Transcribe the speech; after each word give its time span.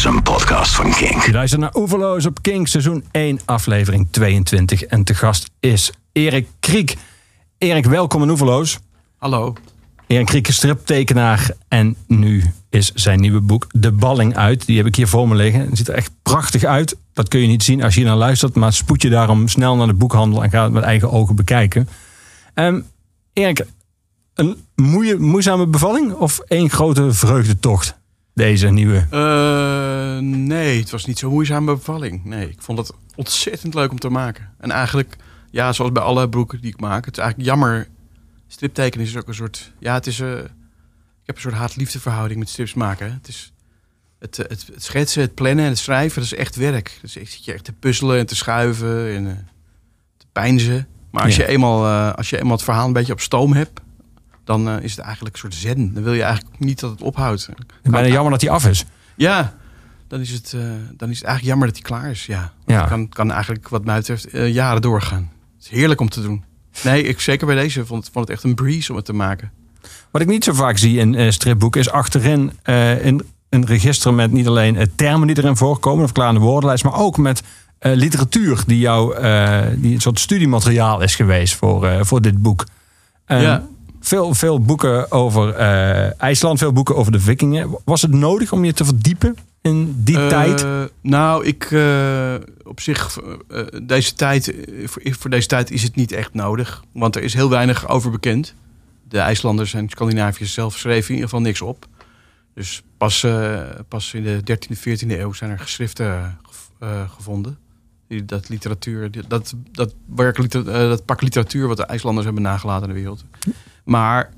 is 0.00 0.06
een 0.06 0.22
podcast 0.22 0.74
van 0.74 0.90
King. 0.90 1.24
Je 1.24 1.32
luistert 1.32 1.60
naar 1.60 1.74
Oeverloos 1.74 2.26
op 2.26 2.42
King, 2.42 2.68
seizoen 2.68 3.04
1, 3.10 3.40
aflevering 3.44 4.08
22. 4.10 4.82
En 4.82 5.04
te 5.04 5.14
gast 5.14 5.50
is 5.58 5.92
Erik 6.12 6.48
Kriek. 6.60 6.96
Erik, 7.58 7.84
welkom 7.84 8.22
in 8.22 8.30
Oeverloos. 8.30 8.78
Hallo. 9.16 9.54
Erik 10.06 10.26
Kriek 10.26 10.48
is 10.48 10.56
striptekenaar 10.56 11.50
en 11.68 11.96
nu 12.06 12.44
is 12.70 12.92
zijn 12.94 13.20
nieuwe 13.20 13.40
boek 13.40 13.66
De 13.70 13.92
Balling 13.92 14.36
uit. 14.36 14.66
Die 14.66 14.76
heb 14.76 14.86
ik 14.86 14.94
hier 14.94 15.08
voor 15.08 15.28
me 15.28 15.34
liggen. 15.34 15.60
Het 15.60 15.76
ziet 15.76 15.88
er 15.88 15.94
echt 15.94 16.12
prachtig 16.22 16.64
uit. 16.64 16.96
Dat 17.12 17.28
kun 17.28 17.40
je 17.40 17.46
niet 17.46 17.62
zien 17.62 17.82
als 17.82 17.94
je 17.94 18.00
hier 18.00 18.08
naar 18.08 18.18
luistert, 18.18 18.54
maar 18.54 18.72
spoed 18.72 19.02
je 19.02 19.10
daarom 19.10 19.48
snel 19.48 19.76
naar 19.76 19.86
de 19.86 19.94
boekhandel 19.94 20.42
en 20.42 20.50
ga 20.50 20.62
het 20.62 20.72
met 20.72 20.82
eigen 20.82 21.10
ogen 21.10 21.36
bekijken. 21.36 21.88
Um, 22.54 22.86
Erik, 23.32 23.66
een 24.34 24.56
moeie, 24.74 25.16
moeizame 25.16 25.66
bevalling 25.66 26.12
of 26.12 26.38
één 26.38 26.70
grote 26.70 27.12
vreugdetocht? 27.12 27.98
Deze 28.34 28.68
nieuwe? 28.68 29.06
Uh, 29.12 30.18
nee, 30.22 30.78
het 30.80 30.90
was 30.90 31.04
niet 31.04 31.18
zo'n 31.18 31.32
moeizame 31.32 31.74
bevalling. 31.74 32.24
Nee, 32.24 32.48
ik 32.48 32.62
vond 32.62 32.78
het 32.78 32.92
ontzettend 33.14 33.74
leuk 33.74 33.90
om 33.90 33.98
te 33.98 34.08
maken. 34.08 34.54
En 34.58 34.70
eigenlijk, 34.70 35.16
ja, 35.50 35.72
zoals 35.72 35.92
bij 35.92 36.02
alle 36.02 36.28
boeken 36.28 36.60
die 36.60 36.72
ik 36.72 36.80
maak, 36.80 37.04
het 37.04 37.16
is 37.16 37.22
eigenlijk 37.22 37.50
jammer. 37.50 37.88
Striptekenen 38.48 39.06
is 39.06 39.16
ook 39.16 39.28
een 39.28 39.34
soort, 39.34 39.72
ja, 39.78 39.94
het 39.94 40.06
is, 40.06 40.20
uh, 40.20 40.38
ik 40.38 40.46
heb 41.24 41.34
een 41.34 41.40
soort 41.40 41.54
haat-liefde 41.54 42.00
verhouding 42.00 42.38
met 42.38 42.48
strips 42.48 42.74
maken. 42.74 43.12
Het 43.12 43.28
is, 43.28 43.52
het, 44.18 44.36
het, 44.36 44.48
het, 44.48 44.74
schetsen, 44.76 45.22
het 45.22 45.34
plannen 45.34 45.64
en 45.64 45.70
het 45.70 45.78
schrijven, 45.78 46.22
dat 46.22 46.32
is 46.32 46.38
echt 46.38 46.56
werk. 46.56 46.98
Dus 47.00 47.16
ik 47.16 47.28
zit 47.28 47.44
je 47.44 47.52
echt 47.52 47.64
te 47.64 47.72
puzzelen 47.72 48.18
en 48.18 48.26
te 48.26 48.36
schuiven 48.36 49.14
en 49.14 49.24
uh, 49.24 49.32
te 50.16 50.26
pijnzen. 50.32 50.88
Maar 51.10 51.24
als, 51.24 51.36
je 51.36 51.46
eenmaal, 51.46 52.12
als 52.14 52.30
je 52.30 52.38
eenmaal 52.38 52.52
het 52.52 52.64
verhaal 52.64 52.86
een 52.86 52.92
beetje 52.92 53.12
op 53.12 53.20
stoom 53.20 53.52
hebt, 53.52 53.80
dan 54.50 54.68
uh, 54.68 54.82
is 54.82 54.96
het 54.96 55.04
eigenlijk 55.04 55.34
een 55.34 55.40
soort 55.40 55.54
zen. 55.54 55.94
Dan 55.94 56.02
wil 56.02 56.12
je 56.12 56.22
eigenlijk 56.22 56.58
niet 56.58 56.80
dat 56.80 56.90
het 56.90 57.02
ophoudt. 57.02 57.48
Kan 57.82 57.92
bijna 57.92 58.08
jammer 58.08 58.30
dat 58.30 58.40
hij 58.40 58.50
af 58.50 58.66
is. 58.66 58.84
Ja, 59.16 59.54
dan 60.08 60.20
is 60.20 60.30
het, 60.30 60.52
uh, 60.56 60.62
dan 60.96 61.10
is 61.10 61.18
het 61.18 61.26
eigenlijk 61.26 61.42
jammer 61.42 61.66
dat 61.66 61.76
hij 61.76 61.84
klaar 61.84 62.10
is. 62.10 62.26
Ja, 62.26 62.52
ja. 62.66 62.86
Kan, 62.86 63.08
kan 63.08 63.30
eigenlijk 63.30 63.68
wat 63.68 63.84
mij 63.84 63.96
betreft 63.96 64.34
uh, 64.34 64.52
jaren 64.54 64.82
doorgaan. 64.82 65.30
Het 65.56 65.64
is 65.64 65.68
heerlijk 65.68 66.00
om 66.00 66.08
te 66.08 66.22
doen. 66.22 66.44
Nee, 66.82 67.02
ik 67.02 67.20
zeker 67.20 67.46
bij 67.46 67.54
deze 67.54 67.86
vond 67.86 68.04
het, 68.04 68.12
vond 68.12 68.26
het 68.26 68.36
echt 68.36 68.44
een 68.44 68.54
breeze 68.54 68.90
om 68.90 68.96
het 68.96 69.04
te 69.04 69.12
maken. 69.12 69.50
Wat 70.10 70.22
ik 70.22 70.28
niet 70.28 70.44
zo 70.44 70.52
vaak 70.52 70.78
zie 70.78 70.98
in 70.98 71.32
stripboeken 71.32 71.80
is 71.80 71.90
achterin 71.90 72.52
in 73.02 73.22
een 73.48 73.66
register 73.66 74.14
met 74.14 74.32
niet 74.32 74.46
alleen 74.46 74.90
termen 74.96 75.26
die 75.26 75.38
erin 75.38 75.56
voorkomen, 75.56 75.98
of 75.98 76.04
verklarende 76.04 76.40
woordenlijst, 76.40 76.84
maar 76.84 76.98
ook 76.98 77.16
met 77.16 77.42
literatuur 77.80 78.62
die 78.66 78.78
jou 78.78 79.14
die 79.80 79.94
een 79.94 80.00
soort 80.00 80.18
studiemateriaal 80.18 81.00
is 81.00 81.14
geweest 81.14 81.54
voor, 81.54 82.06
voor 82.06 82.22
dit 82.22 82.42
boek. 82.42 82.64
ja 83.26 83.68
veel, 84.00 84.34
veel 84.34 84.60
boeken 84.60 85.10
over 85.10 85.58
uh, 85.58 86.20
IJsland, 86.22 86.58
veel 86.58 86.72
boeken 86.72 86.96
over 86.96 87.12
de 87.12 87.20
vikingen. 87.20 87.78
Was 87.84 88.02
het 88.02 88.12
nodig 88.12 88.52
om 88.52 88.64
je 88.64 88.72
te 88.72 88.84
verdiepen 88.84 89.36
in 89.60 90.02
die 90.04 90.18
uh, 90.18 90.28
tijd? 90.28 90.66
Nou, 91.00 91.44
ik 91.44 91.70
uh, 91.70 92.34
op 92.62 92.80
zich, 92.80 93.18
deze 93.82 94.14
tijd, 94.14 94.54
voor, 94.84 95.02
voor, 95.04 95.30
deze 95.30 95.46
tijd 95.46 95.70
is 95.70 95.82
het 95.82 95.94
niet 95.94 96.12
echt 96.12 96.34
nodig. 96.34 96.84
Want 96.92 97.16
er 97.16 97.22
is 97.22 97.34
heel 97.34 97.50
weinig 97.50 97.88
over 97.88 98.10
bekend. 98.10 98.54
De 99.08 99.18
IJslanders 99.18 99.74
en 99.74 99.88
Scandinaviërs 99.88 100.52
zelf 100.52 100.78
schreven 100.78 101.08
in 101.08 101.14
ieder 101.14 101.28
geval 101.28 101.44
niks 101.44 101.60
op. 101.60 101.86
Dus 102.54 102.82
pas, 102.96 103.26
pas 103.88 104.14
in 104.14 104.22
de 104.22 104.40
13e, 104.40 104.78
14e 104.78 105.08
eeuw 105.08 105.32
zijn 105.32 105.50
er 105.50 105.58
geschriften 105.58 106.38
gevonden. 107.16 107.58
Die, 108.08 108.24
dat 108.24 108.48
literatuur, 108.48 109.10
dat, 109.28 109.54
dat, 109.72 109.94
werk, 110.16 110.50
dat 110.52 111.04
pak 111.04 111.20
literatuur 111.20 111.68
wat 111.68 111.76
de 111.76 111.86
IJslanders 111.86 112.24
hebben 112.24 112.42
nagelaten 112.42 112.88
in 112.88 112.94
de 112.94 113.00
wereld. 113.00 113.24
Maar 113.84 114.30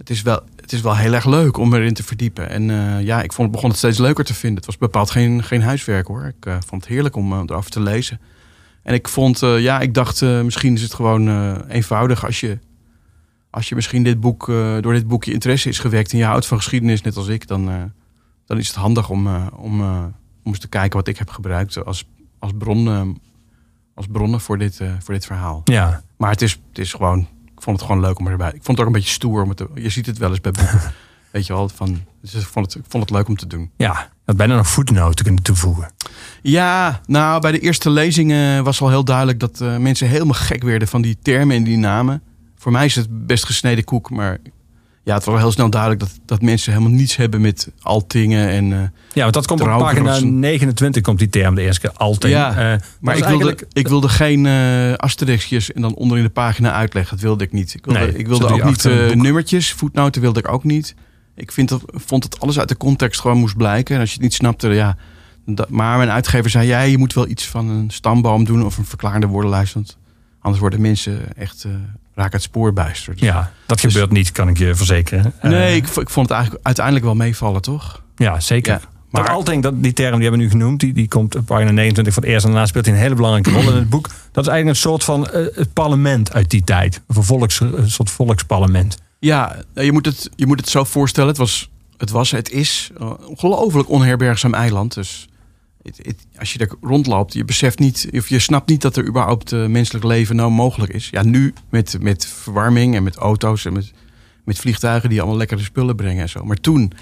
het 0.00 0.10
is 0.10 0.22
wel, 0.22 0.42
het 0.70 0.72
is 0.72 0.80
wel 0.80 0.96
heel 0.96 1.12
erg 1.12 1.24
leuk 1.24 1.56
om 1.56 1.74
erin 1.74 1.94
te 1.94 2.02
verdiepen. 2.02 2.48
En 2.48 2.68
uh, 2.68 3.02
ja, 3.02 3.22
ik 3.22 3.32
vond, 3.32 3.50
begon 3.50 3.68
het 3.68 3.78
steeds 3.78 3.98
leuker 3.98 4.24
te 4.24 4.34
vinden. 4.34 4.56
Het 4.56 4.66
was 4.66 4.78
bepaald 4.78 5.10
geen, 5.10 5.42
geen 5.42 5.62
huiswerk 5.62 6.06
hoor. 6.06 6.24
Ik 6.24 6.46
uh, 6.46 6.56
vond 6.66 6.82
het 6.82 6.90
heerlijk 6.90 7.16
om 7.16 7.32
uh, 7.32 7.38
erover 7.46 7.70
te 7.70 7.80
lezen. 7.80 8.20
En 8.82 8.94
ik 8.94 9.08
vond, 9.08 9.38
ja, 9.38 9.80
ik 9.80 9.94
dacht 9.94 10.20
misschien 10.20 10.74
is 10.74 10.82
het 10.82 10.94
gewoon 10.94 11.28
eenvoudig 11.68 12.24
als 12.24 12.40
je, 12.40 12.58
als 13.50 13.68
je 13.68 13.74
misschien 13.74 14.02
dit 14.02 14.20
boek, 14.20 14.46
door 14.80 14.92
dit 14.92 15.06
boek 15.08 15.24
je 15.24 15.32
interesse 15.32 15.68
is 15.68 15.78
gewekt 15.78 16.12
en 16.12 16.18
je 16.18 16.24
houdt 16.24 16.46
van 16.46 16.56
geschiedenis 16.56 17.02
net 17.02 17.16
als 17.16 17.28
ik, 17.28 17.46
dan, 17.46 17.92
dan 18.46 18.58
is 18.58 18.66
het 18.66 18.76
handig 18.76 19.10
om, 19.10 19.28
om, 19.56 19.80
om 19.82 20.12
eens 20.42 20.58
te 20.58 20.68
kijken 20.68 20.98
wat 20.98 21.08
ik 21.08 21.18
heb 21.18 21.30
gebruikt 21.30 21.84
als, 21.84 22.08
als, 22.38 22.52
bron, 22.58 23.20
als 23.94 24.06
bronnen 24.06 24.40
voor 24.40 24.58
dit, 24.58 24.80
voor 24.98 25.14
dit 25.14 25.26
verhaal. 25.26 25.60
Ja. 25.64 26.02
Maar 26.16 26.30
het 26.30 26.42
is, 26.42 26.52
het 26.68 26.78
is 26.78 26.92
gewoon 26.92 27.28
vond 27.62 27.78
het 27.78 27.86
gewoon 27.86 28.02
leuk 28.02 28.18
om 28.18 28.26
erbij. 28.26 28.48
Ik 28.48 28.62
vond 28.62 28.66
het 28.66 28.80
ook 28.80 28.86
een 28.86 28.92
beetje 28.92 29.10
stoer. 29.10 29.42
Om 29.42 29.54
te, 29.54 29.68
je 29.74 29.88
ziet 29.88 30.06
het 30.06 30.18
wel 30.18 30.30
eens 30.30 30.40
bij 30.40 30.52
boeken. 30.52 30.80
Weet 31.30 31.46
je 31.46 31.52
wel, 31.52 31.68
van, 31.68 32.00
dus 32.20 32.34
ik, 32.34 32.46
vond 32.46 32.66
het, 32.66 32.84
ik 32.84 32.90
vond 32.90 33.02
het 33.02 33.12
leuk 33.12 33.28
om 33.28 33.36
te 33.36 33.46
doen. 33.46 33.70
Ja, 33.76 34.10
dat 34.24 34.36
bijna 34.36 34.56
nog 34.56 34.68
voetnoten 34.68 35.24
kunnen 35.24 35.42
toevoegen. 35.42 35.92
Ja, 36.42 37.00
nou, 37.06 37.40
bij 37.40 37.52
de 37.52 37.58
eerste 37.58 37.90
lezingen 37.90 38.64
was 38.64 38.80
al 38.80 38.88
heel 38.88 39.04
duidelijk 39.04 39.40
dat 39.40 39.60
uh, 39.60 39.76
mensen 39.76 40.08
helemaal 40.08 40.34
gek 40.34 40.62
werden 40.62 40.88
van 40.88 41.02
die 41.02 41.18
termen 41.22 41.56
en 41.56 41.64
die 41.64 41.76
namen. 41.76 42.22
Voor 42.56 42.72
mij 42.72 42.84
is 42.84 42.94
het 42.94 43.26
best 43.26 43.44
gesneden 43.44 43.84
koek, 43.84 44.10
maar 44.10 44.38
ja, 45.10 45.16
het 45.16 45.24
was 45.24 45.34
wel 45.34 45.42
heel 45.42 45.52
snel 45.52 45.70
duidelijk 45.70 46.00
dat, 46.00 46.10
dat 46.24 46.42
mensen 46.42 46.72
helemaal 46.72 46.92
niets 46.92 47.16
hebben 47.16 47.40
met 47.40 47.70
altingen 47.82 48.48
en. 48.48 48.70
Uh, 48.70 48.82
ja, 49.12 49.22
want 49.22 49.34
dat 49.34 49.46
komt 49.46 49.60
op 49.60 49.66
pagina 49.66 50.18
29 50.18 51.02
komt 51.02 51.18
die 51.18 51.28
term 51.28 51.54
de 51.54 51.62
eerste 51.62 51.80
keer 51.80 51.96
altijd. 51.96 52.32
Ja, 52.32 52.72
uh, 52.72 52.78
maar 53.00 53.16
ik 53.16 53.24
wilde, 53.24 53.58
ik 53.72 53.88
wilde 53.88 54.08
geen 54.08 54.44
uh, 54.44 54.94
asterixjes 54.94 55.72
en 55.72 55.82
dan 55.82 55.94
onderin 55.94 56.24
de 56.24 56.30
pagina 56.30 56.72
uitleggen. 56.72 57.16
Dat 57.16 57.24
wilde 57.24 57.44
ik 57.44 57.52
niet. 57.52 57.74
Ik 57.74 57.84
wilde, 57.84 58.00
nee, 58.00 58.16
ik 58.16 58.26
wilde 58.26 58.48
ook 58.48 58.64
niet 58.64 58.84
nummertjes, 59.14 59.72
voetnoten 59.72 60.20
wilde 60.20 60.38
ik 60.38 60.48
ook 60.48 60.64
niet. 60.64 60.94
Ik 61.34 61.52
vind 61.52 61.68
dat, 61.68 61.82
vond 61.86 62.22
dat 62.22 62.40
alles 62.40 62.58
uit 62.58 62.68
de 62.68 62.76
context 62.76 63.20
gewoon 63.20 63.38
moest 63.38 63.56
blijken. 63.56 63.94
En 63.94 64.00
als 64.00 64.08
je 64.08 64.14
het 64.14 64.24
niet 64.24 64.34
snapte, 64.34 64.68
ja. 64.68 64.96
Dat, 65.46 65.68
maar 65.70 65.96
mijn 65.96 66.10
uitgever 66.10 66.50
zei: 66.50 66.66
ja, 66.66 66.80
je 66.80 66.98
moet 66.98 67.14
wel 67.14 67.28
iets 67.28 67.46
van 67.46 67.68
een 67.68 67.90
stamboom 67.90 68.44
doen 68.44 68.64
of 68.64 68.78
een 68.78 68.84
verklaarde 68.84 69.26
woordenlijst. 69.26 69.74
Want 69.74 69.96
anders 70.40 70.60
worden 70.60 70.80
mensen 70.80 71.36
echt 71.36 71.66
raak 72.20 72.32
het 72.32 72.42
spoor 72.42 72.72
bijster. 72.72 73.12
Dus, 73.12 73.22
ja, 73.22 73.52
dat 73.66 73.80
dus- 73.80 73.92
gebeurt 73.92 74.12
niet, 74.12 74.32
kan 74.32 74.48
ik 74.48 74.58
je 74.58 74.74
verzekeren. 74.74 75.32
Nee, 75.42 75.70
uh, 75.70 75.76
ik, 75.76 75.86
ik, 75.86 76.10
vond 76.10 76.28
het 76.28 76.30
eigenlijk 76.30 76.66
uiteindelijk 76.66 77.04
wel 77.04 77.14
meevallen, 77.14 77.62
toch? 77.62 78.02
Ja, 78.16 78.40
zeker. 78.40 78.72
Ja, 78.72 78.80
maar 79.10 79.22
dat 79.22 79.32
Alting, 79.32 79.62
dat, 79.62 79.82
die 79.82 79.92
term 79.92 80.12
die 80.12 80.22
hebben 80.22 80.38
we 80.38 80.44
nu 80.46 80.50
genoemd, 80.50 80.80
die, 80.80 80.92
die 80.92 81.08
komt 81.08 81.36
op 81.36 81.46
pagina 81.46 81.70
29 81.70 82.14
voor 82.14 82.22
het 82.22 82.32
eerst 82.32 82.44
en 82.44 82.50
daarna 82.50 82.66
speelt 82.66 82.84
hij 82.84 82.94
een 82.94 83.00
hele 83.00 83.14
belangrijke 83.14 83.50
rol 83.50 83.70
in 83.70 83.76
het 83.76 83.88
boek. 83.88 84.08
Dat 84.32 84.44
is 84.44 84.50
eigenlijk 84.50 84.68
een 84.68 84.90
soort 84.90 85.04
van 85.04 85.20
uh, 85.20 85.46
het 85.54 85.72
parlement 85.72 86.32
uit 86.32 86.50
die 86.50 86.64
tijd. 86.64 87.00
Een, 87.06 87.22
volks, 87.22 87.60
een 87.60 87.90
soort 87.90 88.10
volksparlement. 88.10 88.98
Ja, 89.18 89.56
je 89.74 89.92
moet 89.92 90.06
het, 90.06 90.30
je 90.36 90.46
moet 90.46 90.60
het 90.60 90.68
zo 90.68 90.84
voorstellen. 90.84 91.28
Het 91.28 91.38
was, 91.38 91.70
het, 91.96 92.10
was, 92.10 92.30
het 92.30 92.50
is 92.50 92.90
een 92.94 93.18
ongelooflijk 93.18 93.88
onherbergzaam 93.88 94.54
eiland. 94.54 94.94
Dus 94.94 95.28
als 96.38 96.52
je 96.52 96.58
er 96.58 96.72
rondloopt, 96.80 97.32
je 97.32 97.44
beseft 97.44 97.78
niet, 97.78 98.08
of 98.12 98.28
je 98.28 98.38
snapt 98.38 98.68
niet 98.68 98.80
dat 98.82 98.96
er 98.96 99.06
überhaupt 99.06 99.52
uh, 99.52 99.66
menselijk 99.66 100.04
leven 100.04 100.36
nou 100.36 100.50
mogelijk 100.50 100.92
is. 100.92 101.08
Ja, 101.10 101.22
nu 101.22 101.54
met, 101.68 101.96
met 102.00 102.26
verwarming 102.26 102.94
en 102.94 103.02
met 103.02 103.16
auto's 103.16 103.64
en 103.64 103.72
met, 103.72 103.92
met 104.44 104.58
vliegtuigen 104.58 105.08
die 105.08 105.18
allemaal 105.18 105.38
lekkere 105.38 105.62
spullen 105.62 105.96
brengen 105.96 106.22
en 106.22 106.28
zo. 106.28 106.44
Maar 106.44 106.56
toen, 106.56 106.92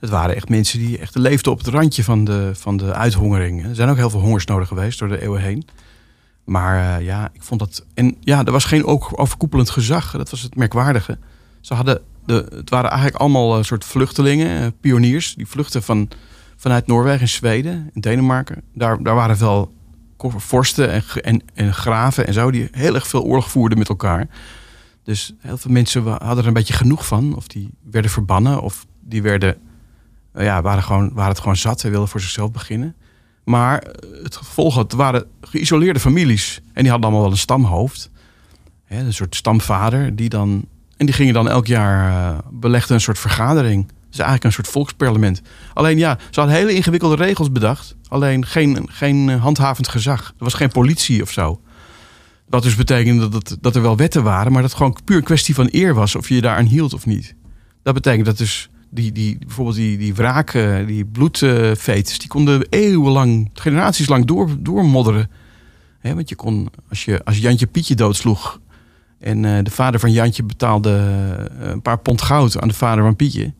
het 0.00 0.10
waren 0.10 0.36
echt 0.36 0.48
mensen 0.48 0.78
die 0.78 0.98
echt 0.98 1.14
leefden 1.14 1.52
op 1.52 1.58
het 1.58 1.66
randje 1.66 2.04
van 2.04 2.24
de, 2.24 2.50
van 2.54 2.76
de 2.76 2.94
uithongering. 2.94 3.64
Er 3.64 3.74
zijn 3.74 3.88
ook 3.88 3.96
heel 3.96 4.10
veel 4.10 4.20
hongersnoden 4.20 4.66
geweest 4.66 4.98
door 4.98 5.08
de 5.08 5.22
eeuwen 5.22 5.40
heen. 5.40 5.66
Maar 6.44 7.00
uh, 7.00 7.06
ja, 7.06 7.30
ik 7.32 7.42
vond 7.42 7.60
dat. 7.60 7.84
En 7.94 8.16
ja, 8.20 8.44
er 8.44 8.52
was 8.52 8.64
geen 8.64 8.84
ook 8.84 9.20
overkoepelend 9.20 9.70
gezag. 9.70 10.10
Dat 10.10 10.30
was 10.30 10.42
het 10.42 10.56
merkwaardige. 10.56 11.18
Ze 11.60 11.74
hadden. 11.74 12.00
De, 12.26 12.46
het 12.50 12.70
waren 12.70 12.90
eigenlijk 12.90 13.20
allemaal 13.20 13.56
een 13.58 13.64
soort 13.64 13.84
vluchtelingen, 13.84 14.74
pioniers. 14.80 15.34
Die 15.34 15.46
vluchten 15.46 15.82
van 15.82 16.08
vanuit 16.56 16.86
Noorwegen 16.86 17.20
en 17.20 17.28
Zweden 17.28 17.90
en 17.94 18.00
Denemarken. 18.00 18.62
Daar, 18.74 19.02
daar 19.02 19.14
waren 19.14 19.38
wel 19.38 19.74
vorsten 20.18 20.90
en, 20.90 21.02
en, 21.22 21.42
en 21.54 21.74
graven 21.74 22.26
en 22.26 22.32
zo 22.32 22.50
die 22.50 22.68
heel 22.70 22.94
erg 22.94 23.06
veel 23.06 23.22
oorlog 23.22 23.50
voerden 23.50 23.78
met 23.78 23.88
elkaar. 23.88 24.28
Dus 25.02 25.34
heel 25.38 25.58
veel 25.58 25.70
mensen 25.70 26.02
hadden 26.02 26.38
er 26.38 26.46
een 26.46 26.52
beetje 26.52 26.74
genoeg 26.74 27.06
van. 27.06 27.36
Of 27.36 27.46
die 27.48 27.70
werden 27.90 28.10
verbannen 28.10 28.60
of 28.60 28.86
die 29.00 29.22
werden, 29.22 29.56
ja, 30.34 30.62
waren, 30.62 30.82
gewoon, 30.82 31.10
waren 31.14 31.30
het 31.30 31.40
gewoon 31.40 31.56
zat 31.56 31.84
en 31.84 31.90
wilden 31.90 32.08
voor 32.08 32.20
zichzelf 32.20 32.50
beginnen. 32.50 32.94
Maar 33.44 33.82
het 34.22 34.36
gevolg 34.36 34.76
het 34.76 34.92
waren 34.92 35.26
geïsoleerde 35.40 36.00
families. 36.00 36.60
En 36.72 36.82
die 36.82 36.90
hadden 36.90 37.08
allemaal 37.08 37.22
wel 37.22 37.30
een 37.30 37.38
stamhoofd. 37.38 38.10
een 38.88 39.12
soort 39.12 39.34
stamvader. 39.34 40.16
Die 40.16 40.28
dan, 40.28 40.64
en 40.96 41.06
die 41.06 41.14
gingen 41.14 41.34
dan 41.34 41.48
elk 41.48 41.66
jaar 41.66 42.10
uh, 42.10 42.38
belegden 42.50 42.94
een 42.94 43.00
soort 43.00 43.18
vergadering 43.18 43.90
is 44.10 44.18
eigenlijk 44.18 44.44
een 44.44 44.52
soort 44.52 44.68
volksparlement. 44.68 45.42
Alleen 45.74 45.98
ja, 45.98 46.18
ze 46.30 46.40
hadden 46.40 46.58
hele 46.58 46.74
ingewikkelde 46.74 47.16
regels 47.16 47.52
bedacht. 47.52 47.96
Alleen 48.08 48.46
geen, 48.46 48.88
geen 48.90 49.28
handhavend 49.28 49.88
gezag. 49.88 50.26
Er 50.26 50.44
was 50.44 50.54
geen 50.54 50.70
politie 50.70 51.22
of 51.22 51.30
zo. 51.30 51.60
Wat 52.48 52.62
dus 52.62 52.74
betekende 52.74 53.28
dat, 53.28 53.56
dat 53.60 53.76
er 53.76 53.82
wel 53.82 53.96
wetten 53.96 54.22
waren, 54.22 54.52
maar 54.52 54.62
dat 54.62 54.70
het 54.70 54.78
gewoon 54.78 54.96
puur 55.04 55.16
een 55.16 55.22
kwestie 55.22 55.54
van 55.54 55.68
eer 55.70 55.94
was 55.94 56.14
of 56.14 56.28
je 56.28 56.34
je 56.34 56.40
daaraan 56.40 56.66
hield 56.66 56.94
of 56.94 57.06
niet. 57.06 57.34
Dat 57.82 57.94
betekent 57.94 58.26
dat 58.26 58.38
dus 58.38 58.70
die, 58.90 59.12
die, 59.12 59.38
bijvoorbeeld 59.38 59.76
die, 59.76 59.98
die 59.98 60.14
wraken, 60.14 60.86
die 60.86 61.04
bloedvetes, 61.04 62.18
die 62.18 62.28
konden 62.28 62.66
eeuwenlang, 62.70 63.50
generaties 63.54 64.08
lang 64.08 64.24
door, 64.24 64.56
doormodderen. 64.58 65.30
Want 66.02 66.28
je 66.28 66.34
kon, 66.34 66.68
als, 66.88 67.04
je, 67.04 67.24
als 67.24 67.38
Jantje 67.38 67.66
Pietje 67.66 67.94
doodsloeg 67.94 68.60
en 69.18 69.42
uh, 69.42 69.58
de 69.62 69.70
vader 69.70 70.00
van 70.00 70.12
Jantje 70.12 70.42
betaalde 70.42 70.90
een 71.58 71.82
paar 71.82 71.98
pond 71.98 72.22
goud 72.22 72.60
aan 72.60 72.68
de 72.68 72.74
vader 72.74 73.04
van 73.04 73.16
Pietje, 73.16 73.54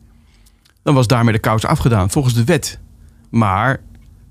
dan 0.87 0.95
was 0.95 1.07
daarmee 1.07 1.33
de 1.33 1.39
kous 1.39 1.65
afgedaan, 1.65 2.09
volgens 2.09 2.33
de 2.33 2.43
wet. 2.43 2.79
Maar 3.29 3.79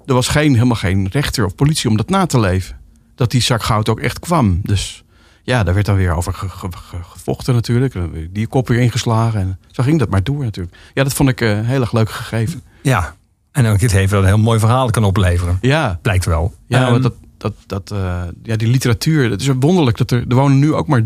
er 0.07 0.15
was 0.15 0.29
geen, 0.29 0.53
helemaal 0.55 0.77
geen 0.77 1.09
rechter 1.11 1.45
of 1.45 1.55
politie 1.55 1.91
om 1.91 1.97
dat 1.97 2.09
na 2.09 2.27
te 2.27 2.41
leven. 2.41 2.77
Dat 3.15 3.31
die 3.31 3.41
zak 3.41 3.63
goud 3.63 3.89
ook 3.89 4.01
echt 4.01 4.19
kwam. 4.19 4.61
Dus 4.63 5.05
ja, 5.43 5.63
daar 5.65 5.75
werd 5.75 5.87
dan 5.87 5.97
weer 5.97 6.15
over 6.15 6.33
ge- 6.35 6.49
ge- 6.49 6.69
ge- 6.73 7.03
gevochten 7.03 7.55
natuurlijk. 7.55 7.95
Die 8.35 8.47
kop 8.47 8.69
weer 8.69 8.79
ingeslagen. 8.79 9.41
En 9.41 9.59
zo 9.71 9.83
ging 9.83 9.99
dat 9.99 10.09
maar 10.11 10.23
door 10.23 10.45
natuurlijk. 10.45 10.77
Ja, 10.95 11.03
dat 11.03 11.13
vond 11.13 11.29
ik 11.29 11.41
eh, 11.41 11.61
heel 11.63 11.81
erg 11.81 11.93
leuk 11.93 12.11
gegeven. 12.11 12.63
Ja. 12.83 13.15
En 13.53 13.67
ook 13.67 13.79
dit 13.79 13.93
heeft 13.93 14.11
wel 14.11 14.21
een 14.21 14.27
heel 14.27 14.39
mooi 14.39 14.59
verhaal 14.59 14.91
kan 14.91 15.05
opleveren. 15.05 15.59
Ja, 15.61 15.99
Blijkt 16.03 16.25
wel. 16.25 16.55
ja 16.67 16.83
Ehm, 16.83 16.91
want 16.91 17.03
dat, 17.03 17.15
dat, 17.37 17.55
dat, 17.67 17.91
eh, 17.91 18.23
ja, 18.43 18.57
die 18.57 18.69
literatuur. 18.69 19.31
Het 19.31 19.41
is 19.41 19.51
wonderlijk 19.61 19.97
dat 19.97 20.11
er... 20.11 20.25
Er 20.29 20.35
wonen 20.35 20.59
nu 20.59 20.75
ook 20.75 20.87
maar 20.87 21.03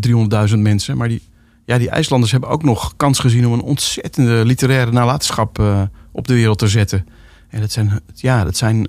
300.000 0.49 0.57
mensen. 0.57 0.97
Maar 0.97 1.07
die, 1.07 1.21
ja, 1.71 1.77
die 1.77 1.89
IJslanders 1.89 2.31
hebben 2.31 2.49
ook 2.49 2.63
nog 2.63 2.93
kans 2.97 3.19
gezien... 3.19 3.47
om 3.47 3.53
een 3.53 3.61
ontzettende 3.61 4.45
literaire 4.45 4.91
nalatenschap 4.91 5.59
eh, 5.59 5.81
op 6.11 6.27
de 6.27 6.33
wereld 6.33 6.57
te 6.57 6.67
zetten. 6.67 7.07
En 7.49 7.59
dat 7.59 7.71
zijn, 7.71 7.99
ja, 8.13 8.43
dat 8.43 8.57
zijn 8.57 8.87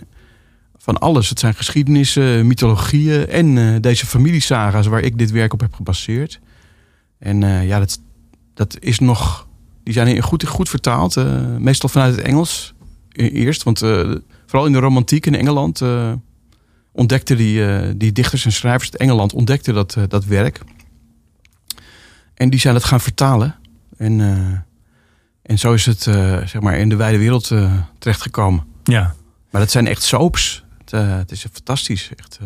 van 0.76 0.98
alles. 0.98 1.28
Het 1.28 1.38
zijn 1.38 1.54
geschiedenissen, 1.54 2.46
mythologieën... 2.46 3.28
en 3.28 3.58
eh, 3.58 3.80
deze 3.80 4.06
familiesaga's 4.06 4.86
waar 4.86 5.00
ik 5.00 5.18
dit 5.18 5.30
werk 5.30 5.52
op 5.52 5.60
heb 5.60 5.74
gebaseerd. 5.74 6.40
En 7.18 7.42
eh, 7.42 7.66
ja, 7.66 7.78
dat, 7.78 8.00
dat 8.54 8.76
is 8.80 8.98
nog... 8.98 9.46
Die 9.84 9.94
zijn 9.94 10.22
goed, 10.22 10.46
goed 10.46 10.68
vertaald. 10.68 11.16
meestal 11.58 11.88
vanuit 11.88 12.16
het 12.16 12.24
Engels 12.24 12.74
e- 13.12 13.28
eerst. 13.28 13.62
Want 13.62 13.78
vooral 14.46 14.66
in 14.66 14.72
de 14.72 14.78
romantiek 14.78 15.26
in 15.26 15.34
Engeland... 15.34 15.82
ontdekten 16.92 17.36
die, 17.36 17.96
die 17.96 18.12
dichters 18.12 18.44
en 18.44 18.52
schrijvers 18.52 18.90
uit 18.92 19.00
Engeland 19.00 19.32
ontdekten 19.32 19.74
dat, 19.74 19.96
dat 20.08 20.24
werk. 20.24 20.60
En 22.42 22.50
die 22.50 22.60
zijn 22.60 22.74
het 22.74 22.84
gaan 22.84 23.00
vertalen. 23.00 23.54
En, 23.96 24.20
eh, 24.20 24.58
en 25.42 25.58
zo 25.58 25.72
is 25.72 25.86
het 25.86 26.06
eh, 26.06 26.46
zeg 26.46 26.60
maar 26.60 26.78
in 26.78 26.88
de 26.88 26.96
wijde 26.96 27.18
wereld 27.18 27.50
eh, 27.50 27.72
terechtgekomen. 27.98 28.64
Ja. 28.84 29.14
Maar 29.50 29.60
dat 29.60 29.70
zijn 29.70 29.86
echt 29.86 30.02
soaps. 30.02 30.64
Het, 30.78 30.90
het 30.90 31.30
is 31.30 31.46
fantastisch. 31.52 32.10
Echt. 32.16 32.38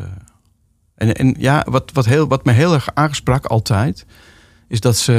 En, 0.94 1.14
en 1.14 1.34
ja, 1.38 1.66
wat, 1.68 1.90
wat, 1.92 2.04
heel, 2.04 2.28
wat 2.28 2.44
me 2.44 2.52
heel 2.52 2.74
erg 2.74 2.88
aansprak 2.94 3.44
altijd... 3.44 4.06
is 4.68 4.80
dat 4.80 4.96
ze... 4.96 5.12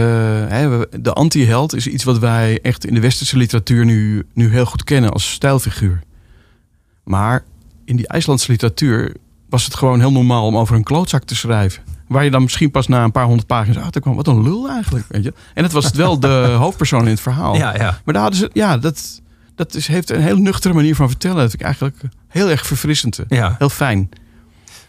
Hè, 0.50 0.86
de 1.02 1.14
anti-held 1.14 1.76
is 1.76 1.88
iets 1.88 2.04
wat 2.04 2.20
wij 2.20 2.60
echt 2.62 2.86
in 2.86 2.94
de 2.94 3.00
westerse 3.00 3.38
literatuur... 3.38 3.86
nu, 3.86 4.28
nu 4.34 4.52
heel 4.52 4.66
goed 4.66 4.84
kennen 4.84 5.12
als 5.12 5.32
stijlfiguur. 5.32 6.04
Maar 7.04 7.44
in 7.86 7.96
die 7.96 8.08
IJslandse 8.08 8.52
literatuur... 8.52 9.16
was 9.50 9.66
het 9.66 9.76
gewoon 9.76 10.00
heel 10.00 10.12
normaal 10.12 10.46
om 10.46 10.58
over 10.58 10.76
een 10.76 10.84
klootzak 10.84 11.24
te 11.24 11.36
schrijven. 11.36 11.84
Waar 12.08 12.24
je 12.24 12.32
dan 12.32 12.42
misschien 12.42 12.72
pas 12.72 12.88
na 12.88 13.04
een 13.04 13.12
paar 13.12 13.26
honderd 13.26 13.48
pagina's 13.48 13.84
achter 13.84 14.02
kwam... 14.02 14.16
wat 14.16 14.28
een 14.28 14.44
lul 14.44 14.70
eigenlijk, 14.70 15.06
weet 15.10 15.24
je. 15.24 15.34
En 15.54 15.64
het 15.64 15.72
was 15.72 15.92
wel 15.92 16.20
de 16.20 16.28
hoofdpersoon 16.60 17.04
in 17.04 17.08
het 17.12 17.20
verhaal. 17.22 17.56
Ja, 17.56 17.76
ja. 17.76 18.00
Maar 18.04 18.14
daar 18.14 18.22
hadden 18.24 18.40
ze, 18.40 18.50
ja, 18.54 18.78
dat, 18.78 19.22
dat 19.56 19.74
is, 19.76 19.88
heeft 19.88 20.10
een 20.12 20.22
heel 20.22 20.38
nuchtere 20.38 20.74
manier 20.74 20.96
van 20.96 21.08
vertellen. 21.10 21.36
Dat 21.38 21.50
vind 21.50 21.60
ik 21.62 21.66
eigenlijk 21.66 21.98
heel 22.28 22.50
erg 22.50 22.66
verfrissend. 22.66 23.20
ja. 23.28 23.56
Heel 23.58 23.70
fijn. 23.70 24.10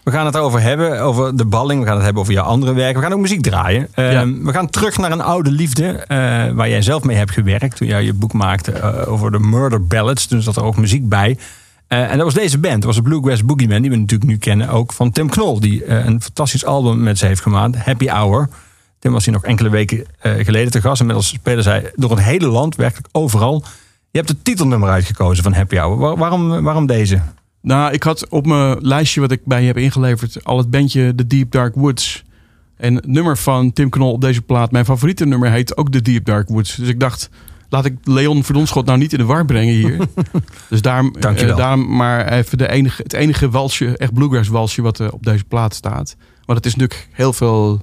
We 0.03 0.11
gaan 0.11 0.25
het 0.25 0.37
over 0.37 0.61
hebben, 0.61 1.01
over 1.01 1.37
de 1.37 1.45
balling. 1.45 1.79
We 1.79 1.85
gaan 1.85 1.95
het 1.95 2.03
hebben 2.03 2.21
over 2.21 2.33
jouw 2.33 2.43
andere 2.45 2.73
werk. 2.73 2.95
We 2.95 3.01
gaan 3.01 3.13
ook 3.13 3.19
muziek 3.19 3.41
draaien. 3.41 3.87
Ehm, 3.93 4.11
Ja. 4.11 4.25
We 4.43 4.51
gaan 4.51 4.69
terug 4.69 4.97
naar 4.97 5.11
een 5.11 5.21
oude 5.21 5.51
liefde. 5.51 5.85
eh, 5.87 6.17
waar 6.51 6.69
jij 6.69 6.81
zelf 6.81 7.03
mee 7.03 7.17
hebt 7.17 7.31
gewerkt. 7.31 7.75
Toen 7.75 7.87
jij 7.87 8.03
je 8.03 8.13
boek 8.13 8.33
maakte 8.33 8.71
eh, 8.71 9.11
over 9.11 9.31
de 9.31 9.39
Murder 9.39 9.87
Ballads. 9.87 10.25
Toen 10.25 10.41
zat 10.41 10.55
er 10.55 10.63
ook 10.63 10.77
muziek 10.77 11.09
bij. 11.09 11.37
Eh, 11.89 12.11
en 12.11 12.15
dat 12.17 12.25
was 12.25 12.33
deze 12.33 12.57
band. 12.57 12.75
Dat 12.75 12.83
was 12.83 12.95
de 12.95 13.01
Bluegrass 13.01 13.45
Boogeyman. 13.45 13.81
Die 13.81 13.91
we 13.91 13.97
natuurlijk 13.97 14.29
nu 14.29 14.37
kennen. 14.37 14.69
Ook 14.69 14.93
van 14.93 15.11
Tim 15.11 15.29
Knol. 15.29 15.59
Die 15.59 15.83
eh, 15.83 16.05
een 16.05 16.21
fantastisch 16.21 16.65
album 16.65 17.03
met 17.03 17.17
ze 17.17 17.25
heeft 17.25 17.41
gemaakt. 17.41 17.75
Happy 17.75 18.07
Hour. 18.07 18.49
Tim 18.99 19.11
was 19.11 19.25
hier 19.25 19.33
nog 19.33 19.43
enkele 19.43 19.69
weken 19.69 20.05
eh, 20.19 20.45
geleden 20.45 20.71
te 20.71 20.81
gast. 20.81 20.99
Inmiddels 20.99 21.27
spelen 21.27 21.63
zij 21.63 21.91
door 21.95 22.09
het 22.09 22.19
hele 22.19 22.47
land. 22.47 22.75
Werkelijk 22.75 23.07
overal. 23.11 23.63
Je 24.11 24.17
hebt 24.17 24.29
het 24.29 24.43
titelnummer 24.43 24.89
uitgekozen 24.89 25.43
van 25.43 25.53
Happy 25.53 25.75
Hour. 25.75 25.97
Waar- 25.97 26.17
waarom, 26.17 26.63
waarom 26.63 26.85
deze? 26.85 27.21
Nou, 27.61 27.93
ik 27.93 28.03
had 28.03 28.29
op 28.29 28.45
mijn 28.45 28.77
lijstje 28.81 29.21
wat 29.21 29.31
ik 29.31 29.45
bij 29.45 29.61
je 29.61 29.67
heb 29.67 29.77
ingeleverd... 29.77 30.43
al 30.43 30.57
het 30.57 30.69
bandje 30.69 31.15
The 31.15 31.27
Deep 31.27 31.51
Dark 31.51 31.75
Woods. 31.75 32.23
En 32.77 32.95
het 32.95 33.07
nummer 33.07 33.37
van 33.37 33.73
Tim 33.73 33.89
Knol 33.89 34.11
op 34.11 34.21
deze 34.21 34.41
plaat... 34.41 34.71
mijn 34.71 34.85
favoriete 34.85 35.25
nummer 35.25 35.51
heet 35.51 35.77
ook 35.77 35.91
The 35.91 36.01
Deep 36.01 36.25
Dark 36.25 36.47
Woods. 36.47 36.75
Dus 36.75 36.87
ik 36.87 36.99
dacht, 36.99 37.29
laat 37.69 37.85
ik 37.85 37.97
Leon 38.03 38.43
Verdonschot 38.43 38.85
nou 38.85 38.97
niet 38.97 39.11
in 39.11 39.19
de 39.19 39.25
war 39.25 39.45
brengen 39.45 39.73
hier. 39.73 39.97
dus 40.69 40.81
daarom, 40.81 41.15
eh, 41.15 41.55
daarom 41.55 41.95
maar 41.95 42.27
even 42.31 42.57
de 42.57 42.69
enige, 42.69 43.01
het 43.03 43.13
enige 43.13 43.49
walsje, 43.49 43.97
echt 43.97 44.13
bluegrass 44.13 44.49
walsje... 44.49 44.81
wat 44.81 44.99
er 44.99 45.11
op 45.13 45.23
deze 45.23 45.43
plaat 45.43 45.73
staat. 45.73 46.15
Want 46.45 46.57
het 46.57 46.65
is 46.65 46.75
natuurlijk 46.75 47.09
heel 47.11 47.33
veel 47.33 47.81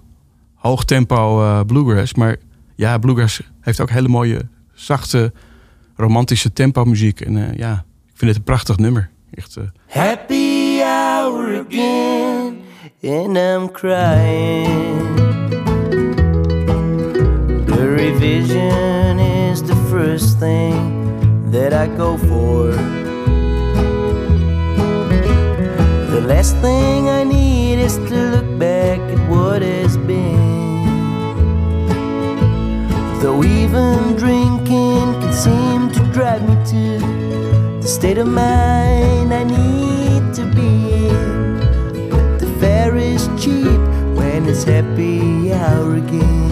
hoog 0.54 0.84
tempo 0.84 1.42
eh, 1.42 1.60
bluegrass. 1.66 2.14
Maar 2.14 2.36
ja, 2.74 2.98
bluegrass 2.98 3.40
heeft 3.60 3.80
ook 3.80 3.90
hele 3.90 4.08
mooie, 4.08 4.48
zachte, 4.74 5.32
romantische 5.96 6.52
tempo 6.52 6.84
muziek. 6.84 7.20
En 7.20 7.36
eh, 7.36 7.56
ja, 7.56 7.72
ik 8.06 8.12
vind 8.14 8.30
het 8.30 8.36
een 8.36 8.42
prachtig 8.42 8.76
nummer. 8.76 9.10
Echt... 9.30 9.56
eh, 9.56 9.64
Happy 9.86 10.78
hour 10.80 11.64
again, 11.68 12.56
and 13.02 13.36
I'm 13.36 13.70
crying. 13.70 15.14
The 17.66 17.94
revision 17.96 19.25
first 19.98 20.38
thing 20.38 21.50
that 21.50 21.72
I 21.72 21.86
go 21.86 22.18
for. 22.18 22.66
The 26.14 26.20
last 26.20 26.54
thing 26.58 27.08
I 27.08 27.24
need 27.24 27.78
is 27.78 27.96
to 28.10 28.18
look 28.34 28.58
back 28.58 29.00
at 29.14 29.20
what 29.30 29.62
has 29.62 29.96
been. 29.96 30.84
Though 33.22 33.42
even 33.42 34.16
drinking 34.16 35.06
can 35.20 35.32
seem 35.32 35.88
to 35.96 36.02
drive 36.12 36.42
me 36.46 36.56
to 36.72 36.84
the 37.80 37.88
state 37.88 38.18
of 38.18 38.26
mind 38.26 39.32
I 39.32 39.44
need 39.44 40.34
to 40.34 40.44
be 40.58 40.72
in. 41.06 42.10
But 42.10 42.38
the 42.40 42.48
fare 42.60 42.96
is 42.96 43.22
cheap 43.42 43.80
when 44.18 44.44
it's 44.44 44.64
happy 44.64 45.54
hour 45.54 45.96
again. 45.96 46.46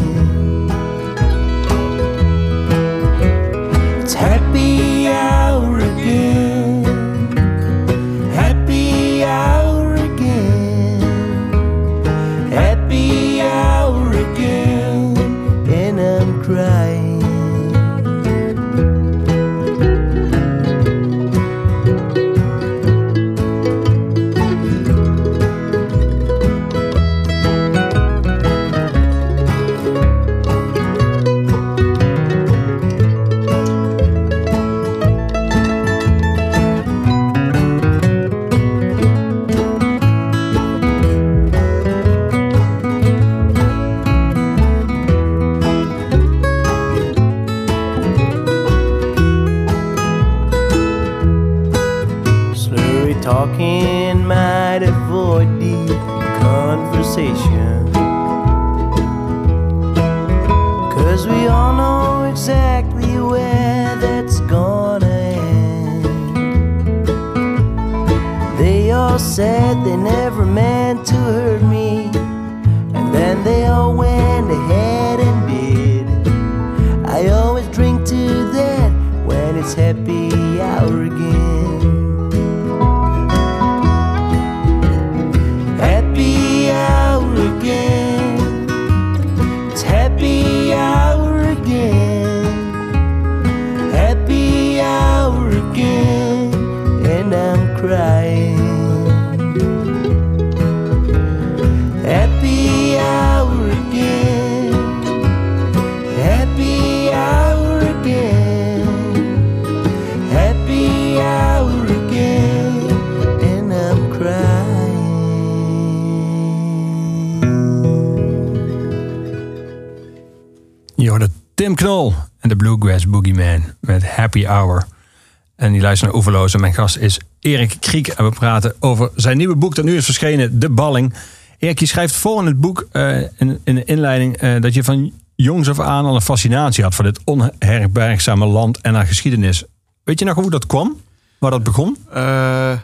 Luistert 125.84 126.10
naar 126.10 126.18
Oeverloos. 126.18 126.54
En 126.54 126.60
mijn 126.60 126.74
gast 126.74 126.96
is 126.96 127.20
Erik 127.40 127.76
Kriek. 127.80 128.08
En 128.08 128.24
we 128.24 128.30
praten 128.30 128.74
over 128.80 129.10
zijn 129.14 129.36
nieuwe 129.36 129.56
boek 129.56 129.74
dat 129.74 129.84
nu 129.84 129.96
is 129.96 130.04
verschenen, 130.04 130.58
De 130.60 130.70
Balling. 130.70 131.14
Erik, 131.58 131.80
je 131.80 131.86
schrijft 131.86 132.14
voor 132.14 132.40
in 132.40 132.46
het 132.46 132.60
boek, 132.60 132.88
in, 133.36 133.60
in 133.64 133.74
de 133.74 133.84
inleiding, 133.84 134.36
eh, 134.36 134.60
dat 134.60 134.74
je 134.74 134.84
van 134.84 135.12
jongs 135.34 135.68
af 135.68 135.80
aan 135.80 136.04
al 136.04 136.14
een 136.14 136.20
fascinatie 136.20 136.84
had 136.84 136.94
voor 136.94 137.04
dit 137.04 137.20
onherbergzame 137.24 138.46
land 138.46 138.80
en 138.80 138.94
haar 138.94 139.06
geschiedenis. 139.06 139.64
Weet 140.04 140.18
je 140.18 140.24
nog 140.24 140.34
hoe 140.34 140.50
dat 140.50 140.66
kwam? 140.66 141.00
Waar 141.38 141.50
dat 141.50 141.62
begon? 141.62 141.96
Eh, 142.12 142.78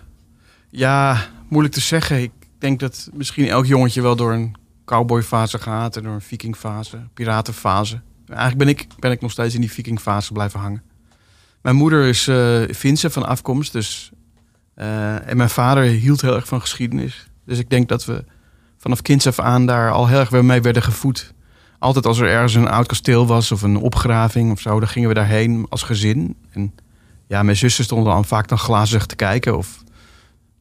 ja, 0.71 1.27
moeilijk 1.49 1.75
te 1.75 1.81
zeggen. 1.81 2.23
Ik 2.23 2.33
denk 2.59 2.81
dat 2.81 3.11
misschien 3.13 3.49
elk 3.49 3.67
jongetje 3.67 4.03
wel 4.03 4.17
door 4.17 4.33
een 4.33 4.55
cowboyfase 4.85 5.59
gaat 5.59 5.97
en 5.97 6.03
door 6.03 6.13
een 6.13 6.21
vikingfase, 6.21 6.99
piratenfase. 7.15 8.01
Eigenlijk 8.29 8.59
ben 8.59 8.69
ik, 8.69 8.87
ben 8.99 9.11
ik 9.11 9.21
nog 9.21 9.31
steeds 9.31 9.55
in 9.55 9.61
die 9.61 9.73
vikingfase 9.73 10.33
blijven 10.33 10.61
hangen. 10.61 10.83
Mijn 11.63 11.77
moeder 11.77 12.07
is 12.07 12.29
uh, 12.29 12.63
Finse 12.75 13.11
van 13.11 13.27
afkomst, 13.27 13.73
dus, 13.73 14.11
eh, 14.75 15.29
en 15.29 15.37
mijn 15.37 15.51
vader 15.51 15.83
hield 15.83 16.21
heel 16.21 16.35
erg 16.35 16.47
van 16.47 16.61
geschiedenis. 16.61 17.29
Dus 17.45 17.59
ik 17.59 17.71
denk 17.71 17.89
dat 17.89 18.05
we 18.05 18.25
vanaf 18.77 19.03
kinds 19.03 19.27
af 19.27 19.39
aan 19.39 19.67
daar 19.67 19.91
al 19.91 20.09
heel 20.09 20.19
erg 20.19 20.31
mee 20.31 20.61
werden 20.61 20.83
gevoed. 20.83 21.35
Altijd 21.79 22.07
als 22.07 22.19
er 22.19 22.29
ergens 22.29 22.55
een 22.55 22.69
oud 22.69 22.87
kasteel 22.87 23.27
was 23.27 23.53
of 23.53 23.63
een 23.63 23.77
opgraving 23.77 24.53
of 24.53 24.61
zo, 24.61 24.79
dan 24.79 24.89
gingen 24.89 25.09
we 25.09 25.15
daarheen 25.15 25.67
als 25.69 25.83
gezin. 25.83 26.37
En 26.51 26.75
ja, 27.27 27.43
mijn 27.43 27.57
zussen 27.57 27.85
stonden 27.85 28.13
dan 28.13 28.25
vaak 28.25 28.49
dan 28.49 28.59
glazig 28.59 29.07
te 29.07 29.17
kijken 29.17 29.57
of 29.57 29.83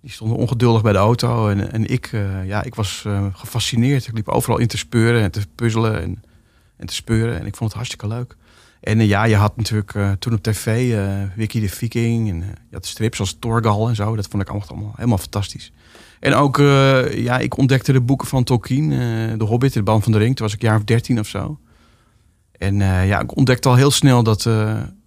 die 0.01 0.11
stonden 0.11 0.37
ongeduldig 0.37 0.81
bij 0.81 0.91
de 0.91 0.97
auto. 0.97 1.49
En, 1.49 1.71
en 1.71 1.85
ik, 1.85 2.11
uh, 2.11 2.47
ja, 2.47 2.63
ik 2.63 2.75
was 2.75 3.05
gefascineerd. 3.33 4.07
Ik 4.07 4.13
liep 4.13 4.27
overal 4.27 4.57
in 4.57 4.67
te 4.67 4.77
speuren 4.77 5.21
en 5.21 5.31
te 5.31 5.41
puzzelen 5.55 6.01
en, 6.01 6.23
en 6.77 6.85
te 6.85 6.93
speuren. 6.93 7.39
En 7.39 7.45
ik 7.45 7.55
vond 7.55 7.69
het 7.69 7.73
hartstikke 7.73 8.07
leuk. 8.07 8.35
En 8.79 8.99
uh, 8.99 9.07
ja, 9.07 9.23
je 9.23 9.35
had 9.35 9.57
natuurlijk 9.57 9.93
uh, 9.93 10.11
toen 10.11 10.33
op 10.33 10.43
tv 10.43 10.97
Wiki 11.35 11.59
de 11.59 11.69
Viking. 11.69 12.29
En 12.29 12.37
je 12.39 12.75
had 12.75 12.85
strips 12.85 13.19
als 13.19 13.37
Torgal 13.39 13.89
en 13.89 13.95
zo. 13.95 14.15
Dat 14.15 14.27
vond 14.27 14.43
ik 14.43 14.49
allemaal, 14.49 14.67
allemaal 14.67 14.93
helemaal 14.95 15.17
fantastisch. 15.17 15.71
En 16.19 16.33
ook, 16.33 16.57
ja, 17.13 17.37
ik 17.37 17.57
ontdekte 17.57 17.91
de 17.91 18.01
boeken 18.01 18.27
van 18.27 18.43
Tolkien. 18.43 18.89
de 19.37 19.43
Hobbit, 19.43 19.73
de 19.73 19.83
Band 19.83 20.03
van 20.03 20.11
de 20.11 20.17
Ring. 20.17 20.35
Toen 20.35 20.45
was 20.45 20.55
ik 20.55 20.61
jaar 20.61 20.75
of 20.75 20.83
dertien 20.83 21.19
of 21.19 21.27
zo. 21.27 21.59
En 22.51 22.75
ja, 22.81 23.19
ik 23.19 23.37
ontdekte 23.37 23.69
al 23.69 23.75
heel 23.75 23.91
snel 23.91 24.23
dat, 24.23 24.49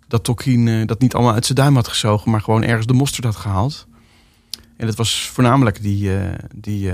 dat 0.09 0.25
Tolkien 0.25 0.87
dat 0.87 1.01
niet 1.01 1.15
allemaal 1.15 1.35
uit 1.35 1.47
zijn 1.47 1.59
duim 1.59 1.75
had 1.75 1.89
gezogen. 1.89 2.31
Maar 2.31 2.41
gewoon 2.41 2.63
ergens 2.63 2.87
de 2.87 2.93
mosterd 2.93 3.25
had 3.25 3.37
gehaald. 3.37 3.87
En 4.77 4.87
dat 4.87 4.97
was 4.97 5.31
voornamelijk 5.33 5.83
die, 5.83 6.11
die 6.55 6.91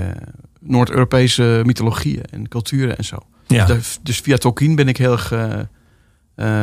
Noord-Europese 0.59 1.61
mythologieën 1.65 2.23
en 2.23 2.47
culturen 2.47 2.97
en 2.97 3.05
zo. 3.05 3.17
Ja. 3.47 3.65
Dus, 3.65 3.99
dus, 4.01 4.19
via 4.19 4.37
Tolkien 4.37 4.75
ben 4.75 4.87
ik 4.87 4.97
heel 4.97 5.11
erg 5.11 5.33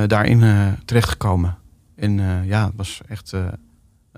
daarin 0.07 0.43
uh, 0.43 0.67
terechtgekomen. 0.85 1.57
En 1.97 2.19
uh, 2.19 2.47
ja, 2.47 2.65
het 2.65 2.73
was 2.77 3.01
echt 3.09 3.33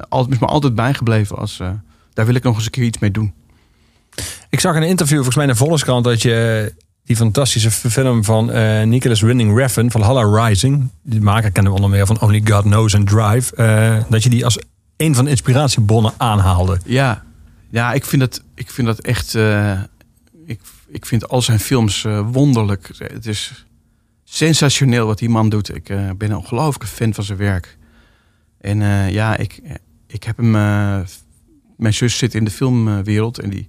altijd, 0.08 0.34
is 0.34 0.40
me 0.40 0.46
altijd 0.46 0.74
bijgebleven 0.74 1.36
als 1.36 1.56
daar 2.12 2.26
wil 2.26 2.34
ik 2.34 2.42
nog 2.42 2.54
eens 2.54 2.64
een 2.64 2.70
keer 2.70 2.84
iets 2.84 2.98
mee 2.98 3.10
doen. 3.10 3.32
Ik 4.50 4.60
zag 4.60 4.74
in 4.76 4.82
een 4.82 4.88
interview 4.88 5.16
volgens 5.16 5.36
mij 5.36 5.44
in 5.44 5.50
de 5.50 5.56
Volkskrant 5.56 6.04
dat 6.04 6.22
je 6.22 6.74
die 7.04 7.16
fantastische 7.16 7.70
film 7.70 8.24
van 8.24 8.46
Nicholas 8.88 9.20
Winding 9.20 9.56
Refn 9.56 9.90
van 9.90 10.00
Halla 10.02 10.46
Rising, 10.46 10.88
die 11.02 11.20
maker 11.20 11.50
kennen 11.50 11.72
we 11.72 11.78
onder 11.78 11.96
meer 11.96 12.06
van 12.06 12.20
Only 12.20 12.42
God 12.44 12.62
Knows 12.62 12.94
and 12.94 13.06
Drive, 13.06 13.54
dat 14.08 14.22
je 14.22 14.30
die 14.30 14.44
als 14.44 14.58
een 14.96 15.14
van 15.14 15.24
de 15.24 15.30
inspiratiebronnen 15.30 16.12
aanhaalde. 16.16 16.78
Ja, 16.84 17.22
ja 17.70 17.92
ik, 17.92 18.04
vind 18.04 18.22
dat, 18.22 18.42
ik 18.54 18.70
vind 18.70 18.86
dat 18.86 18.98
echt. 18.98 19.34
ik, 20.46 20.60
ik 20.88 21.06
vind 21.06 21.28
al 21.28 21.42
zijn 21.42 21.60
films 21.60 22.06
wonderlijk. 22.32 22.90
Het 22.98 23.26
is 23.26 23.66
sensationeel 24.28 25.06
wat 25.06 25.18
die 25.18 25.28
man 25.28 25.48
doet. 25.48 25.74
Ik 25.74 25.88
uh, 25.88 26.10
ben 26.16 26.30
een 26.30 26.36
ongelooflijke 26.36 26.86
fan 26.86 27.14
van 27.14 27.24
zijn 27.24 27.38
werk. 27.38 27.78
En 28.60 28.80
uh, 28.80 29.10
ja, 29.10 29.36
ik, 29.36 29.60
ik 30.06 30.24
heb 30.24 30.36
hem. 30.36 30.50
Mijn 31.76 31.94
zus 31.94 32.18
zit 32.18 32.34
in 32.34 32.44
de 32.44 32.50
filmwereld 32.50 33.38
en 33.38 33.50
die. 33.50 33.68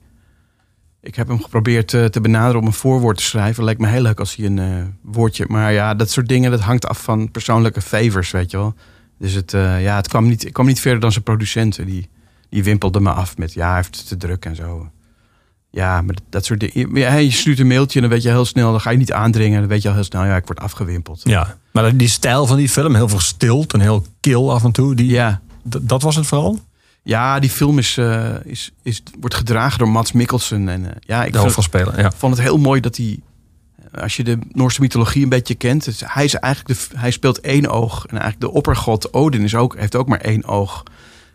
Ik 1.01 1.15
heb 1.15 1.27
hem 1.27 1.41
geprobeerd 1.41 1.87
te 1.87 2.19
benaderen 2.21 2.61
om 2.61 2.67
een 2.67 2.73
voorwoord 2.73 3.17
te 3.17 3.23
schrijven. 3.23 3.63
Lijkt 3.63 3.81
me 3.81 3.87
heel 3.87 4.01
leuk 4.01 4.19
als 4.19 4.35
hij 4.35 4.45
een 4.45 4.93
woordje. 5.01 5.45
Maar 5.47 5.71
ja, 5.71 5.95
dat 5.95 6.09
soort 6.09 6.27
dingen 6.27 6.51
dat 6.51 6.59
hangt 6.59 6.87
af 6.87 7.03
van 7.03 7.31
persoonlijke 7.31 7.81
favors, 7.81 8.31
weet 8.31 8.51
je 8.51 8.57
wel. 8.57 8.73
Dus 9.17 9.33
het, 9.33 9.51
ja, 9.51 9.95
het 9.95 10.07
kwam 10.07 10.27
niet, 10.27 10.45
ik 10.45 10.53
kwam 10.53 10.65
niet 10.65 10.79
verder 10.79 10.99
dan 10.99 11.11
zijn 11.11 11.23
producenten. 11.23 11.85
Die, 11.85 12.09
die 12.49 12.63
wimpelde 12.63 12.99
me 12.99 13.11
af 13.11 13.37
met 13.37 13.53
ja, 13.53 13.67
hij 13.67 13.75
heeft 13.75 14.07
te 14.07 14.17
druk 14.17 14.45
en 14.45 14.55
zo. 14.55 14.91
Ja, 15.71 16.01
maar 16.01 16.15
dat 16.29 16.45
soort 16.45 16.59
dingen. 16.59 16.95
Ja, 16.95 17.15
je 17.15 17.31
stuurt 17.31 17.59
een 17.59 17.67
mailtje 17.67 17.95
en 17.95 18.01
dan 18.01 18.13
weet 18.13 18.23
je 18.23 18.29
heel 18.29 18.45
snel, 18.45 18.71
dan 18.71 18.81
ga 18.81 18.89
je 18.89 18.97
niet 18.97 19.13
aandringen. 19.13 19.59
Dan 19.59 19.69
weet 19.69 19.81
je 19.81 19.88
al 19.88 19.93
heel 19.93 20.03
snel, 20.03 20.25
ja, 20.25 20.35
ik 20.35 20.45
word 20.45 20.59
afgewimpeld. 20.59 21.21
Ja, 21.23 21.57
maar 21.71 21.97
die 21.97 22.07
stijl 22.07 22.45
van 22.45 22.57
die 22.57 22.69
film, 22.69 22.95
heel 22.95 23.09
verstild 23.09 23.73
en 23.73 23.79
heel 23.79 24.05
kil 24.19 24.53
af 24.53 24.63
en 24.63 24.71
toe. 24.71 24.95
Die, 24.95 25.09
ja. 25.09 25.41
Dat 25.63 26.01
was 26.01 26.15
het 26.15 26.27
vooral? 26.27 26.59
Ja, 27.03 27.39
die 27.39 27.49
film 27.49 27.77
is, 27.77 27.97
uh, 27.97 28.29
is, 28.43 28.71
is, 28.83 29.03
wordt 29.19 29.35
gedragen 29.35 29.79
door 29.79 29.89
Mats 29.89 30.11
Mikkelsen. 30.11 30.69
En, 30.69 30.81
uh, 30.81 30.88
ja, 30.99 31.23
ik 31.23 31.33
de 31.33 31.39
hoofdrolspeler, 31.39 31.99
ja. 31.99 32.11
vond 32.11 32.35
het 32.35 32.43
heel 32.43 32.57
mooi 32.57 32.81
dat 32.81 32.97
hij, 32.97 33.19
als 34.01 34.15
je 34.15 34.23
de 34.23 34.38
Noorse 34.51 34.81
mythologie 34.81 35.23
een 35.23 35.29
beetje 35.29 35.55
kent, 35.55 35.85
dus 35.85 36.01
hij, 36.05 36.23
is 36.23 36.35
eigenlijk 36.35 36.79
de, 36.79 36.97
hij 36.97 37.11
speelt 37.11 37.39
één 37.39 37.67
oog. 37.67 38.05
En 38.05 38.17
eigenlijk 38.17 38.41
de 38.41 38.51
oppergod 38.51 39.13
Odin 39.13 39.43
is 39.43 39.55
ook, 39.55 39.77
heeft 39.77 39.95
ook 39.95 40.07
maar 40.07 40.21
één 40.21 40.45
oog. 40.45 40.83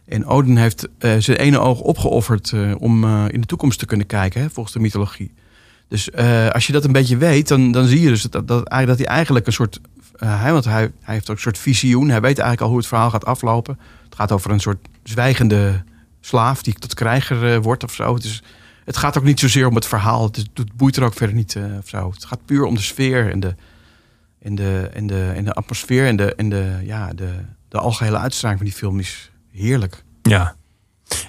En 0.05 0.27
Odin 0.27 0.57
heeft 0.57 0.89
uh, 0.99 1.15
zijn 1.19 1.39
ene 1.39 1.59
oog 1.59 1.81
opgeofferd 1.81 2.53
uh, 2.53 2.75
om 2.79 3.05
uh, 3.05 3.25
in 3.29 3.41
de 3.41 3.47
toekomst 3.47 3.79
te 3.79 3.87
kunnen 3.87 4.07
kijken, 4.07 4.41
hè, 4.41 4.51
volgens 4.51 4.75
de 4.75 4.81
mythologie. 4.81 5.33
Dus 5.89 6.13
als 6.53 6.67
je 6.67 6.73
dat 6.73 6.85
een 6.85 6.93
beetje 6.93 7.17
weet, 7.17 7.49
dan, 7.49 7.73
dan 7.73 7.87
zie 7.87 8.01
je 8.01 8.09
dus 8.09 8.23
dat, 8.23 8.49
dat, 8.49 8.71
dat 8.71 8.99
hij 8.99 9.07
eigenlijk 9.07 9.47
een 9.47 9.53
soort. 9.53 9.81
hij, 10.17 10.53
want 10.53 10.65
hij, 10.65 10.93
hij 11.01 11.15
heeft 11.15 11.31
ook 11.31 11.37
een 11.37 11.43
soort 11.43 11.59
visioen. 11.59 12.09
Hij 12.09 12.21
weet 12.21 12.39
eigenlijk 12.39 12.61
al 12.61 12.69
hoe 12.69 12.77
het 12.77 12.87
verhaal 12.87 13.11
gaat 13.11 13.25
aflopen. 13.25 13.79
Het 14.05 14.15
gaat 14.15 14.33
over 14.33 14.51
een 14.51 14.61
soort 14.61 14.89
zwijgende 15.03 15.83
slaaf 16.21 16.63
die 16.63 16.75
tot 16.75 16.95
krijger 16.95 17.63
wordt 17.63 17.85
of 17.85 17.95
zo. 17.95 18.17
Dus 18.17 18.43
het 18.85 18.97
gaat 18.97 19.19
ook 19.19 19.25
niet 19.25 19.41
zozeer 19.41 19.67
om 19.67 19.75
het 19.75 19.87
verhaal. 19.87 20.25
Het, 20.25 20.37
het 20.55 20.77
boeit 20.77 20.97
er 20.97 21.05
ook 21.05 21.15
verder 21.15 21.37
niet 21.37 21.59
of 21.79 21.89
zo. 21.89 22.11
Het 22.11 22.25
gaat 22.25 22.45
puur 22.45 22.65
om 22.65 22.75
de 22.75 22.83
sfeer 22.83 23.31
en 23.31 23.41
de, 23.41 23.55
en 24.43 24.55
de, 24.55 24.91
en 24.93 25.07
de, 25.07 25.33
en 25.35 25.45
de 25.45 25.53
atmosfeer 25.53 26.07
en 26.07 26.17
de, 26.17 26.35
en 26.35 26.49
de, 26.49 26.81
ja, 26.83 27.13
de, 27.13 27.31
de 27.69 27.79
algehele 27.79 28.19
uitstraling 28.19 28.59
van 28.59 28.69
die 28.69 28.79
film 28.79 28.99
is 28.99 29.31
heerlijk. 29.57 30.05
Ja. 30.23 30.55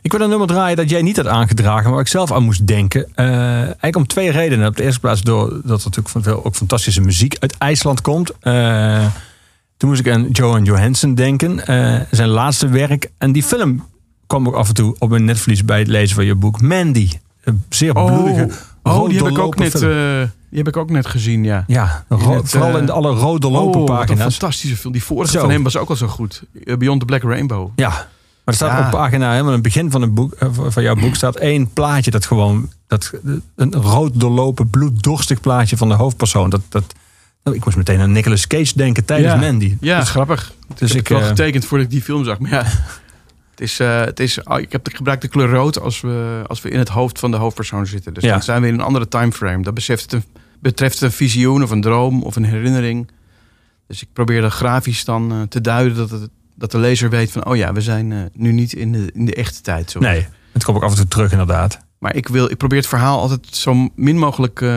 Ik 0.01 0.11
wil 0.11 0.21
een 0.21 0.29
nummer 0.29 0.47
draaien 0.47 0.77
dat 0.77 0.89
jij 0.89 1.01
niet 1.01 1.17
had 1.17 1.27
aangedragen, 1.27 1.83
maar 1.83 1.91
waar 1.91 2.01
ik 2.01 2.07
zelf 2.07 2.31
aan 2.31 2.43
moest 2.43 2.67
denken. 2.67 3.07
Uh, 3.15 3.25
eigenlijk 3.61 3.95
om 3.95 4.07
twee 4.07 4.31
redenen. 4.31 4.67
Op 4.67 4.75
de 4.75 4.83
eerste 4.83 4.99
plaats 4.99 5.21
doordat 5.21 5.63
er 5.63 5.69
natuurlijk 5.69 6.09
van 6.09 6.23
veel 6.23 6.45
ook 6.45 6.55
fantastische 6.55 7.01
muziek 7.01 7.35
uit 7.39 7.57
IJsland 7.57 8.01
komt. 8.01 8.31
Uh, 8.41 9.05
toen 9.77 9.89
moest 9.89 10.01
ik 10.01 10.13
aan 10.13 10.27
Johan 10.31 10.63
Johansson 10.63 11.15
denken. 11.15 11.61
Uh, 11.69 11.99
zijn 12.11 12.29
laatste 12.29 12.67
werk. 12.67 13.11
En 13.17 13.31
die 13.31 13.43
film 13.43 13.87
kwam 14.27 14.47
ook 14.47 14.55
af 14.55 14.67
en 14.67 14.73
toe 14.73 14.95
op 14.99 15.09
mijn 15.09 15.25
netvlies 15.25 15.65
bij 15.65 15.79
het 15.79 15.87
lezen 15.87 16.15
van 16.15 16.25
je 16.25 16.35
boek. 16.35 16.61
Mandy. 16.61 17.09
Een 17.43 17.63
zeer 17.69 17.93
bloedige. 17.93 18.49
Oh, 18.83 19.01
oh 19.01 19.09
die 19.09 19.17
heb 19.17 19.27
ik 19.27 19.39
ook 19.39 19.55
net. 19.55 19.73
Die 20.49 20.63
heb 20.63 20.73
ik 20.73 20.77
ook 20.77 20.89
net 20.89 21.07
gezien, 21.07 21.43
ja. 21.43 21.63
Ja, 21.67 22.05
net, 22.09 22.49
vooral 22.49 22.77
in 22.77 22.85
de 22.85 22.91
alle 22.91 23.09
rode 23.09 23.49
lopen 23.49 23.79
oh, 23.79 23.85
pagina's. 23.85 24.25
een 24.25 24.31
fantastische 24.31 24.77
film. 24.77 24.93
Die 24.93 25.03
vorige 25.03 25.31
zo. 25.31 25.39
van 25.39 25.49
hem 25.49 25.63
was 25.63 25.77
ook 25.77 25.89
al 25.89 25.95
zo 25.95 26.07
goed. 26.07 26.43
Beyond 26.77 26.99
the 26.99 27.05
Black 27.05 27.23
Rainbow. 27.23 27.69
Ja, 27.75 28.07
maar 28.45 28.53
er 28.53 28.53
staat 28.53 28.79
ja. 28.79 28.85
op 28.85 28.91
pagina, 28.91 29.29
helemaal 29.29 29.47
in 29.47 29.53
het 29.53 29.63
begin 29.63 29.91
van, 29.91 30.01
het 30.01 30.13
boek, 30.13 30.33
van 30.67 30.83
jouw 30.83 30.95
boek, 30.95 31.15
staat 31.15 31.35
één 31.35 31.73
plaatje 31.73 32.11
dat 32.11 32.25
gewoon, 32.25 32.69
dat, 32.87 33.11
een 33.55 33.73
rood 33.73 34.19
doorlopen, 34.19 34.69
bloeddorstig 34.69 35.41
plaatje 35.41 35.77
van 35.77 35.87
de 35.87 35.93
hoofdpersoon. 35.93 36.49
Dat, 36.49 36.61
dat, 36.69 36.93
nou, 37.43 37.57
ik 37.57 37.65
moest 37.65 37.77
meteen 37.77 37.99
aan 37.99 38.11
Nicolas 38.11 38.47
Cage 38.47 38.71
denken 38.75 39.05
tijdens 39.05 39.33
ja. 39.33 39.39
Mandy. 39.39 39.77
Ja, 39.79 39.95
dat 39.95 40.05
is 40.05 40.09
grappig. 40.09 40.53
Dus 40.75 40.89
ik 40.89 40.95
heb 40.95 41.05
ik, 41.05 41.07
het 41.07 41.19
wel 41.19 41.27
getekend 41.27 41.65
voordat 41.65 41.87
ik 41.87 41.93
die 41.93 42.01
film 42.01 42.23
zag. 42.23 42.39
Maar 42.39 42.51
ja, 42.51 42.63
het 43.51 43.61
is, 43.61 43.79
uh, 43.79 43.99
het 43.99 44.19
is, 44.19 44.37
ik 44.37 44.71
heb 44.71 44.87
gebruikt 44.93 45.21
de 45.21 45.27
kleur 45.27 45.49
rood 45.49 45.79
als 45.79 46.01
we, 46.01 46.43
als 46.47 46.61
we 46.61 46.69
in 46.69 46.79
het 46.79 46.89
hoofd 46.89 47.19
van 47.19 47.31
de 47.31 47.37
hoofdpersoon 47.37 47.87
zitten. 47.87 48.13
Dus 48.13 48.23
ja. 48.23 48.31
dan 48.31 48.43
zijn 48.43 48.61
we 48.61 48.67
in 48.67 48.73
een 48.73 48.81
andere 48.81 49.07
timeframe. 49.07 49.63
Dat 49.63 49.87
een 49.87 50.23
betreft 50.59 51.01
een 51.01 51.11
visioen 51.11 51.63
of 51.63 51.69
een 51.69 51.81
droom 51.81 52.23
of 52.23 52.35
een 52.35 52.45
herinnering. 52.45 53.09
Dus 53.87 54.01
ik 54.01 54.07
probeer 54.13 54.41
dat 54.41 54.51
grafisch 54.51 55.05
dan 55.05 55.33
uh, 55.33 55.41
te 55.41 55.61
duiden 55.61 55.97
dat, 55.97 56.09
het, 56.09 56.29
dat 56.55 56.71
de 56.71 56.77
lezer 56.77 57.09
weet 57.09 57.31
van... 57.31 57.45
oh 57.45 57.55
ja, 57.55 57.73
we 57.73 57.81
zijn 57.81 58.11
uh, 58.11 58.19
nu 58.33 58.51
niet 58.51 58.73
in 58.73 58.91
de, 58.91 59.09
in 59.13 59.25
de 59.25 59.35
echte 59.35 59.61
tijd. 59.61 59.91
Zo. 59.91 59.99
Nee, 59.99 60.27
het 60.51 60.63
komt 60.63 60.77
ook 60.77 60.83
af 60.83 60.91
en 60.91 60.97
toe 60.97 61.07
terug 61.07 61.31
inderdaad. 61.31 61.79
Maar 61.99 62.15
ik, 62.15 62.27
wil, 62.27 62.51
ik 62.51 62.57
probeer 62.57 62.77
het 62.77 62.87
verhaal 62.87 63.19
altijd 63.19 63.47
zo 63.51 63.89
min 63.95 64.17
mogelijk 64.17 64.61
uh, 64.61 64.69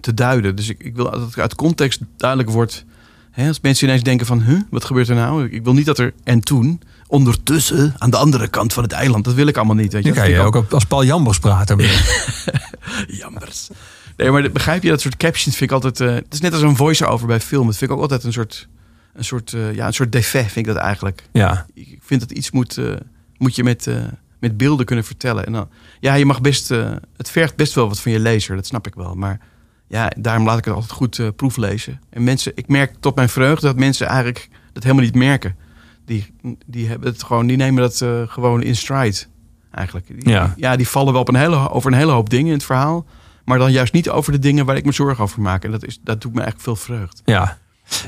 te 0.00 0.14
duiden. 0.14 0.56
Dus 0.56 0.68
ik, 0.68 0.82
ik 0.82 0.96
wil 0.96 1.10
dat 1.10 1.20
het 1.20 1.38
uit 1.38 1.54
context 1.54 2.00
duidelijk 2.16 2.50
wordt. 2.50 2.84
Hè, 3.30 3.48
als 3.48 3.60
mensen 3.60 3.86
ineens 3.86 4.02
denken 4.02 4.26
van, 4.26 4.42
huh, 4.42 4.60
wat 4.70 4.84
gebeurt 4.84 5.08
er 5.08 5.14
nou? 5.14 5.48
Ik 5.48 5.64
wil 5.64 5.72
niet 5.72 5.86
dat 5.86 5.98
er 5.98 6.14
en 6.24 6.40
toen 6.40 6.80
ondertussen 7.06 7.94
aan 7.98 8.10
de 8.10 8.16
andere 8.16 8.48
kant 8.48 8.72
van 8.72 8.82
het 8.82 8.92
eiland. 8.92 9.24
Dat 9.24 9.34
wil 9.34 9.46
ik 9.46 9.56
allemaal 9.56 9.74
niet. 9.74 9.92
Weet 9.92 10.04
je. 10.04 10.12
Kan 10.12 10.30
je 10.30 10.40
ook 10.40 10.66
als 10.70 10.84
Paul 10.84 11.04
Jambers 11.04 11.38
praten. 11.38 11.78
Jambers. 13.20 13.68
Nee, 14.16 14.30
maar 14.30 14.50
begrijp 14.50 14.82
je 14.82 14.88
dat 14.88 15.00
soort 15.00 15.16
captions 15.16 15.56
vind 15.56 15.70
ik 15.70 15.76
altijd. 15.76 16.00
Uh, 16.00 16.14
het 16.14 16.34
is 16.34 16.40
net 16.40 16.52
als 16.52 16.62
een 16.62 16.76
voice-over 16.76 17.26
bij 17.26 17.40
film. 17.40 17.66
Dat 17.66 17.76
vind 17.76 17.90
ik 17.90 17.96
ook 17.96 18.02
altijd 18.02 18.24
een 18.24 18.32
soort, 18.32 18.68
een 19.16 19.24
soort, 19.24 19.52
uh, 19.52 19.74
ja, 19.74 19.86
een 19.86 19.92
soort 19.94 20.12
defect, 20.12 20.52
vind 20.52 20.66
ik 20.66 20.72
dat 20.74 20.82
eigenlijk. 20.82 21.28
Ja. 21.32 21.66
Ik 21.74 21.98
vind 22.02 22.20
dat 22.20 22.30
iets 22.30 22.50
moet, 22.50 22.76
uh, 22.76 22.94
moet 23.38 23.54
je 23.56 23.64
met, 23.64 23.88
met 24.40 24.56
beelden 24.56 24.86
kunnen 24.86 25.04
vertellen. 25.04 25.46
En 25.46 25.52
dan, 25.52 25.68
ja, 26.00 26.14
je 26.14 26.26
mag 26.26 26.40
best. 26.40 26.68
het 27.16 27.30
vergt 27.30 27.56
best 27.56 27.74
wel 27.74 27.88
wat 27.88 28.00
van 28.00 28.12
je 28.12 28.18
lezer, 28.20 28.56
dat 28.56 28.66
snap 28.66 28.86
ik 28.86 28.94
wel. 28.94 29.14
Maar 29.14 29.40
ja, 29.88 30.12
daarom 30.18 30.44
laat 30.44 30.58
ik 30.58 30.64
het 30.64 30.74
altijd 30.74 30.92
goed 30.92 31.18
eh, 31.18 31.28
proeflezen. 31.36 32.00
En 32.10 32.24
mensen, 32.24 32.52
ik 32.54 32.68
merk 32.68 32.94
tot 33.00 33.14
mijn 33.14 33.28
vreugde 33.28 33.66
dat 33.66 33.76
mensen 33.76 34.06
eigenlijk 34.06 34.48
dat 34.72 34.82
helemaal 34.82 35.04
niet 35.04 35.14
merken. 35.14 35.56
Die, 36.04 36.26
die 36.66 36.88
hebben 36.88 37.08
het 37.12 37.22
gewoon, 37.22 37.46
die 37.46 37.56
nemen 37.56 37.82
dat 37.82 38.00
eh, 38.00 38.22
gewoon 38.26 38.62
in 38.62 38.76
stride. 38.76 39.16
Eigenlijk. 39.70 40.06
Die- 40.06 40.28
Ja. 40.32 40.54
ja, 40.56 40.76
die 40.76 40.88
vallen 40.88 41.12
wel 41.12 41.20
op 41.22 41.28
een 41.28 41.34
hele, 41.34 41.70
over 41.70 41.92
een 41.92 41.98
hele 41.98 42.12
hoop 42.12 42.30
dingen 42.30 42.46
in 42.46 42.52
het 42.52 42.64
verhaal. 42.64 43.06
Maar 43.44 43.58
dan 43.58 43.72
juist 43.72 43.92
niet 43.92 44.08
over 44.10 44.32
de 44.32 44.38
dingen 44.38 44.66
waar 44.66 44.76
ik 44.76 44.84
me 44.84 44.92
zorgen 44.92 45.24
over 45.24 45.40
maak. 45.42 45.64
En 45.64 45.70
dat, 45.70 45.84
is, 45.86 45.98
dat 46.02 46.20
doet 46.20 46.32
me 46.34 46.40
eigenlijk 46.40 46.64
veel 46.68 46.76
vreugd. 46.96 47.22
Ja. 47.24 47.58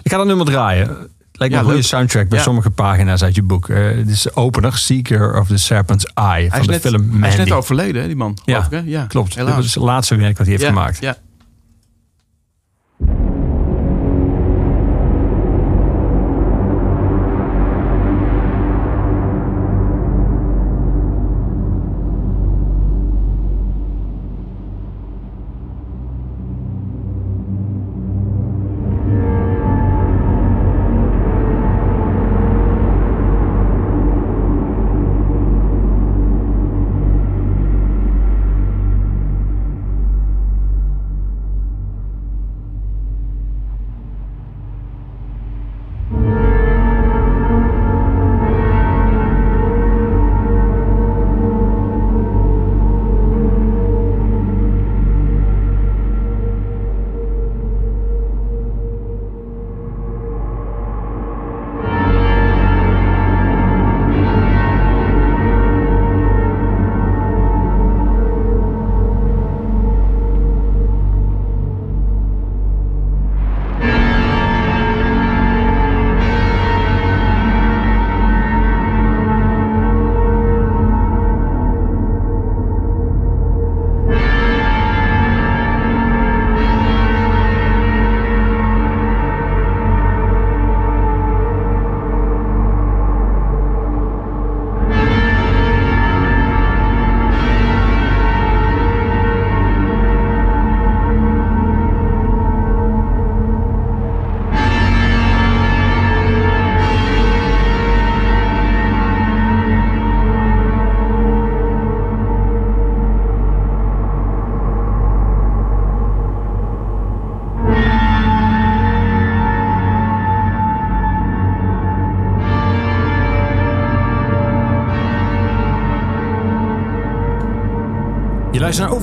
Ik 0.03 0.11
ga 0.11 0.17
dat 0.17 0.27
nummer 0.27 0.47
draaien. 0.47 0.87
Lijkt 1.33 1.55
me 1.55 1.61
Ja, 1.61 1.65
een 1.67 1.71
goede 1.73 1.87
soundtrack 1.87 2.29
bij 2.29 2.39
Ja. 2.39 2.45
sommige 2.45 2.71
pagina's 2.71 3.23
uit 3.23 3.35
je 3.35 3.43
boek. 3.43 3.69
Eh 3.69 3.95
dit 3.97 4.09
is 4.09 4.23
de 4.23 4.37
opener, 4.37 4.77
Seeker 4.77 5.41
of 5.41 5.47
the 5.49 5.57
Serpent's 5.57 6.05
Eye 6.15 6.27
Hij 6.29 6.49
van 6.51 6.61
de 6.63 6.67
net, 6.73 6.81
film 6.81 7.01
Mandy. 7.07 7.19
hij 7.21 7.29
is 7.29 7.37
net 7.37 7.53
overleden, 7.53 8.01
hè, 8.01 8.07
die 8.07 8.17
man. 8.17 8.39
Ja, 8.45 8.59
ik, 8.65 8.71
hè? 8.71 8.81
ja 8.85 9.05
Klopt, 9.07 9.35
Helaas. 9.35 9.55
dat 9.55 9.65
is 9.65 9.75
het 9.75 9.83
laatste 9.85 10.17
werk 10.17 10.37
wat 10.39 10.47
hij 10.47 10.57
heeft 10.57 10.69
gemaakt. 10.69 11.01
Ja. 11.01 11.17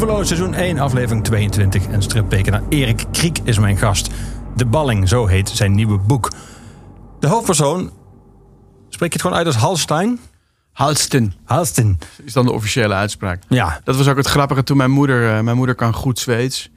Seizoen 0.06 0.54
1, 0.54 0.80
aflevering 0.80 1.24
22. 1.24 1.88
En 1.88 2.02
striptekenaar 2.02 2.62
Erik 2.70 3.04
Kriek 3.12 3.40
is 3.44 3.60
mijn 3.60 3.78
gast. 3.78 4.10
De 4.56 4.66
Balling, 4.66 5.10
zo 5.10 5.26
heet 5.26 5.50
zijn 5.50 5.76
nieuwe 5.76 5.98
boek. 5.98 6.32
De 7.20 7.28
hoofdpersoon, 7.28 7.92
spreek 8.90 9.10
je 9.10 9.14
het 9.14 9.22
gewoon 9.22 9.38
uit 9.38 9.46
als 9.46 9.56
Halstein? 9.56 10.20
Halsten 10.72 11.34
Halsten. 11.44 11.98
is 12.24 12.34
dan 12.34 12.46
de 12.46 12.52
officiële 12.52 12.94
uitspraak. 12.94 13.44
Ja, 13.50 13.82
Dat 13.84 13.96
was 13.96 14.08
ook 14.08 14.18
het 14.18 14.28
grappige 14.28 14.64
toen 14.64 14.78
mijn 14.78 14.92
moeder... 14.92 15.36
eh, 15.36 15.42
mijn 15.42 15.58
moeder 15.58 15.76
kan 15.76 15.94
goed 15.94 16.20
Zweeds. 16.20 16.70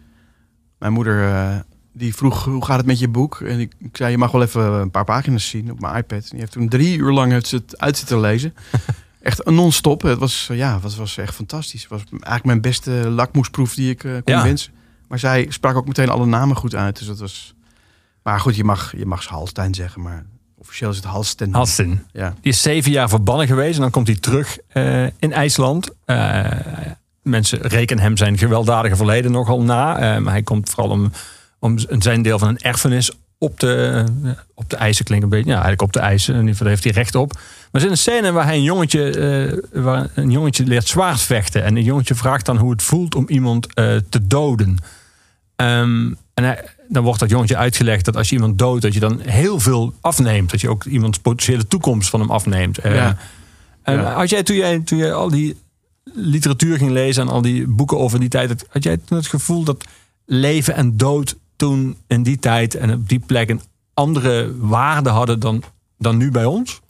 Mijn 0.79 0.93
moeder 0.93 1.33
eh, 1.33 1.57
die 1.93 2.14
vroeg, 2.14 2.45
hoe 2.45 2.64
gaat 2.64 2.77
het 2.77 2.87
met 2.87 2.99
je 2.99 3.09
boek? 3.09 3.41
En 3.41 3.61
ik, 3.61 3.75
ik 3.79 3.97
zei, 3.97 4.11
je 4.11 4.19
mag 4.19 4.31
wel 4.31 4.43
even 4.43 4.62
een 4.62 4.91
paar 4.91 5.05
pagina's 5.05 5.49
zien 5.49 5.71
op 5.71 5.81
mijn 5.81 5.97
iPad. 5.97 6.23
En 6.23 6.29
die 6.31 6.41
heeft 6.41 6.53
toen 6.53 6.69
drie 6.69 6.99
uur 6.99 7.12
lang 7.12 7.33
heeft 7.33 7.47
ze 7.47 7.57
het 7.57 7.79
uit 7.79 7.97
zitten 7.97 8.21
lezen. 8.21 8.55
Echt 9.29 9.47
een 9.47 9.55
non-stop. 9.55 10.03
Het 10.03 10.19
was, 10.19 10.49
eh, 10.51 10.57
ja, 10.57 10.79
was, 10.81 10.97
was 10.97 11.17
echt 11.17 11.35
fantastisch. 11.35 11.81
Het 11.81 11.91
was 11.91 12.03
eigenlijk 12.11 12.45
mijn 12.45 12.61
beste 12.61 12.91
lakmoesproef 12.91 13.75
die 13.75 13.91
ik 13.91 14.05
eh, 14.05 14.12
kon 14.25 14.35
Ja. 14.35 14.43
wensen. 14.43 14.73
Maar 15.09 15.19
zij 15.19 15.47
sprak 15.49 15.77
ook 15.77 15.87
meteen 15.87 16.09
alle 16.09 16.27
namen 16.27 16.57
goed 16.57 16.75
uit. 16.75 16.99
Dus 16.99 17.07
dat 17.07 17.19
was... 17.19 17.55
Maar 18.23 18.41
goed, 18.41 18.57
je 18.57 18.64
mag, 18.64 18.93
je 18.97 19.07
mag 19.07 19.27
Halstein 19.27 19.75
zeggen, 19.75 20.03
maar 20.03 20.25
officieel 20.59 20.91
is 20.91 20.97
het 20.97 21.05
Halsten. 21.05 21.53
Halsten. 21.53 22.07
Ja. 22.12 22.35
Die 22.41 22.53
is 22.53 22.62
zeven 22.62 22.91
jaar 22.91 23.09
verbannen 23.09 23.47
geweest 23.47 23.75
en 23.75 23.81
dan 23.81 23.91
komt 23.91 24.07
hij 24.07 24.17
terug 24.17 24.59
eh, 24.69 25.05
in 25.05 25.33
IJsland. 25.33 25.91
Mensen 27.23 27.61
rekenen 27.61 28.03
hem 28.03 28.17
zijn 28.17 28.38
gewelddadige 28.38 28.97
verleden 28.97 29.31
nogal 29.31 29.62
na. 29.62 30.19
Maar 30.21 30.33
hij 30.33 30.43
komt 30.43 30.71
vooral 30.71 30.91
om, 30.93 31.11
om 31.59 31.79
zijn 31.99 32.23
deel 32.23 32.38
van 32.38 32.49
een 32.49 32.59
erfenis 32.59 33.11
op 33.38 33.61
de, 33.61 34.05
op 34.55 34.71
de 34.71 34.77
eisen. 34.77 35.05
Klinkt 35.05 35.25
een 35.25 35.31
beetje, 35.31 35.47
ja, 35.47 35.53
eigenlijk 35.53 35.83
op 35.83 35.93
de 35.93 36.01
eisen. 36.01 36.35
In 36.35 36.41
ieder 36.41 36.55
geval 36.55 36.69
heeft 36.69 36.85
hij 36.85 36.93
recht 36.93 37.14
op. 37.14 37.38
Maar 37.73 37.83
er 37.83 37.91
is 37.91 37.93
een 37.93 38.13
scène 38.13 38.33
waar 38.33 38.45
hij 38.45 38.57
een 38.57 38.63
jongetje, 38.63 39.11
eh, 39.11 39.83
waar 39.83 40.09
een 40.15 40.31
jongetje 40.31 40.65
leert 40.65 40.89
zwaardvechten. 40.89 41.65
En 41.65 41.77
een 41.77 41.83
jongetje 41.85 42.15
vraagt 42.15 42.47
dan 42.47 42.57
hoe 42.57 42.71
het 42.71 42.83
voelt 42.83 43.15
om 43.15 43.25
iemand 43.29 43.75
eh, 43.75 43.97
te 44.09 44.27
doden. 44.27 44.77
Ehm, 45.57 46.13
en 46.35 46.45
hij- 46.45 46.65
dan 46.89 47.03
wordt 47.05 47.21
dat 47.21 47.31
jongetje 47.31 47.57
uitgelegd 47.57 48.05
dat 48.05 48.17
als 48.17 48.29
je 48.29 48.35
iemand 48.35 48.59
doodt, 48.59 48.83
dat 48.83 48.95
je 48.95 49.01
dan 49.01 49.21
heel 49.21 49.61
veel 49.61 49.95
afneemt. 50.01 50.51
Dat 50.51 50.61
je 50.61 50.69
ook 50.69 50.85
iemands 50.85 51.19
potentiële 51.19 51.67
toekomst 51.67 52.11
van 52.11 52.21
hem 52.21 52.31
afneemt. 52.31 52.79
Ja. 52.83 53.17
en 53.83 53.95
Ja. 53.97 54.13
Had 54.13 54.31
jij 54.31 54.43
toen, 54.43 54.57
jij 54.57 54.79
toen 54.79 54.99
je 54.99 55.13
al 55.13 55.29
die 55.31 55.57
literatuur 56.15 56.77
ging 56.77 56.91
lezen 56.91 57.23
en 57.23 57.29
al 57.33 57.43
die 57.43 57.67
boeken 57.67 57.99
over 57.99 58.21
die 58.21 58.29
tijd, 58.29 58.65
had 58.69 58.83
jij 58.83 58.97
toen 58.97 59.19
het 59.19 59.27
gevoel 59.27 59.65
dat 59.65 59.85
leven 60.27 60.75
en 60.75 60.97
dood 60.97 61.37
toen 61.57 61.97
in 62.07 62.23
die 62.23 62.39
tijd 62.39 62.75
en 62.75 62.93
op 62.93 63.09
die 63.09 63.19
plek 63.19 63.49
een 63.51 63.61
andere 63.95 64.55
waarde 64.59 65.11
hadden 65.11 65.41
dan, 65.41 65.63
dan 65.99 66.17
nu 66.17 66.31
bij 66.31 66.45
ons? 66.45 66.81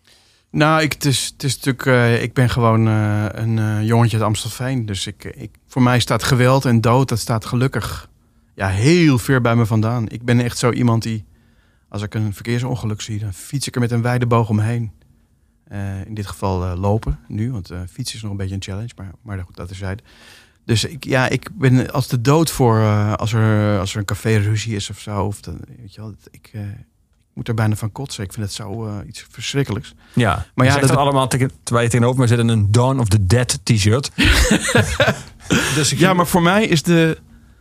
Nou, 0.50 0.82
ik, 0.82 0.92
het, 0.92 1.04
is, 1.04 1.26
het 1.32 1.42
is 1.42 1.56
natuurlijk. 1.56 1.86
eh, 1.86 2.22
ik 2.22 2.32
ben 2.32 2.50
gewoon 2.50 2.88
eh, 2.88 3.26
een 3.30 3.58
eh, 3.58 3.82
jongetje 3.86 4.16
uit 4.16 4.26
Amstelveen. 4.26 4.86
Dus 4.86 5.06
ik, 5.06 5.24
ik, 5.24 5.56
voor 5.66 5.82
mij 5.82 6.00
staat 6.00 6.22
geweld 6.22 6.64
en 6.64 6.80
dood, 6.80 7.08
dat 7.08 7.18
staat 7.18 7.44
gelukkig 7.44 8.10
ja, 8.54 8.68
heel 8.68 9.18
ver 9.18 9.40
bij 9.40 9.56
me 9.56 9.66
vandaan. 9.66 10.08
Ik 10.08 10.22
ben 10.22 10.40
echt 10.40 10.58
zo 10.58 10.70
iemand 10.70 11.02
die, 11.02 11.24
als 11.88 12.02
ik 12.02 12.14
een 12.14 12.34
verkeersongeluk 12.34 13.00
zie, 13.00 13.18
dan 13.18 13.32
fiets 13.32 13.66
ik 13.66 13.74
er 13.74 13.80
met 13.80 13.90
een 13.90 14.02
wijde 14.02 14.26
boog 14.26 14.48
omheen. 14.48 14.92
In 16.06 16.14
dit 16.14 16.26
geval 16.26 16.76
lopen 16.76 17.18
nu, 17.26 17.52
want 17.52 17.72
fietsen 17.90 18.16
is 18.16 18.22
nog 18.22 18.30
een 18.30 18.36
beetje 18.36 18.54
een 18.54 18.62
challenge, 18.62 18.92
maar, 18.96 19.10
maar 19.22 19.38
goed, 19.38 19.56
dat 19.56 19.68
terzijde. 19.68 20.02
Dus 20.64 20.84
ik, 20.84 21.04
ja, 21.04 21.28
ik 21.28 21.48
ben 21.52 21.90
als 21.90 22.08
de 22.08 22.20
dood 22.20 22.50
voor 22.50 22.80
als, 23.16 23.32
er, 23.32 23.78
als 23.78 23.92
er 23.92 23.98
een 23.98 24.04
café 24.04 24.36
ruzie 24.36 24.74
is 24.74 24.90
of 24.90 24.98
zo. 24.98 25.24
Of 25.24 25.40
dan, 25.40 25.60
weet 25.78 25.94
je 25.94 26.00
wel, 26.00 26.14
ik 26.30 26.52
moet 27.38 27.48
er 27.48 27.54
bijna 27.54 27.76
van 27.76 27.92
kotsen. 27.92 28.24
Ik 28.24 28.32
vind 28.32 28.46
het 28.46 28.54
zo 28.54 28.86
eh, 28.86 28.92
iets 29.08 29.26
verschrikkelijks. 29.30 29.94
Ja, 30.12 30.46
Maar 30.54 30.66
ja, 30.66 30.78
dat- 30.78 30.88
dat 30.88 30.96
allemaal 30.98 31.28
tegen, 31.28 31.50
terwijl 31.62 31.84
je 31.86 31.90
tegenover 31.92 32.18
mij 32.18 32.28
zit 32.28 32.38
in 32.38 32.48
een 32.48 32.72
Dawn 32.72 32.98
of 32.98 33.08
the 33.08 33.26
Dead 33.26 33.58
t-shirt. 33.62 34.10
dus 35.74 35.92
ik 35.92 35.98
Ja, 35.98 36.12
maar 36.14 36.26
voor 36.26 36.42
mij 36.42 36.64
is 36.66 36.82
de, 36.82 37.18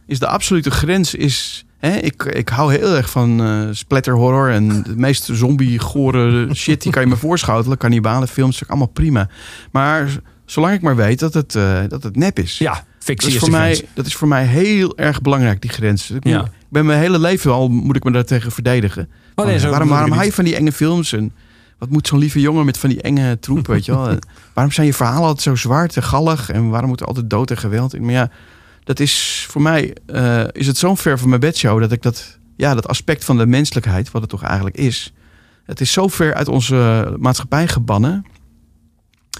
is 0.07 0.19
de 0.19 0.27
absolute 0.27 0.71
grens 0.71 1.13
is. 1.15 1.65
Hè, 1.77 1.95
ik, 1.97 2.23
ik 2.23 2.49
hou 2.49 2.73
heel 2.75 2.95
erg 2.95 3.09
van 3.09 3.41
eh 3.41 3.67
splatterhorror 3.71 4.49
en 4.51 4.83
de 4.83 4.95
meest 4.95 5.29
zombie-gore 5.31 6.53
shit 6.55 6.81
die 6.81 6.91
kan 6.91 7.01
je 7.01 7.07
me 7.07 7.15
voorschotelen. 7.15 7.77
Cannibalenfilms, 7.77 8.51
vind 8.57 8.63
ik 8.63 8.69
allemaal 8.69 8.93
prima. 8.93 9.29
Maar 9.71 10.17
zolang 10.45 10.73
ik 10.73 10.81
maar 10.81 10.95
weet 10.95 11.19
dat 11.19 11.33
het, 11.33 11.55
eh, 11.55 11.79
dat 11.87 12.03
het 12.03 12.15
nep 12.15 12.39
is. 12.39 12.57
ja, 12.57 12.73
dat 12.73 12.83
fictie 12.99 13.27
is, 13.27 13.33
is 13.33 13.39
voor 13.39 13.49
mij, 13.51 13.73
grens. 13.75 13.91
dat 13.93 14.05
is 14.05 14.15
voor 14.15 14.27
mij 14.27 14.45
heel 14.45 14.97
erg 14.97 15.21
belangrijk, 15.21 15.61
die 15.61 15.69
grens. 15.71 16.11
Ik, 16.11 16.23
Ja. 16.27 16.47
ben 16.69 16.85
mijn 16.85 16.99
hele 16.99 17.19
leven 17.19 17.51
al, 17.51 17.69
moet 17.69 17.95
ik 17.95 18.03
me 18.03 18.11
daartegen 18.11 18.51
verdedigen. 18.51 19.09
Oh, 19.39 19.45
nee, 19.45 19.59
zo 19.59 19.69
waarom 19.69 19.89
waarom 19.89 20.11
hou 20.11 20.25
je 20.25 20.33
van 20.33 20.43
die 20.43 20.55
enge 20.55 20.71
films? 20.71 21.13
En 21.13 21.31
wat 21.77 21.89
moet 21.89 22.07
zo'n 22.07 22.19
lieve 22.19 22.39
jongen 22.39 22.65
met 22.65 22.77
van 22.77 22.89
die 22.89 23.01
enge 23.01 23.39
troep, 23.39 23.67
weet 23.67 23.85
je 23.85 23.91
wel? 23.91 24.17
Waarom 24.53 24.73
zijn 24.73 24.87
je 24.87 24.93
verhalen 24.93 25.21
altijd 25.21 25.41
zo 25.41 25.55
zwart 25.55 25.95
en 25.95 26.03
gallig? 26.03 26.49
En 26.49 26.69
waarom 26.69 26.89
moet 26.89 26.99
er 26.99 27.05
altijd 27.07 27.29
dood 27.29 27.51
en 27.51 27.57
geweld 27.57 27.93
in? 27.93 28.01
Maar 28.01 28.13
ja, 28.13 28.29
dat 28.83 28.99
is 28.99 29.45
voor 29.49 29.61
mij, 29.61 29.95
eh, 30.05 30.43
is 30.51 30.67
het 30.67 30.77
zo'n 30.77 30.97
ver 30.97 31.19
van 31.19 31.29
mijn 31.29 31.41
bedshow 31.41 31.79
dat 31.79 31.91
ik 31.91 32.01
dat, 32.01 32.37
ja, 32.55 32.75
dat 32.75 32.87
aspect 32.87 33.25
van 33.25 33.37
de 33.37 33.45
menselijkheid, 33.45 34.11
wat 34.11 34.21
het 34.21 34.29
toch 34.29 34.43
eigenlijk 34.43 34.77
is, 34.77 35.13
het 35.65 35.81
is 35.81 35.91
zo 35.91 36.07
ver 36.07 36.33
uit 36.33 36.47
onze 36.47 37.13
maatschappij 37.19 37.67
gebannen. 37.67 38.25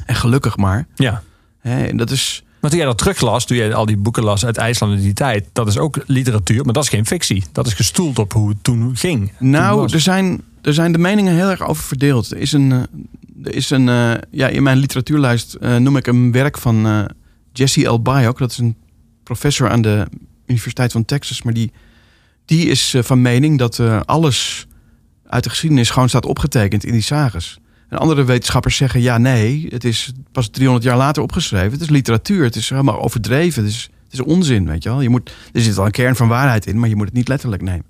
En 0.05 0.15
gelukkig 0.15 0.57
maar. 0.57 0.87
Ja. 0.95 1.23
Hè, 1.59 1.85
en 1.85 1.97
dat 1.97 2.11
is, 2.11 2.43
Maar 2.59 2.69
toen 2.69 2.79
jij 2.79 2.87
dat 2.87 2.97
teruglas, 2.97 3.45
toen 3.45 3.57
jij 3.57 3.73
al 3.73 3.85
die 3.85 3.97
boeken 3.97 4.23
las 4.23 4.45
uit 4.45 4.57
IJsland 4.57 4.93
in 4.93 5.01
die 5.01 5.13
tijd, 5.13 5.49
dat 5.53 5.67
is 5.67 5.77
ook 5.77 6.03
literatuur, 6.05 6.65
maar 6.65 6.73
dat 6.73 6.83
is 6.83 6.89
geen 6.89 7.05
fictie. 7.05 7.43
Dat 7.51 7.67
is 7.67 7.73
gestoeld 7.73 8.19
op 8.19 8.33
hoe 8.33 8.49
het 8.49 8.63
toen 8.63 8.95
ging. 8.95 9.31
Nou, 9.39 9.91
er 9.93 9.99
zijn, 9.99 10.41
er 10.61 10.73
zijn 10.73 10.91
de 10.91 10.97
meningen 10.97 11.33
heel 11.33 11.49
erg 11.49 11.67
over 11.67 11.83
verdeeld. 11.83 12.31
Er 12.31 12.37
is 12.37 12.51
een, 12.51 12.71
eh, 12.71 12.77
er 13.43 13.55
is 13.55 13.69
een 13.69 13.89
eh, 13.89 14.13
ja, 14.31 14.47
in 14.47 14.63
mijn 14.63 14.77
literatuurlijst 14.77 15.53
eh, 15.53 15.75
noem 15.75 15.97
ik 15.97 16.07
een 16.07 16.31
werk 16.31 16.57
van 16.57 17.07
Jesse 17.53 17.85
L. 17.85 18.01
Bayok. 18.01 18.37
Dat 18.37 18.51
is 18.51 18.57
een 18.57 18.75
professor 19.23 19.69
aan 19.69 19.81
de 19.81 20.07
Universiteit 20.45 20.91
van 20.91 21.05
Texas. 21.05 21.41
Maar 21.41 21.53
die, 21.53 21.71
die 22.45 22.65
is 22.65 22.95
van 22.99 23.21
mening 23.21 23.57
dat 23.57 23.79
alles 24.05 24.67
uit 25.25 25.43
de 25.43 25.49
geschiedenis 25.49 25.89
gewoon 25.89 26.09
staat 26.09 26.25
opgetekend 26.25 26.83
in 26.83 26.91
die 26.91 27.01
sages. 27.01 27.59
En 27.89 27.97
andere 27.97 28.23
wetenschappers 28.23 28.75
zeggen, 28.75 29.01
ja, 29.01 29.17
nee, 29.17 29.67
het 29.69 29.83
is 29.83 30.11
pas 30.31 30.47
300 30.49 30.85
jaar 30.85 30.97
later 30.97 31.23
opgeschreven. 31.23 31.71
Het 31.71 31.81
is 31.81 31.89
literatuur, 31.89 32.43
het 32.43 32.55
is 32.55 32.69
helemaal 32.69 33.01
overdreven, 33.01 33.63
het 33.63 33.71
is, 33.71 33.89
het 34.03 34.13
is 34.13 34.21
onzin, 34.21 34.67
weet 34.67 34.83
je 34.83 34.89
wel. 34.89 35.01
Je 35.01 35.09
moet, 35.09 35.31
er 35.53 35.61
zit 35.61 35.75
wel 35.75 35.85
een 35.85 35.91
kern 35.91 36.15
van 36.15 36.27
waarheid 36.27 36.65
in, 36.65 36.79
maar 36.79 36.89
je 36.89 36.95
moet 36.95 37.05
het 37.05 37.15
niet 37.15 37.27
letterlijk 37.27 37.61
nemen. 37.61 37.85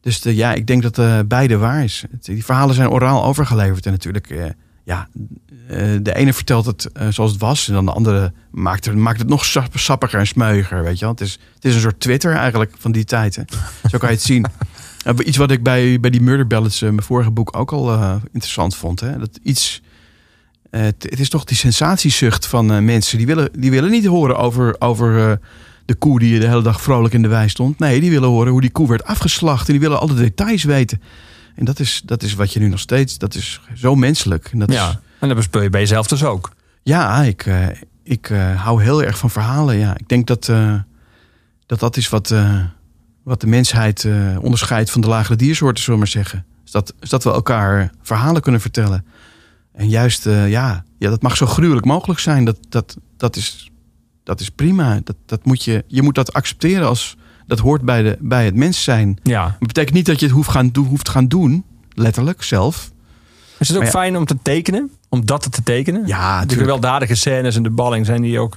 Dus 0.00 0.20
de, 0.20 0.34
ja, 0.34 0.52
ik 0.54 0.66
denk 0.66 0.82
dat 0.82 0.98
eh, 0.98 1.18
beide 1.26 1.56
waar 1.56 1.84
is. 1.84 2.04
Die 2.20 2.44
verhalen 2.44 2.74
zijn 2.74 2.88
oraal 2.90 3.24
overgeleverd. 3.24 3.86
En 3.86 3.92
natuurlijk, 3.92 4.30
eh, 4.30 4.44
ja, 4.84 5.08
eh, 5.68 5.78
de 6.02 6.14
ene 6.14 6.32
vertelt 6.32 6.66
het 6.66 6.92
eh, 6.92 7.08
zoals 7.08 7.30
het 7.30 7.40
was. 7.40 7.68
En 7.68 7.74
dan 7.74 7.84
de 7.84 7.92
andere 7.92 8.32
maakt, 8.50 8.86
er, 8.86 8.98
maakt 8.98 9.18
het 9.18 9.28
nog 9.28 9.44
sap- 9.44 9.78
sappiger 9.78 10.18
en 10.18 10.26
smeuiger, 10.26 10.82
weet 10.82 10.98
je 10.98 11.04
wel. 11.04 11.10
Het 11.14 11.20
is, 11.20 11.38
het 11.54 11.64
is 11.64 11.74
een 11.74 11.80
soort 11.80 12.00
Twitter 12.00 12.32
eigenlijk 12.34 12.72
van 12.78 12.92
die 12.92 13.04
tijd. 13.04 13.36
Hè. 13.36 13.42
Zo 13.90 13.98
kan 13.98 14.08
je 14.08 14.14
het 14.14 14.24
zien. 14.24 14.46
Eh, 15.04 15.14
Iets 15.24 15.36
wat 15.36 15.50
ik 15.50 15.62
bij, 15.62 16.00
bij 16.00 16.10
die 16.10 16.20
Murder 16.20 16.46
Ballads, 16.46 16.82
eh, 16.82 16.88
mijn 16.88 17.02
vorige 17.02 17.30
boek, 17.30 17.56
ook 17.56 17.72
al 17.72 17.92
eh, 17.92 18.14
interessant 18.32 18.76
vond. 18.76 19.00
Hè. 19.00 19.18
Dat 19.18 19.38
iets... 19.42 19.82
het, 20.70 21.20
is 21.20 21.28
toch 21.28 21.44
die 21.44 21.56
sensatiezucht 21.56 22.46
van 22.46 22.84
mensen. 22.84 23.18
Die 23.18 23.26
willen, 23.26 23.48
die 23.58 23.70
willen 23.70 23.90
niet 23.90 24.06
horen 24.06 24.36
over, 24.36 24.76
over 24.78 25.40
de 25.84 25.94
koe 25.94 26.18
die 26.18 26.40
de 26.40 26.46
hele 26.46 26.62
dag 26.62 26.82
vrolijk 26.82 27.14
in 27.14 27.22
de 27.22 27.28
wei 27.28 27.48
stond. 27.48 27.78
Nee, 27.78 28.00
die 28.00 28.10
willen 28.10 28.28
horen 28.28 28.52
hoe 28.52 28.60
die 28.60 28.70
koe 28.70 28.88
werd 28.88 29.04
afgeslacht. 29.04 29.66
En 29.66 29.72
die 29.72 29.80
willen 29.80 30.00
alle 30.00 30.14
details 30.14 30.64
weten. 30.64 31.02
En 31.54 31.64
dat 31.64 31.80
is, 31.80 32.02
dat 32.04 32.22
is 32.22 32.34
wat 32.34 32.52
je 32.52 32.60
nu 32.60 32.68
nog 32.68 32.80
steeds... 32.80 33.18
Dat 33.18 33.34
is 33.34 33.60
zo 33.74 33.94
menselijk. 33.94 34.48
En 34.52 34.58
dat 34.58 34.72
ja, 34.72 34.88
is, 34.88 34.96
en 35.18 35.28
dat 35.28 35.36
bespeel 35.36 35.62
je 35.62 35.70
bij 35.70 35.80
jezelf 35.80 36.06
dus 36.06 36.24
ook. 36.24 36.52
ja, 36.82 37.22
ik, 37.22 37.46
ik 38.02 38.26
hou 38.56 38.82
heel 38.82 39.02
erg 39.02 39.18
van 39.18 39.30
verhalen. 39.30 39.76
Ja. 39.76 39.96
Ik 39.96 40.08
denk 40.08 40.26
dat 40.26 40.44
dat, 41.66 41.80
dat 41.80 41.96
is 41.96 42.08
wat, 42.08 42.34
wat 43.28 43.40
de 43.40 43.46
mensheid 43.46 44.04
eh, 44.04 44.36
onderscheidt 44.40 44.90
van 44.90 45.00
de 45.00 45.08
lagere 45.08 45.36
diersoorten, 45.36 45.82
zullen 45.82 46.00
we 46.00 46.04
maar 46.04 46.22
zeggen. 46.22 46.46
Is 46.64 46.70
dat, 46.70 46.94
is 47.00 47.08
dat 47.08 47.24
we 47.24 47.30
elkaar 47.30 47.90
verhalen 48.02 48.42
kunnen 48.42 48.60
vertellen. 48.60 49.04
En 49.72 49.88
juist, 49.88 50.26
eh, 50.26 50.50
ja, 50.50 50.84
ja, 50.98 51.10
dat 51.10 51.22
mag 51.22 51.36
zo 51.36 51.46
gruwelijk 51.46 51.86
mogelijk 51.86 52.20
zijn. 52.20 52.44
Dat, 52.44 52.58
dat, 52.68 52.96
dat, 53.16 53.36
is, 53.36 53.70
dat 54.24 54.40
is 54.40 54.50
prima. 54.50 55.00
Dat, 55.04 55.16
dat 55.26 55.44
moet 55.44 55.64
je, 55.64 55.84
je 55.86 56.02
moet 56.02 56.14
dat 56.14 56.32
accepteren 56.32 56.86
als 56.86 57.16
dat 57.46 57.58
hoort 57.58 57.82
bij, 57.82 58.02
de, 58.02 58.16
bij 58.20 58.44
het 58.44 58.54
mens 58.54 58.84
zijn. 58.84 59.18
Ja. 59.22 59.44
Dat 59.58 59.68
betekent 59.68 59.94
niet 59.94 60.06
dat 60.06 60.20
je 60.20 60.26
het 60.26 60.34
hoeft, 60.34 60.50
gaan, 60.50 60.70
hoeft 60.88 61.08
gaan 61.08 61.28
doen, 61.28 61.64
letterlijk 61.94 62.42
zelf. 62.42 62.90
Is 63.58 63.68
het 63.68 63.76
ook 63.76 63.82
ja. 63.82 63.90
fijn 63.90 64.16
om 64.16 64.24
te 64.24 64.36
tekenen? 64.42 64.90
Om 65.08 65.26
dat 65.26 65.52
te 65.52 65.62
tekenen? 65.62 66.06
Ja, 66.06 66.32
de 66.32 66.34
natuurlijk. 66.34 66.60
gewelddadige 66.60 67.14
scènes 67.14 67.56
en 67.56 67.62
de 67.62 67.70
balling 67.70 68.06
zijn 68.06 68.22
die 68.22 68.38
ook. 68.38 68.56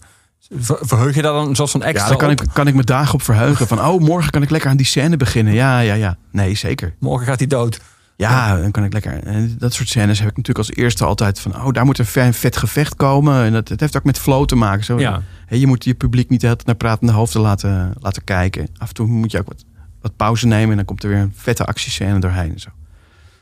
Ver- 0.49 0.77
Verheug 0.81 1.15
je 1.15 1.21
daar 1.21 1.33
dan 1.33 1.47
een 1.47 1.55
soort 1.55 1.71
van 1.71 1.83
extra 1.83 2.03
Ja, 2.03 2.09
daar 2.09 2.17
kan 2.17 2.31
op? 2.31 2.41
ik, 2.41 2.49
kan 2.53 2.67
ik 2.67 2.73
me 2.75 2.83
dagen 2.83 3.13
op 3.13 3.21
verheugen. 3.21 3.67
Van, 3.67 3.79
oh, 3.85 3.99
morgen 4.01 4.31
kan 4.31 4.41
ik 4.41 4.49
lekker 4.49 4.69
aan 4.69 4.77
die 4.77 4.85
scène 4.85 5.17
beginnen. 5.17 5.53
Ja, 5.53 5.79
ja, 5.79 5.93
ja. 5.93 6.17
Nee, 6.31 6.55
zeker. 6.55 6.95
Morgen 6.99 7.27
gaat 7.27 7.39
hij 7.39 7.47
dood. 7.47 7.79
Ja, 8.15 8.57
dan 8.61 8.71
kan 8.71 8.83
ik 8.83 8.93
lekker. 8.93 9.23
En 9.23 9.55
dat 9.57 9.73
soort 9.73 9.89
scènes 9.89 10.19
heb 10.19 10.29
ik 10.29 10.37
natuurlijk 10.37 10.67
als 10.67 10.77
eerste 10.77 11.05
altijd 11.05 11.39
van, 11.39 11.55
oh, 11.63 11.71
daar 11.71 11.85
moet 11.85 11.99
een 11.99 12.05
ve- 12.05 12.33
vet 12.33 12.57
gevecht 12.57 12.95
komen. 12.95 13.43
En 13.43 13.51
dat, 13.53 13.67
het 13.69 13.79
heeft 13.79 13.97
ook 13.97 14.03
met 14.03 14.19
flow 14.19 14.45
te 14.45 14.55
maken. 14.55 14.83
Zo, 14.85 14.99
Ja. 14.99 15.21
Je 15.49 15.67
moet 15.67 15.83
je 15.83 15.93
publiek 15.93 16.29
niet 16.29 16.39
de 16.39 16.45
hele 16.45 16.57
tijd 16.57 16.67
naar 16.67 16.77
pratende 16.89 17.13
hoofden 17.13 17.41
laten, 17.41 17.93
laten 17.99 18.23
kijken. 18.23 18.67
Af 18.77 18.87
en 18.87 18.93
toe 18.93 19.07
moet 19.07 19.31
je 19.31 19.39
ook 19.39 19.47
wat, 19.47 19.63
wat 20.01 20.15
pauze 20.15 20.47
nemen 20.47 20.69
en 20.69 20.75
dan 20.75 20.85
komt 20.85 21.03
er 21.03 21.09
weer 21.09 21.17
een 21.19 21.33
vette 21.35 21.65
actiescène 21.65 22.19
doorheen. 22.19 22.51
En 22.53 22.59
zo. 22.59 22.69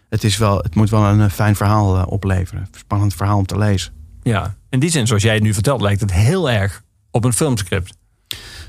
Het, 0.09 0.23
is 0.23 0.37
wel, 0.37 0.57
het 0.57 0.75
moet 0.75 0.89
wel 0.89 1.03
een 1.03 1.21
eh, 1.21 1.29
fijn 1.29 1.55
verhaal 1.55 1.97
eh, 1.97 2.07
opleveren. 2.07 2.67
Spannend 2.77 3.13
verhaal 3.15 3.37
om 3.37 3.45
te 3.45 3.57
lezen. 3.57 3.91
Ja. 4.23 4.55
In 4.69 4.79
die 4.79 4.89
zin, 4.89 5.07
zoals 5.07 5.23
jij 5.23 5.33
het 5.33 5.43
nu 5.43 5.53
vertelt, 5.53 5.81
lijkt 5.81 6.01
het 6.01 6.11
heel 6.13 6.49
erg 6.49 6.81
op 7.11 7.25
een 7.25 7.33
filmscript. 7.33 7.93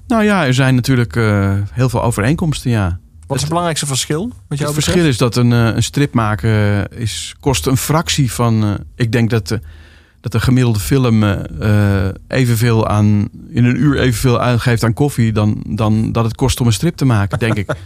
Nou 0.06 0.24
ja, 0.24 0.46
er 0.46 0.54
zijn 0.54 0.74
natuurlijk 0.74 1.16
eh, 1.16 1.54
heel 1.72 1.88
veel 1.88 2.02
overeenkomsten, 2.02 2.70
ja. 2.70 2.98
Wat 3.26 3.36
is 3.36 3.40
het 3.40 3.48
belangrijkste 3.48 3.86
verschil? 3.86 4.20
Wat 4.28 4.32
Het 4.38 4.48
betreft? 4.48 4.74
verschil 4.74 5.04
is 5.06 5.18
dat 5.18 5.36
een, 5.36 5.52
eh, 5.52 5.64
een 5.74 5.82
strip 5.82 6.14
maken 6.14 6.88
is, 6.88 7.34
kost 7.40 7.66
een 7.66 7.76
fractie 7.76 8.32
van. 8.32 8.62
eh, 8.64 8.70
ik 8.94 9.12
denk 9.12 9.30
dat, 9.30 9.46
de 9.48 9.60
dat 10.20 10.34
een 10.34 10.40
gemiddelde 10.40 10.78
film 10.78 11.22
eh, 11.22 12.08
evenveel 12.28 12.88
aan. 12.88 13.28
in 13.50 13.64
een 13.64 13.76
uur 13.76 13.98
evenveel 13.98 14.40
uitgeeft 14.40 14.84
aan 14.84 14.92
koffie. 14.92 15.32
dan, 15.32 15.62
dan 15.68 16.12
dat 16.12 16.24
het 16.24 16.34
kost 16.34 16.60
om 16.60 16.66
een 16.66 16.72
strip 16.72 16.96
te 16.96 17.04
maken, 17.04 17.38
denk 17.38 17.54
ik. 17.54 17.72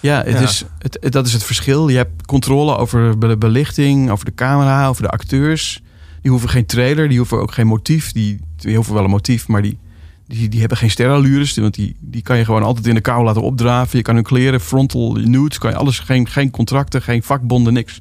Ja, 0.00 0.16
het 0.24 0.32
Ja. 0.32 0.40
Is, 0.40 0.64
het, 0.78 0.98
het- 1.00 1.12
dat 1.12 1.26
is 1.26 1.32
het 1.32 1.42
verschil. 1.44 1.88
Je 1.88 1.96
hebt 1.96 2.26
controle 2.26 2.76
over 2.76 3.18
de 3.20 3.36
belichting, 3.36 4.10
over 4.10 4.24
de 4.24 4.34
camera, 4.34 4.86
over 4.88 5.02
de 5.02 5.08
acteurs. 5.08 5.82
Die 6.22 6.30
hoeven 6.30 6.48
geen 6.48 6.66
trailer, 6.66 7.08
die 7.08 7.18
hoeven 7.18 7.38
ook 7.40 7.52
geen 7.52 7.66
motief. 7.66 8.12
Die, 8.12 8.40
die 8.56 8.74
hoeven 8.76 8.94
wel 8.94 9.04
een 9.04 9.10
motief, 9.10 9.48
maar 9.48 9.62
die, 9.62 9.78
die, 10.26 10.48
die 10.48 10.60
hebben 10.60 10.78
geen 10.78 10.90
sterallures. 10.90 11.54
Want 11.54 11.74
die, 11.74 11.96
die 12.00 12.22
kan 12.22 12.38
je 12.38 12.44
gewoon 12.44 12.62
altijd 12.62 12.86
in 12.86 12.94
de 12.94 13.00
kou 13.00 13.24
laten 13.24 13.42
opdraven. 13.42 13.96
Je 13.96 14.04
kan 14.04 14.14
hun 14.14 14.24
kleren, 14.24 14.60
frontal, 14.60 15.12
nude, 15.12 15.58
kan 15.58 15.70
je 15.70 15.76
alles, 15.76 15.98
geen, 15.98 16.28
geen 16.28 16.50
contracten, 16.50 17.02
geen 17.02 17.22
vakbonden, 17.22 17.72
niks. 17.72 18.00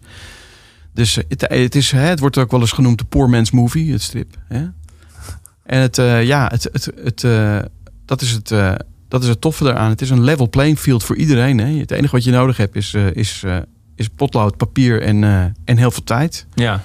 Dus 0.93 1.17
eh, 1.17 1.23
het, 1.27 1.41
het, 1.47 1.75
is, 1.75 1.91
het 1.91 2.19
wordt 2.19 2.37
ook 2.37 2.51
wel 2.51 2.59
eens 2.59 2.71
genoemd 2.71 2.97
de 2.97 3.03
poor 3.03 3.29
man's 3.29 3.51
movie, 3.51 3.91
het 3.91 4.01
strip. 4.01 4.35
Hè? 4.47 4.65
En 5.63 5.81
het, 5.81 5.97
eh, 5.97 6.23
ja, 6.23 6.47
het, 6.51 6.63
het, 6.71 6.91
het, 7.03 7.23
eh, 7.23 7.59
dat, 8.05 8.21
is 8.21 8.31
het, 8.31 8.47
dat 9.07 9.23
is 9.23 9.27
het 9.27 9.41
toffe 9.41 9.63
daaraan. 9.63 9.89
Het 9.89 10.01
is 10.01 10.09
een 10.09 10.23
level 10.23 10.49
playing 10.49 10.79
field 10.79 11.03
voor 11.03 11.15
iedereen. 11.15 11.57
Hè? 11.57 11.77
Het 11.79 11.91
enige 11.91 12.15
wat 12.15 12.23
je 12.23 12.31
nodig 12.31 12.57
hebt 12.57 12.75
is, 12.75 12.93
is, 12.93 13.43
is 13.95 14.09
potlood, 14.09 14.57
papier 14.57 15.01
en, 15.01 15.23
en 15.65 15.77
heel 15.77 15.91
veel 15.91 16.03
tijd. 16.03 16.45
Ja. 16.53 16.83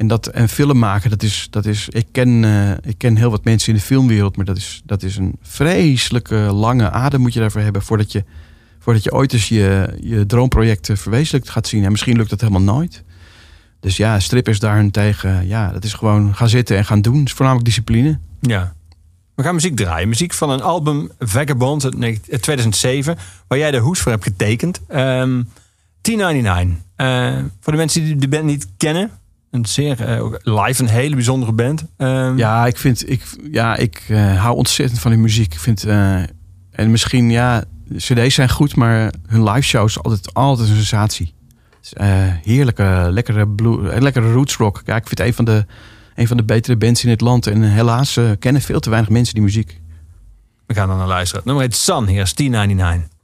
En 0.00 0.06
dat 0.06 0.26
en 0.26 0.48
film 0.48 0.78
maken, 0.78 1.10
dat 1.10 1.22
is, 1.22 1.46
dat 1.50 1.66
is 1.66 1.88
ik, 1.88 2.06
ken, 2.12 2.44
eh, 2.44 2.90
ik 2.90 2.98
ken 2.98 3.16
heel 3.16 3.30
wat 3.30 3.44
mensen 3.44 3.68
in 3.68 3.78
de 3.78 3.84
filmwereld, 3.84 4.36
maar 4.36 4.44
dat 4.44 4.56
is, 4.56 4.82
dat 4.84 5.02
is 5.02 5.16
een 5.16 5.36
vreselijke 5.42 6.34
lange 6.34 6.90
adem 6.90 7.20
moet 7.20 7.32
je 7.32 7.40
daarvoor 7.40 7.60
hebben 7.60 7.82
voordat 7.82 8.12
je, 8.12 8.24
voordat 8.78 9.02
je 9.02 9.12
ooit 9.12 9.32
eens 9.32 9.48
je, 9.48 9.96
je 10.00 10.26
droomproject 10.26 10.88
eh, 10.88 10.96
verwezenlijkt 10.96 11.50
gaat 11.50 11.66
zien. 11.66 11.84
En 11.84 11.90
misschien 11.90 12.16
lukt 12.16 12.30
dat 12.30 12.40
helemaal 12.40 12.74
nooit. 12.74 13.02
Dus 13.80 13.96
ja, 13.96 14.20
strip 14.20 14.48
is 14.48 14.58
daarentegen, 14.58 15.46
ja, 15.46 15.72
dat 15.72 15.84
is 15.84 15.94
gewoon 15.94 16.34
gaan 16.34 16.48
zitten 16.48 16.76
en 16.76 16.84
gaan 16.84 17.02
doen. 17.02 17.18
Het 17.18 17.26
is 17.26 17.32
voornamelijk 17.32 17.66
discipline. 17.66 18.18
Ja. 18.40 18.74
We 19.34 19.42
gaan 19.42 19.54
muziek 19.54 19.76
draaien. 19.76 20.08
Muziek 20.08 20.32
van 20.32 20.50
een 20.50 20.62
album 20.62 21.10
Vagabond 21.18 21.84
uit 21.84 21.98
19 21.98 22.32
uit 22.32 22.42
2007, 22.42 23.16
waar 23.46 23.58
jij 23.58 23.70
de 23.70 23.78
hoes 23.78 24.00
voor 24.00 24.12
hebt 24.12 24.24
getekend. 24.24 24.80
Ehm 24.88 25.42
1099. 26.00 26.76
Eh, 26.96 27.44
voor 27.60 27.72
de 27.72 27.78
mensen 27.78 28.04
die 28.04 28.16
de 28.16 28.28
band 28.28 28.44
niet 28.44 28.66
kennen, 28.76 29.10
een 29.50 29.66
zeer 29.66 30.04
eh, 30.04 30.32
live 30.42 30.82
een 30.82 30.88
hele 30.88 31.14
bijzondere 31.14 31.52
band. 31.52 31.84
Ehm, 31.96 32.36
Ja, 32.36 32.66
ik 32.66 32.76
vind, 32.76 33.10
ik, 33.10 33.22
ja, 33.50 33.76
ik 33.76 34.04
eh, 34.08 34.42
hou 34.42 34.56
ontzettend 34.56 35.00
van 35.00 35.10
die 35.10 35.20
muziek. 35.20 35.52
Ik 35.54 35.60
vind, 35.60 35.84
eh, 35.84 36.22
en 36.70 36.90
misschien, 36.90 37.30
ja, 37.30 37.64
cd's 37.96 38.34
zijn 38.34 38.50
goed, 38.50 38.76
maar 38.76 39.12
hun 39.26 39.44
live 39.44 39.62
shows 39.62 40.02
altijd, 40.02 40.34
altijd 40.34 40.68
een 40.68 40.74
sensatie. 40.74 41.34
Is, 41.82 41.92
heerlijke, 42.42 43.08
lekkere, 43.10 43.48
blue, 43.48 44.00
lekkere 44.00 44.32
roots 44.32 44.56
rock. 44.56 44.82
Ja, 44.84 44.96
ik 44.96 45.06
vind 45.06 45.18
het 45.18 45.26
een 45.26 45.34
van 45.34 45.44
de, 45.44 45.66
een 46.14 46.26
van 46.26 46.36
de 46.36 46.44
betere 46.44 46.76
bands 46.76 47.04
in 47.04 47.10
het 47.10 47.20
land. 47.20 47.46
En 47.46 47.62
helaas 47.62 48.18
kennen 48.38 48.62
veel 48.62 48.80
te 48.80 48.90
weinig 48.90 49.10
mensen 49.10 49.34
die 49.34 49.42
muziek. 49.42 49.80
We 50.66 50.74
gaan 50.74 50.88
dan 50.88 50.98
naar 50.98 51.06
luisteren. 51.06 51.42
Nummer 51.44 51.64
heet 51.64 51.76
Sun, 51.76 52.06
hier 52.06 52.22
is 52.22 52.34
1099. 52.34 53.19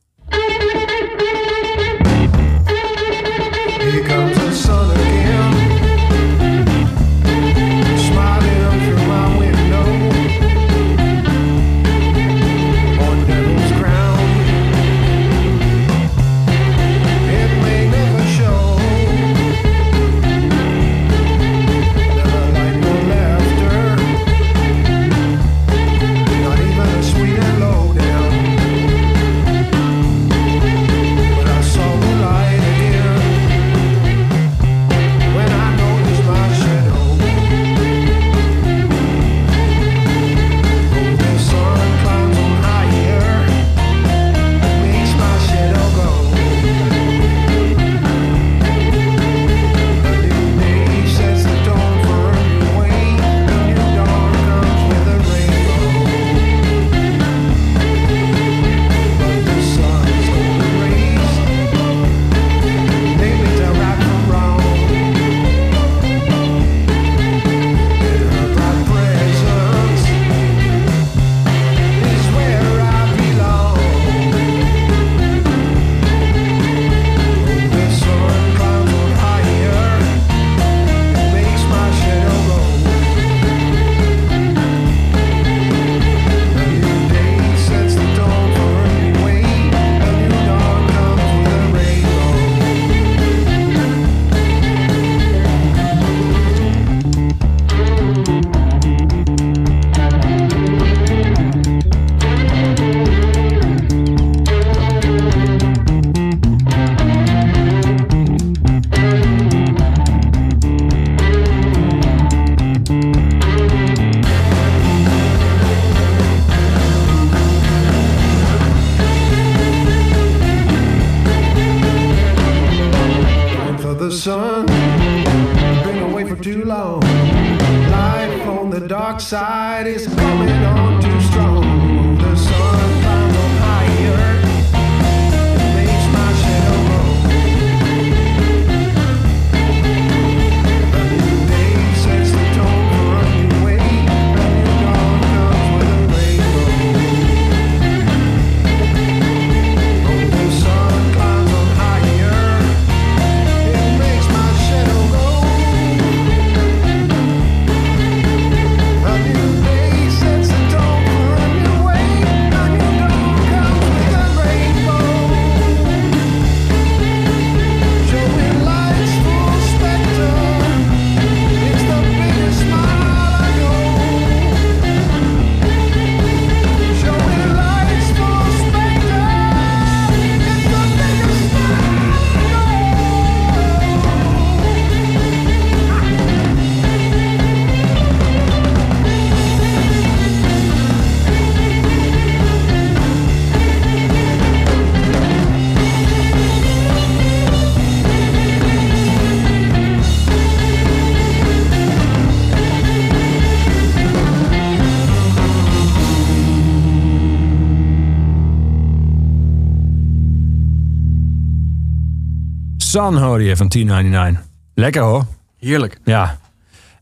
Sun 212.96 213.16
hoorde 213.16 213.44
je 213.44 213.56
van 213.56 213.68
1099. 213.68 214.44
Lekker 214.74 215.02
hoor. 215.02 215.26
Heerlijk. 215.58 215.98
Ja. 216.04 216.38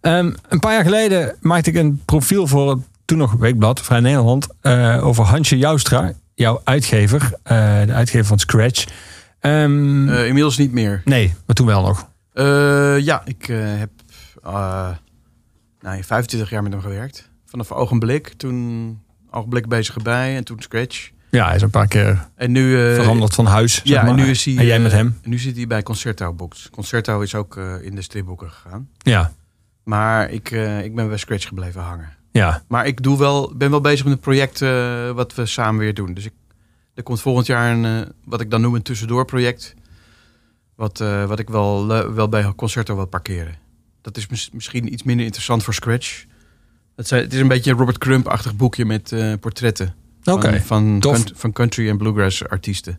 Ehm, 0.00 0.32
een 0.48 0.58
paar 0.58 0.72
jaar 0.72 0.84
geleden 0.84 1.36
maakte 1.40 1.70
ik 1.70 1.76
een 1.76 2.02
profiel 2.04 2.46
voor 2.46 2.70
het 2.70 2.78
toen 3.04 3.18
nog 3.18 3.32
weekblad 3.32 3.80
Vrij 3.80 4.00
Nederland 4.00 4.46
eh, 4.60 5.06
over 5.06 5.24
Hansje 5.24 5.58
Joustra, 5.58 6.12
jouw 6.34 6.60
uitgever, 6.64 7.30
eh, 7.42 7.56
de 7.86 7.92
uitgever 7.92 8.26
van 8.26 8.38
Scratch. 8.38 8.84
Ehm, 9.40 10.08
Eh, 10.08 10.26
inmiddels 10.26 10.58
niet 10.58 10.72
meer. 10.72 11.02
nee, 11.04 11.34
maar 11.46 11.56
toen 11.56 11.66
wel 11.66 11.82
nog. 11.82 12.08
Ja, 13.00 13.22
ik 13.24 13.46
heb 13.78 13.90
nou, 15.80 16.02
25 16.04 16.50
jaar 16.50 16.62
met 16.62 16.72
hem 16.72 16.80
gewerkt. 16.80 17.30
Vanaf 17.44 17.72
ogenblik. 17.72 18.28
Toen 18.28 18.98
ogenblik 19.30 19.68
bezig 19.68 19.96
bij 20.02 20.36
en 20.36 20.44
toen 20.44 20.62
Scratch. 20.62 21.10
Ja, 21.34 21.46
hij 21.46 21.56
is 21.56 21.62
een 21.62 21.70
paar 21.70 21.88
keer 21.88 22.28
En 22.34 22.52
nu... 22.52 22.88
eh, 22.88 22.94
veranderd 22.94 23.34
van 23.34 23.46
huis. 23.46 23.74
zeg 23.74 23.84
Ja, 23.84 24.00
maar. 24.02 24.10
en 24.10 24.16
nu 24.16 24.26
is 24.30 24.44
hij... 24.44 24.56
En 24.56 24.64
jij 24.66 24.76
eh, 24.76 24.82
met 24.82 24.92
hem? 24.92 25.18
Nu 25.22 25.38
zit 25.38 25.56
hij 25.56 25.66
bij 25.66 25.82
Concerto 25.82 26.32
Books. 26.32 26.70
Concerto 26.70 27.20
is 27.20 27.34
ook 27.34 27.56
eh, 27.56 27.74
in 27.82 27.94
de 27.94 28.02
stripboeken 28.02 28.50
gegaan. 28.50 28.88
Ja, 28.98 29.32
Maar 29.84 30.30
ik, 30.30 30.50
eh, 30.50 30.84
ik 30.84 30.94
ben 30.94 31.08
bij 31.08 31.16
Scratch 31.16 31.46
gebleven 31.48 31.80
hangen. 31.82 32.08
ja. 32.32 32.62
Maar 32.68 32.86
ik 32.86 33.02
doe 33.02 33.18
wel, 33.18 33.52
ben 33.56 33.70
wel 33.70 33.80
bezig 33.80 34.04
met 34.04 34.12
een 34.14 34.20
project 34.20 34.62
eh, 34.62 35.10
wat 35.10 35.34
we 35.34 35.46
samen 35.46 35.80
weer 35.80 35.94
doen. 35.94 36.14
Dus 36.14 36.24
ik, 36.24 36.32
er 36.94 37.02
komt 37.02 37.20
volgend 37.20 37.46
jaar 37.46 37.72
een, 37.72 37.84
eh, 37.84 38.08
wat 38.24 38.40
ik 38.40 38.50
dan 38.50 38.60
noem 38.60 38.74
een 38.74 38.82
tussendoorproject. 38.82 39.74
Wat, 40.76 41.00
eh, 41.00 41.24
wat 41.24 41.38
ik 41.38 41.48
wel, 41.48 41.94
eh, 41.94 42.08
wel 42.08 42.28
bij 42.28 42.52
Concerto 42.56 42.96
wil 42.96 43.06
parkeren. 43.06 43.54
Dat 44.00 44.16
is 44.16 44.26
mis- 44.26 44.50
misschien 44.52 44.92
iets 44.92 45.02
minder 45.02 45.24
interessant 45.24 45.62
voor 45.64 45.74
Scratch. 45.74 46.24
Het, 46.96 47.08
zijn, 47.08 47.22
het 47.22 47.32
is 47.32 47.40
een 47.40 47.48
beetje 47.48 47.70
een 47.70 47.76
Robert 47.78 47.98
Crump-achtig 47.98 48.56
boekje 48.56 48.84
met 48.84 49.12
eh, 49.12 49.32
portretten. 49.40 49.94
Oké, 50.24 50.60
Van, 50.60 51.02
van, 51.34 51.52
country 51.52 51.88
en 51.88 51.96
bluegrass 51.96 52.48
artiesten. 52.48 52.98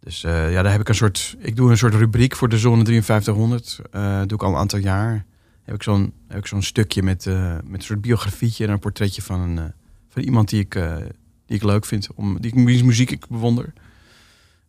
Dus 0.00 0.24
eh, 0.24 0.52
ja, 0.52 0.62
daar 0.62 0.72
heb 0.72 0.80
ik 0.80 0.88
een 0.88 0.94
soort. 0.94 1.36
Ik 1.38 1.56
doe 1.56 1.70
een 1.70 1.76
soort 1.76 1.94
rubriek 1.94 2.36
voor 2.36 2.48
de 2.48 2.58
Zone 2.58 2.84
5300. 2.84 3.80
Eh 3.90 4.18
doe 4.18 4.32
ik 4.38 4.42
al 4.42 4.50
een 4.50 4.56
aantal 4.58 4.78
jaar. 4.78 5.24
Heb 5.62 5.74
ik 5.74 5.82
zo'n 5.82 6.12
heb 6.28 6.38
ik 6.38 6.46
zo'n 6.46 6.62
stukje 6.62 7.02
met, 7.02 7.26
eh, 7.26 7.52
met 7.64 7.80
een 7.80 7.82
soort 7.86 8.00
biografietje 8.00 8.66
en 8.66 8.72
een 8.72 8.78
portretje 8.78 9.22
van, 9.22 9.40
een, 9.40 9.72
van 10.08 10.22
iemand 10.22 10.48
die 10.48 10.60
ik, 10.60 10.70
die 11.46 11.56
ik 11.56 11.62
leuk 11.62 11.84
vind. 11.84 12.08
Om, 12.14 12.40
die 12.40 12.50
ik- 12.56 12.82
muziek 12.84 13.10
ik 13.10 13.26
bewonder. 13.28 13.72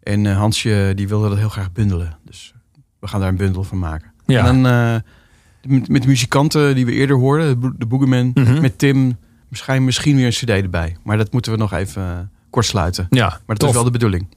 En 0.04 0.26
Hansje 0.34 0.92
die 0.96 1.08
wilde 1.08 1.30
dat 1.30 1.38
heel 1.38 1.50
graag 1.50 1.72
bundelen. 1.72 2.18
Dus 2.26 2.54
we 3.00 3.08
gaan 3.08 3.20
daar 3.20 3.30
een 3.30 3.38
bundel 3.38 3.64
van 3.64 3.80
maken. 3.80 4.12
Ja. 4.26 4.48
En 4.48 4.64
dan 4.64 5.02
met, 5.68 5.90
met 5.90 6.06
muzikanten 6.06 6.76
die 6.76 6.86
we 6.86 6.92
eerder 6.92 7.16
hoorden, 7.16 7.48
de, 7.50 7.56
Bo- 7.56 7.74
de 7.78 7.86
Boogeyman, 7.86 8.32
Mhm. 8.34 8.62
met 8.62 8.78
Tim, 8.78 9.18
misschien, 9.54 9.84
misschien 9.84 10.16
weer 10.16 10.26
een 10.26 10.32
cd 10.32 10.50
erbij. 10.50 10.96
Maar 11.04 11.18
dat 11.18 11.32
moeten 11.32 11.52
we 11.52 11.58
nog 11.58 11.74
even 11.74 12.02
eh, 12.02 12.18
kort 12.50 12.66
sluiten. 12.66 13.08
ja, 13.10 13.28
Maar 13.28 13.42
dat 13.46 13.60
tof. 13.60 13.70
is 13.70 13.76
wel 13.76 13.84
de 13.84 13.92
bedoeling. 13.92 14.28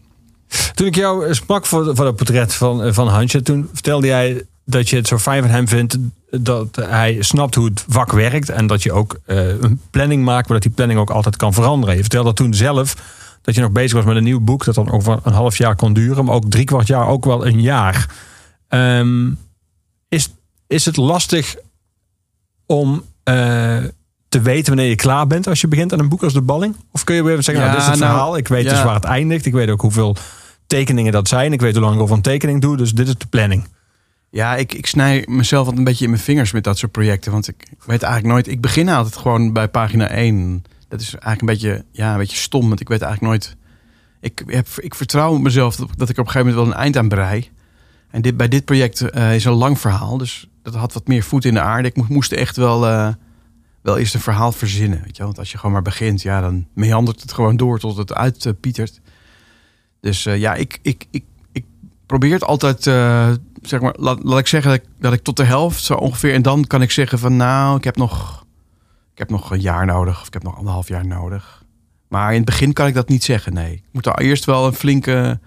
Toen 0.74 0.86
ik 0.86 0.94
jou 0.94 1.34
sprak 1.34 1.66
voor, 1.66 1.96
voor 1.96 2.04
dat 2.04 2.16
portret 2.16 2.54
van, 2.54 2.82
eh, 2.82 2.92
van 2.92 3.08
Hansje, 3.08 3.42
toen 3.42 3.68
vertelde 3.72 4.06
jij 4.06 4.44
dat 4.64 4.88
je 4.88 4.96
het 4.96 5.06
zo 5.06 5.18
fijn 5.18 5.42
van 5.42 5.50
hem 5.50 5.68
vindt 5.68 5.98
dat 6.30 6.76
hij 6.76 7.16
snapt 7.20 7.54
hoe 7.54 7.64
het 7.64 7.84
vak 7.88 8.12
werkt 8.12 8.48
en 8.48 8.66
dat 8.66 8.82
je 8.82 8.92
ook 8.92 9.20
eh, 9.26 9.48
een 9.60 9.80
planning 9.90 10.24
maakt, 10.24 10.48
maar 10.48 10.56
dat 10.60 10.66
die 10.66 10.76
planning 10.76 11.00
ook 11.00 11.10
altijd 11.10 11.36
kan 11.36 11.52
veranderen. 11.52 11.94
Je 11.94 12.00
vertelde 12.00 12.32
toen 12.32 12.54
zelf 12.54 12.96
dat 13.42 13.54
je 13.54 13.60
nog 13.60 13.70
bezig 13.70 13.92
was 13.92 14.04
met 14.04 14.16
een 14.16 14.24
nieuw 14.24 14.40
boek 14.40 14.64
dat 14.64 14.74
dan 14.74 14.90
over 14.90 15.18
een 15.22 15.32
half 15.32 15.58
jaar 15.58 15.76
kon 15.76 15.92
duren, 15.92 16.24
maar 16.24 16.34
ook 16.34 16.50
drie 16.50 16.64
kwart 16.64 16.86
jaar, 16.86 17.06
ook 17.06 17.24
wel 17.24 17.46
een 17.46 17.60
jaar. 17.60 18.14
Ehm, 18.68 19.30
is, 20.08 20.28
is 20.66 20.84
het 20.84 20.96
lastig 20.96 21.56
om 22.66 23.04
eh, 23.22 23.84
te 24.36 24.42
weten 24.42 24.66
wanneer 24.74 24.88
je 24.90 24.96
klaar 24.96 25.26
bent 25.26 25.46
als 25.46 25.60
je 25.60 25.68
begint 25.68 25.92
aan 25.92 25.98
een 25.98 26.08
boek 26.08 26.22
als 26.22 26.32
De 26.32 26.40
Balling? 26.42 26.76
Of 26.92 27.04
kun 27.04 27.14
je 27.14 27.22
weer 27.22 27.42
zeggen, 27.42 27.54
Ja, 27.54 27.60
nou, 27.60 27.70
dit 27.70 27.80
is 27.80 27.86
het 27.90 27.98
nou, 27.98 28.12
verhaal, 28.12 28.36
ik 28.36 28.48
weet 28.48 28.64
ja. 28.64 28.70
dus 28.70 28.82
waar 28.82 28.94
het 28.94 29.04
eindigt, 29.04 29.46
ik 29.46 29.52
weet 29.52 29.70
ook 29.70 29.80
hoeveel 29.80 30.16
tekeningen 30.66 31.12
dat 31.12 31.28
zijn, 31.28 31.52
ik 31.52 31.60
weet 31.60 31.72
hoe 31.74 31.82
lang 31.82 31.94
ik 31.94 32.00
over 32.00 32.16
een 32.16 32.22
tekening 32.22 32.60
doe, 32.60 32.76
dus 32.76 32.92
dit 32.92 33.08
is 33.08 33.16
de 33.16 33.26
planning. 33.26 33.68
Ja, 34.30 34.56
ik, 34.56 34.74
ik 34.74 34.86
snij 34.86 35.24
mezelf 35.28 35.60
altijd 35.60 35.78
een 35.78 35.84
beetje 35.84 36.04
in 36.04 36.10
mijn 36.10 36.22
vingers 36.22 36.52
met 36.52 36.64
dat 36.64 36.78
soort 36.78 36.92
projecten. 36.92 37.32
Want 37.32 37.48
ik 37.48 37.66
weet 37.86 38.02
eigenlijk 38.02 38.34
nooit. 38.34 38.48
Ik 38.48 38.60
begin 38.60 38.88
altijd 38.88 39.16
gewoon 39.16 39.52
bij 39.52 39.68
pagina 39.68 40.08
1. 40.08 40.64
Dat 40.88 41.00
is 41.00 41.10
eigenlijk 41.10 41.40
een 41.40 41.46
beetje, 41.46 41.84
ja, 41.92 42.12
een 42.12 42.18
beetje 42.18 42.36
stom. 42.36 42.68
Want 42.68 42.80
ik 42.80 42.88
weet 42.88 43.02
eigenlijk 43.02 43.32
nooit. 43.32 43.56
Ik, 44.20 44.42
heb, 44.46 44.66
ik 44.76 44.94
vertrouw 44.94 45.36
mezelf 45.36 45.76
dat, 45.76 45.88
dat 45.96 46.08
ik 46.08 46.18
op 46.18 46.26
een 46.26 46.30
gegeven 46.32 46.48
moment 46.54 46.66
wel 46.68 46.74
een 46.76 46.82
eind 46.82 46.96
aan 46.96 47.08
brei. 47.08 47.50
En 48.10 48.22
dit, 48.22 48.36
bij 48.36 48.48
dit 48.48 48.64
project 48.64 49.00
eh, 49.00 49.34
is 49.34 49.44
een 49.44 49.52
lang 49.52 49.78
verhaal. 49.80 50.18
Dus 50.18 50.48
dat 50.62 50.74
had 50.74 50.92
wat 50.92 51.06
meer 51.06 51.22
voet 51.22 51.44
in 51.44 51.54
de 51.54 51.60
aarde. 51.60 51.88
Ik 51.88 51.96
mo- 51.96 52.06
moest 52.08 52.32
echt 52.32 52.56
wel, 52.56 52.86
eh, 52.86 53.08
wel 53.86 53.98
eerst 53.98 54.14
een 54.14 54.20
verhaal 54.20 54.52
verzinnen. 54.52 55.02
Weet 55.04 55.16
je? 55.16 55.22
Want 55.22 55.38
als 55.38 55.50
je 55.50 55.56
gewoon 55.56 55.72
maar 55.72 55.82
begint, 55.82 56.22
ja, 56.22 56.40
dan 56.40 56.66
meandert 56.74 57.20
het 57.20 57.32
gewoon 57.32 57.56
door 57.56 57.78
tot 57.78 57.96
het 57.96 58.14
uitpietert. 58.14 59.00
Dus 60.00 60.26
eh, 60.26 60.38
ja, 60.38 60.54
ik, 60.54 60.78
ik, 60.82 61.06
ik, 61.10 61.24
ik 61.52 61.64
probeer 62.06 62.32
het 62.32 62.44
altijd, 62.44 62.86
eh, 62.86 63.30
zeg 63.62 63.80
maar, 63.80 63.94
laat, 63.98 64.38
ik 64.38 64.46
zeggen 64.46 64.80
dat 64.98 65.12
ik, 65.12 65.22
tot 65.22 65.36
de 65.36 65.44
helft 65.44 65.82
zo 65.82 65.94
ongeveer. 65.94 66.34
En 66.34 66.42
dan 66.42 66.64
kan 66.64 66.82
ik 66.82 66.90
zeggen 66.90 67.18
van 67.18 67.36
nou, 67.36 67.76
ik 67.76 67.84
heb 67.84 67.96
nog, 67.96 68.44
ik 69.12 69.18
heb 69.18 69.30
nog 69.30 69.50
een 69.50 69.60
jaar 69.60 69.86
nodig. 69.86 70.20
Of 70.20 70.26
ik 70.26 70.32
heb 70.32 70.42
nog 70.42 70.56
anderhalf 70.56 70.88
jaar 70.88 71.06
nodig. 71.06 71.64
Maar 72.08 72.30
in 72.30 72.36
het 72.36 72.44
begin 72.44 72.72
kan 72.72 72.86
ik 72.86 72.94
dat 72.94 73.08
niet 73.08 73.24
zeggen, 73.24 73.52
nee. 73.52 73.72
Ik 73.72 73.88
moet 73.90 74.08
al 74.08 74.18
eerst 74.18 74.44
wel 74.44 74.66
een 74.66 74.74
flinke, 74.74 75.40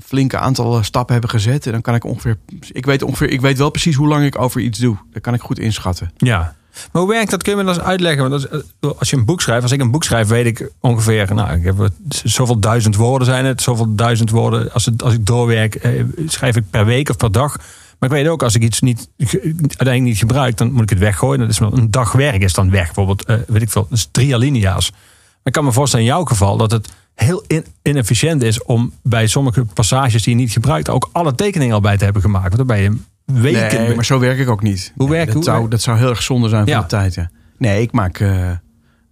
flinke 0.00 0.38
aantal 0.38 0.82
stappen 0.82 1.12
hebben 1.12 1.30
gezet. 1.30 1.66
En 1.66 1.72
dan 1.72 1.80
kan 1.80 1.94
ik 1.94 2.04
ongeveer, 2.04 2.38
ik 2.72 2.84
weet 2.84 3.02
ongeveer, 3.02 3.30
ik 3.30 3.40
weet 3.40 3.58
wel 3.58 3.70
precies 3.70 3.96
hoe 3.96 4.08
lang 4.08 4.24
ik 4.24 4.38
over 4.38 4.60
iets 4.60 4.78
doe. 4.78 4.96
Dat 5.12 5.22
kan 5.22 5.34
ik 5.34 5.40
goed 5.40 5.58
inschatten. 5.58 6.12
Ja. 6.16 6.56
Maar 6.92 7.02
hoe 7.02 7.10
werkt 7.10 7.30
dat? 7.30 7.42
Kun 7.42 7.52
je 7.52 7.58
me 7.58 7.64
dat 7.64 7.76
eens 7.76 7.84
uitleggen? 7.84 8.30
Want 8.30 8.32
als, 8.32 8.48
eh, 8.80 8.90
als 8.98 9.10
je 9.10 9.16
een 9.16 9.24
boek 9.24 9.40
schrijft, 9.40 9.62
als 9.62 9.72
ik 9.72 9.80
een 9.80 9.90
boek 9.90 10.04
schrijf, 10.04 10.28
weet 10.28 10.46
ik 10.46 10.70
ongeveer, 10.80 11.34
nou, 11.34 11.56
ik 11.56 11.64
heb 11.64 11.88
zoveel 12.08 12.58
duizend 12.58 12.96
woorden 12.96 13.26
zijn 13.26 13.44
het, 13.44 13.62
zoveel 13.62 13.94
duizend 13.94 14.30
woorden. 14.30 14.72
Als, 14.72 14.84
het, 14.84 15.02
als 15.02 15.12
ik 15.14 15.26
doorwerk, 15.26 15.74
eh, 15.74 16.04
schrijf 16.26 16.56
ik 16.56 16.64
per 16.70 16.84
week 16.84 17.08
of 17.08 17.16
per 17.16 17.32
dag. 17.32 17.56
Maar 17.98 18.10
ik 18.10 18.16
weet 18.24 18.28
ook, 18.28 18.42
als 18.42 18.54
ik 18.54 18.62
iets 18.62 18.80
niet, 18.80 19.08
uiteindelijk 19.18 20.02
niet 20.02 20.18
gebruik, 20.18 20.56
dan 20.56 20.72
moet 20.72 20.82
ik 20.82 20.90
het 20.90 20.98
weggooien. 20.98 21.40
Dat 21.40 21.48
is 21.48 21.58
een 21.58 21.90
dag 21.90 22.12
werk 22.12 22.42
is 22.42 22.52
dan 22.52 22.70
weg. 22.70 22.84
Bijvoorbeeld, 22.84 23.24
eh, 23.24 23.36
weet 23.46 23.62
ik 23.62 23.70
veel, 23.70 23.88
drie 24.10 24.34
alinea's. 24.34 24.90
Maar 24.90 24.98
ik 25.42 25.52
kan 25.52 25.64
me 25.64 25.72
voorstellen 25.72 26.06
in 26.06 26.10
jouw 26.12 26.24
geval 26.24 26.56
dat 26.56 26.70
het 26.70 26.88
heel 27.14 27.44
in- 27.46 27.66
inefficiënt 27.82 28.42
is 28.42 28.62
om 28.62 28.92
bij 29.02 29.26
sommige 29.26 29.64
passages 29.64 30.22
die 30.22 30.34
je 30.34 30.40
niet 30.40 30.52
gebruikt, 30.52 30.88
ook 30.88 31.08
alle 31.12 31.34
tekeningen 31.34 31.74
al 31.74 31.80
bij 31.80 31.96
te 31.96 32.04
hebben 32.04 32.22
gemaakt. 32.22 32.56
Want 32.56 32.68
dan 32.68 32.76
ben 32.76 32.82
je 32.82 32.96
weken. 33.24 33.82
Nee, 33.82 33.94
maar 33.94 34.04
zo 34.04 34.18
werk 34.18 34.38
ik 34.38 34.48
ook 34.48 34.62
niet. 34.62 34.92
Hoe 34.96 35.06
Nee, 35.08 35.14
werk- 35.16 35.26
dat, 35.26 35.34
hoe 35.34 35.44
zou, 35.44 35.68
dat 35.68 35.80
zou 35.82 35.98
heel 35.98 36.08
erg 36.08 36.22
zonde 36.22 36.48
zijn 36.48 36.64
van 36.64 36.72
Ja. 36.72 36.80
de 36.80 36.86
tijd. 36.86 37.14
Ja. 37.14 37.30
Nee, 37.58 37.82
ik 37.82 37.92
maak 37.92 38.18
eh, 38.20 38.50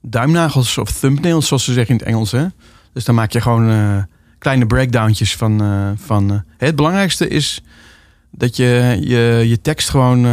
duimnagels 0.02 0.78
of 0.78 0.90
thumbnails, 0.92 1.46
zoals 1.46 1.64
ze 1.64 1.72
zeggen 1.72 1.94
in 1.94 2.00
het 2.00 2.08
Engels. 2.08 2.32
Hè? 2.32 2.46
Dus 2.92 3.04
dan 3.04 3.14
maak 3.14 3.30
je 3.32 3.40
gewoon 3.40 3.70
eh, 3.70 3.96
kleine 4.38 4.66
breakdowntjes 4.66 5.36
van... 5.36 5.62
eh, 5.62 5.90
van 6.04 6.44
het 6.56 6.76
belangrijkste 6.76 7.28
is 7.28 7.62
Dat 8.30 8.56
je 8.56 8.98
je, 9.00 9.44
je 9.48 9.60
tekst 9.60 9.90
gewoon 9.90 10.26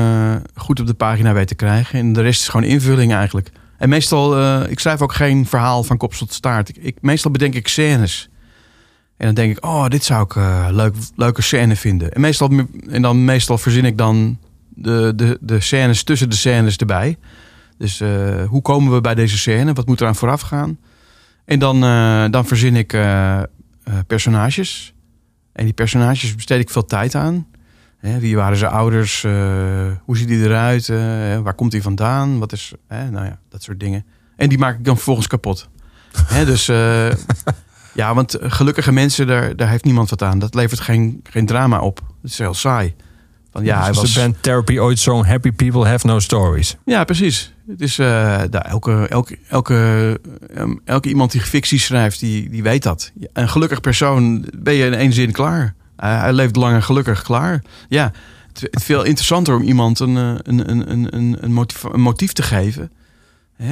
goed 0.55 0.79
op 0.79 0.87
de 0.87 0.93
pagina 0.93 1.33
weet 1.33 1.47
te 1.47 1.55
krijgen. 1.55 1.99
En 1.99 2.13
de 2.13 2.21
rest 2.21 2.41
is 2.41 2.47
gewoon 2.47 2.65
invulling 2.65 3.13
eigenlijk. 3.13 3.49
En 3.77 3.89
meestal, 3.89 4.61
ik 4.69 4.79
schrijf 4.79 5.01
ook 5.01 5.13
geen 5.13 5.45
verhaal 5.45 5.83
van 5.83 5.97
kop 5.97 6.13
tot 6.13 6.33
staart. 6.33 6.69
Ik, 6.69 6.77
ik, 6.77 6.97
meestal 7.01 7.31
bedenk 7.31 7.53
ik 7.55 7.67
scènes. 7.67 8.28
En 9.19 9.25
dan 9.25 9.33
denk 9.33 9.57
ik, 9.57 9.65
oh, 9.65 9.87
dit 9.87 10.03
zou 10.03 10.23
ik 10.23 10.35
eh, 10.35 10.67
leuk, 10.71 10.95
leuke 11.15 11.41
scène 11.41 11.75
vinden. 11.75 12.11
En, 12.11 12.21
meestal, 12.21 12.49
en 12.89 13.01
dan 13.01 13.25
meestal 13.25 13.57
verzin 13.57 13.85
ik 13.85 13.97
dan 13.97 14.39
de, 14.69 15.13
de, 15.15 15.37
de 15.41 15.59
scènes 15.59 16.03
tussen 16.03 16.29
de 16.29 16.35
scènes 16.35 16.77
erbij. 16.77 17.17
Dus 17.77 18.01
eh, 18.01 18.43
hoe 18.47 18.61
komen 18.61 18.93
we 18.93 19.01
bij 19.01 19.15
deze 19.15 19.37
scène? 19.37 19.73
Wat 19.73 19.87
moet 19.87 20.01
eraan 20.01 20.15
vooraf 20.15 20.41
gaan? 20.41 20.77
En 21.45 21.59
dan, 21.59 21.83
eh, 21.83 22.25
dan 22.29 22.45
verzin 22.45 22.75
ik 22.75 22.97
personages. 24.07 24.93
En 25.51 25.65
die 25.65 25.73
personages 25.73 26.35
besteed 26.35 26.59
ik 26.59 26.69
veel 26.69 26.85
tijd 26.85 27.15
aan. 27.15 27.47
Hè, 27.97 28.19
wie 28.19 28.35
waren 28.35 28.57
zijn 28.57 28.71
ouders? 28.71 29.21
Hoe 30.03 30.17
ziet 30.17 30.29
hij 30.29 30.37
eruit? 30.37 30.87
Waar 31.43 31.53
komt 31.53 31.71
hij 31.71 31.81
vandaan? 31.81 32.39
Wat 32.39 32.51
is, 32.51 32.73
nou 32.87 33.25
ja, 33.25 33.39
dat 33.49 33.63
soort 33.63 33.79
dingen. 33.79 34.05
En 34.35 34.49
die 34.49 34.57
maak 34.57 34.77
ik 34.77 34.85
dan 34.85 34.95
vervolgens 34.95 35.27
kapot. 35.27 35.69
Hè, 36.27 36.45
dus 36.45 36.65
ja, 37.99 38.13
want 38.13 38.37
gelukkige 38.41 38.91
mensen, 38.91 39.27
daar, 39.27 39.55
daar 39.55 39.69
heeft 39.69 39.83
niemand 39.83 40.09
wat 40.09 40.23
aan. 40.23 40.39
Dat 40.39 40.53
levert 40.53 40.79
geen, 40.79 41.19
geen 41.23 41.45
drama 41.45 41.79
op. 41.79 41.99
Dat 42.21 42.31
is 42.31 42.37
heel 42.37 42.53
saai. 42.53 42.95
Van, 43.51 43.63
ja, 43.63 43.75
hij 43.75 43.93
Zoals 43.93 44.01
was, 44.01 44.13
de 44.13 44.19
band 44.19 44.43
Therapy 44.43 44.77
ooit 44.77 44.99
zong 44.99 45.25
Happy 45.25 45.51
People 45.51 45.87
Have 45.87 46.07
No 46.07 46.19
Stories. 46.19 46.77
ja, 46.85 47.03
precies. 47.03 47.53
Het 47.67 47.81
is, 47.81 47.99
eh, 47.99 48.05
daar, 48.49 48.61
elke, 48.61 49.07
elke, 49.07 49.37
elke, 49.47 50.19
ehm, 50.55 50.75
elke 50.85 51.09
iemand 51.09 51.31
die 51.31 51.41
fictie 51.41 51.79
schrijft, 51.79 52.19
die, 52.19 52.49
die 52.49 52.63
weet 52.63 52.83
dat. 52.83 53.11
Een 53.33 53.49
gelukkig 53.49 53.81
persoon 53.81 54.45
ben 54.57 54.73
je 54.73 54.85
in 54.85 54.93
één 54.93 55.13
zin 55.13 55.31
klaar. 55.31 55.75
Hij, 55.95 56.17
hij 56.17 56.33
leeft 56.33 56.55
lang 56.55 56.75
en 56.75 56.83
gelukkig 56.83 57.21
klaar. 57.21 57.63
Ja, 57.89 58.11
het, 58.47 58.61
het 58.61 58.75
is 58.75 58.83
veel 58.83 59.03
interessanter 59.03 59.55
om 59.55 59.61
iemand 59.61 59.99
een, 59.99 60.17
eh, 60.17 60.33
een, 60.43 60.69
een, 60.69 60.91
een, 60.91 61.15
een, 61.15 61.37
een, 61.39 61.53
motief, 61.53 61.83
een 61.83 62.01
motief 62.01 62.33
te 62.33 62.43
geven. 62.43 62.91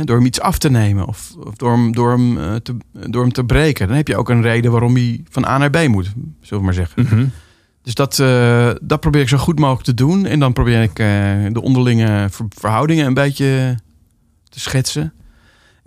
Door 0.04 0.16
hem 0.18 0.26
iets 0.26 0.40
af 0.42 0.58
te 0.58 0.70
nemen 0.70 1.08
of, 1.08 1.34
of 1.44 1.56
door, 1.56 1.72
hem, 1.72 1.92
door, 1.96 2.10
hem, 2.12 2.38
eh, 2.38 2.56
te, 2.56 2.76
door 3.10 3.22
hem 3.22 3.32
te 3.32 3.44
breken. 3.44 3.88
Dan 3.88 3.96
heb 3.98 4.08
je 4.08 4.18
ook 4.18 4.30
een 4.30 4.42
reden 4.42 4.72
waarom 4.72 4.96
hij 4.96 5.24
van 5.30 5.46
A 5.46 5.58
naar 5.58 5.70
B 5.70 5.88
moet, 5.88 6.06
zullen 6.42 6.60
we 6.60 6.66
maar 6.66 6.74
zeggen. 6.74 7.04
Mhm. 7.04 7.26
Dus 7.82 7.94
dat, 7.96 8.20
eh, 8.20 8.72
dat 8.82 9.00
probeer 9.00 9.22
ik 9.22 9.28
zo 9.28 9.38
goed 9.38 9.60
mogelijk 9.60 9.84
te 9.86 9.94
doen. 9.94 10.26
En 10.26 10.40
dan 10.40 10.54
probeer 10.54 10.82
ik 10.82 11.00
eh, 11.00 11.08
de 11.52 11.62
onderlinge 11.62 12.28
ver- 12.30 12.46
verhoudingen 12.50 13.06
een 13.06 13.14
beetje 13.14 13.78
te 14.50 14.60
schetsen. 14.60 15.14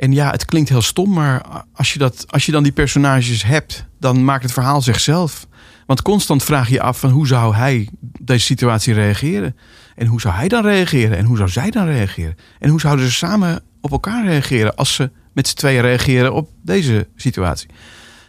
En 0.00 0.12
ja, 0.12 0.30
het 0.30 0.44
klinkt 0.44 0.68
heel 0.68 0.82
stom, 0.82 1.12
maar 1.12 1.64
als 1.72 1.92
je, 1.92 1.98
dat, 1.98 2.24
als 2.28 2.46
je 2.46 2.52
dan 2.52 2.62
die 2.62 2.72
personages 2.72 3.42
hebt, 3.42 3.84
dan 3.98 4.24
maakt 4.24 4.42
het 4.42 4.52
verhaal 4.52 4.82
zichzelf. 4.82 5.46
Want 5.86 6.02
constant 6.02 6.44
vraag 6.44 6.68
je 6.68 6.80
af 6.80 7.00
van 7.00 7.10
hoe 7.10 7.26
zou 7.26 7.54
hij 7.54 7.88
deze 8.20 8.44
situatie 8.44 8.94
reageren? 8.94 9.56
En 9.96 10.06
hoe 10.06 10.20
zou 10.20 10.34
hij 10.34 10.48
dan 10.48 10.62
reageren? 10.62 11.16
En 11.18 11.24
hoe 11.24 11.36
zou 11.36 11.48
zij 11.48 11.70
dan 11.70 11.86
reageren? 11.86 12.36
En 12.58 12.70
hoe 12.70 12.80
zouden 12.80 13.04
ze 13.04 13.12
samen 13.12 13.62
op 13.80 13.90
elkaar 13.90 14.24
reageren 14.24 14.76
als 14.76 14.94
ze 14.94 15.10
met 15.32 15.48
z'n 15.48 15.56
tweeën 15.56 15.80
reageren 15.80 16.34
op 16.34 16.50
deze 16.62 17.08
situatie? 17.16 17.68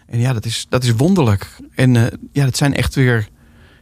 En 0.08 0.20
ja, 0.20 0.34
dat 0.34 0.46
is, 0.46 0.66
dat 0.70 0.84
is 0.84 0.92
wonderlijk. 0.92 1.58
En 1.76 1.96
eh, 1.96 2.18
ja, 2.32 2.46
dat 2.46 2.58
zijn 2.58 2.74
echt 2.76 2.96
weer. 2.96 3.28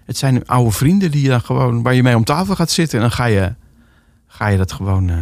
Het 0.06 0.18
zijn 0.18 0.48
oude 0.48 0.72
vrienden 0.72 1.12
die 1.12 1.22
je 1.22 1.30
dan 1.30 1.42
gewoon, 1.42 1.82
waar 1.82 1.94
je 1.94 2.04
mee 2.04 2.16
om 2.16 2.24
tafel 2.24 2.56
gaat 2.56 2.72
zitten. 2.72 2.98
En 2.98 3.04
dan 3.04 3.14
ga 3.14 3.26
je, 3.26 3.56
ga 4.28 4.48
je 4.48 4.58
dat 4.58 4.72
gewoon. 4.72 5.10
eh, 5.10 5.18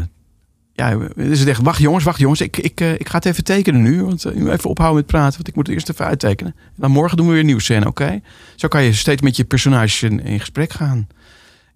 ja, 0.77 0.97
is 1.15 1.39
het 1.39 1.49
echt. 1.49 1.61
Wacht 1.61 1.79
jongens, 1.79 2.03
wacht 2.03 2.19
jongens. 2.19 2.41
Ik, 2.41 2.57
ik, 2.57 2.81
eh, 2.81 2.93
ik 2.93 3.09
ga 3.09 3.15
het 3.15 3.25
even 3.25 3.43
tekenen 3.43 3.81
nu. 3.81 4.03
Want 4.03 4.25
uh, 4.25 4.51
even 4.53 4.69
ophouden 4.69 4.97
met 4.97 5.05
praten. 5.05 5.35
Want 5.35 5.47
ik 5.47 5.55
moet 5.55 5.67
het 5.67 5.75
eerst 5.75 5.89
even 5.89 6.05
uittekenen. 6.05 6.53
En 6.57 6.73
dan 6.75 6.91
morgen 6.91 7.17
doen 7.17 7.25
we 7.25 7.31
weer 7.31 7.39
een 7.39 7.45
nieuwe 7.45 7.61
scène, 7.61 7.87
oké? 7.87 8.21
Zo 8.55 8.67
kan 8.67 8.83
je 8.83 8.93
steeds 8.93 9.21
met 9.21 9.35
je 9.35 9.43
personages 9.43 10.03
in, 10.03 10.23
in 10.23 10.39
gesprek 10.39 10.73
gaan. 10.73 11.07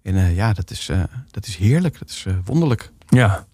En 0.02 0.16
eh, 0.16 0.36
ja, 0.36 0.52
dat 0.52 0.70
is, 0.70 0.88
eh, 0.88 1.00
dat 1.30 1.46
is 1.46 1.56
heerlijk. 1.56 1.98
Dat 1.98 2.08
is 2.08 2.24
eh, 2.26 2.34
wonderlijk. 2.44 2.90
Ja. 3.08 3.46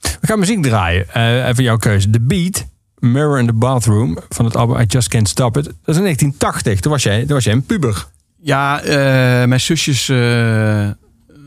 We 0.00 0.26
gaan 0.26 0.38
muziek 0.38 0.62
draaien. 0.62 1.08
Eh 1.12 1.48
even 1.48 1.64
jouw 1.64 1.76
keuze. 1.76 2.10
The 2.10 2.20
Beat, 2.20 2.66
Mirror 2.98 3.38
in 3.38 3.46
the 3.46 3.52
Bathroom 3.52 4.18
van 4.28 4.44
het 4.44 4.56
album 4.56 4.80
I 4.80 4.84
Just 4.84 5.08
Can't 5.08 5.28
Stop 5.28 5.56
It. 5.56 5.64
Dat 5.64 5.74
is 5.86 5.96
in 5.96 6.02
1980. 6.02 6.80
Toen 6.80 6.92
was 6.92 7.02
jij, 7.02 7.20
toen 7.20 7.34
was 7.34 7.44
jij 7.44 7.52
een 7.52 7.66
puber. 7.66 8.06
Ja, 8.40 8.80
eh, 8.80 8.94
mijn 9.48 9.60
zusjes, 9.60 10.06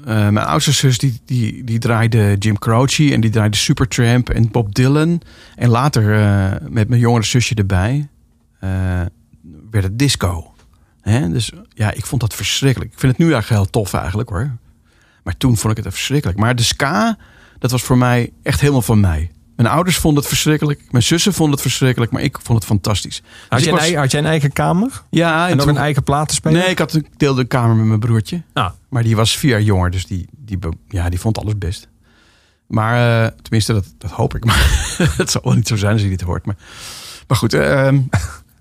eh, 0.05 0.15
mijn 0.29 0.45
oudste 0.45 0.71
zus, 0.71 0.97
die, 0.97 1.19
die, 1.25 1.63
die 1.63 1.79
draaide 1.79 2.35
Jim 2.39 2.59
Croce 2.59 3.13
en 3.13 3.21
die 3.21 3.29
draaide 3.29 3.57
Supertramp 3.57 4.29
en 4.29 4.51
Bob 4.51 4.75
Dylan. 4.75 5.21
En 5.55 5.69
later 5.69 6.13
eh, 6.21 6.67
met 6.69 6.89
mijn 6.89 7.01
jongere 7.01 7.25
zusje 7.25 7.55
erbij 7.55 8.07
eh, 8.59 8.69
werd 9.71 9.83
het 9.83 9.99
disco. 9.99 10.53
Hè? 11.01 11.29
Dus 11.29 11.51
ja, 11.73 11.91
ik 11.91 12.05
vond 12.05 12.21
dat 12.21 12.33
verschrikkelijk. 12.35 12.91
Ik 12.93 12.99
vind 12.99 13.11
het 13.11 13.21
nu 13.21 13.31
eigenlijk 13.33 13.61
heel 13.61 13.71
tof 13.71 13.93
eigenlijk 13.93 14.29
hoor. 14.29 14.51
Maar 15.23 15.37
toen 15.37 15.57
vond 15.57 15.77
ik 15.77 15.83
het 15.83 15.93
verschrikkelijk. 15.93 16.39
Maar 16.39 16.55
de 16.55 16.63
ska, 16.63 17.17
dat 17.59 17.71
was 17.71 17.81
voor 17.81 17.97
mij 17.97 18.31
echt 18.43 18.59
helemaal 18.59 18.81
van 18.81 18.99
mij. 18.99 19.31
Mijn 19.55 19.71
ouders 19.71 19.97
vonden 19.97 20.19
het 20.19 20.29
verschrikkelijk. 20.31 20.81
Mijn 20.91 21.03
zussen 21.03 21.33
vonden 21.33 21.53
het 21.53 21.61
verschrikkelijk. 21.61 22.11
Maar 22.11 22.21
ik 22.21 22.37
vond 22.41 22.57
het 22.57 22.67
fantastisch. 22.67 23.21
Had, 23.49 23.59
Dus 23.59 23.67
een 23.67 23.77
eigen, 23.77 23.99
had 23.99 24.11
jij 24.11 24.19
een 24.19 24.25
eigen 24.25 24.53
kamer? 24.53 25.03
Ja, 25.09 25.47
En 25.47 25.53
ook 25.53 25.59
toen- 25.59 25.69
een 25.69 25.77
eigen 25.77 26.03
platenspeler? 26.03 26.59
Nee, 26.61 26.69
ik 26.69 26.79
had, 26.79 26.99
deelde 27.17 27.41
een 27.41 27.47
kamer 27.47 27.75
met 27.75 27.85
mijn 27.85 27.99
broertje. 27.99 28.41
Ah. 28.53 28.69
Maar 28.89 29.03
die 29.03 29.15
was 29.15 29.37
vier 29.37 29.49
jaar 29.49 29.61
jonger, 29.61 29.91
dus 29.91 30.05
die, 30.05 30.27
die, 30.37 30.57
ja, 30.87 31.09
die 31.09 31.19
vond 31.19 31.37
alles 31.37 31.57
best. 31.57 31.87
Maar 32.67 33.23
eh, 33.25 33.31
tenminste, 33.41 33.73
dat, 33.73 33.93
dat 33.97 34.11
hoop 34.11 34.35
ik. 34.35 34.45
Maar 34.49 34.97
het 35.17 35.31
zal 35.31 35.41
wel 35.43 35.53
niet 35.53 35.67
zo 35.67 35.75
zijn 35.75 35.93
als 35.93 36.01
je 36.01 36.09
dit 36.09 36.21
hoort. 36.21 36.45
Maar, 36.45 36.55
maar 37.27 37.37
goed, 37.37 37.53
Maar 37.53 38.09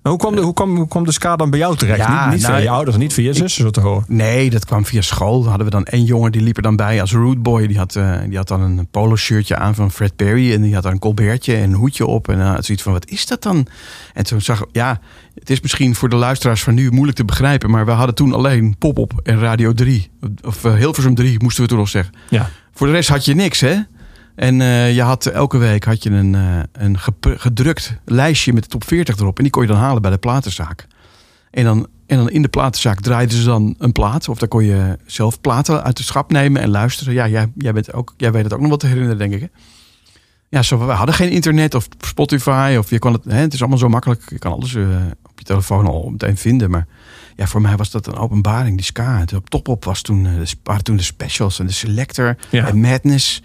hoe 0.09 0.17
kwam, 0.17 0.35
de, 0.35 0.41
hoe, 0.41 0.53
kwam, 0.53 0.75
hoe 0.75 0.87
kwam 0.87 1.05
de 1.05 1.11
ska 1.11 1.35
dan 1.35 1.49
bij 1.49 1.59
jou 1.59 1.75
terecht? 1.75 1.97
Ja, 1.97 2.23
niet 2.23 2.33
niet 2.33 2.41
nou, 2.41 2.53
via 2.53 2.63
je 2.63 2.69
ouders, 2.69 2.97
niet 2.97 3.13
via 3.13 3.23
je 3.23 3.33
zussen, 3.33 3.63
zo 3.63 3.69
te 3.69 3.79
horen. 3.79 4.03
nee, 4.07 4.49
dat 4.49 4.65
kwam 4.65 4.85
via 4.85 5.01
school. 5.01 5.47
Hadden 5.47 5.65
we 5.65 5.71
dan 5.71 5.85
één 5.85 6.03
jongen, 6.03 6.31
die 6.31 6.41
liep 6.41 6.57
er 6.57 6.63
dan 6.63 6.75
bij 6.75 7.01
als 7.01 7.11
root 7.11 7.41
boy. 7.41 7.67
Die 7.67 7.77
had, 7.77 7.95
eh, 7.95 8.17
die 8.27 8.37
had 8.37 8.47
dan 8.47 8.61
een 8.61 8.87
polo 8.91 9.15
shirtje 9.15 9.55
aan 9.55 9.75
van 9.75 9.91
Fred 9.91 10.15
Perry. 10.15 10.53
En 10.53 10.61
die 10.61 10.73
had 10.73 10.83
dan 10.83 10.91
een 10.91 10.99
colbertje 10.99 11.55
en 11.55 11.63
een 11.63 11.73
hoedje 11.73 12.05
op. 12.05 12.29
En 12.29 12.39
had 12.39 12.65
zoiets 12.65 12.83
van, 12.83 12.93
wat 12.93 13.09
is 13.09 13.25
dat 13.25 13.43
dan? 13.43 13.67
En 14.13 14.23
toen 14.23 14.41
zag 14.41 14.61
ik, 14.61 14.67
ja, 14.71 14.99
het 15.33 15.49
is 15.49 15.61
misschien 15.61 15.95
voor 15.95 16.09
de 16.09 16.15
luisteraars 16.15 16.63
van 16.63 16.73
nu 16.73 16.91
moeilijk 16.91 17.17
te 17.17 17.25
begrijpen. 17.25 17.69
Maar 17.69 17.85
we 17.85 17.91
hadden 17.91 18.15
toen 18.15 18.33
alleen 18.33 18.75
Pop-Op 18.77 19.19
en 19.23 19.39
Radio 19.39 19.73
3. 19.73 20.09
Of 20.45 20.65
eh, 20.65 20.73
Hilversum 20.73 21.15
3 21.15 21.41
moesten 21.41 21.63
we 21.63 21.69
toen 21.69 21.77
nog 21.77 21.89
zeggen. 21.89 22.13
Ja. 22.29 22.49
Voor 22.73 22.87
de 22.87 22.93
rest 22.93 23.09
had 23.09 23.25
je 23.25 23.35
niks, 23.35 23.59
hè? 23.59 23.75
En 24.39 24.61
eh, 24.61 24.95
je 24.95 25.01
had 25.01 25.25
elke 25.25 25.57
week 25.57 25.83
had 25.83 26.03
je 26.03 26.09
een, 26.09 26.35
eh, 26.35 26.59
een 26.71 26.97
gedrukt 27.21 27.93
lijstje 28.05 28.53
met 28.53 28.63
de 28.63 28.69
top 28.69 28.83
40 28.83 29.17
erop. 29.17 29.37
En 29.37 29.43
die 29.43 29.51
kon 29.51 29.61
je 29.61 29.67
dan 29.67 29.77
halen 29.77 30.01
bij 30.01 30.11
de 30.11 30.17
platenzaak. 30.17 30.87
En 31.51 31.63
dan, 31.63 31.87
en 32.07 32.17
dan 32.17 32.29
in 32.29 32.41
de 32.41 32.47
platenzaak 32.47 32.99
draaiden 33.01 33.37
ze 33.37 33.43
dan 33.43 33.75
een 33.77 33.91
plaat. 33.91 34.29
Of 34.29 34.37
dan 34.37 34.47
kon 34.47 34.63
je 34.65 34.97
zelf 35.05 35.41
platen 35.41 35.83
uit 35.83 35.97
de 35.97 36.03
schap 36.03 36.31
nemen 36.31 36.61
en 36.61 36.69
luisteren. 36.69 37.13
Ja, 37.13 37.27
jij, 37.27 37.51
jij, 37.55 37.73
bent 37.73 37.93
ook, 37.93 38.13
jij 38.17 38.31
weet 38.31 38.43
het 38.43 38.53
ook 38.53 38.59
nog 38.59 38.69
wat 38.69 38.79
te 38.79 38.87
herinneren, 38.87 39.17
denk 39.17 39.33
ik. 39.33 39.39
Hè? 39.41 39.47
Ja, 40.49 40.61
zo, 40.61 40.85
we 40.85 40.91
hadden 40.91 41.15
geen 41.15 41.29
internet 41.31 41.75
of 41.75 41.87
Spotify. 41.99 42.75
Of 42.79 42.89
je 42.89 42.99
kon 42.99 43.13
het, 43.13 43.23
hè, 43.23 43.35
het 43.37 43.53
is 43.53 43.59
allemaal 43.59 43.77
zo 43.77 43.89
makkelijk. 43.89 44.23
Je 44.29 44.39
kan 44.39 44.51
alles 44.51 44.75
eh, 44.75 44.83
op 45.23 45.39
je 45.39 45.43
telefoon 45.45 45.87
al 45.87 46.09
meteen 46.09 46.37
vinden. 46.37 46.69
Maar 46.69 46.87
ja, 47.35 47.47
voor 47.47 47.61
mij 47.61 47.75
was 47.75 47.91
dat 47.91 48.07
een 48.07 48.15
openbaring. 48.15 48.75
Die 48.75 48.85
ska. 48.85 49.17
Het 49.19 49.33
op 49.33 49.49
top 49.49 49.67
op 49.67 49.85
was 49.85 50.01
toen, 50.01 50.23
de- 50.23 50.53
waren 50.63 50.83
toen 50.83 50.97
de 50.97 51.03
specials 51.03 51.59
en 51.59 51.65
de 51.65 51.71
selector 51.73 52.35
Ja. 52.49 52.67
en 52.67 52.79
madness. 52.79 53.41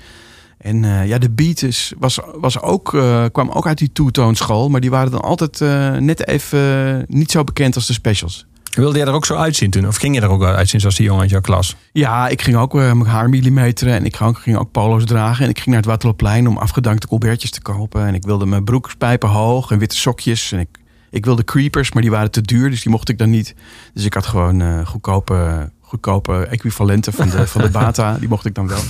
En 0.58 0.84
eh, 0.84 1.06
ja, 1.06 1.18
de 1.18 1.30
beat 1.30 1.62
is, 1.62 1.92
was, 1.98 2.18
was 2.34 2.60
ook, 2.60 2.94
eh, 2.94 3.24
kwam 3.32 3.50
ook 3.50 3.66
uit 3.66 3.78
die 3.78 3.92
two-tone 3.92 4.68
maar 4.68 4.80
die 4.80 4.90
waren 4.90 5.10
dan 5.10 5.20
altijd 5.20 5.60
eh, 5.60 5.96
net 5.96 6.26
even 6.26 7.04
niet 7.08 7.30
zo 7.30 7.44
bekend 7.44 7.74
als 7.74 7.86
de 7.86 7.92
specials. 7.92 8.46
Wilde 8.70 8.98
jij 8.98 9.06
er 9.06 9.12
ook 9.12 9.24
zo 9.24 9.34
uitzien 9.34 9.70
toen? 9.70 9.86
Of 9.86 9.96
ging 9.96 10.14
je 10.14 10.20
er 10.20 10.28
ook 10.28 10.44
uitzien 10.44 10.80
zoals 10.80 10.96
die 10.96 11.06
jongen 11.06 11.22
uit 11.22 11.30
jouw 11.30 11.40
klas? 11.40 11.76
Ja, 11.92 12.28
ik 12.28 12.42
ging 12.42 12.56
ook 12.56 12.72
mijn 12.72 13.06
haar 13.06 13.28
millimeteren 13.28 13.94
en 13.94 14.04
ik 14.04 14.16
ging 14.16 14.28
ook, 14.28 14.38
ging 14.38 14.56
ook 14.56 14.70
polo's 14.70 15.04
dragen. 15.04 15.44
En 15.44 15.50
ik 15.50 15.56
ging 15.56 15.68
naar 15.68 15.76
het 15.76 15.86
Waterloopplein 15.86 16.48
om 16.48 16.56
afgedankte 16.56 17.06
colbertjes 17.06 17.50
te 17.50 17.62
kopen. 17.62 18.06
En 18.06 18.14
ik 18.14 18.22
wilde 18.22 18.46
mijn 18.46 18.64
broekspijpen 18.64 19.28
hoog 19.28 19.70
en 19.70 19.78
witte 19.78 19.96
sokjes. 19.96 20.52
En 20.52 20.58
ik, 20.58 20.68
ik 21.10 21.24
wilde 21.24 21.44
creepers, 21.44 21.92
maar 21.92 22.02
die 22.02 22.10
waren 22.10 22.30
te 22.30 22.40
duur, 22.40 22.70
dus 22.70 22.82
die 22.82 22.90
mocht 22.90 23.08
ik 23.08 23.18
dan 23.18 23.30
niet. 23.30 23.54
Dus 23.92 24.04
ik 24.04 24.14
had 24.14 24.26
gewoon 24.26 24.86
goedkope, 24.86 25.70
goedkope 25.94 26.46
equivalenten 26.46 27.12
van 27.12 27.28
de, 27.30 27.46
van 27.46 27.60
de 27.62 27.70
Bata. 27.80 28.16
Die 28.18 28.28
mocht 28.28 28.44
ik 28.46 28.54
dan 28.54 28.68
wel. 28.68 28.80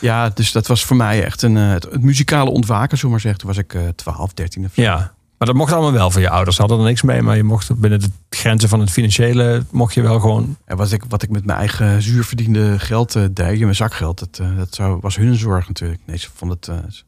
ja, 0.00 0.28
dus 0.28 0.52
dat 0.52 0.66
was 0.66 0.84
voor 0.84 0.96
mij 0.96 1.24
echt 1.24 1.42
een, 1.42 1.56
eh, 1.56 1.68
het, 1.70 1.82
het 1.90 2.02
muzikale 2.02 2.50
ontwaken, 2.50 2.98
we 3.00 3.08
maar 3.08 3.20
zeggen. 3.20 3.40
Toen 3.40 3.48
was 3.48 3.58
ik 3.58 3.74
eh 3.74 3.82
12, 3.96 4.32
13 4.34 4.64
of 4.64 4.70
zo. 4.74 4.82
Ja. 4.82 5.14
Maar 5.38 5.48
dat 5.48 5.56
mocht 5.56 5.72
allemaal 5.72 5.92
wel 5.92 6.10
van 6.10 6.20
je 6.22 6.30
ouders. 6.30 6.56
Ze 6.56 6.62
hadden 6.62 6.80
er 6.80 6.86
niks 6.86 7.02
mee, 7.02 7.22
maar 7.22 7.36
je 7.36 7.42
mocht 7.42 7.80
binnen 7.80 8.00
de 8.00 8.10
grenzen 8.30 8.68
van 8.68 8.80
het 8.80 8.90
financiële 8.90 9.64
mocht 9.70 9.94
je 9.94 10.02
wel 10.02 10.20
gewoon. 10.20 10.56
En 10.64 10.76
wat 10.76 10.92
ik, 10.92 11.02
wat 11.08 11.22
ik 11.22 11.30
met 11.30 11.44
mijn 11.44 11.58
eigen 11.58 12.02
zuur 12.02 12.24
verdiende 12.24 12.78
geld 12.78 13.14
eh, 13.16 13.22
deed, 13.32 13.60
mijn 13.60 13.74
zakgeld, 13.74 14.18
dat, 14.18 14.38
eh, 14.40 14.56
dat 14.56 14.74
zou, 14.74 14.98
was 15.00 15.16
hun 15.16 15.34
zorg 15.34 15.68
natuurlijk. 15.68 16.00
Nee, 16.06 16.16
ze 16.18 16.28
vond 16.34 16.50
het, 16.52 16.64
ze- 16.90 17.02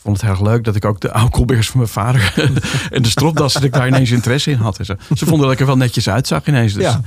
vond 0.00 0.16
het 0.16 0.24
heel 0.26 0.34
erg 0.34 0.50
leuk 0.52 0.64
dat 0.64 0.74
ik 0.76 0.84
ook 0.84 1.00
de 1.00 1.28
colberts 1.30 1.68
van 1.70 1.78
mijn 1.80 1.90
vader 1.92 2.34
en 2.90 3.02
de 3.02 3.08
stropdassen, 3.08 3.60
dat 3.60 3.70
ik 3.70 3.76
daar 3.76 3.86
ineens 3.88 4.10
interesse 4.10 4.50
in 4.50 4.56
had. 4.58 4.78
En 4.78 4.84
zo. 4.84 4.94
Ze 5.14 5.26
vonden 5.26 5.42
dat 5.42 5.52
ik 5.52 5.60
er 5.60 5.66
wel 5.66 5.76
netjes 5.76 6.08
uitzag 6.08 6.46
ineens. 6.46 6.72
Dus, 6.72 6.82
Ja. 6.82 7.00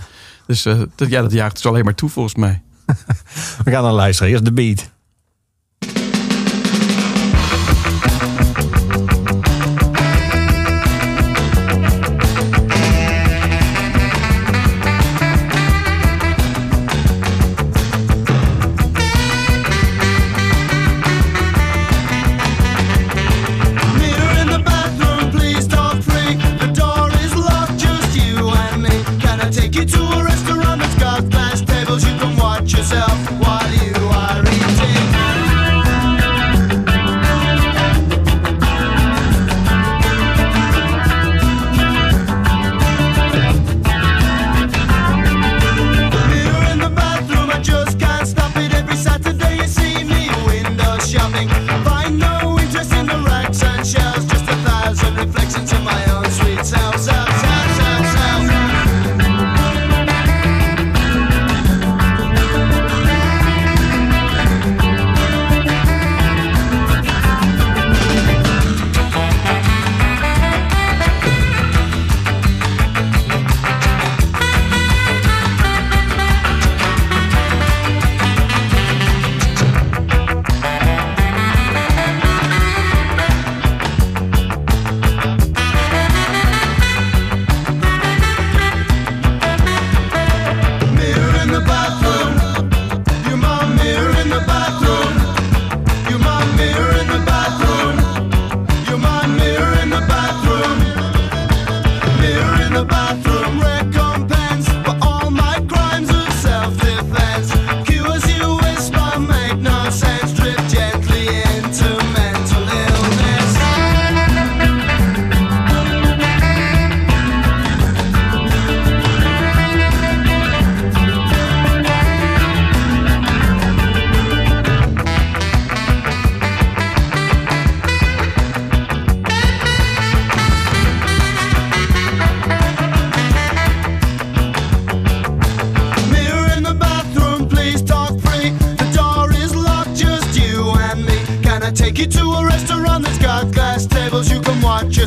Dus 0.47 0.65
eh, 0.65 0.81
ja, 0.95 1.21
dat 1.21 1.31
jaagt 1.31 1.55
dus 1.55 1.65
alleen 1.65 1.83
maar 1.83 1.95
toe 1.95 2.09
volgens 2.09 2.35
mij. 2.35 2.61
We 3.63 3.71
gaan 3.71 3.83
dan 3.83 3.93
luisteren. 3.93 4.31
Eerst 4.31 4.45
de 4.45 4.53
beat. 4.53 4.89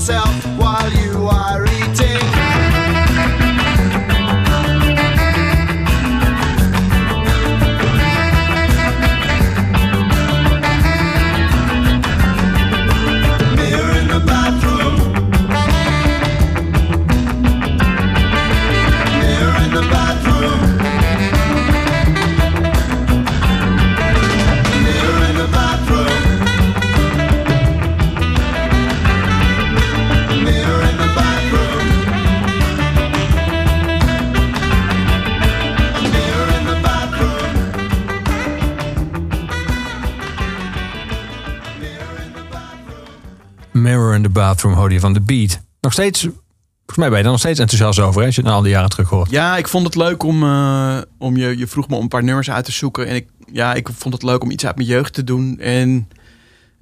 Yourself 0.01 0.60
the 44.71 44.77
Bathroom, 44.77 44.79
hoorde 44.79 44.95
je 44.95 45.01
van 45.01 45.13
de 45.13 45.21
beat. 45.21 45.61
Nog 45.81 45.93
steeds, 45.93 46.21
volgens 46.21 46.97
mij 46.97 47.09
ben 47.09 47.19
je 47.19 47.25
er 47.25 47.31
nog 47.31 47.39
steeds 47.39 47.59
enthousiast 47.59 47.99
over, 47.99 48.21
hè, 48.21 48.27
als 48.27 48.35
je 48.35 48.41
het 48.41 48.51
na 48.51 48.57
al 48.57 48.63
die 48.63 48.71
jaren 48.71 48.89
terug 48.89 49.09
hoort. 49.09 49.31
Ja, 49.31 49.57
ik 49.57 49.69
vond 49.69 49.87
het 49.87 49.95
leuk 49.95 50.23
om, 50.23 50.43
eh, 50.43 50.99
om 51.19 51.37
je, 51.37 51.59
je 51.59 51.67
vroeg 51.67 51.89
me 51.89 51.97
om 51.97 52.03
een 52.03 52.09
paar 52.09 52.25
nummers 52.25 52.51
uit 52.51 52.65
te 52.65 52.73
zoeken. 52.73 53.07
En 53.07 53.15
ik, 53.15 53.29
ja, 53.53 53.75
ik 53.75 53.89
vond 53.93 54.15
het 54.15 54.23
leuk 54.23 54.43
om 54.43 54.51
iets 54.51 54.67
uit 54.67 54.77
mijn 54.77 54.89
jeugd 54.89 55.15
te 55.15 55.25
doen. 55.25 55.59
En 55.59 56.09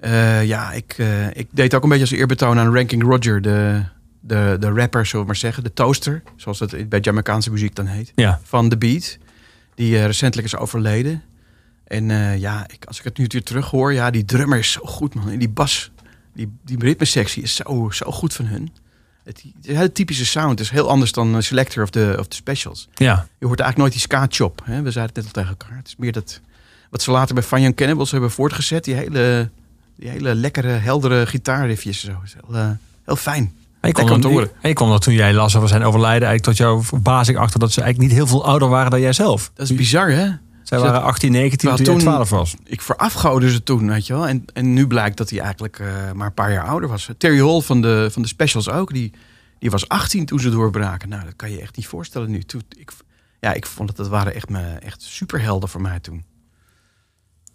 eh, 0.00 0.44
ja, 0.44 0.72
ik, 0.72 0.94
eh, 0.96 1.36
ik 1.36 1.48
deed 1.50 1.74
ook 1.74 1.82
een 1.82 1.88
beetje 1.88 2.04
als 2.04 2.14
eerbetoon 2.14 2.58
aan 2.58 2.74
Ranking 2.74 3.02
Roger, 3.02 3.42
de, 3.42 3.82
de, 4.20 4.56
de 4.60 4.70
rapper, 4.70 5.06
zullen 5.06 5.20
we 5.20 5.26
maar 5.26 5.40
zeggen. 5.40 5.62
De 5.62 5.72
toaster, 5.72 6.22
zoals 6.36 6.58
het 6.58 6.88
bij 6.88 7.00
Jamaicaanse 7.00 7.50
muziek 7.50 7.74
dan 7.74 7.86
heet. 7.86 8.12
Ja. 8.14 8.40
Van 8.42 8.68
The 8.68 8.76
Beat, 8.76 9.18
die 9.74 10.04
recentelijk 10.04 10.46
is 10.46 10.56
overleden. 10.56 11.22
En 11.84 12.08
ja, 12.38 12.66
ik, 12.68 12.84
als 12.84 12.98
ik 12.98 13.04
het 13.04 13.18
nu 13.18 13.24
weer 13.28 13.42
terug 13.42 13.70
hoor, 13.70 13.92
ja, 13.92 14.10
die 14.10 14.24
drummer 14.24 14.58
is 14.58 14.72
zo 14.72 14.80
goed, 14.84 15.14
man. 15.14 15.30
En 15.30 15.38
die 15.38 15.48
bas, 15.48 15.90
die, 16.38 16.52
die 16.64 16.78
ritmesectie 16.78 17.42
is 17.42 17.54
zo, 17.54 17.90
zo 17.90 18.10
goed 18.10 18.34
van 18.34 18.44
hun. 18.44 18.72
Het, 19.24 19.44
het 19.56 19.66
hele 19.66 19.92
typische 19.92 20.26
sound. 20.26 20.50
Het 20.50 20.60
is 20.60 20.70
heel 20.70 20.88
anders 20.88 21.12
dan 21.12 21.34
eh, 21.34 21.40
Selector 21.40 21.82
of 21.82 21.90
de, 21.90 22.16
of 22.18 22.28
de 22.28 22.34
Specials. 22.34 22.88
Ja. 22.94 23.26
Je 23.38 23.46
hoort 23.46 23.60
eigenlijk 23.60 23.76
nooit 23.76 23.92
die 23.92 24.00
ska-chop. 24.00 24.62
We 24.66 24.90
zeiden 24.90 25.02
het 25.02 25.14
net 25.14 25.24
al 25.24 25.30
tegen 25.30 25.48
elkaar. 25.48 25.76
Het 25.76 25.86
is 25.86 25.96
meer 25.96 26.12
dat 26.12 26.40
wat 26.90 27.02
ze 27.02 27.10
later 27.10 27.34
bij 27.34 27.42
Van 27.42 27.60
Young 27.60 27.76
Cannibals 27.76 28.10
hebben 28.10 28.30
voortgezet. 28.30 28.84
Die 28.84 28.94
hele, 28.94 29.50
die 29.96 30.08
hele 30.08 30.34
lekkere, 30.34 30.68
heldere 30.68 31.26
gitaarriffjes. 31.26 32.00
Zo. 32.00 32.20
Is 32.24 32.34
heel, 32.40 32.56
eh, 32.56 32.70
heel 33.04 33.16
fijn. 33.16 33.54
Lekker 33.80 34.04
kwam, 34.04 34.22
horen. 34.22 34.50
en 34.60 34.68
je 34.68 34.74
kwam 34.74 34.92
er 34.92 35.00
toen 35.00 35.14
jij 35.14 35.32
las 35.32 35.56
over 35.56 35.68
zijn 35.68 35.82
overlijden 35.82 36.28
eigenlijk 36.28 36.42
tot 36.42 36.66
jouw 36.66 36.82
verbazing 36.82 37.38
achter 37.38 37.60
dat 37.60 37.72
ze 37.72 37.80
eigenlijk 37.80 38.10
niet 38.10 38.20
heel 38.20 38.28
veel 38.28 38.44
ouder 38.44 38.68
waren 38.68 38.90
dan 38.90 39.00
jijzelf. 39.00 39.50
Dat 39.54 39.70
is 39.70 39.76
bizar, 39.76 40.10
hè? 40.10 40.28
Zij 40.68 40.78
waren 40.78 41.02
18, 41.02 41.32
19 41.32 41.58
toen 41.68 41.76
Terwijl 41.76 41.98
jij 41.98 42.04
toen- 42.04 42.14
12 42.26 42.30
was. 42.30 42.54
Ik 42.64 42.80
verafgoorde 42.80 43.50
ze 43.50 43.62
toen, 43.62 43.88
weet 43.88 44.06
je 44.06 44.12
wel. 44.12 44.26
En, 44.28 44.44
en 44.52 44.72
nu 44.72 44.86
blijkt 44.86 45.16
dat 45.16 45.30
hij 45.30 45.40
eigenlijk 45.40 45.78
eh, 45.78 46.12
maar 46.12 46.26
een 46.26 46.34
paar 46.34 46.52
jaar 46.52 46.64
ouder 46.64 46.88
was. 46.88 47.10
Terry 47.18 47.38
Hall 47.40 47.60
van 47.60 47.80
de, 47.82 48.08
van 48.10 48.22
de 48.22 48.28
Specials 48.28 48.68
ook. 48.70 48.92
Die, 48.92 49.12
die 49.58 49.70
was 49.70 49.88
18 49.88 50.26
toen 50.26 50.40
ze 50.40 50.50
doorbraken. 50.50 51.08
Nou, 51.08 51.24
dat 51.24 51.36
kan 51.36 51.50
je 51.50 51.60
echt 51.60 51.76
niet 51.76 51.86
voorstellen 51.86 52.30
nu. 52.30 52.42
Toen, 52.42 52.62
ik, 52.78 52.92
ja, 53.40 53.52
ik 53.52 53.66
vond 53.66 53.88
dat 53.88 53.96
dat 53.96 54.08
waren 54.08 54.34
echt, 54.34 54.48
me, 54.48 54.60
echt 54.62 55.02
superhelden 55.02 55.68
voor 55.68 55.80
mij 55.80 56.00
toen. 56.00 56.24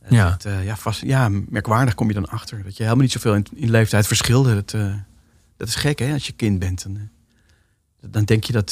Ja. 0.09 0.31
Het, 0.31 0.45
eh, 0.45 0.65
ja, 0.65 0.75
vast, 0.77 1.01
ja, 1.01 1.29
merkwaardig 1.29 1.95
kom 1.95 2.07
je 2.07 2.13
dan 2.13 2.29
achter. 2.29 2.63
Dat 2.63 2.77
je 2.77 2.83
helemaal 2.83 3.03
niet 3.03 3.11
zoveel 3.11 3.35
in, 3.35 3.45
in 3.55 3.69
leeftijd 3.69 4.07
verschilde. 4.07 4.53
Dat, 4.55 4.73
eh, 4.73 4.93
dat 5.57 5.67
is 5.67 5.75
gek, 5.75 5.99
hè, 5.99 6.13
als 6.13 6.25
je 6.27 6.33
kind 6.33 6.59
bent. 6.59 6.83
Dan, 6.83 7.09
dan 8.01 8.23
denk 8.23 8.43
je 8.43 8.53
dat, 8.53 8.71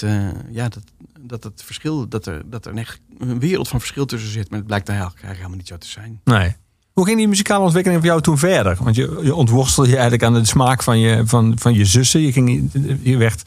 ja, 0.49 0.67
dat, 0.69 0.83
dat 1.23 1.43
het 1.43 1.63
verschil, 1.65 2.07
dat 2.07 2.25
er, 2.25 2.41
dat 2.45 2.65
er 2.65 2.75
echt 2.77 2.99
een 3.17 3.39
wereld 3.39 3.67
van 3.67 3.79
verschil 3.79 4.05
tussen 4.05 4.31
zit. 4.31 4.49
Maar 4.49 4.57
het 4.57 4.67
blijkt 4.67 4.89
eigenlijk 4.89 5.21
helemaal 5.21 5.57
niet 5.57 5.67
zo 5.67 5.77
te 5.77 5.87
zijn. 5.87 6.19
Nee. 6.23 6.55
Hoe 6.93 7.05
ging 7.05 7.17
die 7.17 7.27
muzikale 7.27 7.63
ontwikkeling 7.63 8.01
voor 8.01 8.09
jou 8.09 8.21
toen 8.21 8.37
verder? 8.37 8.77
Want 8.79 8.95
je, 8.95 9.19
je 9.23 9.35
ontworstelde 9.35 9.89
je 9.89 9.95
eigenlijk 9.95 10.23
aan 10.23 10.33
de 10.33 10.45
smaak 10.45 10.83
van 10.83 10.99
je, 10.99 11.21
van, 11.25 11.59
van 11.59 11.73
je 11.73 11.85
zussen. 11.85 12.21
Je, 12.21 12.31
ging, 12.31 12.69
je, 13.01 13.17
werd, 13.17 13.41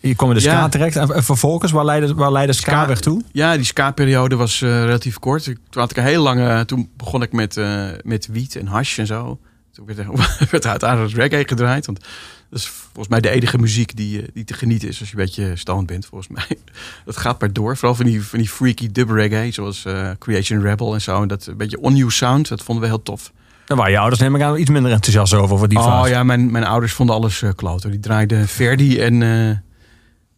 je 0.00 0.14
kwam 0.14 0.28
in 0.28 0.34
de 0.34 0.40
ska 0.40 0.68
terecht. 0.68 0.96
En 0.96 1.14
en 1.14 1.24
vervolgens, 1.24 1.72
waar 1.72 1.84
leidde, 1.84 2.14
waar 2.14 2.32
leidde 2.32 2.52
ska, 2.52 2.70
Ska- 2.70 2.86
weg 2.86 3.00
toe? 3.00 3.22
Ja, 3.32 3.56
die 3.56 3.64
ska-periode 3.64 4.36
was 4.36 4.62
eh, 4.62 4.68
relatief 4.84 5.18
kort. 5.18 5.44
Toen 5.44 5.56
had 5.70 5.90
ik 5.90 5.96
een 5.96 6.02
heel 6.02 6.22
lange. 6.22 6.64
Toen 6.64 6.90
begon 6.96 7.22
ik 7.22 7.32
met, 7.32 7.56
eh, 7.56 7.86
met 8.02 8.26
wiet 8.26 8.56
en 8.56 8.66
hash 8.66 8.98
en 8.98 9.06
zo. 9.06 9.38
Toen 9.78 9.86
werd 9.86 9.98
er, 10.08 10.46
werd 10.50 10.64
er 10.64 10.70
uiteindelijk 10.70 11.14
reggae 11.14 11.48
gedraaid. 11.48 11.86
Want 11.86 12.00
dat 12.50 12.58
is 12.58 12.66
volgens 12.66 13.08
mij 13.08 13.20
de 13.20 13.28
enige 13.28 13.58
muziek 13.58 13.96
die, 13.96 14.22
eh, 14.22 14.28
die 14.34 14.44
te 14.44 14.54
genieten 14.54 14.88
is 14.88 15.00
als 15.00 15.10
je 15.10 15.16
een 15.16 15.24
beetje 15.24 15.56
stoned 15.56 15.86
bent, 15.86 16.06
volgens 16.06 16.30
mij. 16.30 16.58
Dat 17.04 17.16
gaat 17.16 17.40
maar 17.40 17.52
door. 17.52 17.76
Vooral 17.76 17.94
van 17.94 18.06
die, 18.06 18.22
van 18.22 18.38
die 18.38 18.48
freaky 18.48 18.92
dub 18.92 19.10
reggae, 19.10 19.50
zoals 19.50 19.84
eh, 19.84 20.10
Creation 20.18 20.62
Rebel 20.62 20.94
en 20.94 21.00
zo. 21.00 21.22
En 21.22 21.28
dat 21.28 21.46
een 21.46 21.56
beetje 21.56 21.80
on-new 21.80 22.10
sound, 22.10 22.48
dat 22.48 22.62
vonden 22.62 22.84
we 22.84 22.90
heel 22.90 23.02
tof. 23.02 23.32
Daar 23.64 23.76
waren 23.76 23.92
je 23.92 23.98
ouders 23.98 24.20
neem 24.20 24.34
ik 24.34 24.42
aan 24.42 24.58
iets 24.58 24.70
minder 24.70 24.92
enthousiast 24.92 25.34
over, 25.34 25.54
over 25.54 25.68
die 25.68 25.78
oh 25.78 25.84
fase. 25.84 26.10
ja, 26.10 26.22
mijn, 26.22 26.50
mijn 26.50 26.64
ouders 26.64 26.92
vonden 26.92 27.14
alles 27.14 27.42
eh 27.42 27.50
kloten. 27.54 27.90
Die 27.90 28.00
draaiden 28.00 28.48
Verdi 28.48 29.00
en... 29.00 29.18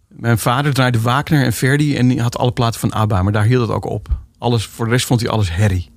mijn 0.09 0.39
vader 0.39 0.75
draaide 0.75 1.01
Wagner 1.01 1.45
en 1.45 1.53
Verdi 1.53 1.97
en 1.97 2.09
die 2.09 2.23
had 2.23 2.39
alle 2.39 2.53
platen 2.53 2.81
van 2.81 2.93
ABBA. 2.93 3.23
Maar 3.23 3.33
daar 3.33 3.45
hield 3.45 3.67
het 3.67 3.77
ook 3.77 3.85
op. 3.85 4.09
Alles, 4.39 4.67
voor 4.67 4.85
de 4.85 4.91
rest 4.91 5.07
vond 5.07 5.21
hij 5.21 5.31
alles 5.31 5.55
herrie. 5.55 5.90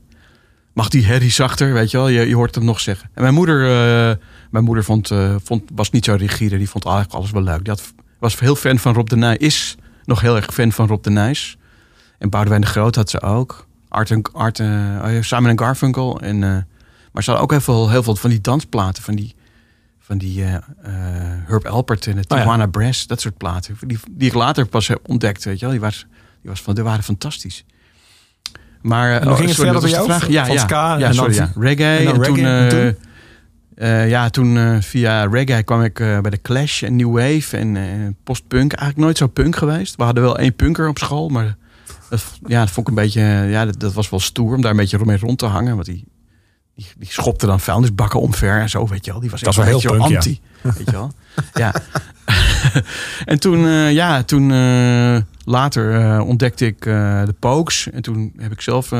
Mag 0.74 0.90
die 0.90 1.06
herrie 1.06 1.32
zachter, 1.32 1.74
weet 1.74 1.92
je 1.92 1.98
wel? 1.98 2.08
Je, 2.08 2.28
je 2.28 2.36
hoort 2.36 2.56
hem 2.56 2.66
nog 2.66 2.80
zeggen. 2.80 3.10
En 3.14 3.22
mijn 3.22 3.34
moeder, 3.34 3.62
eh, 3.62 4.16
mijn 4.50 4.64
moeder 4.64 4.84
vond, 4.84 5.12
eh, 5.12 5.36
vond, 5.44 5.64
was 5.76 5.90
niet 5.90 6.06
zo 6.06 6.16
rigide. 6.16 6.58
Die 6.58 6.70
vond 6.70 6.86
eigenlijk 6.86 7.16
alles 7.16 7.32
wel 7.32 7.42
leuk. 7.42 7.64
Die 7.64 7.74
had, 7.74 7.94
was 8.20 8.40
heel 8.40 8.56
fan 8.56 8.80
van 8.80 8.94
Rob 8.94 9.08
de 9.08 9.16
Nijs. 9.16 9.38
Is 9.38 9.76
nog 10.06 10.22
heel 10.22 10.36
erg 10.36 10.54
fan 10.54 10.72
van 10.72 10.88
Rob 10.88 11.04
de 11.04 11.10
Nijs. 11.10 11.58
En 12.18 12.30
Boudewijn 12.30 12.62
de 12.62 12.68
Groot 12.68 12.96
had 12.96 13.10
ze 13.10 13.22
ook. 13.22 13.68
Art 13.90 14.12
en, 14.12 14.22
Art, 14.34 14.58
ja, 14.58 15.22
Simon 15.22 15.50
en 15.50 15.60
Garfunkel. 15.60 16.20
En, 16.22 16.40
maar 17.12 17.24
ze 17.24 17.30
hadden 17.30 17.40
ook 17.40 17.52
heel 17.52 17.62
veel, 17.62 17.90
heel 17.90 18.04
veel 18.04 18.16
van 18.16 18.30
die 18.30 18.42
dansplaten. 18.42 19.04
Van 19.04 19.16
die, 19.16 19.36
van 20.00 20.18
die 20.18 20.44
Herb 21.46 21.66
Alpert 21.66 22.08
en 22.08 22.16
de 22.16 22.18
Oh 22.18 22.26
ja. 22.28 22.36
Tijuana 22.36 22.68
Brass. 22.68 23.08
Dat 23.08 23.22
soort 23.22 23.38
platen. 23.38 23.78
Die, 23.88 24.00
die 24.12 24.28
ik 24.28 24.34
later 24.34 24.66
pas 24.66 24.88
heb 24.88 25.00
ontdekt. 25.10 25.44
Weet 25.44 25.60
je 25.60 25.66
wel. 25.66 25.72
Die, 25.72 25.82
was, 25.84 26.06
die, 26.42 26.50
was 26.50 26.62
van, 26.62 26.76
die 26.76 26.84
waren 26.84 27.04
fantastisch. 27.04 27.66
Maar, 28.84 29.10
eh, 29.10 29.22
En 29.22 29.28
hoe 29.28 29.36
ging 29.36 29.48
het 29.48 29.58
verder 29.58 29.82
bij 29.82 29.90
jou? 29.90 30.06
vraag? 30.06 30.24
Van 30.24 30.32
Ja, 30.32 30.46
ja, 30.46 30.58
ska 30.58 30.98
ja, 30.98 31.08
en 31.08 31.14
sorry, 31.14 31.36
dan- 31.38 31.50
ja. 31.56 31.62
Reggae. 31.62 31.98
en 31.98 32.04
dan 32.06 32.14
En, 32.14 32.20
reggae, 32.20 32.36
toen, 32.36 32.46
en 32.46 32.64
eh, 32.64 32.68
toen? 32.70 32.96
eh, 33.76 34.10
ja, 34.10 34.30
toen 34.30 34.82
via 34.82 35.26
reggae 35.26 35.64
kwam 35.64 35.82
ik 35.84 35.94
bij 35.94 36.30
de 36.30 36.42
Clash 36.42 36.84
en 36.84 36.96
New 36.96 37.12
Wave 37.12 37.58
en 37.58 37.78
postpunk. 38.24 38.74
Eigenlijk 38.74 38.98
nooit 39.06 39.18
zo 39.18 39.28
punk 39.28 39.56
geweest. 39.56 39.96
We 39.96 40.04
hadden 40.04 40.24
wel 40.24 40.38
één 40.38 40.56
punker 40.56 40.88
op 40.88 40.98
school, 40.98 41.30
maar 41.30 41.56
dat, 42.10 42.24
ja, 42.48 42.60
dat 42.60 42.70
vond 42.72 42.88
ik 42.88 42.98
een 42.98 43.04
beetje, 43.04 43.22
ja, 43.50 43.66
dat, 43.66 43.80
dat 43.80 43.94
was 43.94 44.10
wel 44.10 44.20
stoer 44.20 44.56
om 44.56 44.62
daar 44.62 44.72
een 44.72 44.78
beetje 44.78 45.00
mee 45.06 45.18
rond 45.18 45.38
te 45.38 45.46
hangen. 45.46 45.74
Want 45.76 45.86
die, 45.86 46.06
die, 46.76 46.86
die 46.98 47.12
schopte 47.12 47.46
dan 47.46 47.60
vuilnisbakken 47.60 48.20
omver 48.20 48.60
en 48.60 48.70
zo, 48.70 48.88
weet 48.88 49.06
je 49.06 49.12
wel. 49.12 49.20
Die 49.20 49.30
was 49.30 49.42
Dat 49.42 49.58
echt 49.58 49.66
is 49.68 49.72
wel 49.72 49.80
heel 49.80 49.98
punk, 49.98 50.10
ja. 50.10 50.16
anti, 50.16 50.40
weet 50.62 50.86
je 50.86 50.92
wel. 50.92 51.12
ja. 51.54 51.74
en 53.26 53.40
toen, 53.40 53.66
eh, 53.66 53.92
ja, 53.92 54.24
toen 54.24 54.52
eh, 54.52 55.18
later 55.46 56.00
eh, 56.02 56.28
ontdekte 56.28 56.66
ik 56.66 56.82
de 56.82 57.36
Pokes. 57.40 57.90
En 57.92 58.02
toen 58.02 58.34
heb 58.38 58.52
ik 58.52 58.62
zelf 58.62 58.92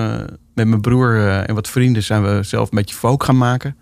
met 0.54 0.68
mijn 0.68 0.82
broer 0.82 1.20
en 1.26 1.56
wat 1.56 1.70
vrienden 1.70 2.04
zijn 2.04 2.24
we 2.24 2.44
zelf 2.44 2.72
een 2.72 2.78
beetje 2.78 2.96
folk 2.96 3.24
gaan 3.24 3.38
maken. 3.38 3.76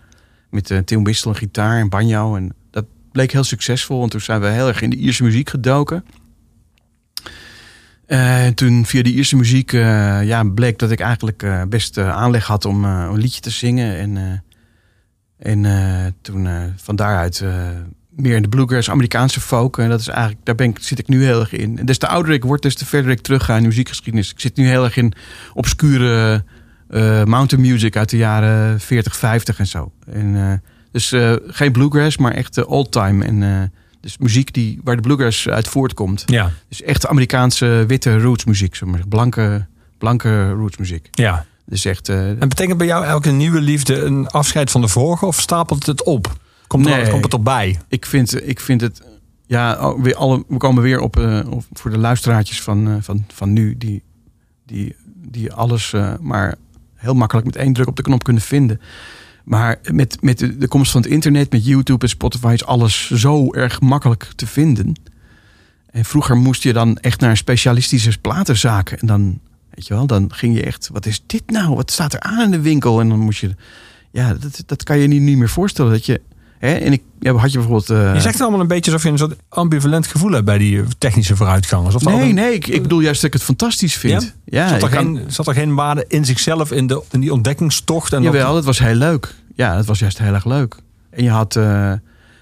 Met 0.50 0.82
Tim 0.86 1.04
Whistle, 1.04 1.32
een 1.32 1.38
gitaar 1.38 1.80
en 1.80 1.90
banjo. 1.90 2.36
En 2.36 2.54
dat 2.72 2.86
bleek 3.12 3.32
heel 3.32 3.44
succesvol. 3.44 4.04
En 4.04 4.10
toen 4.10 4.22
zijn 4.22 4.42
we 4.42 4.48
heel 4.48 4.68
erg 4.68 4.82
in 4.82 4.90
de 4.90 4.96
Ierse 4.96 5.24
muziek 5.24 5.50
gedoken. 5.50 6.06
Eh, 8.12 8.46
en 8.46 8.54
toen 8.54 8.86
via 8.86 9.04
de 9.04 9.12
Ierse 9.12 9.36
muziek 9.36 9.74
eh, 9.74 10.24
ja, 10.24 10.44
bleek 10.44 10.80
dat 10.80 10.92
ik 10.92 11.00
eigenlijk 11.00 11.44
eh, 11.44 11.62
best 11.70 11.98
aanleg 11.98 12.46
had 12.46 12.66
om 12.66 12.84
een 12.84 13.18
liedje 13.18 13.42
te 13.42 13.50
zingen. 13.50 13.98
En, 13.98 14.44
en 15.38 16.16
toen 16.22 16.48
van 16.76 16.96
daaruit 16.96 17.44
meer 18.10 18.36
in 18.36 18.42
de 18.42 18.50
bluegrass, 18.50 18.90
Amerikaanse 18.90 19.42
folk. 19.42 19.78
En 19.78 19.90
dat 19.90 20.00
is 20.00 20.08
eigenlijk, 20.08 20.46
daar 20.46 20.56
ben 20.56 20.70
ik, 20.70 20.78
zit 20.80 21.00
ik 21.00 21.08
nu 21.08 21.24
heel 21.24 21.40
erg 21.40 21.52
in. 21.52 21.78
En 21.78 21.86
des 21.86 21.98
te 21.98 22.08
ouder 22.08 22.34
ik 22.34 22.44
word, 22.44 22.62
des 22.62 22.76
te 22.76 22.86
verder 22.86 23.12
ik 23.12 23.22
terugga 23.22 23.56
in 23.56 23.62
de 23.62 23.68
muziekgeschiedenis. 23.68 24.32
Ik 24.32 24.40
zit 24.40 24.56
nu 24.56 24.68
heel 24.68 24.84
erg 24.84 24.98
in 24.98 25.14
obscure 25.54 26.44
mountain 27.26 27.66
music 27.66 27.96
uit 27.96 28.10
de 28.10 28.18
jaren 28.18 28.80
40, 28.80 29.16
50 29.16 29.60
en 29.60 29.68
zo. 29.68 29.92
En, 30.06 30.62
dus 30.92 31.14
geen 31.48 31.72
bluegrass, 31.72 32.18
maar 32.18 32.34
echt 32.34 32.66
old 32.66 32.92
time. 32.92 33.26
En 33.26 33.72
dus 34.02 34.18
muziek 34.18 34.54
die, 34.54 34.80
waar 34.84 34.96
de 34.96 35.02
bluegrass 35.02 35.48
uit 35.50 35.68
voortkomt. 35.68 36.24
Ja, 36.26 36.52
Dus 36.68 36.82
echt 36.82 37.08
Amerikaanse 37.08 37.84
witte 37.88 38.18
rootsmuziek, 38.20 38.76
zeg 38.76 38.90
maar. 38.90 39.02
Blanke, 39.08 39.66
blanke 39.98 40.50
rootsmuziek. 40.52 41.08
ja. 41.12 41.46
Dus 41.66 41.86
echt... 41.86 42.10
eh, 42.10 42.30
En 42.30 42.50
betekent 42.50 42.78
bij 42.78 42.88
jou 42.88 43.06
elke 43.06 43.30
nieuwe 43.32 43.62
liefde 43.62 43.96
een 44.02 44.28
afscheid 44.28 44.72
van 44.72 44.82
de 44.82 44.88
vorige 44.88 45.26
of 45.26 45.40
stapelt 45.40 45.86
het 45.86 46.04
op? 46.04 46.34
Komt, 46.68 46.86
er, 46.88 46.98
Nee. 47.02 47.10
komt 47.10 47.24
het 47.24 47.34
erbij? 47.34 47.80
ik, 47.88 48.06
vind, 48.06 48.48
ik 48.48 48.60
vind 48.60 48.82
het... 48.82 49.02
Ja, 49.48 49.96
weer 50.02 50.16
alle, 50.16 50.44
we 50.48 50.58
komen 50.58 50.84
weer 50.84 51.00
op, 51.00 51.18
eh, 51.20 51.40
op 51.50 51.64
voor 51.74 51.92
de 51.92 51.98
luisteraartjes 51.98 52.62
van, 52.62 52.88
eh, 52.88 52.94
van, 53.02 53.26
van 53.34 53.54
nu... 53.54 53.76
Die, 53.78 54.04
die, 54.66 54.96
die 55.16 55.54
alles 55.54 55.94
eh, 55.94 56.14
maar 56.20 56.56
heel 56.96 57.14
makkelijk 57.14 57.46
met 57.46 57.56
één 57.56 57.74
druk 57.74 57.88
op 57.88 57.96
de 57.96 58.02
knop 58.02 58.24
kunnen 58.24 58.42
vinden. 58.44 58.82
Maar 59.44 59.80
met, 59.92 60.18
met 60.22 60.40
de, 60.40 60.58
de 60.58 60.68
komst 60.68 60.92
van 60.92 61.02
het 61.02 61.12
internet, 61.12 61.52
met 61.52 61.66
YouTube 61.66 62.04
en 62.04 62.10
Spotify 62.10 62.52
is 62.54 62.66
alles 62.66 63.12
zo 63.12 63.54
erg 63.54 63.82
makkelijk 63.82 64.32
te 64.36 64.48
vinden. 64.48 64.96
En 65.92 66.06
vroeger 66.06 66.36
moest 66.36 66.64
je 66.64 66.74
dan 66.74 66.98
echt 66.98 67.20
naar 67.20 67.30
een 67.30 67.38
specialistische 67.38 68.18
platenzaak. 68.22 68.92
En 68.92 69.08
dan, 69.08 69.40
weet 69.70 69.88
je 69.88 69.94
wel, 69.94 70.08
dan 70.08 70.34
ging 70.34 70.56
je 70.56 70.64
echt, 70.64 70.90
wat 70.92 71.06
is 71.06 71.24
dit 71.26 71.50
nou? 71.50 71.76
Wat 71.76 71.92
staat 71.92 72.14
er 72.14 72.20
aan 72.20 72.42
in 72.42 72.52
de 72.52 72.62
winkel? 72.62 73.00
En 73.00 73.10
dan 73.10 73.20
moest 73.20 73.40
je, 73.40 73.56
ja, 74.12 74.34
dat, 74.34 74.64
dat 74.66 74.84
kan 74.84 75.00
je 75.00 75.08
niet, 75.08 75.22
niet 75.22 75.38
meer 75.38 75.50
voorstellen. 75.50 75.92
Dat 75.92 76.06
je, 76.06 76.22
hè, 76.68 76.74
en 76.74 76.92
ik 76.94 77.02
ja, 77.20 77.34
had 77.34 77.52
je 77.52 77.58
bijvoorbeeld... 77.58 77.90
eh, 77.90 78.14
Je 78.14 78.20
zegt 78.22 78.34
het 78.34 78.42
allemaal 78.42 78.60
een 78.60 78.68
beetje 78.68 78.92
alsof 78.92 79.06
je 79.06 79.12
een 79.12 79.18
soort 79.18 79.36
ambivalent 79.50 80.08
gevoel 80.08 80.32
hebt 80.32 80.46
bij 80.46 80.58
die 80.58 80.84
technische 80.98 81.36
vooruitgang. 81.36 81.86
Alsof 81.86 82.02
dat 82.02 82.14
nee, 82.14 82.34
nee, 82.34 82.54
ik, 82.54 82.68
ik 82.68 82.82
bedoel 82.82 83.00
juist 83.00 83.22
dat 83.22 83.28
ik 83.30 83.34
het 83.34 83.44
fantastisch 83.46 83.96
vind. 83.96 84.36
Ja, 84.46 84.68
zat, 84.68 84.82
er 84.84 84.90
kan- 84.90 85.18
geen, 85.18 85.24
zat 85.32 85.48
er 85.48 85.54
geen 85.54 85.76
waarde 85.76 86.06
in 86.08 86.26
zichzelf 86.26 86.72
in, 86.72 86.88
de, 86.88 87.02
in 87.12 87.20
die 87.20 87.34
ontdekkingstocht? 87.34 88.14
En 88.14 88.24
dat- 88.24 88.34
Jawel, 88.34 88.56
het 88.56 88.66
was 88.66 88.80
heel 88.80 88.96
leuk. 88.96 89.36
Ja, 89.56 89.76
het 89.76 89.86
was 89.86 90.00
juist 90.00 90.18
heel 90.20 90.34
erg 90.34 90.46
leuk. 90.46 90.76
En 91.10 91.24
je 91.24 91.30
had, 91.30 91.56
eh, 91.56 91.92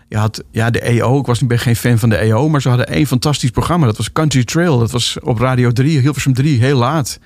je 0.08 0.18
had 0.18 0.44
ja, 0.52 0.70
de 0.70 0.82
EO. 0.82 1.20
Ik 1.20 1.26
was, 1.26 1.42
ik 1.42 1.48
ben 1.48 1.60
geen 1.60 1.76
fan 1.76 1.98
van 2.00 2.10
de 2.10 2.18
EO, 2.18 2.50
maar 2.50 2.62
ze 2.62 2.68
hadden 2.70 2.88
één 2.88 3.06
fantastisch 3.08 3.50
programma. 3.50 3.86
Dat 3.86 3.98
was 3.98 4.12
Country 4.12 4.44
Trail. 4.44 4.80
Dat 4.80 4.92
was 4.92 5.18
op 5.22 5.40
Radio 5.40 5.72
3, 5.72 6.00
Hilversum 6.00 6.34
3, 6.34 6.60
heel 6.60 6.78
laat. 6.78 7.20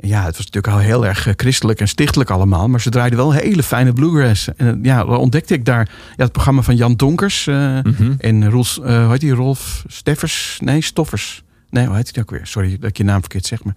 Ja, 0.00 0.18
het 0.24 0.36
was 0.36 0.46
natuurlijk 0.46 0.74
al 0.74 0.78
heel 0.78 1.06
erg 1.06 1.26
eh, 1.26 1.32
christelijk 1.36 1.80
en 1.80 1.88
stichtelijk 1.88 2.30
allemaal. 2.30 2.68
Maar 2.68 2.80
ze 2.80 2.90
draaiden 2.90 3.18
wel 3.18 3.32
hele 3.32 3.62
fijne 3.62 3.92
bluegrass. 3.92 4.48
En 4.56 4.66
eh, 4.78 4.84
ja, 4.84 5.04
dan 5.04 5.16
ontdekte 5.16 5.54
ik 5.54 5.64
daar 5.64 5.88
ja, 6.16 6.22
het 6.22 6.32
programma 6.32 6.62
van 6.62 6.76
Jan 6.76 6.94
Donkers. 6.94 7.46
eh, 7.46 7.78
Mhm. 7.82 8.12
En 8.18 8.50
Rolf, 8.50 8.74
hoe 8.74 9.08
heet 9.10 9.20
die? 9.20 9.32
Rolf 9.32 9.84
Steffers? 9.86 10.58
Nee, 10.64 10.82
Stoffers. 10.82 11.42
Nee, 11.70 11.86
hoe 11.86 11.96
heet 11.96 12.10
hij 12.14 12.22
ook 12.22 12.30
weer? 12.30 12.46
Sorry 12.46 12.76
dat 12.80 12.90
ik 12.90 12.96
je 12.96 13.04
naam 13.04 13.20
verkeerd 13.20 13.46
zeg. 13.46 13.64
Maar 13.64 13.74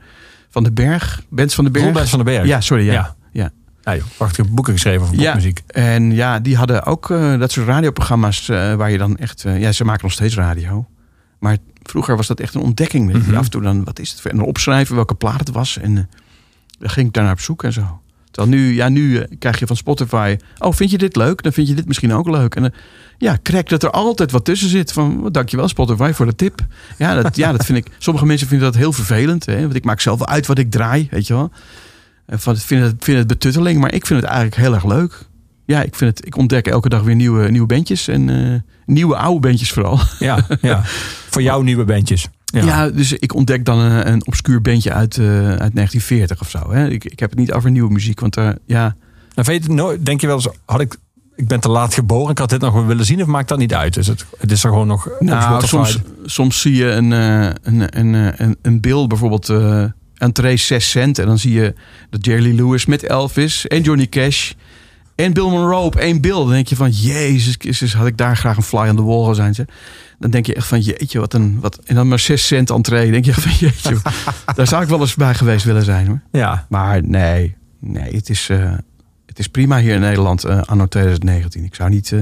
van 0.49 0.63
den 0.63 0.73
Berg? 0.73 1.21
Bens 1.29 1.55
van 1.55 1.63
den 1.63 1.73
Berg? 1.73 1.85
Robert 1.85 2.09
van 2.09 2.23
den 2.23 2.33
Berg. 2.33 2.45
Ja, 2.47 2.61
sorry. 2.61 2.85
Ja. 2.85 2.93
Ja. 2.93 3.15
ja. 3.31 3.51
Ja, 3.83 3.95
joh, 3.95 4.05
prachtige 4.17 4.47
boeken 4.49 4.73
geschreven 4.73 5.01
over 5.01 5.15
Ja. 5.19 5.25
popmuziek. 5.25 5.61
En 5.67 6.11
ja, 6.11 6.39
die 6.39 6.55
hadden 6.57 6.83
ook 6.85 7.07
dat 7.39 7.51
soort 7.51 7.67
radioprogramma's 7.67 8.47
waar 8.47 8.91
je 8.91 8.97
dan 8.97 9.17
echt... 9.17 9.41
ja, 9.57 9.71
ze 9.71 9.83
maken 9.85 10.03
nog 10.03 10.11
steeds 10.13 10.35
radio. 10.35 10.85
Maar 11.39 11.57
vroeger 11.91 12.15
was 12.15 12.27
dat 12.27 12.39
echt 12.39 12.53
een 12.53 12.61
ontdekking. 12.61 13.11
weet 13.11 13.21
je. 13.21 13.27
Mhm. 13.27 13.37
Af 13.37 13.43
en 13.43 13.51
toe 13.51 13.61
dan, 13.61 13.83
wat 13.83 13.99
is 13.99 14.11
het? 14.11 14.25
En 14.25 14.37
dan 14.37 14.45
opschrijven 14.45 14.95
welke 14.95 15.15
plaat 15.15 15.39
het 15.39 15.51
was. 15.51 15.77
En 15.77 15.97
eh, 15.97 16.03
dan 16.79 16.89
ging 16.89 17.07
ik 17.07 17.13
daarnaar 17.13 17.33
op 17.33 17.39
zoek 17.39 17.63
en 17.63 17.73
zo. 17.73 18.01
Terwijl 18.31 18.55
nu, 18.55 18.73
ja, 18.73 18.89
nu 18.89 19.17
eh, 19.17 19.37
krijg 19.39 19.59
je 19.59 19.67
van 19.67 19.75
Spotify... 19.75 20.37
Oh, 20.57 20.73
vind 20.73 20.91
je 20.91 20.97
dit 20.97 21.15
leuk? 21.15 21.43
Dan 21.43 21.53
vind 21.53 21.67
je 21.67 21.73
dit 21.73 21.87
misschien 21.87 22.13
ook 22.13 22.29
leuk. 22.29 22.55
En 22.55 22.63
eh, 22.63 22.79
ja, 23.17 23.35
krijg 23.35 23.63
dat 23.63 23.83
er 23.83 23.91
altijd 23.91 24.31
wat 24.31 24.45
tussen 24.45 24.69
zit. 24.69 24.91
Van, 24.91 25.23
oh, 25.23 25.31
dankjewel 25.31 25.67
Spotify 25.67 26.11
voor 26.13 26.25
de 26.25 26.35
tip. 26.35 26.65
Ja, 26.97 27.21
dat, 27.21 27.35
ja, 27.35 27.51
dat 27.51 27.65
vind 27.65 27.77
ik... 27.77 27.87
Sommige 27.97 28.25
mensen 28.25 28.47
vinden 28.47 28.71
dat 28.71 28.75
heel 28.75 28.93
vervelend. 28.93 29.45
Hè? 29.45 29.61
Want 29.61 29.75
ik 29.75 29.85
maak 29.85 29.99
zelf 29.99 30.17
wel 30.17 30.27
uit 30.27 30.47
wat 30.47 30.57
ik 30.57 30.71
draai, 30.71 31.07
weet 31.11 31.27
je 31.27 31.33
wel. 31.33 31.51
En 32.25 32.39
van, 32.39 32.57
vinden 32.57 32.87
het, 32.87 33.03
vinden 33.03 33.23
het 33.23 33.31
betutteling. 33.31 33.79
Maar 33.79 33.93
ik 33.93 34.05
vind 34.05 34.21
het 34.21 34.29
eigenlijk 34.29 34.61
heel 34.61 34.73
erg 34.73 34.85
leuk. 34.85 35.29
Ja, 35.71 35.81
ik, 35.83 35.95
vind 35.95 36.17
het, 36.17 36.27
ik 36.27 36.37
ontdek 36.37 36.67
elke 36.67 36.89
dag 36.89 37.01
weer 37.01 37.15
nieuwe, 37.15 37.49
nieuwe 37.49 37.67
bandjes. 37.67 38.07
En 38.07 38.29
eh, 38.29 38.59
nieuwe 38.85 39.15
oude 39.15 39.39
bandjes 39.39 39.71
vooral. 39.71 39.99
Ja, 40.19 40.45
ja. 40.61 40.81
Voor 41.31 41.41
jouw 41.41 41.61
nieuwe 41.61 41.83
bandjes. 41.83 42.27
Ja. 42.45 42.63
Ja. 42.65 42.89
dus 42.89 43.13
ik 43.13 43.35
ontdek 43.35 43.65
dan 43.65 43.79
een, 43.79 44.11
een 44.11 44.25
obscuur 44.27 44.61
bandje 44.61 44.93
uit, 44.93 45.17
eh, 45.17 45.25
uit 45.47 45.75
1940 45.75 46.41
of 46.41 46.49
zo. 46.49 46.71
Hè. 46.71 46.89
Ik, 46.89 47.05
ik 47.05 47.19
heb 47.19 47.29
het 47.29 47.39
niet 47.39 47.51
over 47.51 47.71
nieuwe 47.71 47.91
muziek. 47.91 48.19
Want 48.19 48.33
daar, 48.33 48.57
ja, 48.65 48.95
Dan 49.33 49.45
weet 49.45 49.63
je 49.63 49.69
het 49.69 49.77
nooit, 49.77 50.05
denk 50.05 50.21
je 50.21 50.27
wel 50.27 50.35
eens, 50.35 50.47
had 50.65 50.81
ik, 50.81 50.95
ik 51.35 51.47
ben 51.47 51.59
te 51.59 51.69
laat 51.69 51.93
geboren, 51.93 52.31
ik 52.31 52.37
had 52.37 52.49
dit 52.49 52.61
nog 52.61 52.73
wel 52.73 52.85
willen 52.85 53.05
zien 53.05 53.21
of 53.21 53.27
maakt 53.27 53.47
dat 53.47 53.57
niet 53.57 53.73
uit? 53.73 53.93
Dus 53.93 54.07
het, 54.07 54.25
het 54.37 54.51
is 54.51 54.63
er 54.63 54.69
gewoon 54.69 54.87
nog 54.87 55.09
nou, 55.19 55.67
soms, 55.67 55.99
soms 56.25 56.61
zie 56.61 56.75
je 56.75 56.85
een, 56.85 57.13
eh, 57.13 57.49
een, 57.61 57.99
een, 57.99 58.15
eh, 58.15 58.45
een, 58.47 58.57
een 58.61 58.81
beeld, 58.81 59.07
bijvoorbeeld 59.07 59.49
eh 59.49 59.83
entree 60.21 60.57
6 60.57 60.89
cent. 60.89 61.19
En 61.19 61.25
dan 61.25 61.37
zie 61.37 61.53
je 61.53 61.73
dat 62.09 62.25
Jerry 62.25 62.55
Lewis 62.55 62.85
met 62.85 63.03
Elvis 63.03 63.67
en 63.67 63.81
Johnny 63.81 64.07
Cash 64.07 64.51
en 65.23 65.33
Bill 65.33 65.49
Monroe 65.49 65.75
op 65.75 65.95
één 65.95 66.21
beeld. 66.21 66.43
Dan 66.43 66.53
denk 66.53 66.67
je 66.67 66.75
van, 66.75 66.89
jezus 66.89 67.55
Christus, 67.57 67.93
had 67.93 68.07
ik 68.07 68.17
daar 68.17 68.37
graag 68.37 68.57
een 68.57 68.63
fly 68.63 68.89
on 68.89 68.95
the 68.95 69.03
wall 69.03 69.33
zijn. 69.33 69.55
Ze. 69.55 69.65
Dan 70.19 70.31
denk 70.31 70.45
je 70.45 70.53
echt 70.53 70.67
van, 70.67 70.79
jeetje, 70.79 71.19
wat 71.19 71.33
een... 71.33 71.59
Wat, 71.59 71.79
en 71.85 71.95
dan 71.95 72.07
maar 72.07 72.19
6 72.19 72.47
cent 72.47 72.69
entree. 72.69 73.03
Dan 73.03 73.11
denk 73.11 73.25
je 73.25 73.31
echt 73.31 73.41
van, 73.41 73.51
jeetje, 73.51 73.97
daar 74.55 74.67
zou 74.67 74.83
ik 74.83 74.89
wel 74.89 74.99
eens 74.99 75.15
bij 75.15 75.33
geweest 75.33 75.65
willen 75.65 75.83
zijn 75.83 76.07
hoor. 76.07 76.21
Ja, 76.31 76.65
Maar 76.69 77.03
nee, 77.03 77.55
nee 77.79 78.15
het, 78.15 78.29
is, 78.29 78.49
eh, 78.49 78.73
het 79.25 79.39
is 79.39 79.47
prima 79.47 79.79
hier 79.79 79.93
in 79.93 79.99
Nederland 79.99 80.43
eh, 80.43 80.61
anno 80.61 80.85
2019. 80.85 81.63
Ik 81.63 81.75
zou 81.75 81.89
niet 81.89 82.11
eh, 82.11 82.21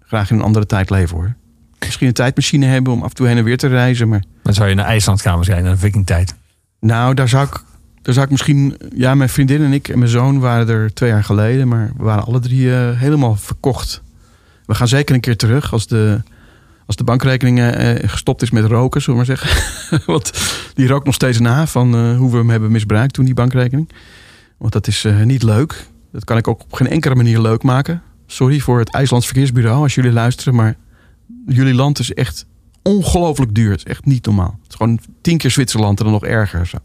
graag 0.00 0.30
in 0.30 0.36
een 0.36 0.42
andere 0.42 0.66
tijd 0.66 0.90
leven 0.90 1.16
hoor. 1.16 1.34
Misschien 1.78 2.06
een 2.06 2.12
tijdmachine 2.12 2.66
hebben 2.66 2.92
om 2.92 3.02
af 3.02 3.08
en 3.08 3.14
toe 3.14 3.26
heen 3.26 3.36
en 3.36 3.44
weer 3.44 3.58
te 3.58 3.66
reizen. 3.66 4.08
Maar 4.08 4.22
dan 4.42 4.54
zou 4.54 4.68
je 4.68 4.74
naar 4.74 4.86
IJsland 4.86 5.20
gaan 5.20 5.34
waarschijnlijk, 5.34 5.68
naar 5.68 5.80
de 5.80 5.86
vikingtijd. 5.86 6.34
nou, 6.80 7.14
daar 7.14 7.28
zou 7.28 7.46
ik, 7.46 7.62
daar 8.08 8.16
zou 8.16 8.26
ik 8.26 8.30
misschien... 8.32 8.76
Ja, 8.94 9.14
mijn 9.14 9.28
vriendin 9.28 9.62
en 9.62 9.72
ik 9.72 9.88
en 9.88 9.98
mijn 9.98 10.10
zoon 10.10 10.38
waren 10.38 10.68
er 10.68 10.94
twee 10.94 11.10
jaar 11.10 11.24
geleden. 11.24 11.68
Maar 11.68 11.90
we 11.96 12.04
waren 12.04 12.24
alle 12.24 12.40
drie 12.40 12.74
eh, 12.74 13.00
helemaal 13.00 13.36
verkocht. 13.36 14.02
We 14.66 14.74
gaan 14.74 14.88
zeker 14.88 15.14
een 15.14 15.20
keer 15.20 15.36
terug 15.36 15.72
als 15.72 15.86
de, 15.86 16.22
als 16.86 16.96
de 16.96 17.04
bankrekening 17.04 17.60
eh, 17.60 18.08
gestopt 18.08 18.42
is 18.42 18.50
met 18.50 18.64
roken, 18.64 19.02
zullen 19.02 19.20
we 19.20 19.26
maar 19.26 19.36
zeggen. 19.36 19.60
Want 20.12 20.32
die 20.74 20.88
rookt 20.88 21.04
nog 21.04 21.14
steeds 21.14 21.38
na 21.38 21.66
van 21.66 21.94
eh, 21.94 22.16
hoe 22.16 22.30
we 22.30 22.36
hem 22.36 22.50
hebben 22.50 22.70
misbruikt 22.70 23.12
toen, 23.12 23.24
die 23.24 23.34
bankrekening. 23.34 23.88
Want 24.58 24.72
dat 24.72 24.86
is 24.86 25.04
eh, 25.04 25.22
niet 25.22 25.42
leuk. 25.42 25.86
Dat 26.12 26.24
kan 26.24 26.36
ik 26.36 26.48
ook 26.48 26.62
op 26.62 26.72
geen 26.72 26.88
enkele 26.88 27.14
manier 27.14 27.40
leuk 27.40 27.62
maken. 27.62 28.02
Sorry 28.26 28.60
voor 28.60 28.78
het 28.78 28.94
IJslands 28.94 29.26
Verkeersbureau 29.26 29.82
als 29.82 29.94
jullie 29.94 30.12
luisteren. 30.12 30.54
Maar 30.54 30.76
jullie 31.46 31.74
land 31.74 31.98
is 31.98 32.12
echt 32.12 32.46
ongelooflijk 32.82 33.54
duur. 33.54 33.70
Het 33.70 33.78
is 33.78 33.84
echt 33.84 34.04
niet 34.04 34.26
normaal. 34.26 34.58
Het 34.62 34.70
is 34.70 34.76
gewoon 34.76 34.98
tien 35.20 35.38
keer 35.38 35.50
Zwitserland 35.50 35.98
en 35.98 36.04
dan 36.04 36.12
nog 36.12 36.24
erger. 36.24 36.66
Zo. 36.66 36.78